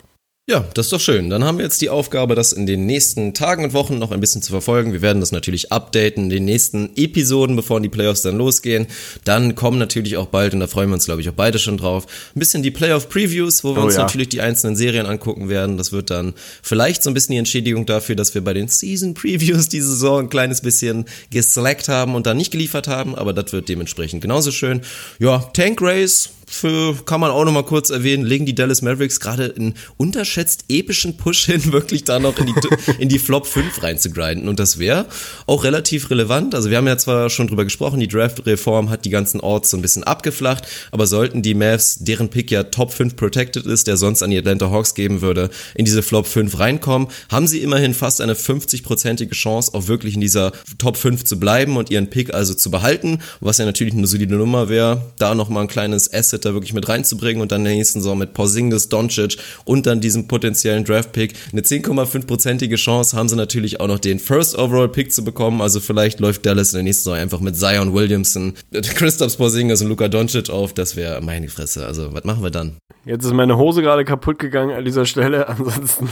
Ja, 0.49 0.65
das 0.73 0.87
ist 0.87 0.93
doch 0.93 0.99
schön. 0.99 1.29
Dann 1.29 1.43
haben 1.43 1.59
wir 1.59 1.65
jetzt 1.65 1.79
die 1.79 1.91
Aufgabe, 1.91 2.33
das 2.33 2.53
in 2.53 2.65
den 2.65 2.87
nächsten 2.87 3.35
Tagen 3.35 3.63
und 3.63 3.73
Wochen 3.73 3.99
noch 3.99 4.11
ein 4.11 4.19
bisschen 4.19 4.41
zu 4.41 4.51
verfolgen. 4.51 4.93
Wir 4.93 5.03
werden 5.03 5.19
das 5.19 5.31
natürlich 5.31 5.71
updaten 5.71 6.23
in 6.23 6.29
den 6.31 6.45
nächsten 6.45 6.89
Episoden, 6.95 7.55
bevor 7.55 7.79
die 7.79 7.87
Playoffs 7.87 8.23
dann 8.23 8.35
losgehen. 8.35 8.87
Dann 9.25 9.53
kommen 9.53 9.77
natürlich 9.77 10.17
auch 10.17 10.25
bald, 10.25 10.55
und 10.55 10.61
da 10.61 10.65
freuen 10.65 10.89
wir 10.89 10.95
uns, 10.95 11.05
glaube 11.05 11.21
ich, 11.21 11.29
auch 11.29 11.35
beide 11.35 11.59
schon 11.59 11.77
drauf, 11.77 12.07
ein 12.35 12.39
bisschen 12.39 12.63
die 12.63 12.71
Playoff-Previews, 12.71 13.63
wo 13.63 13.75
wir 13.75 13.83
oh, 13.83 13.85
uns 13.85 13.97
ja. 13.97 14.01
natürlich 14.01 14.29
die 14.29 14.41
einzelnen 14.41 14.75
Serien 14.75 15.05
angucken 15.05 15.49
werden. 15.49 15.77
Das 15.77 15.91
wird 15.91 16.09
dann 16.09 16.33
vielleicht 16.63 17.03
so 17.03 17.11
ein 17.11 17.13
bisschen 17.13 17.33
die 17.33 17.37
Entschädigung 17.37 17.85
dafür, 17.85 18.15
dass 18.15 18.33
wir 18.33 18.43
bei 18.43 18.55
den 18.55 18.69
Season-Previews 18.69 19.69
diese 19.69 19.89
Saison 19.89 20.21
ein 20.21 20.29
kleines 20.31 20.61
bisschen 20.61 21.05
geslackt 21.29 21.89
haben 21.89 22.15
und 22.15 22.25
dann 22.25 22.37
nicht 22.37 22.49
geliefert 22.49 22.87
haben, 22.87 23.13
aber 23.13 23.33
das 23.33 23.53
wird 23.53 23.69
dementsprechend 23.69 24.23
genauso 24.23 24.49
schön. 24.49 24.81
Ja, 25.19 25.47
Tank 25.53 25.79
Race, 25.79 26.31
für, 26.49 26.95
kann 27.05 27.21
man 27.21 27.29
auch 27.29 27.45
noch 27.45 27.51
mal 27.51 27.63
kurz 27.63 27.91
erwähnen, 27.91 28.25
legen 28.25 28.45
die 28.45 28.55
Dallas 28.55 28.81
Mavericks 28.81 29.19
gerade 29.19 29.53
einen 29.55 29.75
unterschätzt 29.97 30.65
epischen 30.67 31.15
Push 31.15 31.45
hin, 31.45 31.61
wirklich 31.71 32.03
da 32.03 32.19
noch 32.19 32.37
in 32.39 32.47
die, 32.47 32.53
in 32.97 33.07
die 33.07 33.19
Flop 33.19 33.45
5 33.45 33.83
reinzugrinden. 33.83 34.49
Und 34.49 34.59
das 34.59 34.79
wäre 34.79 35.05
auch 35.45 35.63
relativ 35.63 36.09
relevant. 36.09 36.55
Also 36.55 36.71
wir 36.71 36.77
haben 36.77 36.87
ja 36.87 36.97
zwar 36.97 37.29
schon 37.29 37.47
drüber 37.47 37.63
gesprochen, 37.63 37.99
die 37.99 38.07
Draft-Reform 38.07 38.89
hat 38.89 39.05
die 39.05 39.11
ganzen 39.11 39.39
Orts 39.39 39.69
so 39.69 39.77
ein 39.77 39.83
bisschen 39.83 40.03
abgeflacht, 40.03 40.65
aber 40.91 41.05
sollten 41.05 41.43
die 41.43 41.53
Mavs, 41.53 41.97
deren 41.99 42.29
Pick 42.29 42.49
ja 42.49 42.63
Top 42.63 42.91
5 42.91 43.15
protected 43.15 43.65
ist, 43.67 43.85
der 43.85 43.97
sonst 43.97 44.23
an 44.23 44.31
die 44.31 44.37
Atlanta 44.37 44.71
Hawks 44.71 44.95
geben 44.95 45.21
würde, 45.21 45.51
in 45.75 45.85
diese 45.85 46.01
Flop 46.01 46.25
5 46.25 46.57
reinkommen, 46.57 47.09
haben 47.29 47.47
sie 47.47 47.59
immerhin 47.59 47.93
fast 47.93 48.21
eine 48.21 48.33
50-prozentige 48.33 49.33
Chance, 49.33 49.73
auch 49.75 49.87
wirklich 49.87 50.15
in 50.15 50.21
dieser 50.21 50.51
Top 50.79 50.97
5 50.97 51.25
zu 51.25 51.39
bleiben 51.39 51.77
und 51.77 51.91
ihren 51.91 52.09
Pick 52.09 52.33
also 52.33 52.55
zu 52.55 52.71
behalten, 52.71 53.19
was 53.39 53.59
ja 53.59 53.65
natürlich 53.65 53.93
eine 53.93 54.07
solide 54.07 54.35
Nummer 54.35 54.67
wäre, 54.67 55.11
da 55.19 55.35
nochmal 55.35 55.63
ein 55.63 55.69
kleines 55.69 56.11
Asset 56.11 56.38
Asset 56.39 56.45
da 56.45 56.53
wirklich 56.53 56.73
mit 56.73 56.87
reinzubringen 56.87 57.41
und 57.41 57.51
dann 57.51 57.61
in 57.61 57.65
der 57.65 57.75
nächsten 57.75 58.01
Saison 58.01 58.17
mit 58.17 58.33
Porzingis, 58.33 58.89
Doncic 58.89 59.37
und 59.65 59.85
dann 59.85 60.01
diesem 60.01 60.27
potenziellen 60.27 60.83
Draft-Pick 60.83 61.33
eine 61.51 61.61
10,5-prozentige 61.61 62.75
Chance 62.75 63.15
haben 63.15 63.29
sie 63.29 63.35
natürlich 63.35 63.79
auch 63.79 63.87
noch 63.87 63.99
den 63.99 64.19
First 64.19 64.57
Overall 64.57 64.89
Pick 64.89 65.13
zu 65.13 65.23
bekommen. 65.23 65.61
Also 65.61 65.79
vielleicht 65.79 66.19
läuft 66.19 66.45
Dallas 66.45 66.73
in 66.73 66.77
der 66.77 66.83
nächsten 66.83 67.03
Saison 67.03 67.19
einfach 67.19 67.39
mit 67.39 67.57
Zion 67.57 67.93
Williamson, 67.93 68.53
Christoph 68.71 69.37
Porzingis 69.37 69.81
und 69.81 69.89
Luka 69.89 70.07
Doncic 70.07 70.49
auf. 70.49 70.73
Das 70.73 70.95
wäre 70.95 71.21
meine 71.21 71.49
Fresse. 71.49 71.85
Also 71.85 72.13
was 72.13 72.23
machen 72.23 72.43
wir 72.43 72.51
dann? 72.51 72.77
Jetzt 73.05 73.25
ist 73.25 73.33
meine 73.33 73.57
Hose 73.57 73.81
gerade 73.81 74.03
kaputt 74.05 74.39
gegangen 74.39 74.75
an 74.75 74.83
dieser 74.85 75.05
Stelle. 75.05 75.47
Ansonsten, 75.49 76.09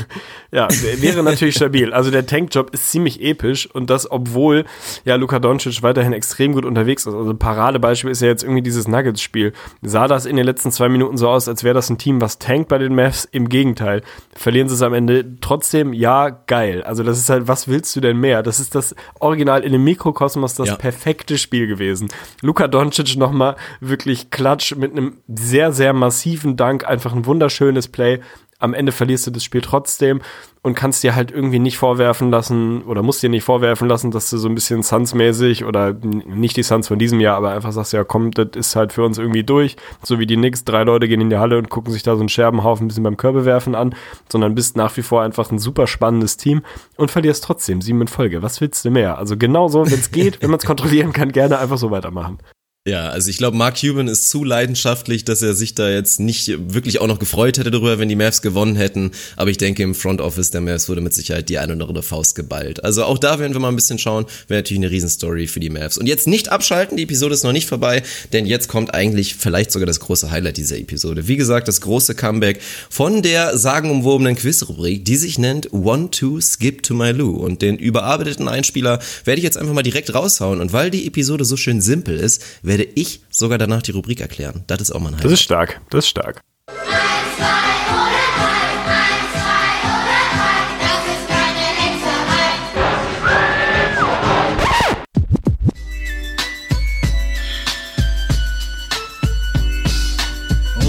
ja, 0.52 0.68
wäre 1.00 1.22
natürlich 1.22 1.56
stabil. 1.56 1.94
Also 1.94 2.12
der 2.12 2.26
Tankjob 2.26 2.74
ist 2.74 2.90
ziemlich 2.90 3.22
episch 3.22 3.70
und 3.70 3.90
das, 3.90 4.10
obwohl 4.10 4.66
ja 5.06 5.16
Luka 5.16 5.40
Doncic 5.40 5.84
weiterhin 5.84 6.14
extrem 6.14 6.54
gut 6.54 6.66
unterwegs 6.66 7.06
ist. 7.06 7.14
Also 7.14 7.34
Paradebeispiel 7.34 8.10
ist 8.10 8.22
ja 8.22 8.30
jetzt 8.30 8.44
irgendwie 8.44 8.62
dieses 8.62 8.88
Nuggets-Spiel. 8.88 9.54
Sah 9.82 10.08
das 10.18 10.26
in 10.26 10.36
den 10.36 10.46
letzten 10.46 10.72
zwei 10.72 10.90
Minuten 10.90 11.18
so 11.18 11.30
aus, 11.30 11.48
als 11.48 11.64
wäre 11.64 11.76
das 11.76 11.90
ein 11.90 11.98
Team, 11.98 12.20
was 12.20 12.40
tankt 12.40 12.70
bei 12.70 12.78
den 12.78 12.96
Mavs? 12.96 13.26
Im 13.32 13.50
Gegenteil. 13.50 14.02
Verlieren 14.36 14.68
sie 14.68 14.76
es 14.76 14.82
am 14.82 14.94
Ende 14.94 15.40
trotzdem, 15.40 15.94
ja, 15.94 16.30
geil. 16.30 16.84
Also 16.84 17.04
das 17.04 17.20
ist 17.20 17.30
halt, 17.30 17.48
was 17.48 17.68
willst 17.68 17.96
du 17.96 18.02
denn 18.02 18.18
mehr? 18.18 18.44
Das 18.44 18.60
ist 18.60 18.76
das 18.76 18.96
Original 19.20 19.64
in 19.64 19.72
dem 19.72 19.84
Mikrokosmos 19.84 20.56
das 20.56 20.70
ja. 20.70 20.76
perfekte 20.76 21.38
Spiel 21.38 21.68
gewesen. 21.68 22.10
Luka 22.42 22.68
Doncic 22.68 23.16
nochmal 23.16 23.56
wirklich 23.80 24.32
klatsch 24.32 24.76
mit 24.76 24.92
einem 24.92 25.18
sehr, 25.28 25.72
sehr 25.72 25.94
massiven 25.94 26.58
Dank 26.58 26.88
einfach 26.88 27.14
ein 27.14 27.26
wunderschönes 27.26 27.88
Play. 27.88 28.20
Am 28.60 28.74
Ende 28.74 28.92
verlierst 28.92 29.28
du 29.28 29.32
das 29.32 29.44
Spiel 29.44 29.62
trotzdem 29.62 30.22
und 30.64 30.74
kannst 30.74 31.04
dir 31.04 31.16
halt 31.16 31.32
irgendwie 31.32 31.60
nicht 31.60 31.78
vorwerfen 31.78 32.32
lassen 32.32 32.82
oder 32.84 33.04
musst 33.04 33.22
dir 33.22 33.30
nicht 33.30 33.44
vorwerfen 33.44 33.88
lassen, 33.88 34.12
dass 34.12 34.30
du 34.30 34.38
so 34.38 34.50
ein 34.50 34.56
bisschen 34.56 34.82
Suns-mäßig 34.84 35.64
oder 35.64 35.94
nicht 35.94 36.58
die 36.58 36.64
Suns 36.64 36.88
von 36.88 36.98
diesem 36.98 37.20
Jahr, 37.20 37.38
aber 37.38 37.52
einfach 37.52 37.72
sagst, 37.72 37.94
ja 37.94 38.04
komm, 38.04 38.32
das 38.32 38.50
ist 38.56 38.76
halt 38.76 38.94
für 38.94 39.04
uns 39.04 39.18
irgendwie 39.18 39.44
durch. 39.44 39.78
So 40.04 40.20
wie 40.20 40.26
die 40.26 40.36
Knicks, 40.36 40.66
drei 40.66 40.84
Leute 40.84 41.08
gehen 41.08 41.22
in 41.22 41.30
die 41.30 41.38
Halle 41.38 41.58
und 41.58 41.70
gucken 41.70 41.94
sich 41.94 42.04
da 42.04 42.16
so 42.16 42.22
einen 42.22 42.30
Scherbenhaufen 42.30 42.86
ein 42.86 42.88
bisschen 42.88 43.04
beim 43.04 43.18
Körbewerfen 43.18 43.76
an, 43.76 43.96
sondern 44.30 44.56
bist 44.56 44.76
nach 44.76 44.98
wie 44.98 45.04
vor 45.04 45.22
einfach 45.22 45.52
ein 45.52 45.60
super 45.60 45.86
spannendes 45.86 46.38
Team 46.38 46.64
und 46.96 47.12
verlierst 47.12 47.44
trotzdem 47.44 47.82
sieben 47.82 48.02
in 48.02 48.08
Folge. 48.08 48.42
Was 48.42 48.60
willst 48.60 48.84
du 48.84 48.90
mehr? 48.90 49.18
Also 49.18 49.38
genauso, 49.38 49.86
wenn 49.86 50.00
es 50.00 50.12
geht, 50.12 50.42
wenn 50.42 50.50
man 50.50 50.60
es 50.60 50.66
kontrollieren 50.68 51.14
kann, 51.14 51.32
gerne 51.32 51.60
einfach 51.60 51.78
so 51.78 51.92
weitermachen. 51.92 52.40
Ja, 52.88 53.10
also 53.10 53.30
ich 53.30 53.38
glaube, 53.38 53.58
Mark 53.58 53.82
Cuban 53.82 54.08
ist 54.08 54.30
zu 54.30 54.46
leidenschaftlich, 54.46 55.26
dass 55.26 55.42
er 55.42 55.54
sich 55.54 55.76
da 55.76 55.90
jetzt 55.90 56.22
nicht 56.22 56.48
wirklich 56.74 57.02
auch 57.02 57.08
noch 57.08 57.20
gefreut 57.20 57.58
hätte 57.58 57.70
darüber, 57.70 58.00
wenn 58.00 58.08
die 58.08 58.16
Mavs 58.16 58.42
gewonnen 58.42 58.78
hätten. 58.78 59.12
Aber 59.36 59.50
ich 59.50 59.58
denke, 59.58 59.84
im 59.84 59.94
Front 59.94 60.22
Office 60.22 60.52
der 60.52 60.62
Mavs 60.62 60.88
wurde 60.88 61.02
mit 61.02 61.14
Sicherheit 61.14 61.50
die 61.50 61.58
eine 61.58 61.76
oder 61.76 61.90
andere 61.90 62.02
Faust 62.02 62.36
geballt. 62.36 62.86
Also 62.86 63.04
auch 63.04 63.18
da 63.18 63.40
werden 63.40 63.52
wir 63.52 63.60
mal 63.60 63.68
ein 63.68 63.76
bisschen 63.76 64.00
schauen. 64.00 64.26
Wäre 64.48 64.60
natürlich 64.60 64.80
eine 64.80 64.90
Riesenstory 64.90 65.48
für 65.48 65.60
die 65.60 65.70
Mavs. 65.70 65.98
Und 65.98 66.08
jetzt 66.08 66.28
nicht 66.28 66.48
abschalten, 66.48 66.96
die 66.96 67.04
Episode 67.04 67.34
ist 67.34 67.44
noch 67.44 67.52
nicht 67.52 67.68
vorbei, 67.68 68.04
denn 68.32 68.46
jetzt 68.46 68.70
kommt 68.70 68.94
eigentlich 68.94 69.36
vielleicht 69.36 69.74
sogar 69.74 69.86
das 69.86 70.00
große 70.00 70.32
Highlight 70.32 70.56
dieser 70.56 70.78
Episode. 70.78 71.28
Wie 71.28 71.36
gesagt, 71.36 71.68
das 71.68 71.82
große 71.82 72.16
Comeback 72.16 72.62
von 72.90 73.22
der 73.22 73.58
sagenumwobenen 73.58 74.38
Quizrubrik, 74.38 75.04
die 75.04 75.18
sich 75.18 75.38
nennt 75.38 75.74
One, 75.74 76.10
Two, 76.10 76.40
Skip 76.40 76.84
to 76.84 76.94
My 76.94 77.12
Lou. 77.12 77.32
Und 77.32 77.62
den 77.62 77.78
überarbeiteten 77.78 78.48
Einspieler 78.48 79.02
werde 79.26 79.40
ich 79.40 79.44
jetzt 79.44 79.58
einfach 79.58 79.74
mal 79.74 79.84
direkt 79.84 80.14
raushauen. 80.14 80.62
Und 80.62 80.72
weil 80.72 80.90
die 80.90 81.06
Episode 81.06 81.44
so 81.44 81.58
schön 81.58 81.82
simpel 81.82 82.18
ist, 82.18 82.42
werde 82.62 82.77
ich 82.84 83.22
sogar 83.30 83.58
danach 83.58 83.82
die 83.82 83.92
Rubrik 83.92 84.22
erklären. 84.22 84.64
Das 84.68 84.82
ist 84.82 84.92
auch 84.92 85.00
mein 85.00 85.14
Highlight. 85.14 85.26
Das 85.26 85.32
ist 85.34 85.42
stark, 85.42 85.82
das 85.90 86.06
ist 86.06 86.10
stark. 86.10 86.42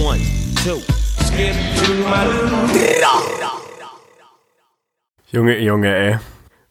One, 0.01 0.21
two, 0.65 0.81
skip 1.25 1.55
to 1.85 1.93
my 2.09 2.49
Junge, 5.31 5.59
Junge, 5.59 5.95
ey. 5.95 6.19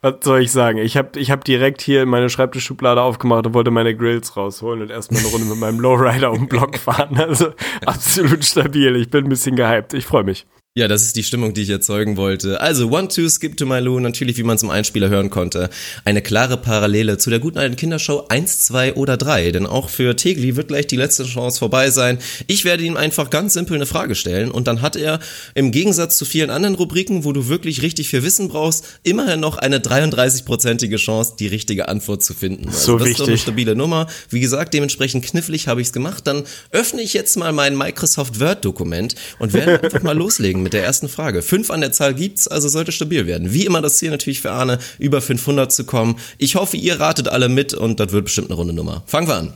Was 0.08 0.24
soll 0.24 0.42
ich 0.42 0.52
sagen? 0.52 0.78
Ich 0.78 0.96
habe 0.96 1.20
ich 1.20 1.32
hab 1.32 1.44
direkt 1.44 1.82
hier 1.82 2.06
meine 2.06 2.30
Schreibtischschublade 2.30 3.02
aufgemacht 3.02 3.46
und 3.46 3.54
wollte 3.54 3.72
meine 3.72 3.96
Grills 3.96 4.38
rausholen 4.38 4.82
und 4.82 4.90
erstmal 4.90 5.22
eine 5.22 5.30
Runde 5.30 5.48
mit 5.48 5.58
meinem 5.58 5.80
Lowrider 5.80 6.32
um 6.32 6.40
den 6.40 6.48
Block 6.48 6.78
fahren. 6.78 7.18
Also 7.18 7.50
absolut 7.86 8.46
stabil. 8.46 8.96
Ich 8.96 9.10
bin 9.10 9.26
ein 9.26 9.30
bisschen 9.30 9.56
gehypt. 9.56 9.94
Ich 9.94 10.06
freue 10.06 10.24
mich. 10.24 10.46
Ja, 10.78 10.88
das 10.88 11.02
ist 11.02 11.16
die 11.16 11.24
Stimmung, 11.24 11.56
die 11.56 11.64
ich 11.64 11.72
erzeugen 11.72 12.18
wollte. 12.18 12.62
Also, 12.62 12.92
One, 12.92 13.08
Two, 13.08 13.28
Skip 13.30 13.58
to 13.58 13.66
My 13.66 13.80
Lou, 13.80 14.00
natürlich, 14.00 14.38
wie 14.38 14.44
man 14.44 14.60
zum 14.60 14.70
Einspieler 14.70 15.10
hören 15.10 15.32
konnte. 15.32 15.72
Eine 16.06 16.22
klare 16.22 16.56
Parallele 16.56 17.18
zu 17.18 17.32
der 17.32 17.40
guten 17.40 17.58
alten 17.58 17.76
Kindershow 17.76 18.28
1, 18.30 18.60
2 18.60 18.94
oder 18.94 19.18
3. 19.18 19.50
Denn 19.54 19.66
auch 19.66 19.90
für 19.90 20.16
Tegli 20.16 20.56
wird 20.56 20.68
gleich 20.68 20.86
die 20.86 20.96
letzte 20.96 21.24
Chance 21.24 21.58
vorbei 21.58 21.90
sein. 21.90 22.20
Ich 22.46 22.64
werde 22.64 22.84
ihm 22.84 22.96
einfach 22.96 23.32
ganz 23.32 23.54
simpel 23.54 23.74
eine 23.76 23.88
Frage 23.88 24.14
stellen 24.14 24.52
und 24.52 24.68
dann 24.68 24.84
hat 24.84 24.96
er 24.96 25.20
im 25.56 25.72
Gegensatz 25.72 26.16
zu 26.16 26.26
vielen 26.26 26.52
anderen 26.52 26.76
Rubriken, 26.76 27.24
wo 27.24 27.34
du 27.34 27.48
wirklich 27.48 27.82
richtig 27.82 28.10
viel 28.10 28.22
Wissen 28.22 28.48
brauchst, 28.48 28.86
immerhin 29.02 29.40
noch 29.40 29.58
eine 29.58 29.80
33-prozentige 29.80 30.98
Chance, 30.98 31.34
die 31.40 31.48
richtige 31.48 31.88
Antwort 31.88 32.22
zu 32.22 32.36
finden. 32.36 32.68
Also, 32.68 32.78
So 32.78 32.98
das 33.00 33.08
ist 33.10 33.20
doch 33.20 33.24
eine 33.24 33.34
wichtig. 33.34 33.42
stabile 33.42 33.76
Nummer. 33.76 34.06
Wie 34.30 34.42
gesagt, 34.42 34.76
dementsprechend 34.76 35.26
knifflig 35.26 35.68
habe 35.68 35.82
ich 35.82 35.88
es 35.88 35.94
gemacht. 35.94 36.28
Dann 36.28 36.44
öffne 36.70 37.02
ich 37.02 37.16
jetzt 37.16 37.36
mal 37.36 37.52
mein 37.52 37.76
Microsoft 37.76 38.40
Word-Dokument 38.40 39.16
und 39.40 39.54
werde 39.54 39.82
einfach 39.82 40.04
mal 40.04 40.16
loslegen 40.16 40.67
mit 40.68 40.74
der 40.74 40.84
ersten 40.84 41.08
Frage. 41.08 41.42
Fünf 41.44 41.72
an 41.72 41.80
der 41.80 41.94
Zahl 41.94 42.14
gibt's, 42.14 42.46
also 42.46 42.68
sollte 42.68 42.92
stabil 42.92 43.26
werden. 43.26 43.54
Wie 43.54 43.66
immer 43.66 43.82
das 43.82 44.00
Ziel 44.00 44.10
natürlich 44.10 44.42
für 44.42 44.52
Arne, 44.52 44.80
über 45.00 45.22
500 45.22 45.72
zu 45.72 45.86
kommen. 45.86 46.20
Ich 46.38 46.56
hoffe, 46.56 46.76
ihr 46.76 47.00
ratet 47.00 47.30
alle 47.30 47.48
mit 47.48 47.74
und 47.74 48.02
das 48.02 48.12
wird 48.12 48.26
bestimmt 48.26 48.50
eine 48.50 48.56
runde 48.56 48.74
Nummer. 48.74 49.02
Fangen 49.06 49.30
wir 49.30 49.36
an. 49.36 49.54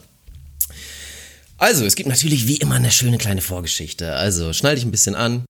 Also, 1.57 1.83
es 1.83 1.95
gibt 1.95 2.07
natürlich 2.07 2.47
wie 2.47 2.55
immer 2.55 2.75
eine 2.75 2.91
schöne 2.91 3.17
kleine 3.17 3.41
Vorgeschichte. 3.41 4.13
Also, 4.13 4.53
schnall 4.53 4.75
dich 4.75 4.85
ein 4.85 4.91
bisschen 4.91 5.15
an. 5.15 5.43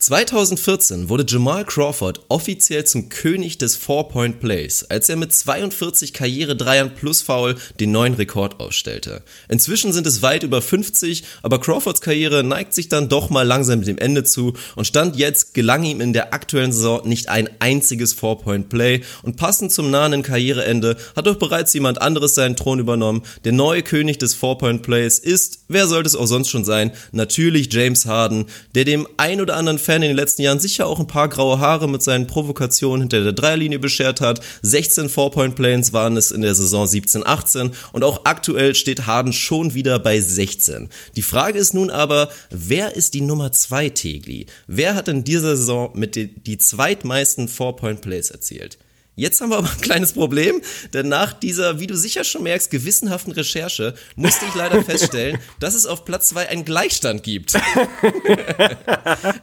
2014 0.00 1.08
wurde 1.08 1.24
Jamal 1.26 1.64
Crawford 1.64 2.20
offiziell 2.28 2.84
zum 2.84 3.08
König 3.08 3.58
des 3.58 3.74
Four-Point-Plays, 3.74 4.84
als 4.84 5.08
er 5.08 5.16
mit 5.16 5.32
42 5.34 6.12
Karriere-Dreiern 6.12 6.94
plus 6.94 7.20
Foul 7.20 7.56
den 7.80 7.90
neuen 7.90 8.14
Rekord 8.14 8.60
aufstellte. 8.60 9.24
Inzwischen 9.48 9.92
sind 9.92 10.06
es 10.06 10.22
weit 10.22 10.44
über 10.44 10.62
50, 10.62 11.24
aber 11.42 11.60
Crawfords 11.60 12.00
Karriere 12.00 12.44
neigt 12.44 12.74
sich 12.74 12.88
dann 12.88 13.08
doch 13.08 13.28
mal 13.28 13.42
langsam 13.44 13.82
dem 13.82 13.98
Ende 13.98 14.22
zu 14.22 14.52
und 14.76 14.86
stand 14.86 15.16
jetzt 15.16 15.52
gelang 15.52 15.82
ihm 15.82 16.00
in 16.00 16.12
der 16.12 16.32
aktuellen 16.32 16.70
Saison 16.70 17.00
nicht 17.08 17.28
ein 17.28 17.50
einziges 17.58 18.12
Four-Point-Play 18.12 19.00
und 19.24 19.36
passend 19.36 19.72
zum 19.72 19.90
nahenden 19.90 20.22
Karriereende 20.22 20.96
hat 21.16 21.26
doch 21.26 21.40
bereits 21.40 21.74
jemand 21.74 22.00
anderes 22.00 22.36
seinen 22.36 22.54
Thron 22.54 22.78
übernommen. 22.78 23.24
Der 23.42 23.52
neue 23.52 23.82
König 23.82 24.18
des 24.18 24.34
Four-Point-Plays 24.34 25.18
ist, 25.18 25.64
wer 25.66 25.88
sollte 25.88 26.06
es 26.06 26.14
auch 26.14 26.26
sonst 26.26 26.50
schon 26.50 26.64
sein, 26.64 26.92
natürlich 27.10 27.72
James 27.72 28.06
Harden, 28.06 28.46
der 28.76 28.84
dem 28.84 29.08
ein 29.16 29.40
oder 29.40 29.56
anderen 29.56 29.87
Fan 29.88 30.02
in 30.02 30.08
den 30.08 30.16
letzten 30.18 30.42
Jahren 30.42 30.60
sicher 30.60 30.86
auch 30.86 31.00
ein 31.00 31.06
paar 31.06 31.30
graue 31.30 31.60
Haare 31.60 31.88
mit 31.88 32.02
seinen 32.02 32.26
Provokationen 32.26 33.00
hinter 33.00 33.24
der 33.24 33.32
Dreierlinie 33.32 33.78
beschert 33.78 34.20
hat. 34.20 34.42
16 34.60 35.08
Four-Point-Plays 35.08 35.94
waren 35.94 36.18
es 36.18 36.30
in 36.30 36.42
der 36.42 36.54
Saison 36.54 36.84
17-18 36.84 37.72
und 37.92 38.04
auch 38.04 38.20
aktuell 38.24 38.74
steht 38.74 39.06
Harden 39.06 39.32
schon 39.32 39.72
wieder 39.72 39.98
bei 39.98 40.20
16. 40.20 40.90
Die 41.16 41.22
Frage 41.22 41.58
ist 41.58 41.72
nun 41.72 41.88
aber, 41.88 42.28
wer 42.50 42.96
ist 42.96 43.14
die 43.14 43.22
Nummer 43.22 43.50
2 43.50 43.88
Tegli? 43.88 44.44
Wer 44.66 44.94
hat 44.94 45.08
in 45.08 45.24
dieser 45.24 45.56
Saison 45.56 45.90
mit 45.94 46.16
den, 46.16 46.42
die 46.44 46.58
zweitmeisten 46.58 47.48
Four-Point-Plays 47.48 48.30
erzielt? 48.30 48.76
Jetzt 49.18 49.40
haben 49.40 49.50
wir 49.50 49.58
aber 49.58 49.68
ein 49.68 49.80
kleines 49.80 50.12
Problem, 50.12 50.62
denn 50.94 51.08
nach 51.08 51.32
dieser, 51.32 51.80
wie 51.80 51.88
du 51.88 51.96
sicher 51.96 52.22
schon 52.22 52.44
merkst, 52.44 52.70
gewissenhaften 52.70 53.32
Recherche 53.32 53.94
musste 54.14 54.44
ich 54.46 54.54
leider 54.54 54.82
feststellen, 54.84 55.38
dass 55.60 55.74
es 55.74 55.86
auf 55.86 56.04
Platz 56.04 56.28
zwei 56.28 56.48
einen 56.48 56.64
Gleichstand 56.64 57.24
gibt. 57.24 57.54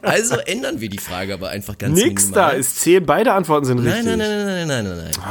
also 0.02 0.36
ändern 0.38 0.80
wir 0.80 0.88
die 0.88 0.98
Frage 0.98 1.34
aber 1.34 1.50
einfach 1.50 1.76
ganz 1.78 1.94
Nix 2.00 2.30
da, 2.30 2.46
minimal. 2.46 2.60
es 2.60 2.74
zählen, 2.76 3.04
beide 3.04 3.32
Antworten 3.32 3.66
sind 3.66 3.78
richtig. 3.80 4.04
Nein, 4.04 4.18
nein, 4.18 4.28
nein, 4.28 4.46
nein, 4.46 4.66
nein, 4.68 4.84
nein, 4.84 4.96
nein, 4.96 5.10
nein. 5.14 5.24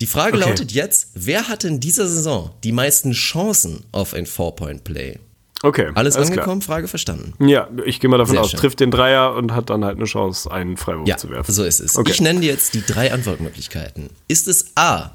Die 0.00 0.06
Frage 0.06 0.36
Okay. 0.36 0.48
lautet 0.48 0.72
jetzt, 0.72 1.08
wer 1.14 1.48
hatte 1.48 1.68
in 1.68 1.80
dieser 1.80 2.06
Saison 2.06 2.50
die 2.64 2.72
meisten 2.72 3.12
Chancen 3.12 3.84
auf 3.92 4.12
ein 4.12 4.26
Four-Point-Play? 4.26 5.20
Okay, 5.64 5.90
Alles, 5.94 6.14
klar. 6.14 6.26
angekommen? 6.26 6.60
Frage 6.62 6.88
verstanden. 6.88 7.32
Ja, 7.44 7.68
ich 7.86 7.98
gehe 8.00 8.10
mal 8.10 8.18
davon 8.18 8.32
Sehr 8.34 8.42
aus, 8.42 8.50
schön. 8.50 8.60
trifft 8.60 8.80
den 8.80 8.90
Dreier 8.90 9.34
und 9.34 9.52
hat 9.54 9.70
dann 9.70 9.84
halt 9.84 9.96
eine 9.96 10.04
Chance, 10.04 10.50
einen 10.50 10.76
Freiwurf 10.76 11.08
Ja, 11.08 11.16
zu 11.16 11.30
werfen. 11.30 11.52
so 11.52 11.64
ist 11.64 11.80
es. 11.80 11.96
Okay. 11.96 12.10
Ich 12.12 12.20
nenne 12.20 12.40
dir 12.40 12.50
jetzt 12.52 12.74
die 12.74 12.82
drei 12.84 13.12
Antwortmöglichkeiten. 13.12 14.10
Ist 14.28 14.46
es 14.46 14.72
A. 14.76 15.12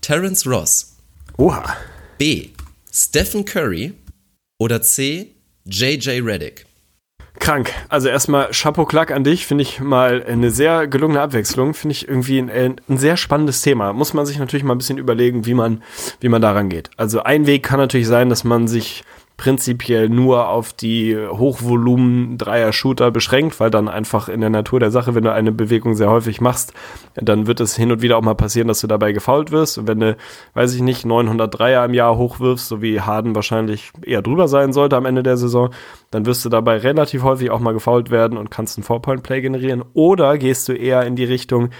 Terence 0.00 0.46
Ross, 0.46 0.96
Oha. 1.36 1.76
B. 2.18 2.48
Stephen 2.92 3.44
Curry 3.44 3.92
oder 4.58 4.80
C. 4.82 5.32
JJ 5.66 6.20
Reddick? 6.22 6.66
Krank. 7.38 7.72
Also 7.88 8.08
erstmal 8.08 8.50
Chapeau 8.50 8.84
Klack 8.86 9.10
an 9.10 9.24
dich, 9.24 9.46
finde 9.46 9.62
ich 9.62 9.80
mal 9.80 10.22
eine 10.24 10.50
sehr 10.50 10.86
gelungene 10.86 11.20
Abwechslung, 11.22 11.74
finde 11.74 11.92
ich 11.92 12.08
irgendwie 12.08 12.38
ein, 12.38 12.76
ein 12.88 12.98
sehr 12.98 13.16
spannendes 13.16 13.62
Thema. 13.62 13.92
Muss 13.92 14.12
man 14.14 14.26
sich 14.26 14.38
natürlich 14.38 14.64
mal 14.64 14.74
ein 14.74 14.78
bisschen 14.78 14.98
überlegen, 14.98 15.46
wie 15.46 15.54
man, 15.54 15.82
wie 16.20 16.28
man 16.28 16.42
daran 16.42 16.68
geht. 16.68 16.90
Also 16.96 17.22
ein 17.22 17.46
Weg 17.46 17.62
kann 17.62 17.78
natürlich 17.78 18.06
sein, 18.08 18.28
dass 18.28 18.44
man 18.44 18.68
sich 18.68 19.04
prinzipiell 19.40 20.10
nur 20.10 20.50
auf 20.50 20.74
die 20.74 21.16
Hochvolumen-Dreier-Shooter 21.16 23.10
beschränkt, 23.10 23.58
weil 23.58 23.70
dann 23.70 23.88
einfach 23.88 24.28
in 24.28 24.42
der 24.42 24.50
Natur 24.50 24.80
der 24.80 24.90
Sache, 24.90 25.14
wenn 25.14 25.24
du 25.24 25.32
eine 25.32 25.50
Bewegung 25.50 25.94
sehr 25.94 26.10
häufig 26.10 26.42
machst, 26.42 26.74
dann 27.14 27.46
wird 27.46 27.58
es 27.60 27.74
hin 27.74 27.90
und 27.90 28.02
wieder 28.02 28.18
auch 28.18 28.22
mal 28.22 28.34
passieren, 28.34 28.68
dass 28.68 28.82
du 28.82 28.86
dabei 28.86 29.12
gefault 29.12 29.50
wirst. 29.50 29.78
Und 29.78 29.88
wenn 29.88 30.00
du, 30.00 30.14
weiß 30.52 30.74
ich 30.74 30.82
nicht, 30.82 31.06
900 31.06 31.58
Dreier 31.58 31.86
im 31.86 31.94
Jahr 31.94 32.18
hochwirfst, 32.18 32.68
so 32.68 32.82
wie 32.82 33.00
Harden 33.00 33.34
wahrscheinlich 33.34 33.92
eher 34.04 34.20
drüber 34.20 34.46
sein 34.46 34.74
sollte 34.74 34.98
am 34.98 35.06
Ende 35.06 35.22
der 35.22 35.38
Saison, 35.38 35.70
dann 36.10 36.26
wirst 36.26 36.44
du 36.44 36.50
dabei 36.50 36.76
relativ 36.76 37.22
häufig 37.22 37.50
auch 37.50 37.60
mal 37.60 37.72
gefault 37.72 38.10
werden 38.10 38.36
und 38.36 38.50
kannst 38.50 38.76
ein 38.76 38.82
Four-Point-Play 38.82 39.40
generieren. 39.40 39.82
Oder 39.94 40.36
gehst 40.36 40.68
du 40.68 40.74
eher 40.74 41.06
in 41.06 41.16
die 41.16 41.24
Richtung, 41.24 41.70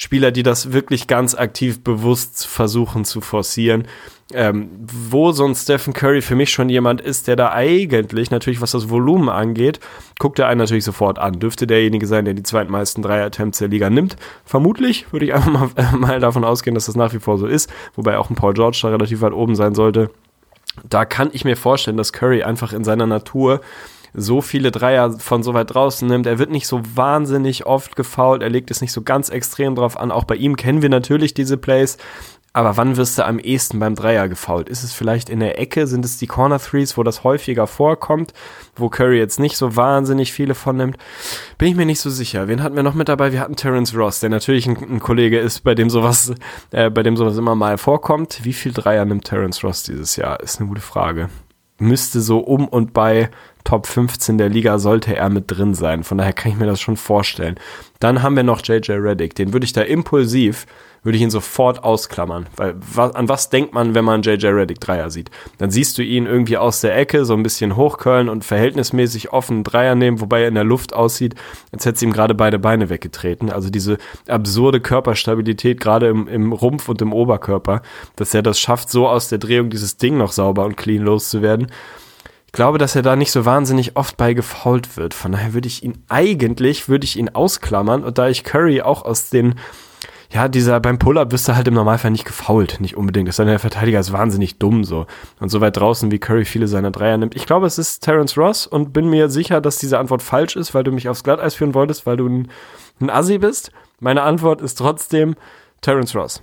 Spieler, 0.00 0.30
die 0.30 0.44
das 0.44 0.72
wirklich 0.72 1.08
ganz 1.08 1.34
aktiv 1.34 1.82
bewusst 1.82 2.46
versuchen 2.46 3.04
zu 3.04 3.20
forcieren. 3.20 3.88
Ähm, 4.32 4.68
wo 4.86 5.32
so 5.32 5.44
ein 5.44 5.54
Stephen 5.54 5.94
Curry 5.94 6.20
für 6.20 6.36
mich 6.36 6.50
schon 6.50 6.68
jemand 6.68 7.00
ist, 7.00 7.26
der 7.28 7.34
da 7.34 7.50
eigentlich 7.50 8.30
natürlich, 8.30 8.60
was 8.60 8.72
das 8.72 8.90
Volumen 8.90 9.28
angeht, 9.30 9.80
guckt 10.18 10.38
er 10.38 10.48
einen 10.48 10.58
natürlich 10.58 10.84
sofort 10.84 11.18
an. 11.18 11.40
Dürfte 11.40 11.66
derjenige 11.66 12.06
sein, 12.06 12.26
der 12.26 12.34
die 12.34 12.42
zweitmeisten 12.42 13.02
Dreier-Attempts 13.02 13.58
der 13.58 13.68
Liga 13.68 13.90
nimmt. 13.90 14.16
Vermutlich 14.44 15.12
würde 15.12 15.26
ich 15.26 15.34
einfach 15.34 15.50
mal, 15.52 15.70
äh, 15.76 15.96
mal 15.96 16.20
davon 16.20 16.44
ausgehen, 16.44 16.74
dass 16.74 16.86
das 16.86 16.94
nach 16.94 17.12
wie 17.12 17.18
vor 17.18 17.38
so 17.38 17.46
ist, 17.46 17.68
wobei 17.96 18.18
auch 18.18 18.30
ein 18.30 18.36
Paul 18.36 18.54
George 18.54 18.78
da 18.82 18.88
relativ 18.90 19.20
weit 19.22 19.32
oben 19.32 19.56
sein 19.56 19.74
sollte. 19.74 20.10
Da 20.88 21.06
kann 21.06 21.30
ich 21.32 21.44
mir 21.44 21.56
vorstellen, 21.56 21.96
dass 21.96 22.12
Curry 22.12 22.44
einfach 22.44 22.72
in 22.72 22.84
seiner 22.84 23.06
Natur 23.06 23.62
so 24.14 24.40
viele 24.40 24.70
Dreier 24.70 25.18
von 25.18 25.42
so 25.42 25.54
weit 25.54 25.74
draußen 25.74 26.08
nimmt. 26.08 26.26
Er 26.26 26.38
wird 26.38 26.50
nicht 26.50 26.66
so 26.66 26.80
wahnsinnig 26.94 27.66
oft 27.66 27.96
gefoult, 27.96 28.42
er 28.42 28.50
legt 28.50 28.70
es 28.70 28.80
nicht 28.80 28.92
so 28.92 29.02
ganz 29.02 29.28
extrem 29.28 29.74
drauf 29.74 29.98
an. 29.98 30.10
Auch 30.10 30.24
bei 30.24 30.36
ihm 30.36 30.56
kennen 30.56 30.82
wir 30.82 30.88
natürlich 30.88 31.34
diese 31.34 31.56
Plays. 31.56 31.98
aber 32.54 32.76
wann 32.76 32.96
wirst 32.96 33.18
du 33.18 33.24
am 33.24 33.38
ehesten 33.38 33.78
beim 33.78 33.94
Dreier 33.94 34.28
gefoult? 34.28 34.68
Ist 34.68 34.82
es 34.82 34.92
vielleicht 34.92 35.28
in 35.28 35.38
der 35.38 35.60
Ecke? 35.60 35.86
Sind 35.86 36.04
es 36.04 36.16
die 36.18 36.26
Corner 36.26 36.58
Threes, 36.58 36.96
wo 36.96 37.04
das 37.04 37.22
häufiger 37.22 37.68
vorkommt, 37.68 38.32
wo 38.74 38.88
Curry 38.88 39.18
jetzt 39.18 39.38
nicht 39.38 39.56
so 39.56 39.76
wahnsinnig 39.76 40.32
viele 40.32 40.56
von 40.56 40.76
nimmt? 40.76 40.96
Bin 41.56 41.68
ich 41.68 41.76
mir 41.76 41.86
nicht 41.86 42.00
so 42.00 42.10
sicher. 42.10 42.48
Wen 42.48 42.62
hatten 42.62 42.74
wir 42.74 42.82
noch 42.82 42.94
mit 42.94 43.08
dabei? 43.08 43.32
Wir 43.32 43.40
hatten 43.40 43.54
Terence 43.54 43.94
Ross, 43.94 44.20
der 44.20 44.30
natürlich 44.30 44.66
ein, 44.66 44.76
ein 44.76 44.98
Kollege 44.98 45.38
ist, 45.38 45.60
bei 45.60 45.76
dem 45.76 45.88
sowas, 45.88 46.34
äh, 46.72 46.90
bei 46.90 47.04
dem 47.04 47.16
sowas 47.16 47.36
immer 47.36 47.54
mal 47.54 47.78
vorkommt. 47.78 48.40
Wie 48.42 48.52
viel 48.54 48.72
Dreier 48.72 49.04
nimmt 49.04 49.26
Terence 49.26 49.62
Ross 49.62 49.84
dieses 49.84 50.16
Jahr? 50.16 50.40
Ist 50.40 50.58
eine 50.58 50.68
gute 50.68 50.80
Frage. 50.80 51.28
Müsste 51.78 52.20
so 52.20 52.38
um 52.38 52.66
und 52.66 52.92
bei 52.92 53.30
Top 53.68 53.86
15 53.86 54.38
der 54.38 54.48
Liga 54.48 54.78
sollte 54.78 55.14
er 55.14 55.28
mit 55.28 55.44
drin 55.48 55.74
sein. 55.74 56.02
Von 56.02 56.16
daher 56.16 56.32
kann 56.32 56.50
ich 56.50 56.56
mir 56.56 56.64
das 56.64 56.80
schon 56.80 56.96
vorstellen. 56.96 57.56
Dann 58.00 58.22
haben 58.22 58.34
wir 58.34 58.42
noch 58.42 58.62
JJ 58.64 58.92
Reddick. 58.92 59.34
Den 59.34 59.52
würde 59.52 59.66
ich 59.66 59.74
da 59.74 59.82
impulsiv, 59.82 60.64
würde 61.02 61.16
ich 61.16 61.22
ihn 61.22 61.28
sofort 61.28 61.84
ausklammern. 61.84 62.46
Weil 62.56 62.76
wa 62.94 63.08
an 63.08 63.28
was 63.28 63.50
denkt 63.50 63.74
man, 63.74 63.94
wenn 63.94 64.06
man 64.06 64.22
JJ 64.22 64.46
Reddick 64.46 64.80
Dreier 64.80 65.10
sieht? 65.10 65.30
Dann 65.58 65.70
siehst 65.70 65.98
du 65.98 66.02
ihn 66.02 66.24
irgendwie 66.24 66.56
aus 66.56 66.80
der 66.80 66.96
Ecke 66.96 67.26
so 67.26 67.34
ein 67.34 67.42
bisschen 67.42 67.76
hochköln 67.76 68.30
und 68.30 68.42
verhältnismäßig 68.42 69.34
offen 69.34 69.64
Dreier 69.64 69.94
nehmen, 69.94 70.22
wobei 70.22 70.44
er 70.44 70.48
in 70.48 70.54
der 70.54 70.64
Luft 70.64 70.94
aussieht, 70.94 71.34
als 71.70 71.84
hätte 71.84 71.98
sie 71.98 72.06
ihm 72.06 72.14
gerade 72.14 72.34
beide 72.34 72.58
Beine 72.58 72.88
weggetreten. 72.88 73.50
Also 73.50 73.68
diese 73.68 73.98
absurde 74.28 74.80
Körperstabilität, 74.80 75.78
gerade 75.78 76.08
im, 76.08 76.26
im 76.26 76.54
Rumpf 76.54 76.88
und 76.88 77.02
im 77.02 77.12
Oberkörper, 77.12 77.82
dass 78.16 78.32
er 78.32 78.40
das 78.40 78.58
schafft, 78.58 78.88
so 78.88 79.06
aus 79.06 79.28
der 79.28 79.36
Drehung 79.36 79.68
dieses 79.68 79.98
Ding 79.98 80.16
noch 80.16 80.32
sauber 80.32 80.64
und 80.64 80.78
clean 80.78 81.02
loszuwerden. 81.02 81.66
Ich 82.58 82.60
glaube, 82.60 82.78
dass 82.78 82.96
er 82.96 83.02
da 83.02 83.14
nicht 83.14 83.30
so 83.30 83.44
wahnsinnig 83.44 83.96
oft 83.96 84.16
bei 84.16 84.34
gefault 84.34 84.96
wird. 84.96 85.14
Von 85.14 85.30
daher 85.30 85.54
würde 85.54 85.68
ich 85.68 85.84
ihn 85.84 86.02
eigentlich, 86.08 86.88
würde 86.88 87.04
ich 87.04 87.16
ihn 87.16 87.28
ausklammern. 87.28 88.02
Und 88.02 88.18
da 88.18 88.28
ich 88.28 88.42
Curry 88.42 88.82
auch 88.82 89.04
aus 89.04 89.30
den, 89.30 89.54
ja, 90.32 90.48
dieser, 90.48 90.80
beim 90.80 90.98
Pull-Up 90.98 91.30
wirst 91.30 91.46
du 91.46 91.54
halt 91.54 91.68
im 91.68 91.74
Normalfall 91.74 92.10
nicht 92.10 92.24
gefault. 92.24 92.80
Nicht 92.80 92.96
unbedingt. 92.96 93.28
Das 93.28 93.34
ist 93.34 93.38
dann 93.38 93.46
der 93.46 93.60
Verteidiger 93.60 94.00
ist 94.00 94.12
wahnsinnig 94.12 94.58
dumm 94.58 94.82
so. 94.82 95.06
Und 95.38 95.50
so 95.50 95.60
weit 95.60 95.76
draußen, 95.76 96.10
wie 96.10 96.18
Curry 96.18 96.44
viele 96.44 96.66
seiner 96.66 96.90
Dreier 96.90 97.16
nimmt. 97.16 97.36
Ich 97.36 97.46
glaube, 97.46 97.64
es 97.64 97.78
ist 97.78 98.00
Terence 98.00 98.36
Ross 98.36 98.66
und 98.66 98.92
bin 98.92 99.08
mir 99.08 99.28
sicher, 99.28 99.60
dass 99.60 99.78
diese 99.78 100.00
Antwort 100.00 100.24
falsch 100.24 100.56
ist, 100.56 100.74
weil 100.74 100.82
du 100.82 100.90
mich 100.90 101.08
aufs 101.08 101.22
Glatteis 101.22 101.54
führen 101.54 101.74
wolltest, 101.74 102.06
weil 102.06 102.16
du 102.16 102.26
ein, 102.26 102.48
ein 103.00 103.08
Assi 103.08 103.38
bist. 103.38 103.70
Meine 104.00 104.22
Antwort 104.22 104.62
ist 104.62 104.78
trotzdem 104.78 105.36
Terence 105.80 106.16
Ross. 106.16 106.42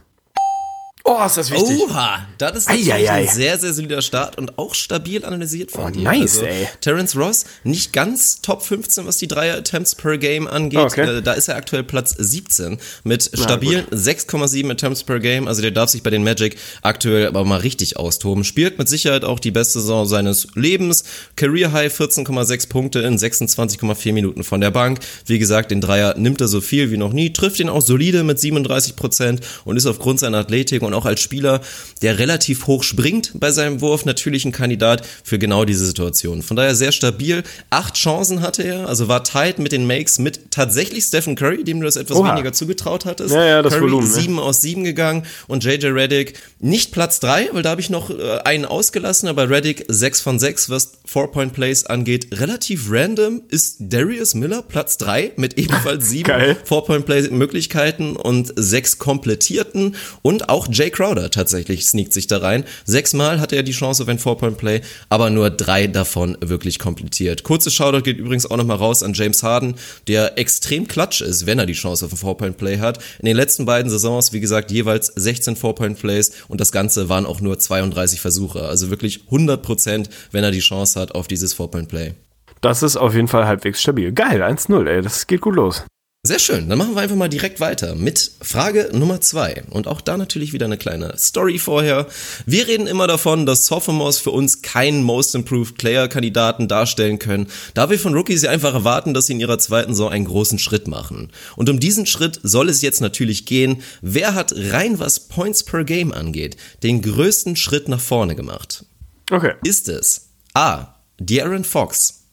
Oh, 1.07 1.23
ist 1.23 1.37
das 1.37 1.51
wichtig. 1.51 1.79
Oha, 1.83 2.25
das 2.39 2.57
ist 2.57 2.67
natürlich 2.67 2.91
Eieiei. 2.91 3.11
ein 3.11 3.27
sehr, 3.27 3.59
sehr 3.59 3.73
solider 3.73 4.01
Start 4.01 4.39
und 4.39 4.57
auch 4.57 4.73
stabil 4.73 5.23
analysiert 5.23 5.69
von 5.69 5.83
Oh, 5.85 5.89
dir. 5.91 6.01
nice, 6.01 6.37
also, 6.39 6.45
ey. 6.47 6.67
Terence 6.81 7.15
Ross, 7.15 7.45
nicht 7.63 7.93
ganz 7.93 8.41
Top 8.41 8.63
15, 8.63 9.05
was 9.05 9.17
die 9.17 9.27
Dreier-Attempts 9.27 9.93
per 9.93 10.17
Game 10.17 10.47
angeht. 10.47 10.79
Okay. 10.79 11.17
Äh, 11.17 11.21
Da 11.21 11.33
ist 11.33 11.47
er 11.47 11.57
aktuell 11.57 11.83
Platz 11.83 12.15
17 12.17 12.79
mit 13.03 13.21
stabilen 13.35 13.85
6,7 13.91 14.71
Attempts 14.71 15.03
per 15.03 15.19
Game. 15.19 15.47
Also 15.47 15.61
der 15.61 15.69
darf 15.69 15.91
sich 15.91 16.01
bei 16.01 16.09
den 16.09 16.23
Magic 16.23 16.57
aktuell 16.81 17.27
aber 17.27 17.45
mal 17.45 17.59
richtig 17.59 17.97
austoben. 17.97 18.43
Spielt 18.43 18.79
mit 18.79 18.89
Sicherheit 18.89 19.25
auch 19.25 19.39
die 19.39 19.51
beste 19.51 19.79
Saison 19.81 20.07
seines 20.07 20.47
Lebens. 20.55 21.03
Career 21.35 21.71
High 21.71 21.93
14,6 21.93 22.67
Punkte 22.67 23.01
in 23.01 23.19
26,4 23.19 24.11
Minuten 24.11 24.43
von 24.43 24.59
der 24.59 24.71
Bank. 24.71 25.01
Wie 25.27 25.37
gesagt, 25.37 25.69
den 25.69 25.81
Dreier 25.81 26.17
nimmt 26.17 26.41
er 26.41 26.47
so 26.47 26.61
viel 26.61 26.89
wie 26.89 26.97
noch 26.97 27.13
nie, 27.13 27.31
trifft 27.31 27.59
ihn 27.59 27.69
auch 27.69 27.81
solide 27.83 28.23
mit 28.23 28.39
37 28.39 28.95
Prozent 28.95 29.41
und 29.65 29.77
ist 29.77 29.85
aufgrund 29.85 30.19
seiner 30.19 30.39
Athletik 30.39 30.81
und 30.81 30.94
auch 30.95 31.05
als 31.05 31.21
Spieler, 31.21 31.61
der 32.01 32.19
relativ 32.19 32.67
hoch 32.67 32.83
springt 32.83 33.31
bei 33.35 33.51
seinem 33.51 33.81
Wurf, 33.81 34.05
natürlich 34.05 34.45
ein 34.45 34.51
Kandidat 34.51 35.05
für 35.23 35.37
genau 35.37 35.65
diese 35.65 35.85
Situation. 35.85 36.41
Von 36.41 36.57
daher 36.57 36.75
sehr 36.75 36.91
stabil. 36.91 37.43
Acht 37.69 37.95
Chancen 37.95 38.41
hatte 38.41 38.63
er, 38.63 38.87
also 38.87 39.07
war 39.07 39.23
tight 39.23 39.59
mit 39.59 39.71
den 39.71 39.85
Makes 39.85 40.19
mit 40.19 40.51
tatsächlich 40.51 41.03
Stephen 41.03 41.35
Curry, 41.35 41.63
dem 41.63 41.79
du 41.79 41.85
das 41.85 41.95
etwas 41.95 42.17
Oha. 42.17 42.33
weniger 42.33 42.53
zugetraut 42.53 43.05
hattest. 43.05 43.33
Ja, 43.33 43.45
ja, 43.45 43.61
das 43.61 43.73
Curry 43.73 43.83
Volumen, 43.83 44.07
ne? 44.07 44.13
7 44.13 44.39
aus 44.39 44.61
7 44.61 44.83
gegangen 44.83 45.25
und 45.47 45.63
JJ 45.63 45.87
Reddick 45.87 46.39
nicht 46.59 46.91
Platz 46.91 47.19
3, 47.19 47.49
weil 47.51 47.63
da 47.63 47.71
habe 47.71 47.81
ich 47.81 47.89
noch 47.89 48.09
äh, 48.09 48.39
einen 48.43 48.65
ausgelassen, 48.65 49.29
aber 49.29 49.49
Reddick 49.49 49.85
6 49.87 50.21
von 50.21 50.39
6, 50.39 50.69
was 50.69 50.93
Four-Point-Plays 51.05 51.85
angeht. 51.85 52.27
Relativ 52.39 52.87
random 52.89 53.43
ist 53.49 53.77
Darius 53.79 54.33
Miller 54.35 54.61
Platz 54.61 54.97
3 54.97 55.33
mit 55.37 55.53
ebenfalls 55.57 56.09
7 56.09 56.23
Geil. 56.23 56.57
Four-Point-Play-Möglichkeiten 56.63 58.15
und 58.15 58.51
6 58.55 58.97
komplettierten 58.97 59.95
und 60.21 60.49
auch 60.49 60.67
Jay 60.71 60.89
Crowder 60.89 61.31
tatsächlich 61.31 61.85
sneakt 61.85 62.13
sich 62.13 62.27
da 62.27 62.39
rein. 62.39 62.65
Sechsmal 62.85 63.39
hatte 63.39 63.55
er 63.55 63.63
die 63.63 63.71
Chance 63.71 64.03
auf 64.03 64.09
ein 64.09 64.19
Four-Point-Play, 64.19 64.81
aber 65.09 65.29
nur 65.29 65.49
drei 65.49 65.87
davon 65.87 66.37
wirklich 66.41 66.79
komplettiert. 66.79 67.43
Kurzes 67.43 67.73
Shoutout 67.73 68.01
geht 68.01 68.17
übrigens 68.17 68.49
auch 68.49 68.57
nochmal 68.57 68.77
raus 68.77 69.03
an 69.03 69.13
James 69.13 69.43
Harden, 69.43 69.75
der 70.07 70.37
extrem 70.37 70.87
klatsch 70.87 71.21
ist, 71.21 71.45
wenn 71.45 71.59
er 71.59 71.65
die 71.65 71.73
Chance 71.73 72.05
auf 72.05 72.13
ein 72.13 72.17
Four-Point-Play 72.17 72.79
hat. 72.79 72.99
In 73.19 73.25
den 73.25 73.35
letzten 73.35 73.65
beiden 73.65 73.89
Saisons, 73.91 74.33
wie 74.33 74.39
gesagt, 74.39 74.71
jeweils 74.71 75.07
16 75.15 75.55
Four-Point-Plays 75.55 76.31
und 76.47 76.59
das 76.59 76.71
Ganze 76.71 77.09
waren 77.09 77.25
auch 77.25 77.41
nur 77.41 77.59
32 77.59 78.19
Versuche. 78.21 78.63
Also 78.63 78.89
wirklich 78.89 79.25
100 79.25 79.61
Prozent, 79.61 80.09
wenn 80.31 80.43
er 80.43 80.51
die 80.51 80.59
Chance 80.59 80.94
hat 80.95 81.13
auf 81.13 81.27
dieses 81.27 81.53
Four-Point-Play. 81.53 82.13
Das 82.61 82.83
ist 82.83 82.97
auf 82.97 83.13
jeden 83.13 83.27
Fall 83.27 83.45
halbwegs 83.45 83.81
stabil. 83.81 84.11
Geil, 84.11 84.41
1-0, 84.41 84.87
ey. 84.87 85.01
Das 85.01 85.27
geht 85.27 85.41
gut 85.41 85.55
los. 85.55 85.85
Sehr 86.25 86.39
schön, 86.39 86.69
dann 86.69 86.79
machen 86.79 86.95
wir 86.95 87.03
einfach 87.03 87.15
mal 87.15 87.29
direkt 87.29 87.59
weiter 87.59 87.93
mit 87.93 88.31
Frage 88.41 88.89
Nummer 88.93 89.21
zwei 89.21 89.61
Und 89.69 89.87
auch 89.87 90.01
da 90.01 90.17
natürlich 90.17 90.53
wieder 90.53 90.65
eine 90.65 90.79
kleine 90.79 91.15
Story 91.19 91.59
vorher. 91.59 92.07
Wir 92.47 92.67
reden 92.67 92.87
immer 92.87 93.05
davon, 93.05 93.45
dass 93.45 93.67
Sophomores 93.67 94.17
für 94.17 94.31
uns 94.31 94.63
keinen 94.63 95.03
Most 95.03 95.35
Improved 95.35 95.77
Player 95.77 96.07
Kandidaten 96.07 96.67
darstellen 96.67 97.19
können, 97.19 97.45
da 97.75 97.91
wir 97.91 97.99
von 97.99 98.15
Rookies 98.15 98.41
ja 98.41 98.49
einfach 98.49 98.73
erwarten, 98.73 99.13
dass 99.13 99.27
sie 99.27 99.33
in 99.33 99.39
ihrer 99.39 99.59
zweiten 99.59 99.93
Saison 99.93 100.09
einen 100.09 100.25
großen 100.25 100.57
Schritt 100.57 100.87
machen. 100.87 101.31
Und 101.57 101.69
um 101.69 101.79
diesen 101.79 102.07
Schritt 102.07 102.39
soll 102.41 102.69
es 102.69 102.81
jetzt 102.81 103.01
natürlich 103.01 103.45
gehen. 103.45 103.83
Wer 104.01 104.33
hat 104.33 104.51
rein 104.57 104.97
was 104.97 105.27
Points 105.27 105.63
per 105.63 105.83
Game 105.83 106.11
angeht, 106.11 106.57
den 106.81 107.03
größten 107.03 107.55
Schritt 107.55 107.87
nach 107.87 108.01
vorne 108.01 108.35
gemacht? 108.35 108.83
Okay. 109.29 109.53
Ist 109.63 109.89
es 109.89 110.24
A. 110.55 110.87
De'Aaron 111.19 111.65
Fox, 111.65 112.23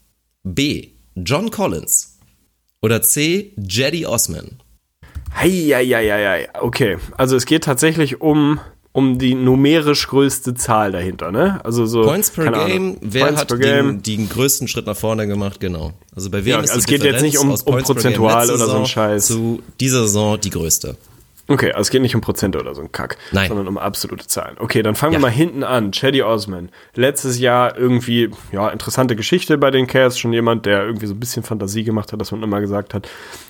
B. 0.45 0.91
John 1.17 1.51
Collins 1.51 2.19
oder 2.81 3.03
C. 3.03 3.53
Jedi 3.57 4.07
Osman? 4.07 4.61
Heieieiei. 5.35 6.49
Okay, 6.61 6.99
also 7.17 7.35
es 7.37 7.47
geht 7.47 7.65
tatsächlich 7.65 8.21
um, 8.21 8.61
um 8.93 9.19
die 9.19 9.35
numerisch 9.35 10.07
größte 10.07 10.55
Zahl 10.55 10.93
dahinter, 10.93 11.33
ne? 11.33 11.61
Also 11.65 11.85
so. 11.87 12.03
Points 12.03 12.31
per 12.31 12.45
Game, 12.53 12.55
Ahnung. 12.55 12.99
wer 13.01 13.25
Points 13.25 13.41
hat 13.41 13.49
per 13.49 13.59
Game. 13.59 14.03
Den, 14.03 14.19
den 14.19 14.29
größten 14.29 14.69
Schritt 14.69 14.87
nach 14.87 14.97
vorne 14.97 15.27
gemacht, 15.27 15.59
genau. 15.59 15.93
Also 16.15 16.31
bei 16.31 16.45
wem 16.45 16.53
Ja, 16.53 16.61
ist 16.61 16.71
also 16.71 16.87
die 16.87 16.95
es 16.95 17.01
geht 17.01 17.13
jetzt 17.13 17.23
nicht 17.23 17.39
um- 17.39 17.51
Differenz 17.51 17.63
um 17.89 17.95
prozentual 17.95 18.51
oder 18.51 18.67
so 18.67 18.77
ein 18.79 18.87
Scheiß. 18.87 19.27
Zu 19.27 19.63
dieser 19.81 20.03
Saison 20.03 20.39
die 20.41 20.51
größte. 20.51 20.97
Okay, 21.49 21.73
also 21.73 21.81
es 21.81 21.91
geht 21.91 22.03
nicht 22.03 22.15
um 22.15 22.21
Prozente 22.21 22.61
oder 22.61 22.73
so 22.75 22.83
ein 22.83 22.93
Kack, 22.93 23.19
Nein. 23.33 23.49
sondern 23.49 23.67
um 23.67 23.77
absolute 23.77 24.27
Zahlen. 24.29 24.57
Okay, 24.61 24.83
dann 24.83 24.95
fangen 24.95 25.15
Ja. 25.15 25.19
wir 25.19 25.23
mal 25.23 25.31
hinten 25.31 25.65
an. 25.65 25.91
Chaddy 25.91 26.23
Osman. 26.23 26.69
Letztes 26.95 27.41
Jahr 27.41 27.77
irgendwie, 27.77 28.31
ja, 28.53 28.69
interessante 28.69 29.17
Geschichte 29.17 29.59
bei 29.59 29.73
den 29.73 29.89
Cavs. 29.89 30.19
Schon 30.19 30.33
jemand, 30.33 30.67
der 30.67 30.85
irgendwie 30.85 31.07
so 31.07 31.15
ein 31.15 31.21
bisschen 31.21 31.43
Fantasie 31.43 31.83
gemacht 31.83 32.13
hat, 32.13 32.21
dass 32.21 32.31
man 32.31 32.43
immer 32.45 32.61
gesagt 32.61 32.95
hat, 32.95 33.09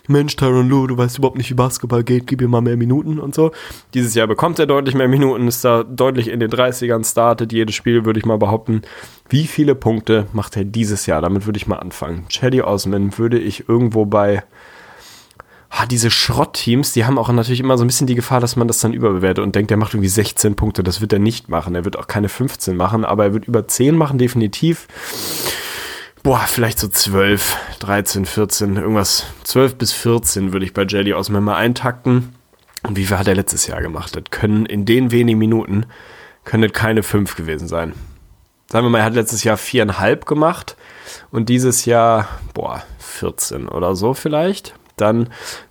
Mensch, 0.08 0.34
Tyron 0.36 0.68
Lue, 0.70 0.88
du 0.88 0.96
weißt 0.96 1.18
überhaupt 1.18 1.36
nicht, 1.36 1.50
wie 1.50 1.54
Basketball 1.54 2.02
geht, 2.02 2.26
gib 2.26 2.40
ihm 2.40 2.50
mal 2.50 2.62
mehr 2.62 2.78
Minuten 2.78 3.18
und 3.18 3.34
so. 3.34 3.52
Dieses 3.92 4.14
Jahr 4.14 4.26
bekommt 4.26 4.58
er 4.58 4.66
deutlich 4.66 4.94
mehr 4.94 5.08
Minuten, 5.08 5.46
ist 5.46 5.62
da 5.64 5.84
deutlich 5.84 6.28
in 6.28 6.40
den 6.40 6.50
30ern, 6.50 7.04
startet 7.08 7.52
jedes 7.52 7.74
Spiel, 7.74 8.06
würde 8.06 8.18
ich 8.18 8.24
mal 8.26 8.38
behaupten. 8.38 8.82
Wie 9.28 9.46
viele 9.46 9.74
Punkte 9.74 10.26
macht 10.32 10.56
er 10.56 10.64
dieses 10.64 11.04
Jahr? 11.06 11.20
Damit 11.20 11.44
würde 11.46 11.58
ich 11.58 11.66
mal 11.66 11.76
anfangen. 11.76 12.26
Chaddy 12.28 12.62
Osman 12.62 13.16
würde 13.18 13.38
ich 13.38 13.68
irgendwo 13.68 14.06
bei 14.06 14.42
Ah, 15.74 15.86
diese 15.86 16.10
Schrottteams, 16.10 16.92
die 16.92 17.06
haben 17.06 17.18
auch 17.18 17.30
natürlich 17.32 17.60
immer 17.60 17.78
so 17.78 17.84
ein 17.84 17.86
bisschen 17.86 18.06
die 18.06 18.14
Gefahr, 18.14 18.40
dass 18.40 18.56
man 18.56 18.68
das 18.68 18.80
dann 18.80 18.92
überbewertet 18.92 19.42
und 19.42 19.56
denkt, 19.56 19.70
der 19.70 19.78
macht 19.78 19.94
irgendwie 19.94 20.08
16 20.08 20.54
Punkte. 20.54 20.82
Das 20.82 21.00
wird 21.00 21.14
er 21.14 21.18
nicht 21.18 21.48
machen. 21.48 21.74
Er 21.74 21.86
wird 21.86 21.98
auch 21.98 22.06
keine 22.06 22.28
15 22.28 22.76
machen, 22.76 23.06
aber 23.06 23.24
er 23.24 23.32
wird 23.32 23.46
über 23.46 23.66
10 23.66 23.96
machen, 23.96 24.18
definitiv. 24.18 24.86
Boah, 26.22 26.40
vielleicht 26.46 26.78
so 26.78 26.88
12, 26.88 27.56
13, 27.80 28.26
14, 28.26 28.76
irgendwas. 28.76 29.24
12 29.44 29.76
bis 29.76 29.92
14 29.92 30.52
würde 30.52 30.66
ich 30.66 30.74
bei 30.74 30.84
Jelly 30.84 31.14
aus 31.14 31.30
mal 31.30 31.56
eintakten. 31.56 32.34
Und 32.82 32.98
wie 32.98 33.06
viel 33.06 33.18
hat 33.18 33.26
er 33.26 33.34
letztes 33.34 33.66
Jahr 33.66 33.80
gemacht? 33.80 34.14
Das 34.14 34.24
können 34.30 34.66
in 34.66 34.84
den 34.84 35.10
wenigen 35.10 35.38
Minuten, 35.38 35.86
können 36.44 36.64
das 36.64 36.72
keine 36.72 37.02
5 37.02 37.34
gewesen 37.34 37.66
sein. 37.66 37.94
Sagen 38.70 38.84
wir 38.84 38.90
mal, 38.90 38.98
er 38.98 39.04
hat 39.04 39.14
letztes 39.14 39.42
Jahr 39.42 39.56
viereinhalb 39.56 40.26
gemacht 40.26 40.76
und 41.30 41.48
dieses 41.48 41.86
Jahr, 41.86 42.28
boah, 42.52 42.82
14 42.98 43.68
oder 43.68 43.96
so 43.96 44.12
vielleicht. 44.12 44.74
Dann, 44.96 45.28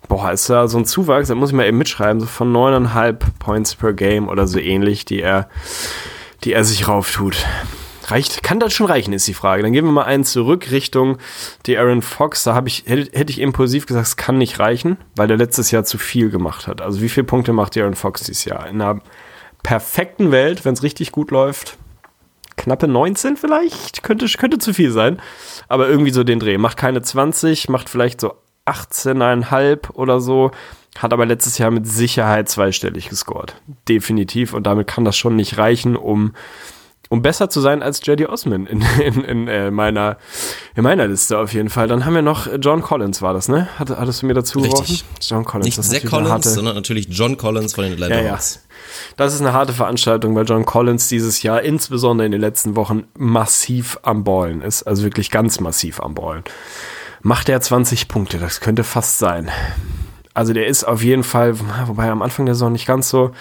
boah, 0.08 0.32
ist 0.32 0.50
da 0.50 0.68
so 0.68 0.78
ein 0.78 0.86
Zuwachs, 0.86 1.28
da 1.28 1.36
muss 1.36 1.50
ich 1.50 1.56
mal 1.56 1.66
eben 1.66 1.78
mitschreiben, 1.78 2.20
so 2.20 2.26
von 2.26 2.52
9,5 2.54 3.20
Points 3.40 3.76
per 3.76 3.94
Game 3.94 4.28
oder 4.28 4.48
so 4.48 4.60
ähnlich, 4.60 5.06
die 5.06 5.22
er, 5.22 5.50
die 6.44 6.54
er 6.54 6.64
sich 6.64 6.88
rauftut. 6.88 7.46
Reicht, 8.06 8.44
kann 8.44 8.60
das 8.60 8.74
schon 8.74 8.88
reichen, 8.88 9.14
ist 9.14 9.28
die 9.28 9.34
Frage. 9.34 9.64
Dann 9.64 9.74
gehen 9.74 9.86
wir 9.86 9.92
mal 9.92 10.04
einen 10.04 10.26
zurück 10.26 10.72
Richtung 10.72 11.18
die 11.66 11.78
Aaron 11.78 12.02
Fox. 12.02 12.44
Da 12.44 12.54
habe 12.56 12.68
ich, 12.68 12.84
hätte, 12.88 13.18
hätte 13.18 13.32
ich 13.32 13.40
impulsiv 13.40 13.86
gesagt, 13.86 14.08
es 14.08 14.18
kann 14.18 14.38
nicht 14.38 14.60
reichen, 14.60 14.98
weil 15.16 15.28
der 15.28 15.38
letztes 15.38 15.72
Jahr 15.72 15.86
zu 15.86 15.98
viel 15.98 16.30
gemacht 16.30 16.68
hat. 16.68 16.82
Also 16.82 17.02
wie 17.02 17.10
viele 17.10 17.26
Punkte 17.26 17.54
macht 17.54 17.76
die 17.76 17.82
Aaron 17.82 17.96
Fox 17.96 18.24
dieses 18.24 18.44
Jahr? 18.44 18.68
In 18.68 18.82
einer 18.82 19.02
perfekten 19.64 20.32
Welt, 20.32 20.66
wenn 20.66 20.74
es 20.74 20.84
richtig 20.84 21.12
gut 21.12 21.32
läuft, 21.32 21.78
knappe 22.58 22.88
19 22.88 23.38
vielleicht, 23.38 24.04
könnte, 24.04 24.26
könnte 24.38 24.58
zu 24.58 24.74
viel 24.74 24.92
sein, 24.92 25.22
aber 25.68 25.88
irgendwie 25.88 26.12
so 26.12 26.24
den 26.24 26.40
Dreh. 26.40 26.58
Macht 26.58 26.78
keine 26.78 27.02
20, 27.02 27.70
macht 27.70 27.90
vielleicht 27.90 28.22
so 28.22 28.34
18,5 28.66 29.92
oder 29.94 30.20
so, 30.20 30.52
hat 30.98 31.14
aber 31.14 31.26
letztes 31.26 31.58
Jahr 31.58 31.72
mit 31.72 31.88
Sicherheit 31.88 32.50
zweistellig 32.50 33.10
gescored. 33.10 33.56
Definitiv. 33.88 34.54
Und 34.54 34.64
damit 34.64 34.88
kann 34.88 35.06
das 35.06 35.18
schon 35.18 35.36
nicht 35.36 35.58
reichen, 35.58 35.96
um, 35.96 36.34
um 37.10 37.22
besser 37.22 37.50
zu 37.50 37.62
sein 37.62 37.82
als 37.82 38.06
Jedi 38.06 38.26
Osman 38.26 38.66
in, 38.68 38.82
in, 39.04 39.24
in, 39.24 39.48
äh, 39.48 39.72
meiner, 39.72 40.18
in 40.76 40.84
meiner 40.84 41.08
Liste 41.08 41.40
auf 41.40 41.54
jeden 41.54 41.70
Fall. 41.70 41.88
Dann 41.88 42.06
haben 42.06 42.14
wir 42.14 42.22
noch 42.22 42.48
John 42.60 42.82
Collins, 42.82 43.22
war 43.22 43.34
das, 43.34 43.48
ne? 43.48 43.68
Hat, 43.80 43.90
hattest 43.90 44.22
du 44.22 44.26
mir 44.26 44.34
dazu 44.34 44.60
Richtig. 44.60 45.04
geworfen? 45.04 45.06
John 45.22 45.46
Collins. 45.46 45.78
Nicht 45.78 46.04
Zach 46.04 46.10
Collins, 46.10 46.54
sondern 46.54 46.76
natürlich 46.76 47.08
John 47.10 47.38
Collins 47.38 47.74
von 47.74 47.86
den 47.86 47.94
Atlanta 47.94 48.16
ja, 48.18 48.22
ja. 48.22 48.40
Das 49.16 49.34
ist 49.34 49.42
eine 49.42 49.54
harte 49.54 49.74
Veranstaltung, 49.74 50.36
weil 50.36 50.46
John 50.46 50.66
Collins 50.66 51.08
dieses 51.08 51.42
Jahr, 51.42 51.62
insbesondere 51.62 52.26
in 52.26 52.32
den 52.32 52.42
letzten 52.42 52.76
Wochen, 52.76 53.06
massiv 53.18 53.98
am 54.04 54.24
Ballen 54.24 54.62
ist. 54.62 54.84
Also 54.84 55.04
wirklich 55.04 55.32
ganz 55.32 55.60
massiv 55.60 56.02
am 56.02 56.16
Ballen. 56.16 56.44
Macht 57.22 57.50
er 57.50 57.62
20 57.62 58.08
Punkte, 58.08 58.40
das 58.40 58.62
könnte 58.62 58.84
fast 58.84 59.20
sein. 59.20 59.50
Also 60.34 60.54
der 60.54 60.68
ist 60.68 60.84
auf 60.84 61.04
jeden 61.04 61.24
Fall, 61.24 61.60
wobei 61.86 62.10
am 62.10 62.22
Anfang 62.22 62.46
der 62.46 62.56
Saison 62.56 62.72
nicht 62.72 62.88
ganz 62.88 63.10
so, 63.10 63.32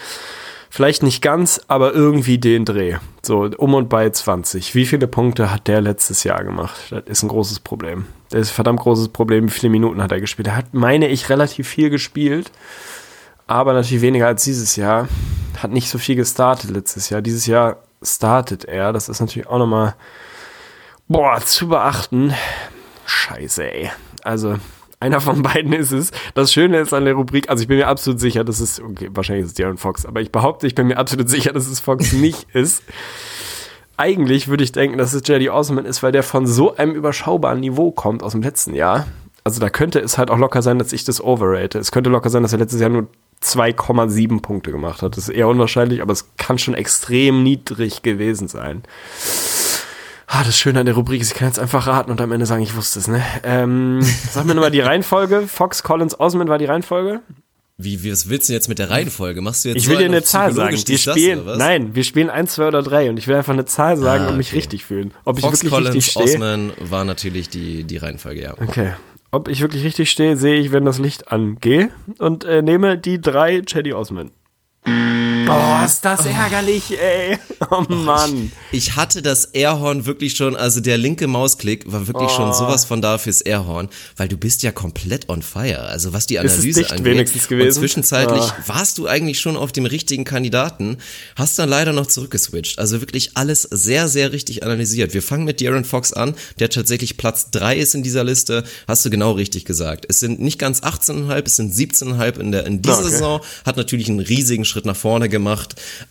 vielleicht 0.69 1.03
nicht 1.03 1.23
ganz, 1.23 1.61
aber 1.69 1.95
irgendwie 1.95 2.39
den 2.39 2.65
Dreh. 2.65 2.97
So 3.23 3.49
um 3.57 3.75
und 3.75 3.89
bei 3.89 4.11
20. 4.11 4.75
Wie 4.75 4.87
viele 4.87 5.07
Punkte 5.07 5.51
hat 5.51 5.69
der 5.69 5.81
letztes 5.81 6.25
Jahr 6.25 6.45
gemacht? 6.45 6.79
Das 6.91 7.03
ist 7.07 7.23
ein 7.23 7.29
großes 7.29 7.61
Problem. 7.61 8.07
Das 8.31 8.41
ist 8.41 8.51
ein 8.51 8.55
verdammt 8.55 8.81
großes 8.81 9.09
Problem. 9.09 9.49
Wie 9.49 9.53
viele 9.53 9.71
Minuten 9.71 10.03
hat 10.03 10.13
er 10.13 10.21
gespielt? 10.21 10.49
Er 10.49 10.57
hat, 10.57 10.75
meine 10.75 11.09
ich, 11.09 11.29
relativ 11.29 11.69
viel 11.69 11.91
gespielt 11.91 12.51
aber 13.51 13.73
natürlich 13.73 14.03
weniger 14.03 14.29
als 14.29 14.45
dieses 14.45 14.77
Jahr. 14.77 15.09
Hat 15.61 15.73
nicht 15.73 15.91
so 15.91 15.99
viel 15.99 16.15
gestartet 16.15 16.71
letztes 16.71 17.11
Jahr. 17.11 17.21
Dieses 17.21 17.47
Jahr 17.47 17.79
startet 18.01 18.65
er. 18.65 18.93
Das 18.93 19.09
ist 19.09 19.19
natürlich 19.19 19.49
auch 19.49 19.59
nochmal, 19.59 19.97
boah, 21.09 21.41
zu 21.41 21.69
beachten. 21.69 22.33
Scheiße, 23.11 23.73
ey. 23.73 23.91
Also, 24.23 24.57
einer 25.01 25.21
von 25.21 25.43
beiden 25.43 25.73
ist 25.73 25.91
es. 25.91 26.13
Das 26.35 26.53
Schöne 26.53 26.79
ist 26.79 26.95
an 26.95 27.05
der 27.05 27.15
Rubrik, 27.15 27.51
also 27.51 27.61
ich 27.61 27.69
bin 27.69 27.79
mir 27.79 27.89
absolut 27.89 28.21
sicher, 28.21 28.45
dass 28.45 28.61
es, 28.61 28.81
okay, 28.81 29.11
wahrscheinlich 29.13 29.47
ist 29.47 29.51
es 29.51 29.55
Darren 29.57 29.79
Fox, 29.79 30.07
aber 30.07 30.21
ich 30.21 30.31
behaupte, 30.31 30.69
ich 30.69 30.77
bin 30.77 30.87
mir 30.87 30.97
absolut 30.97 31.29
sicher, 31.29 31.53
dass 31.53 31.67
es 31.67 31.81
Fox 31.81 32.13
nicht 32.15 32.47
ist. 32.53 32.85
Eigentlich 33.97 34.47
würde 34.47 34.63
ich 34.63 34.71
denken, 34.71 34.97
dass 34.97 35.13
es 35.13 35.23
Jedi 35.27 35.51
Osman 35.51 35.87
ist, 35.87 36.05
weil 36.05 36.13
der 36.13 36.23
von 36.23 36.47
so 36.47 36.77
einem 36.77 36.95
überschaubaren 36.95 37.61
Niveau 37.61 37.91
kommt 37.91 38.23
aus 38.23 38.33
dem 38.33 38.43
letzten 38.43 38.75
Jahr. 38.75 39.09
Also 39.43 39.61
da 39.61 39.71
könnte 39.71 39.99
es 39.99 40.17
halt 40.17 40.31
auch 40.31 40.39
locker 40.39 40.63
sein, 40.63 40.79
dass 40.79 40.93
ich 40.93 41.05
das 41.05 41.21
overrate. 41.21 41.79
Es 41.79 41.91
könnte 41.91 42.11
locker 42.11 42.31
sein, 42.31 42.43
dass 42.43 42.53
er 42.53 42.61
letztes 42.61 42.81
Jahr 42.81 42.91
nur 42.91 43.09
2,7 43.43 44.41
Punkte 44.41 44.71
gemacht 44.71 45.03
hat. 45.03 45.17
Das 45.17 45.29
ist 45.29 45.35
eher 45.35 45.49
unwahrscheinlich, 45.49 46.01
aber 46.01 46.13
es 46.13 46.37
kann 46.37 46.59
schon 46.59 46.75
extrem 46.75 47.43
niedrig 47.43 48.03
gewesen 48.03 48.49
sein. 48.49 48.83
Ah, 50.33 50.45
das 50.45 50.57
Schöne 50.57 50.79
an 50.79 50.87
der 50.87 50.95
Rubrik 50.95 51.21
ist, 51.21 51.33
ich 51.33 51.37
kann 51.37 51.49
jetzt 51.49 51.59
einfach 51.59 51.89
raten 51.89 52.09
und 52.13 52.21
am 52.21 52.31
Ende 52.31 52.47
sagen, 52.47 52.63
ich 52.63 52.77
wusste 52.77 53.01
es, 53.01 53.09
ne? 53.09 53.21
Ähm, 53.43 53.99
sag 54.31 54.45
mir 54.45 54.55
nochmal 54.55 54.71
die 54.71 54.79
Reihenfolge. 54.81 55.49
Fox, 55.49 55.83
Collins, 55.83 56.19
Osman 56.21 56.49
war 56.49 56.57
die 56.59 56.67
Reihenfolge? 56.67 57.21
Wie, 57.79 58.05
wie, 58.05 58.13
was 58.13 58.29
willst 58.29 58.49
du 58.49 58.53
jetzt 58.53 58.69
mit 58.69 58.79
der 58.79 58.91
Reihenfolge? 58.91 59.41
Machst 59.41 59.65
du 59.65 59.71
jetzt 59.71 59.79
Ich 59.79 59.85
so 59.87 59.91
will 59.91 59.99
dir 59.99 60.05
einen 60.05 60.15
eine 60.15 60.23
Zahl 60.23 60.53
sagen. 60.53 60.77
Wir 60.77 60.85
das, 60.99 61.01
spielen, 61.03 61.47
was? 61.47 61.59
nein, 61.59 61.97
wir 61.97 62.05
spielen 62.05 62.31
1, 62.31 62.53
2 62.53 62.69
oder 62.69 62.83
3 62.83 63.11
und 63.11 63.17
ich 63.17 63.27
will 63.27 63.35
einfach 63.35 63.55
eine 63.55 63.65
Zahl 63.65 63.97
sagen 63.97 64.27
Ah, 64.27 64.29
und 64.29 64.37
mich 64.37 64.49
okay. 64.51 64.57
richtig 64.59 64.85
fühlen. 64.85 65.13
Ob 65.25 65.39
ich 65.39 65.45
Fox, 65.45 65.65
wirklich 65.65 65.73
Collins, 65.73 65.95
richtig 65.97 66.13
stehe. 66.13 66.27
Osman 66.27 66.73
war 66.79 67.05
natürlich 67.05 67.49
die, 67.49 67.83
die 67.83 67.97
Reihenfolge, 67.97 68.43
ja. 68.43 68.55
Okay. 68.61 68.93
Ob 69.33 69.49
ich 69.49 69.61
wirklich 69.63 69.83
richtig 69.83 70.11
stehe, 70.13 70.37
sehe 70.37 70.61
ich, 70.61 70.71
wenn 70.71 70.85
das 70.85 70.99
Licht 70.99 71.33
angehe 71.33 71.89
und 72.19 72.45
äh, 72.45 72.63
nehme 72.63 72.99
die 72.99 73.21
drei 73.21 73.63
Chedi 73.63 73.95
Osman. 73.95 74.31
Oh, 75.51 75.85
ist 75.85 76.01
das 76.05 76.27
ärgerlich, 76.27 76.83
ey. 76.99 77.39
Oh 77.71 77.83
Mann. 77.89 78.51
Ich 78.73 78.97
hatte 78.97 79.21
das 79.21 79.45
Airhorn 79.47 80.07
wirklich 80.07 80.35
schon, 80.35 80.57
also 80.57 80.81
der 80.81 80.97
linke 80.97 81.27
Mausklick 81.27 81.91
war 81.93 82.07
wirklich 82.07 82.31
Oh. 82.31 82.37
schon 82.37 82.55
sowas 82.55 82.85
von 82.87 83.03
da 83.03 83.19
fürs 83.19 83.43
Airhorn, 83.43 83.89
weil 84.17 84.29
du 84.29 84.37
bist 84.39 84.63
ja 84.63 84.73
komplett 84.73 85.29
on 85.29 85.43
fire. 85.43 85.81
Also 85.83 86.13
was 86.15 86.27
die 86.27 86.37
es 86.37 86.55
Analyse 86.55 86.81
dicht 86.81 86.93
angeht. 86.93 87.05
wenigstens 87.05 87.49
gewesen? 87.49 87.67
Und 87.69 87.75
zwischenzeitlich 87.75 88.43
Ah. 88.43 88.57
warst 88.67 88.97
du 88.99 89.07
eigentlich 89.07 89.41
schon 89.41 89.57
auf 89.57 89.73
dem 89.73 89.85
richtigen 89.85 90.25
Kandidaten, 90.25 90.97
hast 91.37 91.59
dann 91.59 91.69
leider 91.69 91.93
noch 91.93 92.07
zurückgeswitcht. 92.07 92.79
Also 92.79 93.01
wirklich 93.03 93.37
alles 93.37 93.63
sehr, 93.63 94.09
sehr 94.09 94.33
richtig 94.33 94.63
analysiert. 94.63 95.13
Wir 95.13 95.23
fangen 95.23 95.45
mit 95.45 95.61
Darren 95.61 95.85
Fox 95.85 96.13
an, 96.15 96.35
der 96.61 96.71
tatsächlich 96.71 97.19
Platz 97.19 97.51
drei 97.51 97.77
ist 97.77 97.95
in 97.95 98.03
dieser 98.03 98.25
Liste. 98.25 98.65
Hast 98.89 99.05
du 99.05 99.11
genau 99.11 99.33
richtig 99.33 99.67
gesagt. 99.67 100.07
Es 100.09 100.19
sind 100.21 100.41
nicht 100.41 100.59
ganz 100.59 100.81
18,5, 100.81 101.43
es 101.47 101.57
sind 101.57 101.75
17,5 101.75 102.39
in 102.41 102.53
der 102.53 102.65
in 102.67 102.81
dieser 102.81 103.01
Okay. 103.01 103.11
Saison. 103.11 103.41
Hat 103.67 103.77
natürlich 103.77 104.09
einen 104.09 104.21
riesigen 104.21 104.65
Schritt 104.65 104.87
nach 104.87 104.97
vorne 104.97 105.29
gemacht. 105.29 105.40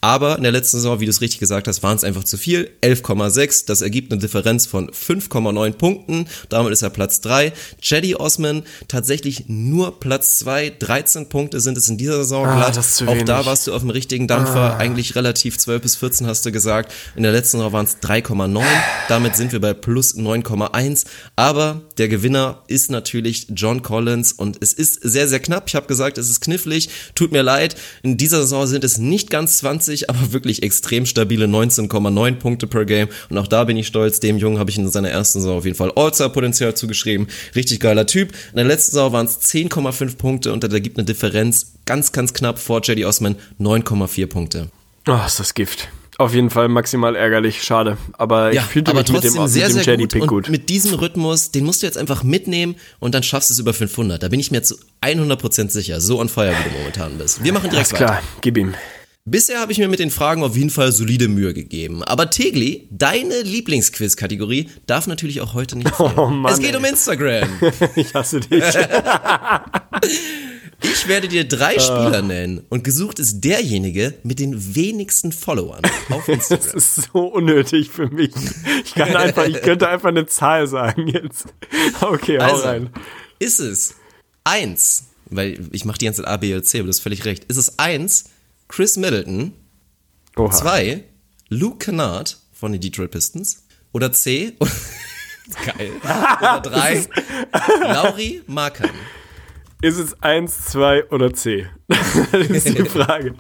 Aber 0.01 0.37
in 0.37 0.43
der 0.43 0.51
letzten 0.51 0.77
Saison, 0.77 0.99
wie 0.99 1.05
du 1.05 1.11
es 1.11 1.21
richtig 1.21 1.39
gesagt 1.39 1.67
hast, 1.67 1.83
waren 1.83 1.95
es 1.97 2.03
einfach 2.03 2.23
zu 2.23 2.37
viel. 2.37 2.69
11,6. 2.81 3.65
Das 3.67 3.81
ergibt 3.81 4.11
eine 4.11 4.21
Differenz 4.21 4.65
von 4.65 4.89
5,9 4.91 5.71
Punkten. 5.73 6.27
Damit 6.49 6.73
ist 6.73 6.81
er 6.81 6.89
Platz 6.89 7.21
3. 7.21 7.53
Jedi 7.81 8.15
Osman 8.15 8.63
tatsächlich 8.87 9.45
nur 9.47 9.99
Platz 9.99 10.39
2. 10.39 10.73
13 10.79 11.29
Punkte 11.29 11.59
sind 11.59 11.77
es 11.77 11.87
in 11.89 11.97
dieser 11.97 12.17
Saison 12.17 12.45
Ah, 12.45 12.55
glatt. 12.69 12.77
Auch 12.77 13.07
wenig. 13.13 13.25
da 13.25 13.45
warst 13.45 13.67
du 13.67 13.73
auf 13.73 13.81
dem 13.81 13.89
richtigen 13.89 14.27
Dampfer. 14.27 14.77
Eigentlich 14.77 15.15
relativ 15.15 15.57
12 15.57 15.81
bis 15.81 15.95
14 15.97 16.27
hast 16.27 16.45
du 16.45 16.51
gesagt. 16.51 16.91
In 17.15 17.23
der 17.23 17.31
letzten 17.31 17.57
Saison 17.57 17.73
waren 17.73 17.85
es 17.85 17.97
3,9. 18.01 18.63
Damit 19.07 19.35
sind 19.35 19.51
wir 19.51 19.59
bei 19.59 19.73
plus 19.73 20.15
9,1. 20.15 21.05
Aber 21.35 21.81
der 21.97 22.07
Gewinner 22.07 22.63
ist 22.67 22.91
natürlich 22.91 23.47
John 23.55 23.81
Collins 23.81 24.31
und 24.33 24.57
es 24.61 24.73
ist 24.73 25.01
sehr, 25.03 25.27
sehr 25.27 25.39
knapp. 25.39 25.65
Ich 25.67 25.75
habe 25.75 25.87
gesagt, 25.87 26.17
es 26.17 26.29
ist 26.29 26.41
knifflig. 26.41 26.89
Tut 27.15 27.31
mir 27.31 27.41
leid. 27.41 27.75
In 28.03 28.17
dieser 28.17 28.41
Saison 28.41 28.65
sind 28.67 28.83
es 28.83 28.97
nicht 28.97 29.18
ganz 29.27 29.59
20, 29.59 30.09
aber 30.09 30.31
wirklich 30.33 30.63
extrem 30.63 31.05
stabile 31.05 31.45
19,9 31.45 32.35
Punkte 32.35 32.67
per 32.67 32.85
Game. 32.85 33.09
Und 33.29 33.37
auch 33.37 33.47
da 33.47 33.63
bin 33.63 33.77
ich 33.77 33.87
stolz. 33.87 34.19
Dem 34.19 34.37
Jungen 34.37 34.59
habe 34.59 34.69
ich 34.69 34.77
in 34.77 34.89
seiner 34.89 35.09
ersten 35.09 35.41
Saison 35.41 35.57
auf 35.57 35.65
jeden 35.65 35.77
Fall 35.77 35.91
All-Star-Potenzial 35.95 36.75
zugeschrieben. 36.75 37.27
Richtig 37.55 37.79
geiler 37.79 38.05
Typ. 38.05 38.31
In 38.51 38.57
der 38.57 38.65
letzten 38.65 38.91
Saison 38.93 39.13
waren 39.13 39.25
es 39.25 39.39
10,5 39.41 40.17
Punkte 40.17 40.53
und 40.53 40.63
da 40.63 40.79
gibt 40.79 40.97
eine 40.97 41.05
Differenz 41.05 41.73
ganz, 41.85 42.11
ganz 42.11 42.33
knapp 42.33 42.59
vor 42.59 42.81
Jedi 42.83 43.05
Osman 43.05 43.35
9,4 43.59 44.27
Punkte. 44.27 44.69
Oh, 45.07 45.17
ist 45.25 45.39
das 45.39 45.53
Gift. 45.53 45.89
Auf 46.19 46.33
jeden 46.33 46.49
Fall 46.49 46.67
maximal 46.67 47.15
ärgerlich, 47.15 47.63
schade. 47.63 47.97
Aber 48.17 48.51
ich 48.51 48.59
fühlte 48.59 48.91
aber 48.91 48.99
mich 48.99 49.09
mit 49.09 49.21
trotzdem 49.21 49.41
dem, 49.41 49.47
sehr, 49.47 49.69
mit 49.69 49.87
dem 49.87 49.99
gut. 50.01 50.11
Pick 50.11 50.21
Und 50.21 50.27
gut. 50.27 50.49
mit 50.49 50.67
diesem 50.67 50.93
Rhythmus, 50.95 51.51
den 51.51 51.63
musst 51.63 51.81
du 51.81 51.85
jetzt 51.85 51.97
einfach 51.97 52.23
mitnehmen 52.23 52.75
und 52.99 53.15
dann 53.15 53.23
schaffst 53.23 53.49
du 53.49 53.53
es 53.53 53.59
über 53.59 53.73
500. 53.73 54.21
Da 54.21 54.27
bin 54.27 54.41
ich 54.41 54.51
mir 54.51 54.61
zu 54.61 54.75
100% 55.01 55.69
sicher. 55.69 56.01
So 56.01 56.19
on 56.19 56.27
fire, 56.27 56.51
wie 56.51 56.69
du 56.69 56.77
momentan 56.77 57.17
bist. 57.17 57.41
Wir 57.41 57.53
machen 57.53 57.69
direkt 57.69 57.93
Alles 57.93 58.01
weiter. 58.01 58.05
klar, 58.15 58.23
gib 58.41 58.57
ihm. 58.57 58.73
Bisher 59.31 59.59
habe 59.59 59.71
ich 59.71 59.77
mir 59.77 59.87
mit 59.87 59.99
den 59.99 60.09
Fragen 60.11 60.43
auf 60.43 60.55
jeden 60.57 60.69
Fall 60.69 60.91
solide 60.91 61.27
Mühe 61.27 61.53
gegeben. 61.53 62.03
Aber 62.03 62.29
Tegli, 62.29 62.87
deine 62.91 63.41
Lieblingsquiz-Kategorie 63.41 64.69
darf 64.87 65.05
natürlich 65.07 65.41
auch 65.41 65.53
heute 65.53 65.75
nicht 65.77 65.93
fehlen. 65.95 66.13
Oh 66.17 66.27
Mann, 66.27 66.51
es 66.51 66.59
geht 66.59 66.71
ey. 66.71 66.77
um 66.77 66.85
Instagram. 66.85 67.49
Ich 67.95 68.13
hasse 68.13 68.39
dich. 68.39 68.63
Ich 70.81 71.07
werde 71.09 71.27
dir 71.27 71.43
drei 71.45 71.75
Ah. 71.75 71.79
Spieler 71.81 72.21
nennen 72.21 72.61
und 72.69 72.85
gesucht 72.85 73.19
ist 73.19 73.41
derjenige 73.41 74.13
mit 74.23 74.39
den 74.39 74.75
wenigsten 74.75 75.33
Followern 75.33 75.81
auf 76.09 76.25
Das 76.27 76.49
Instagram. 76.51 76.77
ist 76.77 76.95
so 77.11 77.19
unnötig 77.27 77.89
für 77.89 78.07
mich. 78.07 78.31
Ich 78.85 78.93
kann 78.95 79.13
einfach, 79.15 79.45
ich 79.45 79.61
könnte 79.61 79.89
einfach 79.89 80.07
eine 80.07 80.25
Zahl 80.25 80.67
sagen 80.67 81.07
jetzt. 81.09 81.47
Okay, 81.99 82.39
hau 82.39 82.45
Also, 82.53 82.63
rein. 82.63 82.89
ist 83.39 83.59
es 83.59 83.95
eins, 84.45 85.07
weil 85.29 85.59
ich 85.73 85.83
mache 85.83 85.97
die 85.97 86.05
ganze 86.05 86.21
Zeit 86.23 86.31
A, 86.31 86.37
B 86.37 86.53
oder 86.53 86.63
C, 86.63 86.77
aber 86.79 86.85
du 86.85 86.89
hast 86.91 87.01
völlig 87.01 87.25
recht. 87.25 87.43
Ist 87.45 87.57
es 87.57 87.77
eins, 87.77 88.25
Chris 88.69 88.97
Middleton, 88.97 89.53
Oha. 90.37 90.51
zwei, 90.51 91.03
Luke 91.49 91.79
Kennard 91.79 92.37
von 92.53 92.71
den 92.71 92.79
Detroit 92.79 93.11
Pistons 93.11 93.65
oder 93.91 94.13
C, 94.13 94.53
geil, 95.65 95.91
oder 96.03 96.61
drei, 96.61 97.05
Lauri 97.81 98.43
Markan. 98.45 98.91
Ist 99.81 99.97
es 99.97 100.21
eins, 100.21 100.65
zwei 100.65 101.03
oder 101.09 101.33
C? 101.33 101.65
das 101.87 102.49
ist 102.49 102.77
die 102.77 102.85
Frage. 102.85 103.33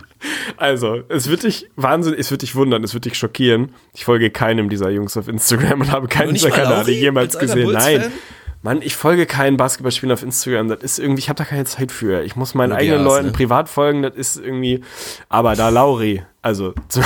Also, 0.57 1.03
es 1.09 1.29
wird 1.29 1.43
dich 1.43 1.67
Wahnsinn, 1.75 2.15
es 2.15 2.31
wird 2.31 2.41
dich 2.41 2.55
wundern, 2.55 2.83
es 2.83 2.93
wird 2.93 3.05
dich 3.05 3.15
schockieren. 3.15 3.75
Ich 3.93 4.05
folge 4.05 4.31
keinem 4.31 4.69
dieser 4.69 4.89
Jungs 4.89 5.15
auf 5.15 5.27
Instagram 5.27 5.81
und 5.81 5.91
habe 5.91 6.07
keinen 6.07 6.33
dieser 6.33 6.49
Kanäle 6.49 6.91
jemals 6.91 7.37
gesehen. 7.37 7.71
Nein. 7.71 8.11
Mann, 8.61 8.81
ich 8.81 8.95
folge 8.95 9.25
keinen 9.25 9.55
Basketballspielern 9.55 10.13
auf 10.13 10.23
Instagram. 10.23 10.67
Das 10.67 10.81
ist 10.81 10.99
irgendwie, 10.99 11.19
ich 11.19 11.29
habe 11.29 11.37
da 11.37 11.45
keine 11.45 11.63
Zeit 11.65 11.91
für. 11.91 12.23
Ich 12.23 12.35
muss 12.35 12.53
meinen 12.53 12.69
Nur 12.69 12.77
eigenen 12.77 13.03
GAs, 13.03 13.13
Leuten 13.13 13.25
ne? 13.27 13.31
privat 13.31 13.69
folgen, 13.69 14.01
das 14.01 14.15
ist 14.15 14.37
irgendwie. 14.37 14.81
Aber 15.29 15.55
da 15.55 15.69
Lauri, 15.69 16.23
also 16.41 16.73
zum, 16.89 17.03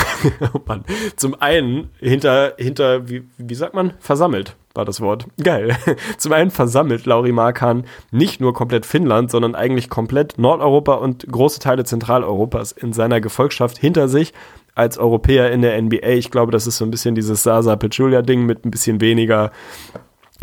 oh 0.52 0.60
Mann, 0.66 0.84
zum 1.16 1.40
einen 1.40 1.90
hinter, 2.00 2.54
hinter, 2.58 3.08
wie, 3.08 3.24
wie 3.38 3.54
sagt 3.54 3.74
man? 3.74 3.94
Versammelt 4.00 4.56
war 4.74 4.84
das 4.84 5.00
Wort. 5.00 5.26
Geil. 5.40 5.76
Zum 6.18 6.32
einen 6.32 6.50
versammelt 6.50 7.06
Lauri 7.06 7.30
Markan 7.30 7.84
nicht 8.10 8.40
nur 8.40 8.52
komplett 8.52 8.84
Finnland, 8.84 9.30
sondern 9.30 9.54
eigentlich 9.54 9.88
komplett 9.88 10.36
Nordeuropa 10.36 10.94
und 10.94 11.26
große 11.30 11.60
Teile 11.60 11.84
Zentraleuropas 11.84 12.72
in 12.72 12.92
seiner 12.92 13.20
Gefolgschaft 13.20 13.78
hinter 13.78 14.08
sich 14.08 14.32
als 14.74 14.98
Europäer 14.98 15.52
in 15.52 15.62
der 15.62 15.80
NBA. 15.80 16.08
Ich 16.08 16.32
glaube, 16.32 16.50
das 16.50 16.66
ist 16.66 16.78
so 16.78 16.84
ein 16.84 16.90
bisschen 16.90 17.14
dieses 17.14 17.44
Sasa 17.44 17.76
Pechulia-Ding 17.76 18.44
mit 18.44 18.64
ein 18.64 18.72
bisschen 18.72 19.00
weniger 19.00 19.52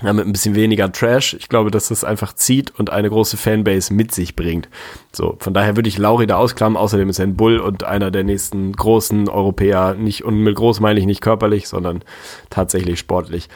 ja, 0.02 0.14
mit 0.14 0.26
ein 0.26 0.32
bisschen 0.32 0.56
weniger 0.56 0.92
Trash. 0.92 1.34
Ich 1.34 1.50
glaube, 1.50 1.70
dass 1.70 1.90
das 1.90 2.04
einfach 2.04 2.34
zieht 2.34 2.72
und 2.80 2.90
eine 2.90 3.10
große 3.10 3.38
Fanbase 3.38 3.94
mit 3.94 4.14
sich 4.14 4.36
bringt. 4.36 4.70
So, 5.12 5.36
von 5.40 5.54
daher 5.54 5.76
würde 5.76 5.90
ich 5.90 5.98
Lauri 5.98 6.28
da 6.28 6.38
ausklammern. 6.38 6.82
Außerdem 6.82 7.10
ist 7.10 7.20
er 7.20 7.28
ein 7.28 7.36
Bull 7.36 7.60
und 7.60 7.84
einer 7.84 8.10
der 8.10 8.24
nächsten 8.24 8.72
großen 8.72 9.30
Europäer. 9.30 9.96
Nicht, 9.96 10.24
und 10.24 10.42
mit 10.42 10.56
groß 10.56 10.80
meine 10.80 11.00
ich 11.00 11.06
nicht 11.06 11.22
körperlich, 11.22 11.68
sondern 11.68 12.04
tatsächlich 12.50 13.00
sportlich. 13.00 13.50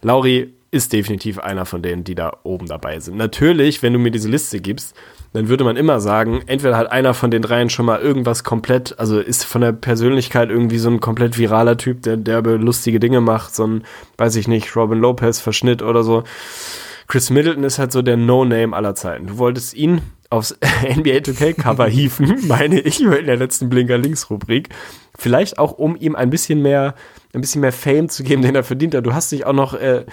Lauri 0.00 0.52
ist 0.70 0.92
definitiv 0.92 1.38
einer 1.38 1.66
von 1.66 1.82
denen, 1.82 2.02
die 2.02 2.14
da 2.14 2.38
oben 2.42 2.66
dabei 2.66 2.98
sind. 2.98 3.16
Natürlich, 3.16 3.82
wenn 3.82 3.92
du 3.92 3.98
mir 3.98 4.10
diese 4.10 4.30
Liste 4.30 4.60
gibst, 4.60 4.96
dann 5.32 5.48
würde 5.48 5.64
man 5.64 5.76
immer 5.76 6.00
sagen, 6.00 6.42
entweder 6.46 6.76
hat 6.76 6.92
einer 6.92 7.14
von 7.14 7.30
den 7.30 7.42
dreien 7.42 7.70
schon 7.70 7.86
mal 7.86 8.00
irgendwas 8.00 8.44
komplett, 8.44 8.98
also 8.98 9.18
ist 9.18 9.44
von 9.44 9.62
der 9.62 9.72
Persönlichkeit 9.72 10.50
irgendwie 10.50 10.78
so 10.78 10.90
ein 10.90 11.00
komplett 11.00 11.38
viraler 11.38 11.76
Typ, 11.76 12.02
der 12.02 12.16
derbe 12.18 12.56
lustige 12.56 13.00
Dinge 13.00 13.20
macht, 13.20 13.54
so 13.54 13.66
ein, 13.66 13.84
weiß 14.18 14.36
ich 14.36 14.46
nicht, 14.46 14.76
Robin 14.76 14.98
Lopez 14.98 15.40
Verschnitt 15.40 15.82
oder 15.82 16.02
so. 16.02 16.24
Chris 17.08 17.30
Middleton 17.30 17.64
ist 17.64 17.78
halt 17.78 17.92
so 17.92 18.02
der 18.02 18.16
No-Name 18.16 18.74
aller 18.74 18.94
Zeiten. 18.94 19.26
Du 19.26 19.38
wolltest 19.38 19.74
ihn 19.74 20.02
aufs 20.30 20.52
NBA 20.82 21.18
2K 21.18 21.54
Cover 21.54 21.86
hieven, 21.86 22.46
meine 22.46 22.80
ich, 22.80 23.00
in 23.04 23.26
der 23.26 23.36
letzten 23.36 23.68
Blinker 23.68 23.98
Links 23.98 24.30
Rubrik. 24.30 24.68
Vielleicht 25.18 25.58
auch, 25.58 25.72
um 25.72 25.96
ihm 25.96 26.14
ein 26.14 26.30
bisschen 26.30 26.62
mehr, 26.62 26.94
ein 27.34 27.40
bisschen 27.40 27.60
mehr 27.60 27.72
Fame 27.72 28.08
zu 28.08 28.22
geben, 28.22 28.42
den 28.42 28.54
er 28.54 28.64
verdient 28.64 28.94
hat. 28.94 29.04
Du 29.04 29.14
hast 29.14 29.32
dich 29.32 29.44
auch 29.44 29.52
noch 29.52 29.74
äh, 29.74 30.04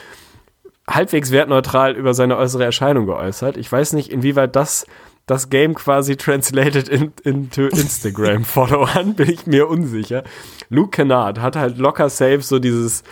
halbwegs 0.89 1.31
wertneutral 1.31 1.95
über 1.95 2.13
seine 2.13 2.37
äußere 2.37 2.65
Erscheinung 2.65 3.05
geäußert. 3.05 3.57
Ich 3.57 3.71
weiß 3.71 3.93
nicht, 3.93 4.11
inwieweit 4.11 4.55
das 4.55 4.85
das 5.29 5.51
Game 5.51 5.75
quasi 5.75 6.17
translated 6.17 6.89
in, 6.89 7.13
into 7.23 7.67
Instagram-Followern, 7.67 9.13
bin 9.15 9.29
ich 9.29 9.45
mir 9.45 9.67
unsicher. 9.67 10.23
Luke 10.69 10.89
Kennard 10.89 11.39
hat 11.39 11.55
halt 11.55 11.77
locker 11.77 12.09
safe 12.09 12.41
so 12.41 12.57
dieses, 12.57 13.03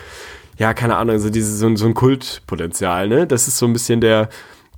ja, 0.58 0.74
keine 0.74 0.96
Ahnung, 0.96 1.20
so 1.20 1.30
dieses, 1.30 1.60
so, 1.60 1.76
so 1.76 1.86
ein 1.86 1.94
Kultpotenzial, 1.94 3.06
ne? 3.06 3.28
Das 3.28 3.46
ist 3.46 3.58
so 3.58 3.66
ein 3.66 3.72
bisschen 3.72 4.00
der, 4.00 4.30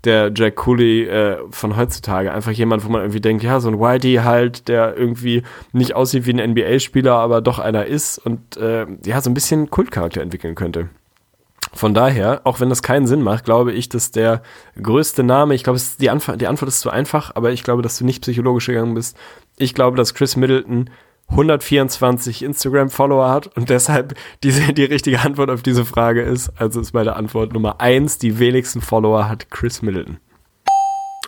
der 0.05 0.31
Jack 0.35 0.57
Cooley 0.57 1.05
äh, 1.05 1.39
von 1.51 1.79
heutzutage. 1.79 2.31
Einfach 2.31 2.53
jemand, 2.53 2.85
wo 2.85 2.91
man 2.91 3.01
irgendwie 3.01 3.23
denkt, 3.23 3.43
ja, 3.43 3.59
so 3.59 3.69
ein 3.69 3.81
Whitey 3.81 4.17
halt, 4.17 4.69
der 4.69 4.95
irgendwie 4.95 5.43
nicht 5.73 5.97
aussieht 5.97 6.27
wie 6.27 6.39
ein 6.39 6.51
NBA-Spieler, 6.51 7.15
aber 7.15 7.41
doch 7.41 7.59
einer 7.59 7.87
ist 7.87 8.19
und 8.19 8.59
äh, 8.59 8.87
ja, 9.07 9.19
so 9.23 9.31
ein 9.31 9.35
bisschen 9.35 9.71
Kultcharakter 9.71 10.21
entwickeln 10.21 10.55
könnte. 10.55 10.91
Von 11.73 11.95
daher, 11.95 12.41
auch 12.45 12.59
wenn 12.59 12.69
das 12.69 12.83
keinen 12.83 13.07
Sinn 13.07 13.23
macht, 13.23 13.45
glaube 13.45 13.73
ich, 13.73 13.89
dass 13.89 14.11
der 14.11 14.43
größte 14.81 15.23
Name, 15.23 15.55
ich 15.55 15.63
glaube, 15.63 15.81
die, 16.01 16.11
Antwort, 16.11 16.41
die 16.41 16.49
Antwort 16.49 16.69
ist 16.69 16.81
zu 16.81 16.91
einfach, 16.91 17.33
aber 17.37 17.53
ich 17.53 17.63
glaube, 17.63 17.83
dass 17.83 17.99
du 17.99 18.05
nicht 18.05 18.23
psychologisch 18.23 18.67
gegangen 18.67 18.95
bist. 18.95 19.17
Ich 19.57 19.75
glaube, 19.75 19.97
dass 19.97 20.15
Chris 20.15 20.37
Middleton 20.37 20.91
124 21.29 22.43
Instagram-Follower 22.43 23.31
hat 23.31 23.57
und 23.57 23.71
deshalb 23.71 24.15
diese, 24.43 24.73
die 24.73 24.85
richtige 24.85 25.21
Antwort 25.21 25.51
auf 25.51 25.63
diese 25.63 25.85
Frage 25.85 26.23
ist. 26.23 26.53
Also 26.57 26.81
ist 26.81 26.93
meine 26.93 27.15
Antwort 27.15 27.53
Nummer 27.53 27.81
eins, 27.81 28.19
die 28.19 28.39
wenigsten 28.39 28.81
Follower 28.81 29.29
hat 29.29 29.51
Chris 29.51 29.81
Middleton. 29.81 30.19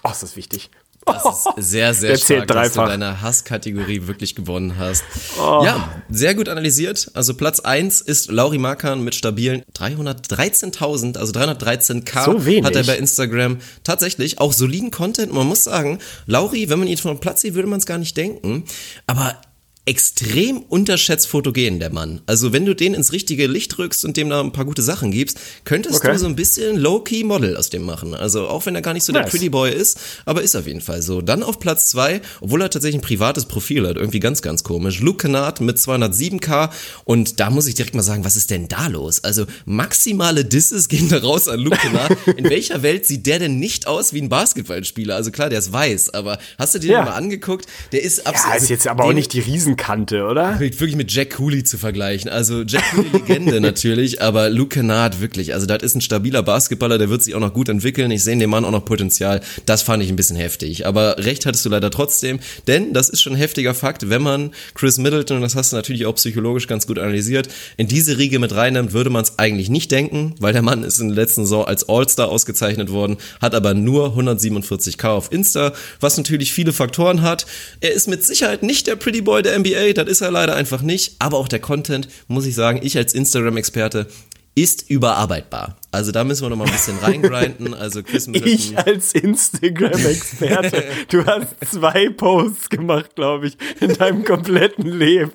Oh, 0.02 0.10
ist 0.10 0.24
das 0.24 0.36
wichtig. 0.36 0.70
Das 1.04 1.24
ist 1.56 1.70
sehr, 1.70 1.94
sehr 1.94 2.10
Der 2.10 2.16
stark, 2.18 2.46
dass 2.48 2.72
du 2.72 2.80
deine 2.80 3.20
Hasskategorie 3.20 4.06
wirklich 4.06 4.34
gewonnen 4.34 4.76
hast. 4.78 5.04
Ja, 5.36 5.90
sehr 6.08 6.34
gut 6.34 6.48
analysiert. 6.48 7.10
Also 7.14 7.34
Platz 7.34 7.60
eins 7.60 8.00
ist 8.00 8.30
Lauri 8.30 8.58
Markan 8.58 9.02
mit 9.02 9.14
stabilen 9.14 9.62
313.000, 9.76 11.18
also 11.18 11.32
313k 11.32 12.24
So 12.24 12.46
wenig. 12.46 12.64
hat 12.64 12.76
er 12.76 12.84
bei 12.84 12.96
Instagram. 12.96 13.58
Tatsächlich 13.84 14.40
auch 14.40 14.52
soliden 14.52 14.90
Content. 14.90 15.32
Man 15.32 15.46
muss 15.46 15.64
sagen, 15.64 15.98
Lauri, 16.26 16.68
wenn 16.68 16.78
man 16.78 16.88
ihn 16.88 16.98
von 16.98 17.18
Platz 17.18 17.40
sieht, 17.40 17.54
würde 17.54 17.68
man 17.68 17.78
es 17.78 17.86
gar 17.86 17.98
nicht 17.98 18.16
denken. 18.16 18.64
Aber 19.06 19.36
extrem 19.84 20.58
unterschätzt 20.58 21.26
fotogen, 21.26 21.80
der 21.80 21.92
Mann. 21.92 22.20
Also 22.26 22.52
wenn 22.52 22.64
du 22.64 22.74
den 22.74 22.94
ins 22.94 23.10
richtige 23.12 23.48
Licht 23.48 23.78
rückst 23.78 24.04
und 24.04 24.16
dem 24.16 24.30
da 24.30 24.40
ein 24.40 24.52
paar 24.52 24.64
gute 24.64 24.80
Sachen 24.82 25.10
gibst, 25.10 25.40
könntest 25.64 25.96
Okay. 25.96 26.12
du 26.12 26.18
so 26.20 26.26
ein 26.26 26.36
bisschen 26.36 26.76
Low-Key 26.78 27.24
Model 27.24 27.56
aus 27.56 27.68
dem 27.68 27.82
machen. 27.82 28.14
Also 28.14 28.46
auch 28.46 28.64
wenn 28.66 28.76
er 28.76 28.82
gar 28.82 28.94
nicht 28.94 29.02
so 29.02 29.12
der 29.12 29.22
Nice. 29.22 29.30
Pretty 29.32 29.48
Boy 29.48 29.72
ist, 29.74 29.98
aber 30.24 30.42
ist 30.42 30.54
auf 30.54 30.68
jeden 30.68 30.80
Fall 30.82 31.02
so. 31.02 31.20
Dann 31.20 31.42
auf 31.42 31.58
Platz 31.58 31.88
zwei, 31.88 32.20
obwohl 32.40 32.62
er 32.62 32.70
tatsächlich 32.70 33.00
ein 33.02 33.04
privates 33.04 33.46
Profil 33.46 33.88
hat, 33.88 33.96
irgendwie 33.96 34.20
ganz, 34.20 34.40
ganz 34.40 34.62
komisch. 34.62 35.00
Luke 35.00 35.18
Kennard 35.18 35.60
mit 35.60 35.78
207k 35.78 36.70
und 37.04 37.40
da 37.40 37.50
muss 37.50 37.66
ich 37.66 37.74
direkt 37.74 37.96
mal 37.96 38.02
sagen, 38.02 38.24
was 38.24 38.36
ist 38.36 38.50
denn 38.50 38.68
da 38.68 38.86
los? 38.86 39.24
Also 39.24 39.46
maximale 39.64 40.44
Disses 40.44 40.88
gehen 40.88 41.08
da 41.08 41.18
raus 41.18 41.48
an 41.48 41.58
Luke 41.58 41.76
Kennard. 41.78 42.16
In 42.36 42.48
welcher 42.48 42.82
Welt 42.82 43.04
sieht 43.06 43.26
der 43.26 43.40
denn 43.40 43.58
nicht 43.58 43.88
aus 43.88 44.12
wie 44.12 44.22
ein 44.22 44.28
Basketballspieler? 44.28 45.16
Also 45.16 45.32
klar, 45.32 45.48
der 45.50 45.58
ist 45.58 45.72
weiß, 45.72 46.10
aber 46.14 46.38
hast 46.56 46.76
du 46.76 46.78
dir 46.78 46.92
Ja. 46.92 47.00
den 47.00 47.06
mal 47.06 47.14
angeguckt? 47.16 47.66
Der 47.90 48.02
ist 48.02 48.24
absolut... 48.28 48.54
Ja, 48.56 48.62
ist 48.62 48.70
jetzt 48.70 48.86
aber 48.86 49.04
auch 49.04 49.12
nicht 49.12 49.32
die 49.32 49.40
Riesenkante, 49.72 50.24
oder? 50.24 50.60
wirklich 50.60 50.96
mit 50.96 51.12
Jack 51.12 51.36
Cooley 51.36 51.64
zu 51.64 51.78
vergleichen. 51.78 52.30
Also 52.30 52.62
Jack 52.62 52.82
Cooley 52.94 53.08
Legende 53.12 53.60
natürlich, 53.60 54.22
aber 54.22 54.50
Luke 54.50 54.76
Kennard 54.76 55.20
wirklich. 55.20 55.54
Also 55.54 55.66
das 55.66 55.82
ist 55.82 55.94
ein 55.94 56.00
stabiler 56.00 56.42
Basketballer, 56.42 56.98
der 56.98 57.10
wird 57.10 57.22
sich 57.22 57.34
auch 57.34 57.40
noch 57.40 57.52
gut 57.52 57.68
entwickeln. 57.68 58.10
Ich 58.10 58.24
sehe 58.24 58.34
in 58.34 58.38
dem 58.38 58.50
Mann 58.50 58.64
auch 58.64 58.70
noch 58.70 58.84
Potenzial. 58.84 59.40
Das 59.66 59.82
fand 59.82 60.02
ich 60.02 60.08
ein 60.08 60.16
bisschen 60.16 60.36
heftig. 60.36 60.86
Aber 60.86 61.18
recht 61.18 61.46
hattest 61.46 61.64
du 61.64 61.68
leider 61.68 61.90
trotzdem, 61.90 62.40
denn 62.66 62.92
das 62.92 63.08
ist 63.08 63.22
schon 63.22 63.34
ein 63.34 63.38
heftiger 63.38 63.74
Fakt, 63.74 64.08
wenn 64.08 64.22
man 64.22 64.52
Chris 64.74 64.98
Middleton, 64.98 65.38
und 65.38 65.42
das 65.42 65.54
hast 65.54 65.72
du 65.72 65.76
natürlich 65.76 66.06
auch 66.06 66.14
psychologisch 66.14 66.66
ganz 66.66 66.86
gut 66.86 66.98
analysiert, 66.98 67.48
in 67.76 67.88
diese 67.88 68.18
Riege 68.18 68.38
mit 68.38 68.54
reinnimmt, 68.54 68.92
würde 68.92 69.10
man 69.10 69.22
es 69.22 69.38
eigentlich 69.38 69.70
nicht 69.70 69.90
denken, 69.90 70.34
weil 70.38 70.52
der 70.52 70.62
Mann 70.62 70.84
ist 70.84 70.98
in 70.98 71.08
der 71.08 71.16
letzten 71.16 71.42
Saison 71.42 71.64
als 71.64 71.88
All-Star 71.88 72.28
ausgezeichnet 72.28 72.90
worden, 72.90 73.16
hat 73.40 73.54
aber 73.54 73.74
nur 73.74 74.16
147k 74.16 75.08
auf 75.08 75.32
Insta, 75.32 75.72
was 76.00 76.16
natürlich 76.16 76.52
viele 76.52 76.72
Faktoren 76.72 77.22
hat. 77.22 77.46
Er 77.80 77.92
ist 77.92 78.08
mit 78.08 78.24
Sicherheit 78.24 78.62
nicht 78.62 78.86
der 78.86 78.96
Pretty 78.96 79.20
Boy 79.20 79.42
der 79.42 79.54
NBA, 79.62 79.92
das 79.94 80.08
ist 80.08 80.20
er 80.20 80.30
leider 80.30 80.54
einfach 80.54 80.82
nicht, 80.82 81.16
aber 81.18 81.38
auch 81.38 81.48
der 81.48 81.60
Content, 81.60 82.08
muss 82.28 82.46
ich 82.46 82.54
sagen, 82.54 82.80
ich 82.82 82.96
als 82.96 83.14
Instagram-Experte, 83.14 84.06
ist 84.54 84.90
überarbeitbar. 84.90 85.76
Also 85.90 86.12
da 86.12 86.24
müssen 86.24 86.42
wir 86.42 86.50
noch 86.50 86.56
mal 86.56 86.66
ein 86.66 86.72
bisschen 86.72 86.98
reingrinden. 86.98 87.72
Also 87.74 88.02
Chris. 88.02 88.28
Ich 88.32 88.76
als 88.76 89.14
Instagram-Experte. 89.14 90.84
Du 91.08 91.24
hast 91.24 91.54
zwei 91.70 92.10
Posts 92.10 92.68
gemacht, 92.68 93.14
glaube 93.14 93.48
ich, 93.48 93.56
in 93.80 93.94
deinem 93.94 94.24
kompletten 94.24 94.86
Leben. 94.86 95.32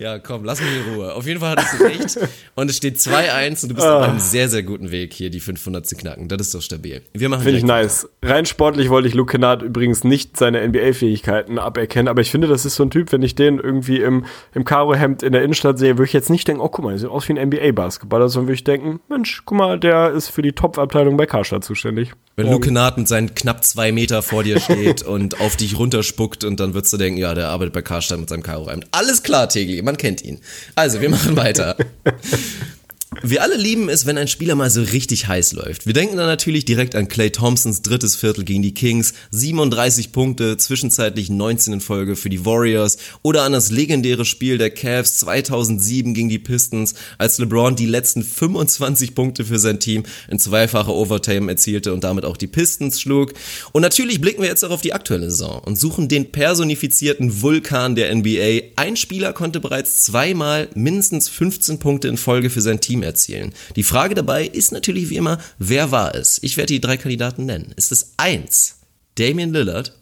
Ja, 0.00 0.20
komm, 0.20 0.44
lass 0.44 0.60
mich 0.60 0.68
in 0.86 0.94
Ruhe. 0.94 1.12
Auf 1.12 1.26
jeden 1.26 1.40
Fall 1.40 1.56
hattest 1.56 1.80
du 1.80 1.84
recht. 1.84 2.18
Und 2.54 2.70
es 2.70 2.76
steht 2.76 2.98
2-1 2.98 3.64
und 3.64 3.70
du 3.70 3.74
bist 3.74 3.86
auf 3.86 4.02
Ah. 4.02 4.08
einem 4.10 4.20
sehr, 4.20 4.48
sehr 4.48 4.62
guten 4.62 4.92
Weg, 4.92 5.12
hier 5.12 5.28
die 5.28 5.40
500 5.40 5.84
zu 5.86 5.96
knacken. 5.96 6.28
Das 6.28 6.40
ist 6.40 6.54
doch 6.54 6.62
stabil. 6.62 7.02
Wir 7.14 7.28
machen 7.28 7.42
Finde 7.42 7.58
ich 7.58 7.64
nice. 7.64 8.08
Rein 8.22 8.46
sportlich 8.46 8.90
wollte 8.90 9.08
ich 9.08 9.14
Luke 9.14 9.32
Kennard 9.32 9.62
übrigens 9.62 10.04
nicht 10.04 10.36
seine 10.36 10.60
NBA-Fähigkeiten 10.62 11.58
aberkennen, 11.58 12.06
aber 12.06 12.20
ich 12.20 12.30
finde, 12.30 12.46
das 12.46 12.64
ist 12.64 12.76
so 12.76 12.84
ein 12.84 12.90
Typ, 12.90 13.10
wenn 13.10 13.22
ich 13.22 13.34
den 13.34 13.58
irgendwie 13.58 13.98
im, 14.00 14.24
im 14.54 14.64
Karo-Hemd 14.64 15.24
in 15.24 15.32
der 15.32 15.42
Innenstadt 15.42 15.80
sehe, 15.80 15.98
würde 15.98 16.04
ich 16.06 16.12
jetzt 16.12 16.30
nicht 16.30 16.46
denken, 16.46 16.62
oh, 16.62 16.68
guck 16.68 16.84
mal, 16.84 16.90
der 16.90 16.98
sieht 17.00 17.08
aus 17.10 17.28
wie 17.28 17.32
ein 17.36 17.48
NBA-Basketballer, 17.48 18.28
sondern 18.28 18.46
würde 18.48 18.54
ich 18.54 18.64
denken, 18.64 19.00
Mensch, 19.08 19.42
guck 19.44 19.58
mal, 19.58 19.80
der 19.80 20.12
ist 20.12 20.28
für 20.28 20.42
die 20.42 20.52
Top-Abteilung 20.52 21.16
bei 21.16 21.26
Karstadt 21.26 21.64
zuständig. 21.64 22.12
Wenn 22.36 22.46
Luke 22.48 22.66
Kennard 22.68 22.98
mit 22.98 23.08
seinen 23.08 23.34
knapp 23.34 23.64
zwei 23.64 23.90
Meter 23.90 24.22
vor 24.22 24.44
dir 24.44 24.60
steht 24.60 25.02
und 25.06 25.40
auf 25.40 25.56
dich 25.56 25.76
runterspuckt 25.76 26.44
und 26.44 26.60
dann 26.60 26.72
würdest 26.74 26.92
du 26.92 26.98
denken, 26.98 27.18
ja, 27.18 27.34
der 27.34 27.48
arbeitet 27.48 27.74
bei 27.74 27.82
Karstadt 27.82 28.20
mit 28.20 28.28
seinem 28.28 28.44
Karo-Hemd. 28.44 28.86
Alles 28.92 29.24
klar, 29.24 29.48
Tegli, 29.48 29.82
man 29.88 29.96
kennt 29.96 30.22
ihn. 30.22 30.38
Also, 30.74 31.00
wir 31.00 31.08
machen 31.08 31.36
weiter. 31.36 31.76
Wir 33.22 33.42
alle 33.42 33.56
lieben 33.56 33.88
es, 33.88 34.06
wenn 34.06 34.16
ein 34.16 34.28
Spieler 34.28 34.54
mal 34.54 34.70
so 34.70 34.80
richtig 34.80 35.26
heiß 35.26 35.52
läuft. 35.54 35.86
Wir 35.86 35.92
denken 35.92 36.16
dann 36.16 36.26
natürlich 36.26 36.64
direkt 36.64 36.94
an 36.94 37.08
Clay 37.08 37.30
Thompsons 37.30 37.82
drittes 37.82 38.14
Viertel 38.14 38.44
gegen 38.44 38.62
die 38.62 38.74
Kings, 38.74 39.12
37 39.32 40.12
Punkte, 40.12 40.56
zwischenzeitlich 40.56 41.28
19 41.28 41.74
in 41.74 41.80
Folge 41.80 42.14
für 42.14 42.30
die 42.30 42.44
Warriors 42.44 42.96
oder 43.22 43.42
an 43.42 43.52
das 43.52 43.72
legendäre 43.72 44.24
Spiel 44.24 44.56
der 44.56 44.70
Cavs 44.70 45.18
2007 45.18 46.14
gegen 46.14 46.28
die 46.28 46.38
Pistons, 46.38 46.94
als 47.18 47.38
LeBron 47.38 47.74
die 47.74 47.86
letzten 47.86 48.22
25 48.22 49.16
Punkte 49.16 49.44
für 49.44 49.58
sein 49.58 49.80
Team 49.80 50.04
in 50.28 50.38
zweifacher 50.38 50.94
Overtime 50.94 51.50
erzielte 51.50 51.92
und 51.92 52.04
damit 52.04 52.24
auch 52.24 52.36
die 52.36 52.46
Pistons 52.46 53.00
schlug. 53.00 53.32
Und 53.72 53.82
natürlich 53.82 54.20
blicken 54.20 54.42
wir 54.42 54.48
jetzt 54.48 54.64
auch 54.64 54.70
auf 54.70 54.82
die 54.82 54.94
aktuelle 54.94 55.28
Saison 55.28 55.60
und 55.64 55.76
suchen 55.76 56.08
den 56.08 56.30
personifizierten 56.30 57.42
Vulkan 57.42 57.96
der 57.96 58.14
NBA. 58.14 58.74
Ein 58.76 58.96
Spieler 58.96 59.32
konnte 59.32 59.58
bereits 59.58 60.02
zweimal 60.02 60.68
mindestens 60.74 61.28
15 61.28 61.80
Punkte 61.80 62.06
in 62.06 62.16
Folge 62.16 62.48
für 62.48 62.60
sein 62.60 62.80
Team 62.80 63.02
erzielen. 63.08 63.52
Die 63.76 63.82
Frage 63.82 64.14
dabei 64.14 64.46
ist 64.46 64.72
natürlich 64.72 65.10
wie 65.10 65.16
immer, 65.16 65.38
wer 65.58 65.90
war 65.90 66.14
es? 66.14 66.38
Ich 66.42 66.56
werde 66.56 66.72
die 66.72 66.80
drei 66.80 66.96
Kandidaten 66.96 67.46
nennen. 67.46 67.72
Ist 67.76 67.92
es 67.92 68.14
eins 68.16 68.78
Damian 69.16 69.52
Lillard, 69.52 69.98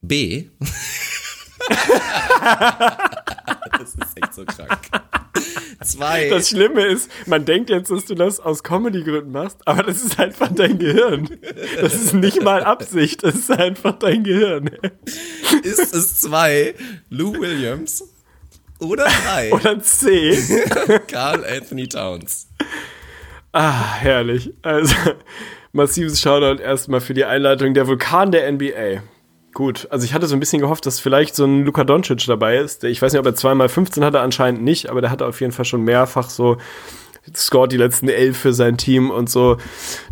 B. 0.00 0.46
das 3.78 3.94
ist 3.94 4.16
echt 4.16 4.34
so 4.34 4.44
krank. 4.44 4.80
Zwei. 5.82 6.28
Das 6.28 6.48
Schlimme 6.48 6.84
ist, 6.86 7.08
man 7.26 7.44
denkt 7.44 7.70
jetzt, 7.70 7.90
dass 7.90 8.04
du 8.04 8.14
das 8.14 8.40
aus 8.40 8.64
Comedy-Gründen 8.64 9.30
machst, 9.30 9.58
aber 9.64 9.84
das 9.84 10.02
ist 10.02 10.18
einfach 10.18 10.52
dein 10.52 10.78
Gehirn. 10.78 11.28
Das 11.80 11.94
ist 11.94 12.14
nicht 12.14 12.42
mal 12.42 12.64
Absicht, 12.64 13.22
das 13.22 13.36
ist 13.36 13.50
einfach 13.50 13.98
dein 13.98 14.24
Gehirn. 14.24 14.70
ist 15.62 15.94
es 15.94 16.20
zwei 16.20 16.74
Lou 17.10 17.32
Williams 17.40 18.04
oder 18.80 19.04
drei 19.24 19.52
Oder 19.52 19.80
C. 19.80 20.38
Carl 21.08 21.44
Anthony 21.44 21.88
Towns? 21.88 22.48
Ah, 23.52 23.94
herrlich. 23.96 24.52
Also, 24.62 24.94
massives 25.72 26.20
Shoutout 26.20 26.62
erstmal 26.62 27.00
für 27.00 27.14
die 27.14 27.24
Einleitung. 27.24 27.74
Der 27.74 27.86
Vulkan 27.86 28.30
der 28.30 28.50
NBA. 28.52 29.02
Gut, 29.54 29.88
also 29.90 30.04
ich 30.04 30.12
hatte 30.14 30.26
so 30.26 30.36
ein 30.36 30.40
bisschen 30.40 30.60
gehofft, 30.60 30.86
dass 30.86 31.00
vielleicht 31.00 31.34
so 31.34 31.44
ein 31.44 31.64
Luka 31.64 31.82
Doncic 31.82 32.24
dabei 32.26 32.58
ist. 32.58 32.82
Der- 32.82 32.90
Ich 32.90 33.00
weiß 33.02 33.12
nicht, 33.12 33.18
ob 33.20 33.26
er 33.26 33.34
zweimal 33.34 33.68
15 33.68 34.04
hatte, 34.04 34.20
anscheinend 34.20 34.62
nicht, 34.62 34.88
aber 34.90 35.00
der 35.00 35.10
hatte 35.10 35.26
auf 35.26 35.40
jeden 35.40 35.52
Fall 35.52 35.64
schon 35.64 35.82
mehrfach 35.82 36.30
so 36.30 36.58
scored 37.34 37.72
die 37.72 37.76
letzten 37.76 38.08
elf 38.08 38.38
für 38.38 38.52
sein 38.52 38.76
Team 38.78 39.10
und 39.10 39.28
so. 39.28 39.56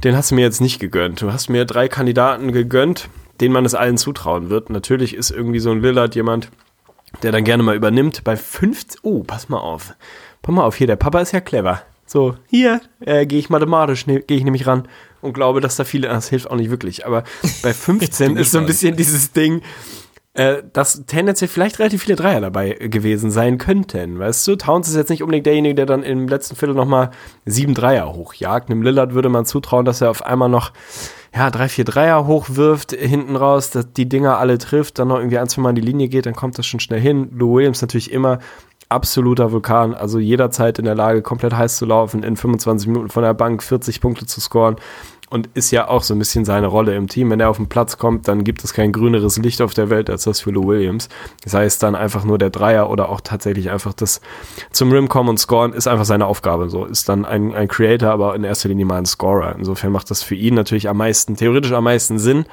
Den 0.05 0.17
hast 0.17 0.31
du 0.31 0.35
mir 0.35 0.41
jetzt 0.43 0.61
nicht 0.61 0.81
gegönnt. 0.81 1.23
Du 1.23 1.33
hast 1.33 1.49
mir 1.49 1.65
drei 1.65 1.89
Kandidaten 1.89 2.53
gegönnt, 2.53 3.09
denen 3.41 3.55
man 3.55 3.65
es 3.65 3.75
allen 3.75 3.97
zutrauen 3.99 4.51
wird. 4.51 4.69
Natürlich 4.71 5.15
ist 5.15 5.31
irgendwie 5.31 5.61
so 5.61 5.71
ein 5.71 5.81
Lillard 5.81 6.15
jemand, 6.15 6.51
der 7.23 7.33
dann 7.33 7.45
gerne 7.45 7.63
mal 7.63 7.77
übernimmt. 7.77 8.25
Bei 8.25 8.37
15, 8.37 9.01
oh, 9.03 9.23
pass 9.23 9.49
mal 9.49 9.59
auf. 9.59 9.95
Pass 10.43 10.55
mal 10.55 10.65
auf, 10.65 10.77
hier, 10.77 10.87
der 10.87 10.97
Papa 10.97 11.21
ist 11.21 11.33
ja 11.33 11.41
clever. 11.41 11.83
So, 12.07 12.37
hier 12.49 12.81
äh, 13.01 13.27
gehe 13.27 13.39
ich 13.39 13.51
mathematisch, 13.51 14.07
ne, 14.07 14.21
gehe 14.21 14.37
ich 14.37 14.45
nämlich 14.45 14.67
ran 14.67 14.87
und 15.23 15.33
glaube, 15.33 15.61
dass 15.61 15.75
da 15.75 15.83
viele, 15.83 16.07
das 16.07 16.29
hilft 16.29 16.49
auch 16.49 16.57
nicht 16.57 16.71
wirklich, 16.71 17.05
aber 17.05 17.25
bei 17.63 17.75
15 17.75 18.37
ist 18.37 18.53
so 18.53 18.59
ein 18.59 18.67
bisschen 18.67 18.97
dieses 18.97 19.33
Ding, 19.33 19.63
äh, 20.35 20.63
dass 20.73 21.05
tendenziell 21.07 21.49
vielleicht 21.49 21.79
relativ 21.79 22.05
viele 22.05 22.15
Dreier 22.15 22.41
dabei 22.41 22.75
gewesen 22.75 23.31
sein 23.31 23.59
könnten, 23.59 24.19
weißt 24.19 24.47
du? 24.47 24.57
Towns 24.57 24.87
ist 24.89 24.95
jetzt 24.95 25.09
nicht 25.09 25.23
unbedingt 25.23 25.47
derjenige, 25.47 25.75
der 25.75 25.87
dann 25.87 26.03
im 26.03 26.29
letzten 26.29 26.55
Viertel 26.55 26.77
nochmal 26.77 27.11
sieben 27.45 27.75
Dreier 27.75 28.13
hochjagt. 28.13 28.71
Einem 28.71 28.83
Lillard 28.83 29.15
würde 29.15 29.29
man 29.29 29.47
zutrauen, 29.47 29.85
dass 29.85 30.01
er 30.01 30.11
auf 30.11 30.25
einmal 30.25 30.49
noch 30.49 30.73
ja, 31.37 31.51
drei, 31.51 31.69
vier 31.69 31.85
Dreier 31.85 32.27
hochwirft, 32.27 32.93
hinten 32.93 33.37
raus, 33.37 33.71
dass 33.71 33.93
die 33.93 34.09
Dinger 34.09 34.39
alle 34.39 34.57
trifft, 34.57 34.99
dann 34.99 35.09
noch 35.09 35.19
irgendwie 35.19 35.39
ein, 35.39 35.49
zwei 35.49 35.61
Mal 35.63 35.71
in 35.71 35.75
die 35.77 35.83
Linie 35.83 36.09
geht, 36.09 36.25
dann 36.25 36.35
kommt 36.35 36.59
das 36.59 36.67
schon 36.67 36.81
schnell 36.81 37.01
hin. 37.01 37.29
Lou 37.33 37.57
Williams 37.57 37.83
natürlich 37.83 38.11
immer 38.11 38.39
absoluter 38.89 39.53
Vulkan, 39.53 39.95
also 39.95 40.19
jederzeit 40.19 40.79
in 40.79 40.87
der 40.87 40.95
Lage, 40.95 41.21
komplett 41.21 41.53
heiß 41.55 41.77
zu 41.77 41.85
laufen, 41.85 42.23
in 42.23 42.37
25 42.37 42.89
Minuten 42.89 43.11
von 43.11 43.23
der 43.23 43.35
Bank 43.35 43.63
40 43.63 44.01
Punkte 44.01 44.27
zu 44.27 44.41
scoren 44.41 44.77
und 45.29 45.49
ist 45.55 45.71
ja 45.71 45.89
auch 45.89 46.03
so 46.03 46.15
ein 46.15 46.19
bisschen 46.19 46.45
seine 46.45 46.69
Rolle 46.69 46.95
im 46.95 47.09
Team. 47.09 47.31
Wenn 47.31 47.41
er 47.41 47.51
auf 47.51 47.57
den 47.57 47.69
Platz 47.69 47.99
kommt, 47.99 48.29
dann 48.29 48.45
gibt 48.45 48.63
es 48.63 48.73
kein 48.73 48.93
grüneres 48.93 49.39
Licht 49.39 49.61
auf 49.61 49.75
der 49.75 49.91
Welt 49.91 50.09
als 50.09 50.25
das 50.25 50.41
für 50.41 50.51
Lou 50.51 50.69
Williams. 50.69 51.09
Sei 51.45 51.65
es 51.65 51.79
dann 51.79 51.95
einfach 51.95 52.25
nur 52.25 52.39
der 52.39 52.51
Dreier 52.51 52.89
oder 52.91 53.09
auch 53.09 53.21
tatsächlich 53.21 53.71
einfach 53.71 53.93
das 53.93 54.21
zum 54.71 54.93
Rim 54.93 55.09
kommen 55.09 55.31
und 55.31 55.39
scoren, 55.39 55.73
ist 55.73 55.89
einfach 55.89 56.05
seine 56.05 56.27
Aufgabe. 56.27 56.69
So 56.71 56.85
ist 56.85 57.09
dann 57.09 57.25
ein, 57.25 57.55
ein 57.55 57.69
Creator, 57.69 58.11
aber 58.11 58.35
in 58.35 58.45
erster 58.45 58.69
Linie 58.69 58.87
mal 58.87 58.99
ein 58.99 59.07
Scorer. 59.07 59.55
Insofern 59.57 59.93
macht 59.93 60.11
das 60.11 60.23
für 60.23 60.35
ihn 60.35 60.55
natürlich 60.55 60.89
am 60.89 60.99
meisten, 60.99 61.37
theoretisch 61.37 61.73
am 61.73 61.85
meisten 61.85 62.19
Sinn. 62.19 62.47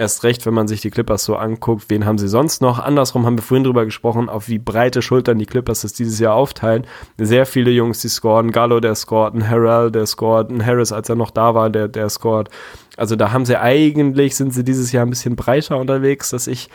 Erst 0.00 0.24
recht, 0.24 0.46
wenn 0.46 0.54
man 0.54 0.66
sich 0.66 0.80
die 0.80 0.88
Clippers 0.88 1.24
so 1.24 1.36
anguckt, 1.36 1.90
wen 1.90 2.06
haben 2.06 2.16
sie 2.16 2.26
sonst 2.26 2.62
noch? 2.62 2.78
Andersrum 2.78 3.26
haben 3.26 3.36
wir 3.36 3.42
vorhin 3.42 3.64
drüber 3.64 3.84
gesprochen, 3.84 4.30
auf 4.30 4.48
wie 4.48 4.58
breite 4.58 5.02
Schultern 5.02 5.38
die 5.38 5.44
Clippers 5.44 5.82
das 5.82 5.92
dieses 5.92 6.18
Jahr 6.18 6.36
aufteilen. 6.36 6.86
Sehr 7.18 7.44
viele 7.44 7.70
Jungs, 7.70 8.00
die 8.00 8.08
scoren. 8.08 8.50
Gallo, 8.50 8.80
der 8.80 8.94
scored, 8.94 9.34
ein 9.34 9.46
Harrell, 9.46 9.90
der 9.90 10.06
scored, 10.06 10.48
ein 10.48 10.64
Harris, 10.64 10.90
als 10.90 11.10
er 11.10 11.16
noch 11.16 11.30
da 11.30 11.54
war, 11.54 11.68
der, 11.68 11.86
der 11.86 12.08
scored. 12.08 12.48
Also 12.96 13.14
da 13.14 13.30
haben 13.32 13.44
sie 13.44 13.60
eigentlich, 13.60 14.36
sind 14.36 14.54
sie 14.54 14.64
dieses 14.64 14.90
Jahr 14.90 15.04
ein 15.04 15.10
bisschen 15.10 15.36
breiter 15.36 15.76
unterwegs, 15.76 16.30
dass 16.30 16.46
ich 16.46 16.70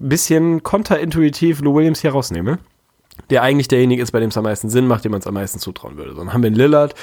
ein 0.00 0.08
bisschen 0.08 0.62
konterintuitiv 0.62 1.60
Lou 1.60 1.74
Williams 1.74 2.00
hier 2.00 2.12
rausnehme. 2.12 2.58
Der 3.28 3.42
eigentlich 3.42 3.68
derjenige 3.68 4.02
ist, 4.02 4.12
bei 4.12 4.20
dem 4.20 4.30
es 4.30 4.38
am 4.38 4.44
meisten 4.44 4.70
Sinn 4.70 4.86
macht, 4.86 5.04
dem 5.04 5.12
man 5.12 5.20
es 5.20 5.26
am 5.26 5.34
meisten 5.34 5.58
zutrauen 5.58 5.98
würde. 5.98 6.14
Dann 6.14 6.32
haben 6.32 6.42
wir 6.42 6.46
einen 6.46 6.56
Lillard, 6.56 6.94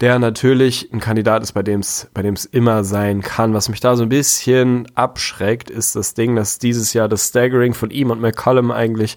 der 0.00 0.18
natürlich 0.18 0.88
ein 0.92 1.00
Kandidat 1.00 1.42
ist, 1.42 1.52
bei 1.52 1.62
dem 1.62 1.80
es 1.80 2.08
bei 2.14 2.22
dem 2.22 2.34
es 2.34 2.46
immer 2.46 2.84
sein 2.84 3.20
kann. 3.20 3.52
Was 3.52 3.68
mich 3.68 3.80
da 3.80 3.96
so 3.96 4.04
ein 4.04 4.08
bisschen 4.08 4.86
abschreckt, 4.94 5.68
ist 5.68 5.94
das 5.94 6.14
Ding, 6.14 6.36
dass 6.36 6.58
dieses 6.58 6.94
Jahr 6.94 7.06
das 7.08 7.28
Staggering 7.28 7.74
von 7.74 7.90
ihm 7.90 8.10
und 8.10 8.20
McCollum 8.20 8.70
eigentlich 8.70 9.16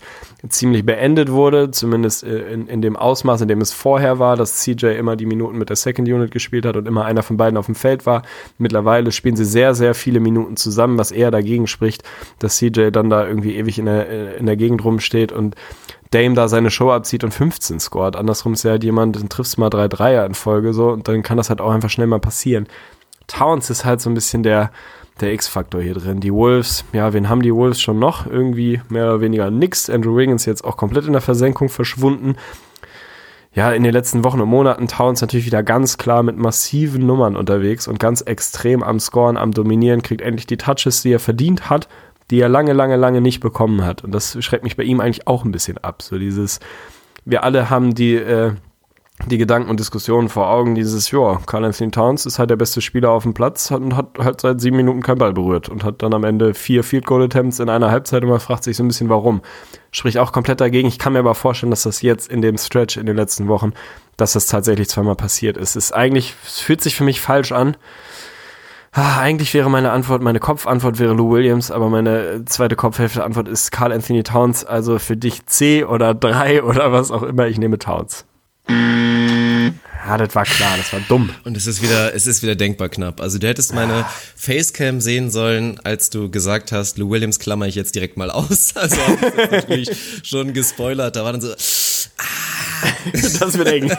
ziemlich 0.49 0.85
beendet 0.85 1.31
wurde, 1.31 1.71
zumindest 1.71 2.23
äh, 2.23 2.51
in, 2.51 2.67
in 2.67 2.81
dem 2.81 2.97
Ausmaß, 2.97 3.41
in 3.41 3.47
dem 3.47 3.61
es 3.61 3.71
vorher 3.71 4.19
war, 4.19 4.35
dass 4.35 4.61
CJ 4.61 4.87
immer 4.87 5.15
die 5.15 5.25
Minuten 5.25 5.57
mit 5.57 5.69
der 5.69 5.77
Second 5.77 6.09
Unit 6.09 6.31
gespielt 6.31 6.65
hat 6.65 6.75
und 6.75 6.85
immer 6.85 7.05
einer 7.05 7.23
von 7.23 7.37
beiden 7.37 7.57
auf 7.57 7.67
dem 7.67 7.75
Feld 7.75 8.05
war. 8.05 8.23
Mittlerweile 8.57 9.13
spielen 9.13 9.37
sie 9.37 9.45
sehr, 9.45 9.75
sehr 9.75 9.93
viele 9.93 10.19
Minuten 10.19 10.57
zusammen, 10.57 10.97
was 10.97 11.11
eher 11.11 11.31
dagegen 11.31 11.67
spricht, 11.67 12.03
dass 12.39 12.57
CJ 12.57 12.89
dann 12.91 13.09
da 13.09 13.25
irgendwie 13.25 13.55
ewig 13.55 13.79
in 13.79 13.85
der, 13.85 14.35
in 14.37 14.45
der 14.45 14.57
Gegend 14.57 14.83
rumsteht 14.83 15.31
und 15.31 15.55
Dame 16.13 16.35
da 16.35 16.47
seine 16.47 16.69
Show 16.69 16.91
abzieht 16.91 17.23
und 17.23 17.33
15 17.33 17.79
scored. 17.79 18.15
Andersrum 18.15 18.53
ist 18.53 18.63
ja 18.63 18.71
halt 18.71 18.83
jemand, 18.83 19.15
dann 19.15 19.29
triffst 19.29 19.57
du 19.57 19.61
mal 19.61 19.69
drei 19.69 19.87
Dreier 19.87 20.25
in 20.25 20.33
Folge 20.33 20.73
so 20.73 20.89
und 20.89 21.07
dann 21.07 21.23
kann 21.23 21.37
das 21.37 21.49
halt 21.49 21.61
auch 21.61 21.71
einfach 21.71 21.89
schnell 21.89 22.07
mal 22.07 22.19
passieren. 22.19 22.67
Towns 23.27 23.69
ist 23.69 23.85
halt 23.85 24.01
so 24.01 24.09
ein 24.09 24.13
bisschen 24.13 24.43
der, 24.43 24.71
der 25.21 25.33
X-Faktor 25.33 25.81
hier 25.81 25.93
drin. 25.93 26.19
Die 26.19 26.33
Wolves, 26.33 26.85
ja, 26.93 27.13
wen 27.13 27.29
haben 27.29 27.41
die 27.41 27.53
Wolves 27.53 27.81
schon 27.81 27.99
noch? 27.99 28.27
Irgendwie 28.27 28.81
mehr 28.89 29.05
oder 29.05 29.21
weniger 29.21 29.49
nix. 29.49 29.89
Andrew 29.89 30.15
Wiggins 30.15 30.45
jetzt 30.45 30.63
auch 30.63 30.77
komplett 30.77 31.05
in 31.05 31.13
der 31.13 31.21
Versenkung 31.21 31.69
verschwunden. 31.69 32.35
Ja, 33.55 33.71
in 33.71 33.83
den 33.83 33.93
letzten 33.93 34.23
Wochen 34.23 34.41
und 34.41 34.49
Monaten 34.49 34.87
Towns 34.87 35.21
natürlich 35.21 35.45
wieder 35.45 35.61
ganz 35.61 35.99
klar 35.99 36.23
mit 36.23 36.37
massiven 36.37 37.05
Nummern 37.05 37.35
unterwegs 37.35 37.87
und 37.87 37.99
ganz 37.99 38.21
extrem 38.21 38.81
am 38.81 38.99
Scoren, 38.99 39.37
am 39.37 39.51
Dominieren, 39.51 40.01
kriegt 40.01 40.21
endlich 40.21 40.47
die 40.47 40.57
Touches, 40.57 41.03
die 41.03 41.11
er 41.11 41.19
verdient 41.19 41.69
hat 41.69 41.87
die 42.33 42.39
er 42.39 42.49
lange, 42.49 42.73
lange, 42.73 42.95
lange 42.95 43.21
nicht 43.21 43.41
bekommen 43.41 43.85
hat. 43.85 44.03
Und 44.03 44.11
das 44.11 44.43
schreckt 44.43 44.63
mich 44.63 44.75
bei 44.75 44.81
ihm 44.81 44.99
eigentlich 44.99 45.27
auch 45.27 45.45
ein 45.45 45.51
bisschen 45.51 45.77
ab. 45.77 46.01
So 46.01 46.17
dieses, 46.17 46.59
wir 47.25 47.43
alle 47.43 47.69
haben 47.69 47.93
die, 47.93 48.15
äh, 48.15 48.53
die 49.27 49.37
Gedanken 49.37 49.69
und 49.69 49.79
Diskussionen 49.79 50.29
vor 50.29 50.49
Augen, 50.49 50.73
dieses, 50.73 51.11
ja, 51.11 51.39
Carl 51.45 51.63
Anthony 51.63 51.91
Towns 51.91 52.25
ist 52.25 52.39
halt 52.39 52.49
der 52.49 52.55
beste 52.55 52.81
Spieler 52.81 53.11
auf 53.11 53.21
dem 53.21 53.35
Platz 53.35 53.69
und 53.69 53.95
hat 53.95 54.17
halt 54.17 54.41
seit 54.41 54.61
sieben 54.61 54.77
Minuten 54.77 55.03
keinen 55.03 55.19
Ball 55.19 55.31
berührt 55.31 55.69
und 55.69 55.83
hat 55.83 56.01
dann 56.01 56.11
am 56.15 56.23
Ende 56.23 56.55
vier 56.55 56.83
Field 56.83 57.05
Goal 57.05 57.21
Attempts 57.21 57.59
in 57.59 57.69
einer 57.69 57.91
Halbzeit 57.91 58.23
und 58.23 58.29
man 58.29 58.39
fragt 58.39 58.63
sich 58.63 58.77
so 58.77 58.83
ein 58.83 58.87
bisschen, 58.87 59.09
warum. 59.09 59.43
Sprich 59.91 60.17
auch 60.17 60.31
komplett 60.31 60.59
dagegen. 60.59 60.87
Ich 60.87 60.97
kann 60.97 61.13
mir 61.13 61.19
aber 61.19 61.35
vorstellen, 61.35 61.69
dass 61.69 61.83
das 61.83 62.01
jetzt 62.01 62.31
in 62.31 62.41
dem 62.41 62.57
Stretch 62.57 62.97
in 62.97 63.05
den 63.05 63.15
letzten 63.15 63.47
Wochen, 63.47 63.73
dass 64.17 64.33
das 64.33 64.47
tatsächlich 64.47 64.89
zweimal 64.89 65.15
passiert 65.15 65.55
ist. 65.55 65.75
Es 65.75 65.85
ist 65.85 65.91
eigentlich, 65.91 66.33
es 66.47 66.61
fühlt 66.61 66.81
sich 66.81 66.95
für 66.95 67.03
mich 67.03 67.21
falsch 67.21 67.51
an. 67.51 67.77
Ah, 68.95 69.19
eigentlich 69.21 69.51
wäre 69.55 69.71
meine 69.71 69.91
Antwort, 69.91 70.21
meine 70.21 70.39
Kopfantwort 70.39 70.99
wäre 70.99 71.13
Lou 71.13 71.31
Williams, 71.31 71.71
aber 71.71 71.89
meine 71.89 72.45
zweite 72.45 72.75
Kopfhälfte 72.75 73.23
Antwort 73.23 73.47
ist 73.47 73.71
Carl 73.71 73.91
Anthony 73.91 74.21
Towns. 74.21 74.63
Also 74.65 74.99
für 74.99 75.17
dich 75.17 75.47
C 75.47 75.83
oder 75.83 76.13
3 76.13 76.63
oder 76.63 76.91
was 76.91 77.09
auch 77.09 77.23
immer, 77.23 77.47
ich 77.47 77.57
nehme 77.57 77.79
Towns. 77.79 78.25
Ja, 80.05 80.17
das 80.17 80.35
war 80.35 80.43
klar, 80.43 80.77
das 80.77 80.93
war 80.93 80.99
dumm. 81.07 81.31
Und 81.43 81.57
es 81.57 81.65
ist 81.65 81.81
wieder, 81.81 82.13
es 82.13 82.27
ist 82.27 82.43
wieder 82.43 82.55
denkbar 82.55 82.89
knapp. 82.89 83.19
Also 83.19 83.39
du 83.39 83.47
hättest 83.47 83.73
meine 83.73 84.05
Facecam 84.35 85.01
sehen 85.01 85.31
sollen, 85.31 85.79
als 85.83 86.11
du 86.11 86.29
gesagt 86.29 86.71
hast, 86.71 86.99
Lou 86.99 87.09
Williams 87.09 87.39
klammer 87.39 87.65
ich 87.65 87.75
jetzt 87.75 87.95
direkt 87.95 88.15
mal 88.15 88.29
aus. 88.29 88.73
Also 88.83 88.97
natürlich 89.49 89.89
schon 90.23 90.53
gespoilert. 90.53 91.15
Da 91.15 91.23
war 91.23 91.31
dann 91.31 91.41
so, 91.41 91.49
Das 93.39 93.57
wird 93.57 93.67
eng. 93.67 93.91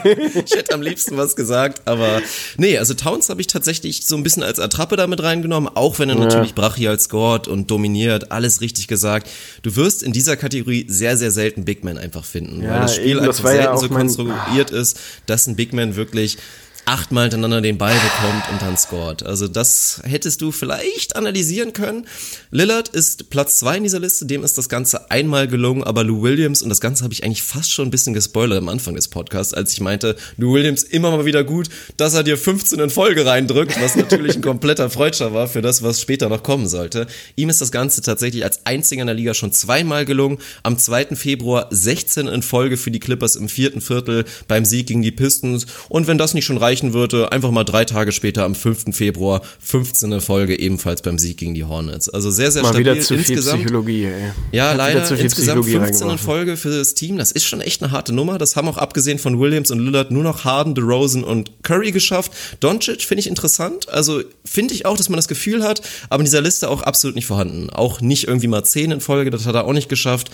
ich 0.45 0.55
hätte 0.55 0.73
am 0.73 0.81
liebsten 0.81 1.17
was 1.17 1.35
gesagt, 1.35 1.81
aber 1.85 2.21
nee, 2.57 2.77
also 2.77 2.93
Towns 2.93 3.29
habe 3.29 3.41
ich 3.41 3.47
tatsächlich 3.47 4.05
so 4.05 4.15
ein 4.15 4.23
bisschen 4.23 4.43
als 4.43 4.59
Attrappe 4.59 4.95
damit 4.95 5.21
reingenommen, 5.21 5.69
auch 5.75 5.99
wenn 5.99 6.09
er 6.09 6.15
natürlich 6.15 6.55
brachial 6.55 6.99
scored 6.99 7.47
und 7.47 7.69
dominiert, 7.69 8.31
alles 8.31 8.61
richtig 8.61 8.87
gesagt. 8.87 9.29
Du 9.61 9.75
wirst 9.75 10.01
in 10.03 10.11
dieser 10.13 10.37
Kategorie 10.37 10.85
sehr, 10.89 11.17
sehr 11.17 11.31
selten 11.31 11.65
Big 11.65 11.83
Man 11.83 11.97
einfach 11.97 12.25
finden, 12.25 12.63
Ja, 12.63 12.71
weil 12.71 12.81
das 12.81 12.95
Spiel 12.95 13.17
eben, 13.17 13.25
das 13.25 13.37
einfach 13.39 13.49
ja 13.51 13.55
selten 13.57 13.73
auch 13.73 13.77
so 13.81 13.87
mein- 13.89 13.97
konstruiert 14.07 14.71
ist, 14.71 14.99
dass 15.27 15.47
ein 15.47 15.55
Big 15.55 15.73
Man 15.73 15.95
wirklich 15.95 16.37
achtmal 16.85 17.23
hintereinander 17.23 17.61
den 17.61 17.77
Ball 17.77 17.93
bekommt 17.93 18.43
und 18.51 18.61
dann 18.61 18.77
scored. 18.77 19.23
Also 19.23 19.47
das 19.47 20.01
hättest 20.03 20.41
du 20.41 20.51
vielleicht 20.51 21.15
analysieren 21.15 21.73
können. 21.73 22.07
Lillard 22.51 22.89
ist 22.89 23.29
Platz 23.29 23.59
zwei 23.59 23.77
in 23.77 23.83
dieser 23.83 23.99
Liste, 23.99 24.25
dem 24.25 24.43
ist 24.43 24.57
das 24.57 24.69
Ganze 24.69 25.11
einmal 25.11 25.47
gelungen, 25.47 25.83
aber 25.83 26.03
Lou 26.03 26.21
Williams, 26.21 26.61
und 26.61 26.69
das 26.69 26.81
Ganze 26.81 27.03
habe 27.03 27.13
ich 27.13 27.23
eigentlich 27.23 27.43
fast 27.43 27.71
schon 27.71 27.87
ein 27.87 27.91
bisschen 27.91 28.13
gespoilert 28.13 28.59
am 28.59 28.69
Anfang 28.69 28.95
des 28.95 29.07
Podcasts, 29.07 29.53
als 29.53 29.73
ich 29.73 29.81
meinte, 29.81 30.15
Lou 30.37 30.53
Williams 30.53 30.83
immer 30.83 31.11
mal 31.11 31.25
wieder 31.25 31.43
gut, 31.43 31.69
dass 31.97 32.13
er 32.13 32.23
dir 32.23 32.37
15 32.37 32.79
in 32.79 32.89
Folge 32.89 33.25
reindrückt, 33.25 33.79
was 33.81 33.95
natürlich 33.95 34.35
ein 34.35 34.41
kompletter 34.41 34.89
Freudscher 34.89 35.33
war 35.33 35.47
für 35.47 35.61
das, 35.61 35.83
was 35.83 36.01
später 36.01 36.29
noch 36.29 36.43
kommen 36.43 36.67
sollte. 36.67 37.07
Ihm 37.35 37.49
ist 37.49 37.61
das 37.61 37.71
Ganze 37.71 38.01
tatsächlich 38.01 38.43
als 38.43 38.65
einziger 38.65 39.01
in 39.01 39.07
der 39.07 39.15
Liga 39.15 39.33
schon 39.33 39.51
zweimal 39.51 40.05
gelungen. 40.05 40.37
Am 40.63 40.77
2. 40.77 41.15
Februar 41.15 41.67
16 41.71 42.27
in 42.27 42.41
Folge 42.41 42.77
für 42.77 42.91
die 42.91 42.99
Clippers 42.99 43.35
im 43.35 43.49
vierten 43.49 43.81
Viertel 43.81 44.25
beim 44.47 44.65
Sieg 44.65 44.87
gegen 44.87 45.01
die 45.01 45.11
Pistons. 45.11 45.65
Und 45.89 46.07
wenn 46.07 46.17
das 46.17 46.33
nicht 46.33 46.45
schon 46.45 46.57
reichen 46.75 46.93
würde, 46.93 47.31
einfach 47.31 47.51
mal 47.51 47.63
drei 47.63 47.85
Tage 47.85 48.11
später 48.11 48.43
am 48.43 48.53
5. 48.53 48.95
Februar 48.95 49.41
15 49.59 50.11
in 50.11 50.21
Folge 50.21 50.59
ebenfalls 50.59 51.01
beim 51.01 51.17
Sieg 51.17 51.37
gegen 51.37 51.53
die 51.53 51.63
Hornets. 51.63 52.09
Also 52.09 52.31
sehr, 52.31 52.51
sehr 52.51 52.63
Mal 52.63 52.69
stabil 52.69 52.85
wieder 52.85 53.01
zu 53.01 53.13
viel 53.13 53.17
insgesamt. 53.17 53.61
Psychologie, 53.61 54.05
ey. 54.05 54.31
Ja, 54.51 54.73
leider 54.73 55.05
zu 55.05 55.15
viel 55.15 55.25
insgesamt 55.25 55.61
Psychologie 55.61 55.85
15 55.85 56.01
in 56.01 56.09
reingeworfen. 56.09 56.25
Folge 56.25 56.57
für 56.57 56.77
das 56.77 56.93
Team. 56.93 57.17
Das 57.17 57.31
ist 57.31 57.45
schon 57.45 57.61
echt 57.61 57.81
eine 57.81 57.91
harte 57.91 58.13
Nummer. 58.13 58.37
Das 58.37 58.55
haben 58.55 58.67
auch 58.67 58.77
abgesehen 58.77 59.19
von 59.19 59.39
Williams 59.39 59.71
und 59.71 59.79
Lillard 59.79 60.11
nur 60.11 60.23
noch 60.23 60.43
Harden, 60.43 60.75
DeRozan 60.75 61.23
und 61.23 61.63
Curry 61.63 61.91
geschafft. 61.91 62.31
Doncic 62.59 63.03
finde 63.03 63.21
ich 63.21 63.27
interessant. 63.27 63.89
Also 63.89 64.21
finde 64.43 64.73
ich 64.73 64.85
auch, 64.85 64.97
dass 64.97 65.09
man 65.09 65.17
das 65.17 65.27
Gefühl 65.27 65.63
hat, 65.63 65.81
aber 66.09 66.21
in 66.21 66.25
dieser 66.25 66.41
Liste 66.41 66.69
auch 66.69 66.81
absolut 66.81 67.15
nicht 67.15 67.25
vorhanden. 67.25 67.69
Auch 67.69 68.01
nicht 68.01 68.27
irgendwie 68.27 68.47
mal 68.47 68.63
10 68.63 68.91
in 68.91 69.01
Folge, 69.01 69.29
das 69.29 69.45
hat 69.45 69.55
er 69.55 69.65
auch 69.65 69.73
nicht 69.73 69.87
geschafft. 69.87 70.29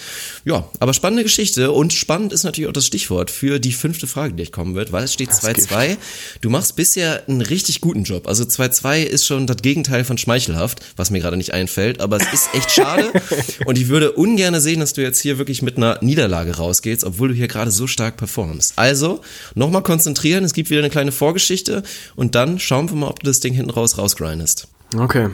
Ja, 0.46 0.68
aber 0.80 0.94
spannende 0.94 1.24
Geschichte 1.24 1.72
und 1.72 1.94
spannend 1.94 2.34
ist 2.34 2.44
natürlich 2.44 2.68
auch 2.68 2.74
das 2.74 2.88
Stichwort 2.88 3.30
für 3.30 3.60
die 3.60 3.74
fünfte 3.74 4.08
Frage, 4.08 4.34
die 4.34 4.38
gleich 4.38 4.52
kommen 4.52 4.76
wird, 4.76 4.92
weil 4.92 5.04
es 5.04 5.14
steht 5.14 5.30
2-2. 5.30 5.98
Du 6.40 6.50
machst 6.50 6.76
bisher 6.76 7.28
einen 7.28 7.42
richtig 7.42 7.82
guten 7.82 8.04
Job. 8.04 8.28
Also 8.28 8.44
2-2 8.44 9.04
ist 9.04 9.26
schon 9.26 9.48
das 9.48 9.58
Gegenteil 9.58 10.04
von 10.04 10.18
schmeichelhaft, 10.18 10.80
was 10.96 11.12
mir 11.12 11.20
gerade 11.20 11.38
nicht 11.38 11.54
einfällt, 11.54 12.00
aber 12.00 12.18
es 12.18 12.34
ist 12.34 12.54
echt 12.54 12.72
schade 12.72 13.12
und 13.66 13.78
ich 13.78 13.90
würde 13.90 14.14
ungern 14.14 14.60
sehen, 14.60 14.80
dass 14.80 14.94
du 14.94 15.02
jetzt 15.02 15.20
hier 15.20 15.38
wirklich 15.38 15.62
mit 15.62 15.78
einer 15.78 15.98
Niederlage 16.02 16.56
rausgehst, 16.56 17.04
obwohl 17.04 17.30
du 17.30 17.34
hier 17.34 17.48
gerade 17.48 17.72
so 17.72 17.88
stark 17.88 18.18
performst. 18.18 18.74
Also, 18.78 19.22
nochmal 19.56 19.84
konzentrieren, 19.84 20.44
es 20.44 20.54
gibt 20.54 20.70
wieder 20.70 20.80
eine 20.80 20.90
kleine 20.90 21.12
Vorgeschichte 21.12 21.84
und 22.16 22.36
dann 22.36 22.60
schauen 22.60 22.90
wir 22.90 22.96
mal, 22.96 23.08
ob 23.08 23.20
du 23.20 23.28
das 23.28 23.40
Ding 23.40 23.54
hinten 23.54 23.72
raus 23.72 23.98
rausgrindest. 23.98 24.68
Okay. 24.98 25.30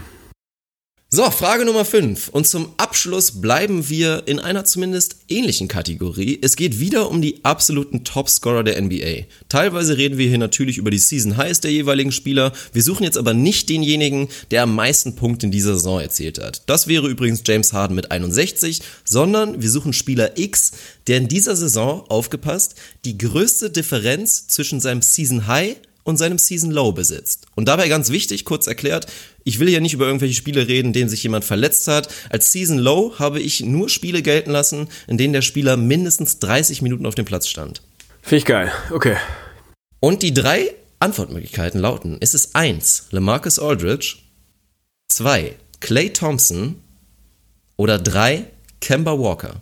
So, 1.09 1.31
Frage 1.31 1.63
Nummer 1.63 1.85
5. 1.85 2.27
Und 2.27 2.47
zum 2.47 2.73
Abschluss 2.75 3.39
bleiben 3.39 3.87
wir 3.87 4.23
in 4.25 4.41
einer 4.41 4.65
zumindest 4.65 5.15
ähnlichen 5.29 5.69
Kategorie. 5.69 6.37
Es 6.41 6.57
geht 6.57 6.81
wieder 6.81 7.09
um 7.09 7.21
die 7.21 7.45
absoluten 7.45 8.03
Topscorer 8.03 8.65
der 8.65 8.81
NBA. 8.81 9.23
Teilweise 9.47 9.97
reden 9.97 10.17
wir 10.17 10.27
hier 10.27 10.37
natürlich 10.37 10.77
über 10.77 10.91
die 10.91 10.97
Season 10.97 11.37
Highs 11.37 11.61
der 11.61 11.71
jeweiligen 11.71 12.11
Spieler. 12.11 12.51
Wir 12.73 12.83
suchen 12.83 13.05
jetzt 13.05 13.17
aber 13.17 13.33
nicht 13.33 13.69
denjenigen, 13.69 14.27
der 14.51 14.63
am 14.63 14.75
meisten 14.75 15.15
Punkte 15.15 15.45
in 15.45 15.51
dieser 15.53 15.75
Saison 15.75 16.01
erzielt 16.01 16.39
hat. 16.39 16.63
Das 16.65 16.89
wäre 16.89 17.07
übrigens 17.07 17.41
James 17.45 17.71
Harden 17.71 17.95
mit 17.95 18.11
61, 18.11 18.81
sondern 19.05 19.61
wir 19.61 19.71
suchen 19.71 19.93
Spieler 19.93 20.37
X, 20.37 20.73
der 21.07 21.19
in 21.19 21.29
dieser 21.29 21.55
Saison, 21.55 22.01
aufgepasst, 22.09 22.75
die 23.05 23.17
größte 23.17 23.69
Differenz 23.69 24.47
zwischen 24.47 24.81
seinem 24.81 25.01
Season 25.01 25.47
High 25.47 25.77
und 26.07 26.15
seinem 26.15 26.37
Season 26.37 26.71
Low 26.71 26.93
besitzt. 26.93 27.47
Und 27.55 27.67
dabei 27.67 27.89
ganz 27.89 28.11
wichtig, 28.11 28.45
kurz 28.45 28.65
erklärt, 28.65 29.07
ich 29.43 29.59
will 29.59 29.67
hier 29.67 29.81
nicht 29.81 29.93
über 29.93 30.05
irgendwelche 30.05 30.35
Spiele 30.35 30.65
reden, 30.65 30.87
in 30.87 30.93
denen 30.93 31.09
sich 31.09 31.21
jemand 31.21 31.43
verletzt 31.43 31.89
hat. 31.89 32.07
Als 32.29 32.53
Season 32.53 32.77
Low 32.77 33.19
habe 33.19 33.41
ich 33.41 33.59
nur 33.59 33.89
Spiele 33.89 34.21
gelten 34.21 34.51
lassen, 34.51 34.87
in 35.07 35.17
denen 35.17 35.33
der 35.33 35.41
Spieler 35.41 35.75
mindestens 35.75 36.39
30 36.39 36.81
Minuten 36.81 37.05
auf 37.05 37.15
dem 37.15 37.25
Platz 37.25 37.49
stand. 37.49 37.81
Finde 38.21 38.37
ich 38.37 38.45
geil. 38.45 38.71
Okay. 38.89 39.17
Und 39.99 40.23
die 40.23 40.33
drei 40.33 40.73
Antwortmöglichkeiten 40.99 41.81
lauten, 41.81 42.17
ist 42.19 42.33
es 42.33 42.55
1, 42.55 43.07
LaMarcus 43.11 43.59
Aldridge, 43.59 44.15
2, 45.09 45.57
Clay 45.81 46.13
Thompson 46.13 46.81
oder 47.75 47.99
3, 47.99 48.45
Kemba 48.79 49.19
Walker? 49.19 49.61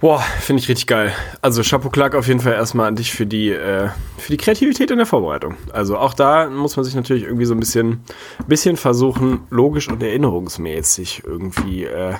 Boah, 0.00 0.20
finde 0.20 0.62
ich 0.62 0.68
richtig 0.68 0.86
geil. 0.86 1.12
Also 1.42 1.62
Chapeau 1.62 1.90
Clark 1.90 2.14
auf 2.14 2.28
jeden 2.28 2.38
Fall 2.38 2.52
erstmal 2.52 2.86
an 2.86 2.94
dich 2.94 3.12
für 3.12 3.26
die, 3.26 3.50
äh, 3.50 3.88
für 4.16 4.30
die 4.30 4.36
Kreativität 4.36 4.92
in 4.92 4.98
der 4.98 5.06
Vorbereitung. 5.06 5.56
Also 5.72 5.98
auch 5.98 6.14
da 6.14 6.48
muss 6.48 6.76
man 6.76 6.84
sich 6.84 6.94
natürlich 6.94 7.24
irgendwie 7.24 7.46
so 7.46 7.54
ein 7.54 7.58
bisschen, 7.58 8.04
bisschen 8.46 8.76
versuchen, 8.76 9.40
logisch 9.50 9.88
und 9.88 10.00
erinnerungsmäßig 10.00 11.24
irgendwie, 11.26 11.84
äh, 11.84 12.14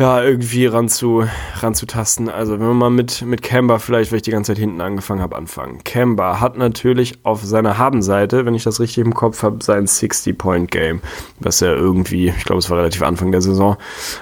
ja, 0.00 0.22
irgendwie 0.22 0.64
ranzu, 0.64 1.26
ranzutasten. 1.56 2.30
Also 2.30 2.54
wenn 2.54 2.66
wir 2.66 2.72
mal 2.72 2.88
mit, 2.88 3.20
mit 3.20 3.42
Kemba 3.42 3.78
vielleicht, 3.78 4.10
weil 4.10 4.16
ich 4.16 4.22
die 4.22 4.30
ganze 4.30 4.52
Zeit 4.52 4.58
hinten 4.58 4.80
angefangen 4.80 5.20
habe, 5.20 5.36
anfangen. 5.36 5.84
Kemba 5.84 6.40
hat 6.40 6.56
natürlich 6.56 7.18
auf 7.22 7.44
seiner 7.44 7.76
Habenseite, 7.76 8.46
wenn 8.46 8.54
ich 8.54 8.64
das 8.64 8.80
richtig 8.80 9.04
im 9.04 9.12
Kopf 9.12 9.42
habe, 9.42 9.62
sein 9.62 9.86
60-Point-Game, 9.86 11.02
was 11.38 11.60
er 11.60 11.76
irgendwie, 11.76 12.28
ich 12.28 12.44
glaube, 12.44 12.60
es 12.60 12.70
war 12.70 12.78
relativ 12.78 13.02
Anfang 13.02 13.30
der 13.30 13.42
Saison, 13.42 13.76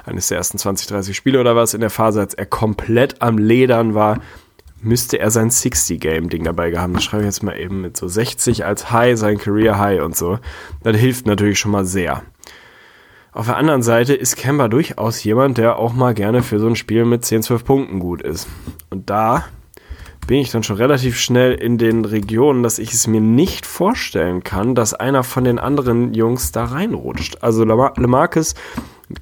eines 0.05 0.27
der 0.27 0.39
ersten 0.39 0.59
20, 0.59 0.89
30 0.89 1.17
Spiele 1.17 1.39
oder 1.39 1.55
was, 1.55 1.75
in 1.75 1.81
der 1.81 1.91
Phase, 1.91 2.19
als 2.19 2.35
er 2.35 2.47
komplett 2.47 3.23
am 3.23 3.39
Ledern 3.39 3.95
war, 3.95 4.19
müsste 4.83 5.21
er 5.21 5.31
sein 5.31 5.51
60-Game-Ding 5.51 6.43
dabei 6.43 6.71
gehabt. 6.71 6.97
Das 6.97 7.05
schreibe 7.05 7.23
ich 7.23 7.29
jetzt 7.29 7.45
mal 7.45 7.57
eben 7.57 7.83
mit 7.83 7.97
so 7.97 8.09
60 8.09 8.65
als 8.65 8.91
High, 8.91 9.17
sein 9.17 9.39
Career-High 9.39 10.03
und 10.03 10.17
so. 10.17 10.41
Das 10.83 10.97
hilft 10.97 11.27
natürlich 11.27 11.61
schon 11.61 11.71
mal 11.71 11.85
sehr. 11.85 12.23
Auf 13.33 13.47
der 13.47 13.57
anderen 13.57 13.83
Seite 13.83 14.15
ist 14.15 14.37
Kemba 14.37 14.69
durchaus 14.69 15.23
jemand, 15.23 15.59
der 15.59 15.79
auch 15.79 15.93
mal 15.93 16.15
gerne 16.15 16.43
für 16.43 16.59
so 16.59 16.67
ein 16.67 16.77
Spiel 16.77 17.05
mit 17.05 17.25
10, 17.25 17.43
12 17.43 17.65
Punkten 17.65 17.99
gut 18.01 18.23
ist. 18.23 18.49
Und 18.91 19.11
da 19.11 19.45
bin 20.27 20.39
ich 20.39 20.51
dann 20.51 20.63
schon 20.63 20.77
relativ 20.77 21.19
schnell 21.19 21.55
in 21.55 21.79
den 21.79 22.05
Regionen, 22.05 22.63
dass 22.63 22.79
ich 22.79 22.93
es 22.93 23.07
mir 23.07 23.21
nicht 23.21 23.67
vorstellen 23.67 24.45
kann, 24.45 24.75
dass 24.75 24.95
einer 24.95 25.25
von 25.25 25.45
den 25.45 25.59
anderen 25.59 26.15
Jungs 26.15 26.53
da 26.53 26.65
reinrutscht. 26.65 27.43
Also 27.43 27.65
Lemarcus 27.65 28.55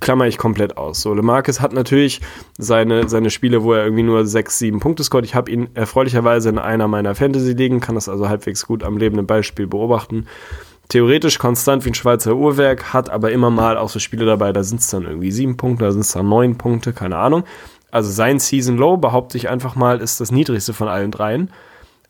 klammer 0.00 0.26
ich 0.26 0.38
komplett 0.38 0.76
aus. 0.76 1.02
So, 1.02 1.14
Lemarcus 1.14 1.60
hat 1.60 1.72
natürlich 1.72 2.20
seine, 2.58 3.08
seine 3.08 3.30
Spiele, 3.30 3.62
wo 3.62 3.72
er 3.72 3.84
irgendwie 3.84 4.02
nur 4.02 4.26
6, 4.26 4.58
7 4.58 4.80
Punkte 4.80 5.04
scoret. 5.04 5.24
Ich 5.24 5.34
habe 5.34 5.50
ihn 5.50 5.68
erfreulicherweise 5.74 6.48
in 6.48 6.58
einer 6.58 6.88
meiner 6.88 7.14
Fantasy-Ligen, 7.14 7.80
kann 7.80 7.94
das 7.94 8.08
also 8.08 8.28
halbwegs 8.28 8.66
gut 8.66 8.82
am 8.82 8.96
lebenden 8.98 9.26
Beispiel 9.26 9.66
beobachten 9.66 10.26
theoretisch 10.88 11.38
konstant 11.38 11.84
wie 11.84 11.90
ein 11.90 11.94
Schweizer 11.94 12.34
Uhrwerk, 12.36 12.92
hat 12.92 13.10
aber 13.10 13.32
immer 13.32 13.50
mal 13.50 13.76
auch 13.76 13.88
so 13.88 13.98
Spiele 13.98 14.26
dabei, 14.26 14.52
da 14.52 14.62
sind 14.62 14.80
es 14.80 14.88
dann 14.88 15.04
irgendwie 15.04 15.32
sieben 15.32 15.56
Punkte, 15.56 15.84
da 15.84 15.92
sind 15.92 16.02
es 16.02 16.12
dann 16.12 16.28
neun 16.28 16.58
Punkte, 16.58 16.92
keine 16.92 17.16
Ahnung. 17.16 17.44
Also 17.90 18.10
sein 18.10 18.38
Season 18.38 18.76
Low, 18.76 18.96
behaupte 18.96 19.38
ich 19.38 19.48
einfach 19.48 19.74
mal, 19.74 20.00
ist 20.00 20.20
das 20.20 20.30
niedrigste 20.30 20.74
von 20.74 20.88
allen 20.88 21.10
dreien. 21.10 21.50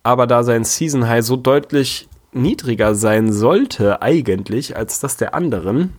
Aber 0.02 0.26
da 0.26 0.42
sein 0.42 0.64
Season 0.64 1.08
High 1.08 1.24
so 1.24 1.36
deutlich 1.36 2.08
niedriger 2.32 2.94
sein 2.94 3.32
sollte 3.32 4.02
eigentlich 4.02 4.76
als 4.76 5.00
das 5.00 5.16
der 5.16 5.34
anderen, 5.34 5.94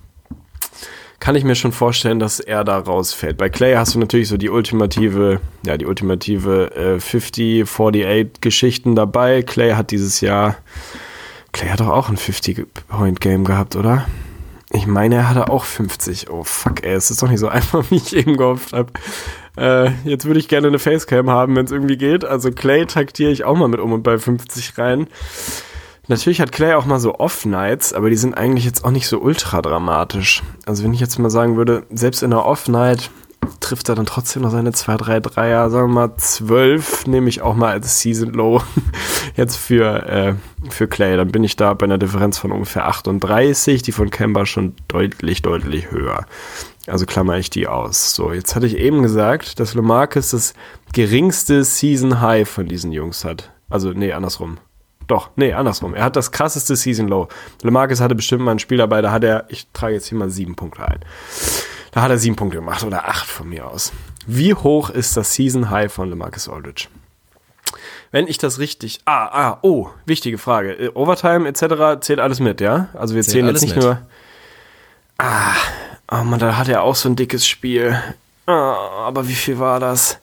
kann 1.19 1.35
ich 1.35 1.43
mir 1.43 1.55
schon 1.55 1.71
vorstellen, 1.71 2.19
dass 2.19 2.39
er 2.39 2.63
da 2.63 2.77
rausfällt. 2.77 3.37
Bei 3.37 3.49
Clay 3.49 3.73
hast 3.75 3.95
du 3.95 3.99
natürlich 3.99 4.27
so 4.27 4.37
die 4.37 4.49
ultimative, 4.49 5.41
ja, 5.65 5.77
die 5.77 5.85
ultimative 5.85 6.75
äh, 6.75 6.99
50, 6.99 7.63
48 7.63 8.39
Geschichten 8.39 8.95
dabei. 8.95 9.41
Clay 9.41 9.71
hat 9.71 9.91
dieses 9.91 10.21
Jahr 10.21 10.57
Clay 11.57 11.69
hat 11.69 11.79
doch 11.79 11.89
auch 11.89 12.09
ein 12.09 12.17
50-Point-Game 12.17 13.43
gehabt, 13.43 13.75
oder? 13.75 14.05
Ich 14.69 14.85
meine, 14.85 15.15
er 15.15 15.29
hatte 15.29 15.49
auch 15.49 15.63
50. 15.63 16.29
Oh 16.29 16.43
fuck, 16.43 16.83
ey, 16.83 16.93
es 16.93 17.09
ist 17.09 17.23
doch 17.23 17.29
nicht 17.29 17.39
so 17.39 17.47
einfach, 17.47 17.83
wie 17.89 17.95
ich 17.95 18.15
eben 18.15 18.37
gehofft 18.37 18.73
habe. 18.73 18.91
Äh, 19.57 19.89
jetzt 20.03 20.25
würde 20.25 20.39
ich 20.39 20.49
gerne 20.49 20.67
eine 20.67 20.77
Facecam 20.77 21.31
haben, 21.31 21.55
wenn 21.55 21.65
es 21.65 21.71
irgendwie 21.71 21.97
geht. 21.97 22.23
Also 22.23 22.51
Clay 22.51 22.85
taktiere 22.85 23.31
ich 23.31 23.43
auch 23.43 23.57
mal 23.57 23.69
mit 23.69 23.79
um 23.79 23.91
und 23.91 24.03
bei 24.03 24.19
50 24.19 24.77
rein. 24.77 25.07
Natürlich 26.07 26.41
hat 26.41 26.51
Clay 26.51 26.75
auch 26.75 26.85
mal 26.85 26.99
so 26.99 27.15
Off-Nights, 27.15 27.91
aber 27.91 28.11
die 28.11 28.17
sind 28.17 28.37
eigentlich 28.37 28.65
jetzt 28.65 28.85
auch 28.85 28.91
nicht 28.91 29.07
so 29.07 29.17
ultra 29.17 29.63
dramatisch. 29.63 30.43
Also 30.67 30.83
wenn 30.83 30.93
ich 30.93 30.99
jetzt 30.99 31.17
mal 31.17 31.31
sagen 31.31 31.57
würde, 31.57 31.87
selbst 31.89 32.21
in 32.21 32.31
einer 32.31 32.45
Off-Night 32.45 33.09
trifft 33.59 33.89
er 33.89 33.95
dann 33.95 34.05
trotzdem 34.05 34.43
noch 34.43 34.51
seine 34.51 34.71
2, 34.71 34.97
3 34.97 35.19
Dreier, 35.19 35.69
sagen 35.69 35.89
wir 35.89 36.07
mal 36.07 36.15
12, 36.15 37.07
nehme 37.07 37.29
ich 37.29 37.41
auch 37.41 37.55
mal 37.55 37.71
als 37.71 37.99
Season 38.01 38.31
Low 38.33 38.61
jetzt 39.35 39.57
für, 39.57 40.07
äh, 40.07 40.33
für 40.69 40.87
Clay. 40.87 41.17
Dann 41.17 41.31
bin 41.31 41.43
ich 41.43 41.55
da 41.55 41.73
bei 41.73 41.85
einer 41.85 41.97
Differenz 41.97 42.37
von 42.37 42.51
ungefähr 42.51 42.87
38, 42.87 43.81
die 43.81 43.91
von 43.91 44.09
Kemba 44.09 44.45
schon 44.45 44.75
deutlich, 44.87 45.41
deutlich 45.41 45.91
höher. 45.91 46.25
Also 46.87 47.05
klammer 47.05 47.37
ich 47.37 47.49
die 47.49 47.67
aus. 47.67 48.15
So, 48.15 48.31
jetzt 48.31 48.55
hatte 48.55 48.65
ich 48.65 48.77
eben 48.77 49.03
gesagt, 49.03 49.59
dass 49.59 49.73
Lamarcus 49.73 50.31
das 50.31 50.53
geringste 50.93 51.63
Season 51.63 52.21
High 52.21 52.49
von 52.49 52.67
diesen 52.67 52.91
Jungs 52.91 53.25
hat. 53.25 53.51
Also, 53.69 53.91
nee, 53.91 54.13
andersrum. 54.13 54.57
Doch, 55.07 55.29
nee, 55.35 55.53
andersrum. 55.53 55.95
Er 55.95 56.05
hat 56.05 56.15
das 56.15 56.31
krasseste 56.31 56.75
Season 56.75 57.07
Low. 57.07 57.27
Lamarcus 57.61 58.01
hatte 58.01 58.15
bestimmt 58.15 58.43
mal 58.43 58.51
ein 58.51 58.59
Spiel 58.59 58.77
dabei, 58.77 59.01
da 59.01 59.11
hat 59.11 59.23
er, 59.23 59.45
ich 59.49 59.67
trage 59.71 59.95
jetzt 59.95 60.07
hier 60.07 60.17
mal 60.17 60.29
sieben 60.29 60.55
Punkte 60.55 60.85
ein. 60.85 60.99
Da 61.97 62.03
hat 62.03 62.11
er 62.11 62.19
sieben 62.19 62.35
Punkte 62.35 62.57
gemacht 62.57 62.83
oder 62.83 63.07
acht 63.07 63.25
von 63.25 63.49
mir 63.49 63.67
aus. 63.67 63.91
Wie 64.27 64.53
hoch 64.53 64.91
ist 64.91 65.17
das 65.17 65.33
Season 65.33 65.71
High 65.71 65.91
von 65.91 66.07
LeMarcus 66.11 66.47
Aldridge? 66.47 66.89
Wenn 68.11 68.27
ich 68.27 68.37
das 68.37 68.59
richtig. 68.59 68.99
Ah, 69.05 69.25
ah, 69.25 69.57
oh, 69.63 69.89
wichtige 70.05 70.37
Frage. 70.37 70.73
Äh, 70.73 70.89
Overtime 70.93 71.47
etc. 71.47 71.99
zählt 72.01 72.19
alles 72.19 72.39
mit, 72.39 72.61
ja? 72.61 72.89
Also 72.93 73.15
wir 73.15 73.23
zählen 73.23 73.47
jetzt 73.47 73.63
nicht 73.63 73.75
mit. 73.75 73.83
nur. 73.83 73.99
Ah, 75.17 75.55
oh 76.11 76.23
Mann, 76.23 76.37
da 76.37 76.55
hat 76.55 76.69
er 76.69 76.83
auch 76.83 76.93
so 76.93 77.09
ein 77.09 77.15
dickes 77.15 77.47
Spiel. 77.47 77.99
Ah, 78.45 78.75
aber 79.07 79.27
wie 79.27 79.33
viel 79.33 79.57
war 79.57 79.79
das? 79.79 80.19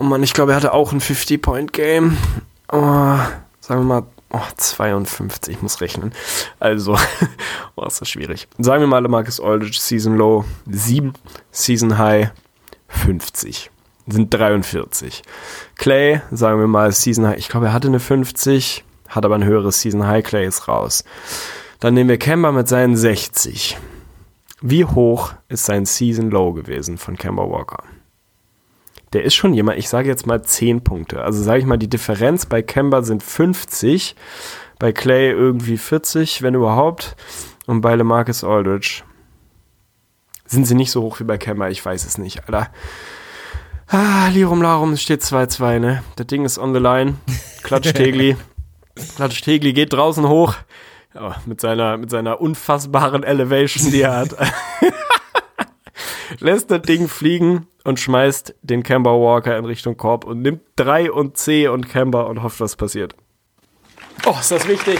Oh 0.00 0.04
Mann, 0.04 0.24
ich 0.24 0.34
glaube, 0.34 0.54
er 0.54 0.56
hatte 0.56 0.72
auch 0.72 0.90
ein 0.90 1.00
50-Point-Game. 1.00 2.16
Oh, 2.72 3.18
sagen 3.60 3.80
wir 3.82 3.84
mal, 3.84 4.02
oh, 4.34 4.42
52, 4.56 5.56
ich 5.56 5.62
muss 5.62 5.80
rechnen. 5.80 6.12
Also, 6.58 6.98
oh, 7.76 7.86
ist 7.86 8.00
das 8.00 8.08
schwierig. 8.08 8.48
Sagen 8.58 8.82
wir 8.82 8.86
mal, 8.86 9.02
Marcus 9.02 9.40
Aldridge, 9.40 9.78
Season 9.80 10.16
Low 10.16 10.44
7, 10.66 11.12
Season 11.50 11.96
High 11.98 12.30
50. 12.88 13.70
Sind 14.06 14.34
43. 14.34 15.22
Clay, 15.76 16.20
sagen 16.30 16.60
wir 16.60 16.66
mal, 16.66 16.92
Season 16.92 17.26
High, 17.26 17.38
ich 17.38 17.48
glaube, 17.48 17.66
er 17.66 17.72
hatte 17.72 17.88
eine 17.88 18.00
50, 18.00 18.84
hat 19.08 19.24
aber 19.24 19.36
ein 19.36 19.44
höheres 19.44 19.80
Season 19.80 20.06
High, 20.06 20.24
Clay 20.24 20.46
ist 20.46 20.68
raus. 20.68 21.04
Dann 21.80 21.94
nehmen 21.94 22.10
wir 22.10 22.18
Kemba 22.18 22.52
mit 22.52 22.68
seinen 22.68 22.96
60. 22.96 23.78
Wie 24.60 24.84
hoch 24.84 25.34
ist 25.48 25.64
sein 25.66 25.86
Season 25.86 26.30
Low 26.30 26.52
gewesen 26.52 26.98
von 26.98 27.16
Kemba 27.16 27.48
Walker? 27.48 27.82
Der 29.14 29.22
ist 29.22 29.34
schon 29.34 29.54
jemand, 29.54 29.78
ich 29.78 29.88
sage 29.88 30.08
jetzt 30.08 30.26
mal 30.26 30.42
10 30.42 30.82
Punkte. 30.82 31.22
Also 31.22 31.42
sage 31.42 31.60
ich 31.60 31.66
mal, 31.66 31.78
die 31.78 31.88
Differenz 31.88 32.46
bei 32.46 32.62
Kemba 32.62 33.02
sind 33.02 33.22
50, 33.22 34.16
bei 34.80 34.92
Clay 34.92 35.30
irgendwie 35.30 35.78
40, 35.78 36.42
wenn 36.42 36.54
überhaupt. 36.54 37.14
Und 37.66 37.80
bei 37.80 37.94
LeMarcus 37.94 38.42
Aldridge 38.42 39.04
sind 40.46 40.66
sie 40.66 40.74
nicht 40.74 40.90
so 40.90 41.02
hoch 41.02 41.20
wie 41.20 41.24
bei 41.24 41.38
Kemba, 41.38 41.68
ich 41.68 41.84
weiß 41.84 42.04
es 42.04 42.18
nicht, 42.18 42.46
Alter. 42.46 42.70
Ah, 43.86 44.28
Lirum 44.32 44.62
Larum, 44.62 44.92
es 44.94 45.02
steht 45.02 45.22
2-2, 45.22 45.78
ne? 45.78 46.02
Das 46.16 46.26
Ding 46.26 46.44
ist 46.44 46.58
on 46.58 46.74
the 46.74 46.80
line. 46.80 47.14
Klatsch 47.62 47.92
Tegli. 47.92 48.36
Klatsch 49.16 49.42
Tegli 49.42 49.72
geht 49.72 49.92
draußen 49.92 50.26
hoch. 50.28 50.56
Ja, 51.14 51.36
mit 51.46 51.60
seiner, 51.60 51.96
mit 51.96 52.10
seiner 52.10 52.40
unfassbaren 52.40 53.22
Elevation, 53.22 53.92
die 53.92 54.02
er 54.02 54.16
hat. 54.16 54.36
Lässt 56.40 56.70
das 56.70 56.82
Ding 56.82 57.08
fliegen 57.08 57.66
und 57.84 58.00
schmeißt 58.00 58.54
den 58.62 58.82
Kemba 58.82 59.10
Walker 59.10 59.56
in 59.56 59.64
Richtung 59.64 59.96
Korb 59.96 60.24
und 60.24 60.42
nimmt 60.42 60.62
3 60.76 61.12
und 61.12 61.36
C 61.36 61.68
und 61.68 61.88
Kemba 61.88 62.22
und 62.22 62.42
hofft, 62.42 62.60
was 62.60 62.76
passiert. 62.76 63.14
Oh, 64.26 64.34
ist 64.40 64.50
das 64.50 64.66
wichtig. 64.66 64.98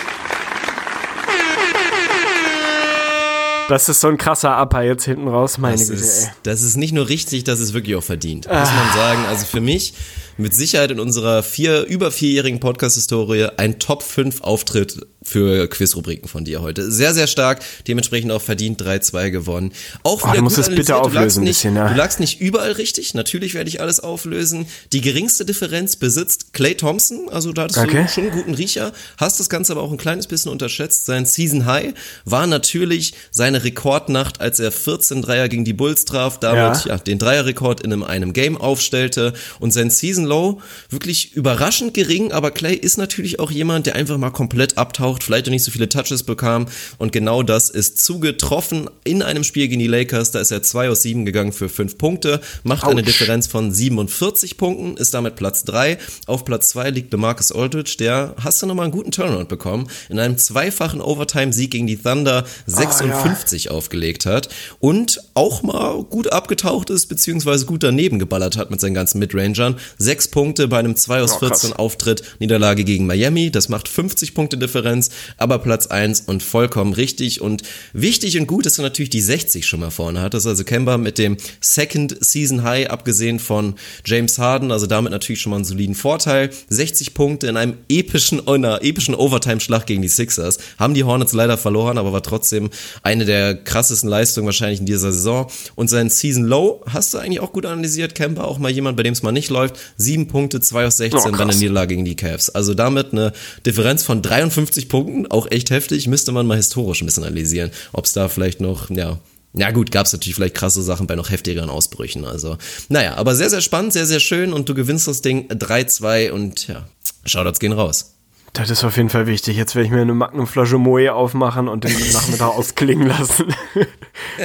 Das 3.68 3.88
ist 3.88 4.00
so 4.00 4.08
ein 4.08 4.18
krasser 4.18 4.60
Upper 4.60 4.82
jetzt 4.82 5.04
hinten 5.04 5.26
raus, 5.26 5.56
meine 5.56 5.78
Das 5.78 5.88
Güte, 5.88 6.00
ist, 6.00 6.30
das 6.42 6.62
ist 6.62 6.76
nicht 6.76 6.92
nur 6.92 7.08
richtig, 7.08 7.44
das 7.44 7.60
ist 7.60 7.72
wirklich 7.72 7.96
auch 7.96 8.02
verdient. 8.02 8.46
Muss 8.46 8.54
man 8.54 8.92
sagen. 8.94 9.24
Also 9.26 9.46
für 9.46 9.62
mich 9.62 9.94
mit 10.36 10.54
Sicherheit 10.54 10.90
in 10.90 11.00
unserer 11.00 11.42
vier, 11.42 11.84
über 11.86 12.10
vierjährigen 12.10 12.60
Podcast-Historie 12.60 13.48
ein 13.56 13.78
Top 13.78 14.02
5 14.02 14.42
Auftritt 14.42 15.06
für 15.24 15.66
Quizrubriken 15.68 16.28
von 16.28 16.44
dir 16.44 16.60
heute. 16.62 16.90
Sehr, 16.92 17.14
sehr 17.14 17.26
stark, 17.26 17.60
dementsprechend 17.88 18.30
auch 18.30 18.42
verdient 18.42 18.80
3-2 18.80 19.30
gewonnen. 19.30 19.72
Auch 20.02 20.22
Oh, 20.24 20.32
du 20.34 20.42
musst 20.42 20.58
es 20.58 20.68
bitte. 20.68 20.84
Du 20.92 20.94
auflösen 20.96 21.40
ein 21.40 21.44
nicht, 21.44 21.56
bisschen, 21.58 21.76
ja. 21.76 21.88
Du 21.88 21.94
lagst 21.94 22.20
nicht 22.20 22.40
überall 22.40 22.72
richtig, 22.72 23.14
natürlich 23.14 23.54
werde 23.54 23.68
ich 23.68 23.80
alles 23.80 24.00
auflösen. 24.00 24.66
Die 24.92 25.00
geringste 25.00 25.44
Differenz 25.44 25.96
besitzt 25.96 26.52
Clay 26.52 26.74
Thompson, 26.76 27.28
also 27.30 27.52
da 27.52 27.62
hattest 27.62 27.78
Okay. 27.80 28.02
du 28.02 28.08
schon 28.08 28.24
einen 28.24 28.32
guten 28.32 28.54
Riecher, 28.54 28.92
hast 29.16 29.40
das 29.40 29.48
Ganze 29.48 29.72
aber 29.72 29.82
auch 29.82 29.90
ein 29.90 29.96
kleines 29.98 30.26
bisschen 30.26 30.50
unterschätzt. 30.52 31.06
Sein 31.06 31.26
Season 31.26 31.66
High 31.66 31.94
war 32.24 32.46
natürlich 32.46 33.14
seine 33.30 33.64
Rekordnacht, 33.64 34.40
als 34.40 34.60
er 34.60 34.70
14 34.72 35.22
Dreier 35.22 35.48
gegen 35.48 35.64
die 35.64 35.72
Bulls 35.72 36.04
traf, 36.04 36.38
damit 36.40 36.84
Ja. 36.84 36.94
ja, 36.96 36.98
den 36.98 37.18
Dreierrekord 37.18 37.80
in 37.80 37.92
einem, 37.92 38.02
einem 38.02 38.32
Game 38.32 38.56
aufstellte 38.56 39.32
und 39.60 39.72
sein 39.72 39.90
Season 39.90 40.24
Low 40.24 40.60
wirklich 40.90 41.32
überraschend 41.34 41.94
gering, 41.94 42.32
aber 42.32 42.50
Clay 42.50 42.74
ist 42.74 42.98
natürlich 42.98 43.40
auch 43.40 43.50
jemand, 43.50 43.86
der 43.86 43.94
einfach 43.96 44.18
mal 44.18 44.30
komplett 44.30 44.76
abtaucht, 44.78 45.13
vielleicht 45.22 45.46
auch 45.46 45.50
nicht 45.50 45.62
so 45.64 45.70
viele 45.70 45.88
Touches 45.88 46.22
bekam 46.22 46.66
und 46.98 47.12
genau 47.12 47.42
das 47.42 47.70
ist 47.70 48.04
zugetroffen 48.04 48.88
in 49.04 49.22
einem 49.22 49.44
Spiel 49.44 49.68
gegen 49.68 49.80
die 49.80 49.86
Lakers, 49.86 50.30
da 50.30 50.40
ist 50.40 50.50
er 50.50 50.62
2 50.62 50.88
aus 50.88 51.02
7 51.02 51.24
gegangen 51.24 51.52
für 51.52 51.68
5 51.68 51.98
Punkte, 51.98 52.40
macht 52.62 52.84
eine 52.84 53.00
Autsch. 53.00 53.06
Differenz 53.06 53.46
von 53.46 53.72
47 53.72 54.56
Punkten, 54.56 54.96
ist 54.96 55.14
damit 55.14 55.36
Platz 55.36 55.64
3. 55.64 55.98
Auf 56.26 56.44
Platz 56.44 56.70
2 56.70 56.90
liegt 56.90 57.12
DeMarcus 57.12 57.52
Aldridge, 57.52 57.96
der 57.98 58.34
hast 58.42 58.62
du 58.62 58.66
nochmal 58.66 58.84
einen 58.84 58.92
guten 58.92 59.10
Turnaround 59.10 59.48
bekommen, 59.48 59.88
in 60.08 60.18
einem 60.18 60.38
zweifachen 60.38 61.00
Overtime-Sieg 61.00 61.70
gegen 61.70 61.86
die 61.86 61.96
Thunder 61.96 62.44
56 62.66 63.70
aufgelegt 63.70 64.26
hat 64.26 64.48
und 64.80 65.20
auch 65.34 65.62
mal 65.62 66.02
gut 66.04 66.32
abgetaucht 66.32 66.90
ist, 66.90 67.06
beziehungsweise 67.06 67.66
gut 67.66 67.82
daneben 67.82 68.18
geballert 68.18 68.56
hat 68.56 68.70
mit 68.70 68.80
seinen 68.80 68.94
ganzen 68.94 69.18
Midrangern. 69.18 69.76
Sechs 69.98 70.28
Punkte 70.28 70.68
bei 70.68 70.78
einem 70.78 70.96
2 70.96 71.22
aus 71.22 71.34
Oh, 71.34 71.38
krass. 71.38 71.60
14 71.60 71.72
Auftritt, 71.74 72.22
Niederlage 72.38 72.84
gegen 72.84 73.06
Miami, 73.06 73.50
das 73.50 73.68
macht 73.68 73.88
50 73.88 74.34
Punkte 74.34 74.56
Differenz, 74.56 75.03
aber 75.36 75.58
Platz 75.58 75.86
1 75.86 76.22
und 76.22 76.42
vollkommen 76.42 76.92
richtig 76.92 77.40
und 77.40 77.62
wichtig 77.92 78.38
und 78.38 78.46
gut, 78.46 78.66
dass 78.66 78.74
du 78.74 78.82
natürlich 78.82 79.10
die 79.10 79.20
60 79.20 79.66
schon 79.66 79.80
mal 79.80 79.90
vorne 79.90 80.20
hattest, 80.20 80.46
also 80.46 80.64
Kemba 80.64 80.98
mit 80.98 81.18
dem 81.18 81.36
Second 81.60 82.16
Season 82.20 82.62
High, 82.62 82.90
abgesehen 82.90 83.38
von 83.38 83.74
James 84.04 84.38
Harden, 84.38 84.72
also 84.72 84.86
damit 84.86 85.12
natürlich 85.12 85.40
schon 85.40 85.50
mal 85.50 85.56
einen 85.56 85.64
soliden 85.64 85.94
Vorteil. 85.94 86.50
60 86.68 87.14
Punkte 87.14 87.46
in 87.46 87.56
einem 87.56 87.74
epischen, 87.88 88.38
in 88.40 88.48
einer 88.64 88.82
epischen 88.82 89.14
Overtime-Schlag 89.14 89.86
gegen 89.86 90.02
die 90.02 90.08
Sixers. 90.08 90.58
Haben 90.78 90.94
die 90.94 91.04
Hornets 91.04 91.32
leider 91.32 91.56
verloren, 91.58 91.98
aber 91.98 92.12
war 92.12 92.22
trotzdem 92.22 92.70
eine 93.02 93.24
der 93.24 93.54
krassesten 93.54 94.08
Leistungen 94.08 94.46
wahrscheinlich 94.46 94.80
in 94.80 94.86
dieser 94.86 95.12
Saison. 95.12 95.50
Und 95.74 95.88
sein 95.88 96.10
Season 96.10 96.44
Low 96.44 96.82
hast 96.88 97.14
du 97.14 97.18
eigentlich 97.18 97.40
auch 97.40 97.52
gut 97.52 97.66
analysiert. 97.66 98.14
Kemba 98.14 98.44
auch 98.44 98.58
mal 98.58 98.70
jemand, 98.70 98.96
bei 98.96 99.02
dem 99.02 99.12
es 99.12 99.22
mal 99.22 99.32
nicht 99.32 99.50
läuft. 99.50 99.76
Sieben 99.96 100.28
Punkte, 100.28 100.60
2 100.60 100.86
aus 100.86 100.96
16 100.98 101.20
Oh, 101.20 101.30
bei 101.36 101.44
krass. 101.44 101.56
Niederlage 101.58 101.94
gegen 101.94 102.04
die 102.04 102.16
Cavs. 102.16 102.50
Also 102.50 102.74
damit 102.74 103.12
eine 103.12 103.32
Differenz 103.66 104.02
von 104.02 104.22
53 104.22 104.88
Punkten, 104.94 105.26
auch 105.26 105.50
echt 105.50 105.70
heftig. 105.70 106.06
Müsste 106.06 106.30
man 106.30 106.46
mal 106.46 106.56
historisch 106.56 107.02
ein 107.02 107.06
bisschen 107.06 107.24
analysieren, 107.24 107.72
ob 107.92 108.04
es 108.04 108.12
da 108.12 108.28
vielleicht 108.28 108.60
noch, 108.60 108.90
ja, 108.90 109.18
ja 109.52 109.72
gut, 109.72 109.90
gab 109.90 110.06
es 110.06 110.12
natürlich 110.12 110.36
vielleicht 110.36 110.54
krasse 110.54 110.84
Sachen 110.84 111.08
bei 111.08 111.16
noch 111.16 111.30
heftigeren 111.30 111.68
Ausbrüchen. 111.68 112.24
Also, 112.24 112.58
naja, 112.88 113.16
aber 113.16 113.34
sehr, 113.34 113.50
sehr 113.50 113.60
spannend, 113.60 113.92
sehr, 113.92 114.06
sehr 114.06 114.20
schön 114.20 114.52
und 114.52 114.68
du 114.68 114.74
gewinnst 114.74 115.08
das 115.08 115.20
Ding 115.20 115.48
3-2 115.48 116.30
und 116.30 116.68
ja, 116.68 116.86
Shoutouts 117.26 117.58
gehen 117.58 117.72
raus. 117.72 118.13
Das 118.54 118.70
ist 118.70 118.84
auf 118.84 118.96
jeden 118.96 119.10
Fall 119.10 119.26
wichtig. 119.26 119.56
Jetzt 119.56 119.74
werde 119.74 119.86
ich 119.86 119.92
mir 119.92 120.00
eine 120.00 120.14
Magnumflasche 120.14 120.78
Moe 120.78 121.12
aufmachen 121.12 121.66
und 121.66 121.82
den 121.82 121.92
Nachmittag 122.12 122.46
ausklingen 122.56 123.08
lassen. 123.08 123.52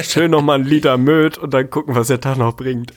Schön 0.02 0.32
nochmal 0.32 0.58
ein 0.58 0.64
Liter 0.64 0.98
Möd 0.98 1.38
und 1.38 1.54
dann 1.54 1.70
gucken, 1.70 1.94
was 1.94 2.08
der 2.08 2.20
Tag 2.20 2.36
noch 2.36 2.56
bringt. 2.56 2.92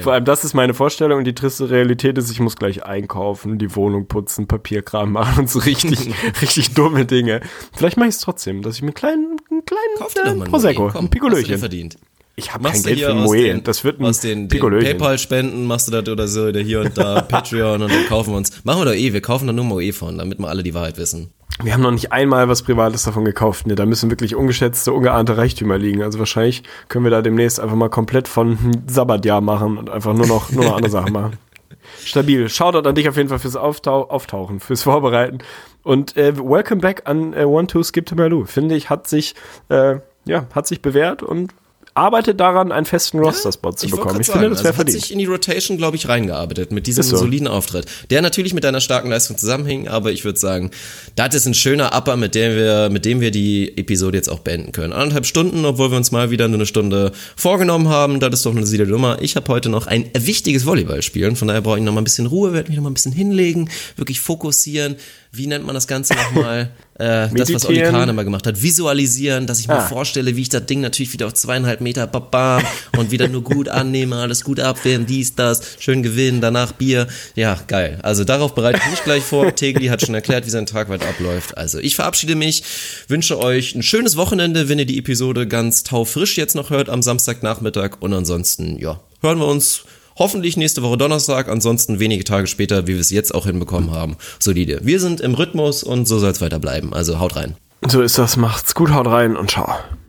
Vor 0.00 0.14
allem, 0.14 0.24
das 0.24 0.42
ist 0.42 0.54
meine 0.54 0.72
Vorstellung 0.72 1.18
und 1.18 1.24
die 1.24 1.34
triste 1.34 1.68
Realität 1.68 2.16
ist, 2.16 2.30
ich 2.30 2.40
muss 2.40 2.56
gleich 2.56 2.86
einkaufen, 2.86 3.58
die 3.58 3.76
Wohnung 3.76 4.06
putzen, 4.06 4.46
Papierkram 4.46 5.12
machen 5.12 5.40
und 5.40 5.50
so 5.50 5.58
richtig, 5.58 6.14
richtig 6.40 6.72
dumme 6.72 7.04
Dinge. 7.04 7.42
Vielleicht 7.74 7.98
mache 7.98 8.08
ich 8.08 8.14
es 8.14 8.20
trotzdem, 8.22 8.62
dass 8.62 8.76
ich 8.76 8.82
mir 8.82 8.88
einen 8.88 8.94
kleinen, 8.94 9.36
einen 9.50 9.64
kleinen 9.66 10.40
äh, 10.40 10.48
Prosecco, 10.48 10.88
ein 10.88 11.10
Picolöchen. 11.10 11.58
verdient. 11.58 11.98
Ich 12.36 12.52
habe 12.52 12.68
kein 12.68 12.82
Geld 12.82 13.00
für 13.00 13.10
ein 13.10 13.22
Moe. 13.22 13.36
den, 13.36 13.62
Das 13.62 13.84
wird 13.84 14.00
ein 14.00 14.06
aus 14.06 14.20
den, 14.20 14.48
den. 14.48 14.60
PayPal-Spenden, 14.60 15.66
machst 15.66 15.86
du 15.86 15.92
das 15.92 16.08
oder 16.08 16.26
so, 16.26 16.46
oder 16.46 16.60
hier 16.60 16.80
und 16.80 16.98
da 16.98 17.20
Patreon 17.28 17.82
und 17.82 17.92
dann 17.92 18.06
kaufen 18.06 18.32
wir 18.32 18.36
uns. 18.38 18.64
Machen 18.64 18.80
wir 18.80 18.86
doch 18.86 18.94
eh, 18.94 19.12
wir 19.12 19.20
kaufen 19.20 19.46
da 19.46 19.52
nur 19.52 19.64
Moe 19.64 19.92
von, 19.92 20.18
damit 20.18 20.38
wir 20.40 20.48
alle 20.48 20.64
die 20.64 20.74
Wahrheit 20.74 20.98
wissen. 20.98 21.30
Wir 21.62 21.72
haben 21.72 21.82
noch 21.82 21.92
nicht 21.92 22.10
einmal 22.10 22.48
was 22.48 22.62
Privates 22.62 23.04
davon 23.04 23.24
gekauft. 23.24 23.68
Ne, 23.68 23.76
da 23.76 23.86
müssen 23.86 24.10
wirklich 24.10 24.34
ungeschätzte, 24.34 24.92
ungeahnte 24.92 25.36
Reichtümer 25.36 25.78
liegen. 25.78 26.02
Also 26.02 26.18
wahrscheinlich 26.18 26.64
können 26.88 27.04
wir 27.04 27.10
da 27.10 27.22
demnächst 27.22 27.60
einfach 27.60 27.76
mal 27.76 27.88
komplett 27.90 28.26
von 28.26 28.58
Sabbatjahr 28.88 29.40
machen 29.40 29.78
und 29.78 29.88
einfach 29.88 30.14
nur 30.14 30.26
noch, 30.26 30.50
nur 30.50 30.64
noch 30.64 30.76
andere 30.76 30.90
Sachen 30.90 31.12
machen. 31.12 31.36
Stabil. 32.04 32.48
Shoutout 32.48 32.88
an 32.88 32.96
dich 32.96 33.08
auf 33.08 33.16
jeden 33.16 33.28
Fall 33.28 33.38
fürs 33.38 33.54
Auftau 33.56 34.08
Auftauchen, 34.08 34.58
fürs 34.58 34.82
Vorbereiten. 34.82 35.38
Und 35.84 36.16
äh, 36.16 36.36
welcome 36.36 36.80
back 36.80 37.02
an 37.04 37.34
äh, 37.34 37.44
One 37.44 37.68
Two 37.68 37.84
Skip 37.84 38.06
to 38.06 38.16
Malou. 38.16 38.46
Finde 38.46 38.74
ich, 38.74 38.90
hat 38.90 39.06
sich, 39.06 39.36
äh, 39.68 39.96
ja, 40.24 40.46
hat 40.52 40.66
sich 40.66 40.82
bewährt 40.82 41.22
und 41.22 41.52
arbeitet 41.94 42.40
daran, 42.40 42.72
einen 42.72 42.86
festen 42.86 43.18
Roster-Spot 43.18 43.72
zu 43.72 43.86
Ich 43.86 43.92
bekommen. 43.92 44.20
Ich 44.20 44.26
finde, 44.26 44.50
das 44.50 44.58
sagen, 44.58 44.64
wäre 44.64 44.68
also 44.68 44.68
hat 44.68 44.74
verdient. 44.74 45.00
sich 45.00 45.12
in 45.12 45.18
die 45.20 45.24
Rotation, 45.26 45.78
glaube 45.78 45.96
ich, 45.96 46.08
reingearbeitet 46.08 46.72
mit 46.72 46.86
diesem 46.86 47.04
so. 47.04 47.16
soliden 47.16 47.46
Auftritt, 47.46 47.86
der 48.10 48.20
natürlich 48.20 48.52
mit 48.52 48.64
deiner 48.64 48.80
starken 48.80 49.10
Leistung 49.10 49.38
zusammenhing, 49.38 49.88
aber 49.88 50.10
ich 50.10 50.24
würde 50.24 50.38
sagen, 50.38 50.70
das 51.14 51.34
ist 51.34 51.46
ein 51.46 51.54
schöner 51.54 51.96
Upper, 51.96 52.16
mit 52.16 52.34
dem 52.34 52.56
wir, 52.56 52.90
mit 52.90 53.04
dem 53.04 53.20
wir 53.20 53.30
die 53.30 53.76
Episode 53.78 54.16
jetzt 54.18 54.28
auch 54.28 54.40
beenden 54.40 54.72
können. 54.72 54.92
Anderthalb 54.92 55.26
Stunden, 55.26 55.64
obwohl 55.64 55.90
wir 55.90 55.96
uns 55.96 56.10
mal 56.10 56.30
wieder 56.30 56.48
nur 56.48 56.58
eine 56.58 56.66
Stunde 56.66 57.12
vorgenommen 57.36 57.88
haben, 57.88 58.18
das 58.18 58.34
ist 58.34 58.46
doch 58.46 58.54
eine 58.54 58.66
solide 58.66 58.86
Nummer. 58.86 59.18
Ich 59.20 59.36
habe 59.36 59.46
heute 59.48 59.68
noch 59.68 59.86
ein 59.86 60.10
wichtiges 60.18 60.66
Volleyball 60.66 61.02
spielen, 61.02 61.36
von 61.36 61.48
daher 61.48 61.62
brauche 61.62 61.78
ich 61.78 61.84
noch 61.84 61.92
mal 61.92 62.00
ein 62.00 62.04
bisschen 62.04 62.26
Ruhe, 62.26 62.52
werde 62.52 62.68
mich 62.68 62.76
noch 62.76 62.84
mal 62.84 62.90
ein 62.90 62.94
bisschen 62.94 63.12
hinlegen, 63.12 63.70
wirklich 63.96 64.20
fokussieren. 64.20 64.96
Wie 65.36 65.46
nennt 65.46 65.64
man 65.66 65.74
das 65.74 65.86
Ganze 65.86 66.14
nochmal? 66.14 66.70
äh, 66.98 67.28
das, 67.34 67.52
was 67.52 67.66
Oli. 67.66 67.82
Kahn 67.82 68.08
immer 68.08 68.24
gemacht 68.24 68.46
hat. 68.46 68.62
Visualisieren, 68.62 69.46
dass 69.46 69.60
ich 69.60 69.68
mir 69.68 69.74
Ah. 69.78 69.88
vorstelle, 69.88 70.36
wie 70.36 70.42
ich 70.42 70.48
das 70.48 70.66
Ding 70.66 70.80
natürlich 70.80 71.12
wieder 71.12 71.26
auf 71.26 71.34
zweieinhalb 71.34 71.80
Meter 71.80 72.06
babam 72.06 72.62
und 72.96 73.10
wieder 73.10 73.28
nur 73.28 73.42
gut 73.42 73.68
annehme, 73.68 74.16
alles 74.16 74.44
gut 74.44 74.60
abwehren, 74.60 75.06
dies, 75.06 75.34
das, 75.34 75.76
schön 75.80 76.02
gewinnen, 76.02 76.40
danach 76.40 76.72
Bier. 76.72 77.06
Ja, 77.34 77.58
geil. 77.66 77.98
Also 78.02 78.24
darauf 78.24 78.54
bereite 78.54 78.80
ich 78.84 78.90
mich 78.90 79.02
gleich 79.04 79.22
vor. 79.22 79.54
Tegli 79.54 79.86
hat 79.88 80.02
schon 80.02 80.14
erklärt, 80.14 80.46
wie 80.46 80.50
sein 80.50 80.66
Tag 80.66 80.88
weiter 80.88 81.08
abläuft. 81.08 81.56
Also 81.56 81.78
ich 81.78 81.96
verabschiede 81.96 82.34
mich, 82.36 82.62
wünsche 83.08 83.38
euch 83.38 83.74
ein 83.74 83.82
schönes 83.82 84.16
Wochenende, 84.16 84.68
wenn 84.68 84.78
ihr 84.78 84.86
die 84.86 84.98
Episode 84.98 85.46
ganz 85.48 85.82
taufrisch 85.82 86.36
jetzt 86.36 86.54
noch 86.54 86.70
hört 86.70 86.88
am 86.88 87.02
Samstagnachmittag 87.02 87.96
und 88.00 88.12
ansonsten, 88.12 88.78
ja, 88.78 89.00
hören 89.20 89.38
wir 89.38 89.46
uns 89.46 89.82
Hoffentlich 90.16 90.56
nächste 90.56 90.82
Woche 90.82 90.96
Donnerstag, 90.96 91.48
ansonsten 91.48 91.98
wenige 91.98 92.24
Tage 92.24 92.46
später, 92.46 92.86
wie 92.86 92.94
wir 92.94 93.00
es 93.00 93.10
jetzt 93.10 93.34
auch 93.34 93.46
hinbekommen 93.46 93.90
haben. 93.90 94.16
Solide. 94.38 94.80
Wir 94.82 95.00
sind 95.00 95.20
im 95.20 95.34
Rhythmus 95.34 95.82
und 95.82 96.06
so 96.06 96.18
soll 96.18 96.30
es 96.30 96.40
weiter 96.40 96.58
bleiben. 96.58 96.94
Also 96.94 97.18
haut 97.18 97.36
rein. 97.36 97.56
So 97.86 98.00
ist 98.00 98.16
das. 98.18 98.36
Macht's 98.36 98.74
gut, 98.74 98.92
haut 98.92 99.06
rein 99.06 99.36
und 99.36 99.50
ciao. 99.50 99.74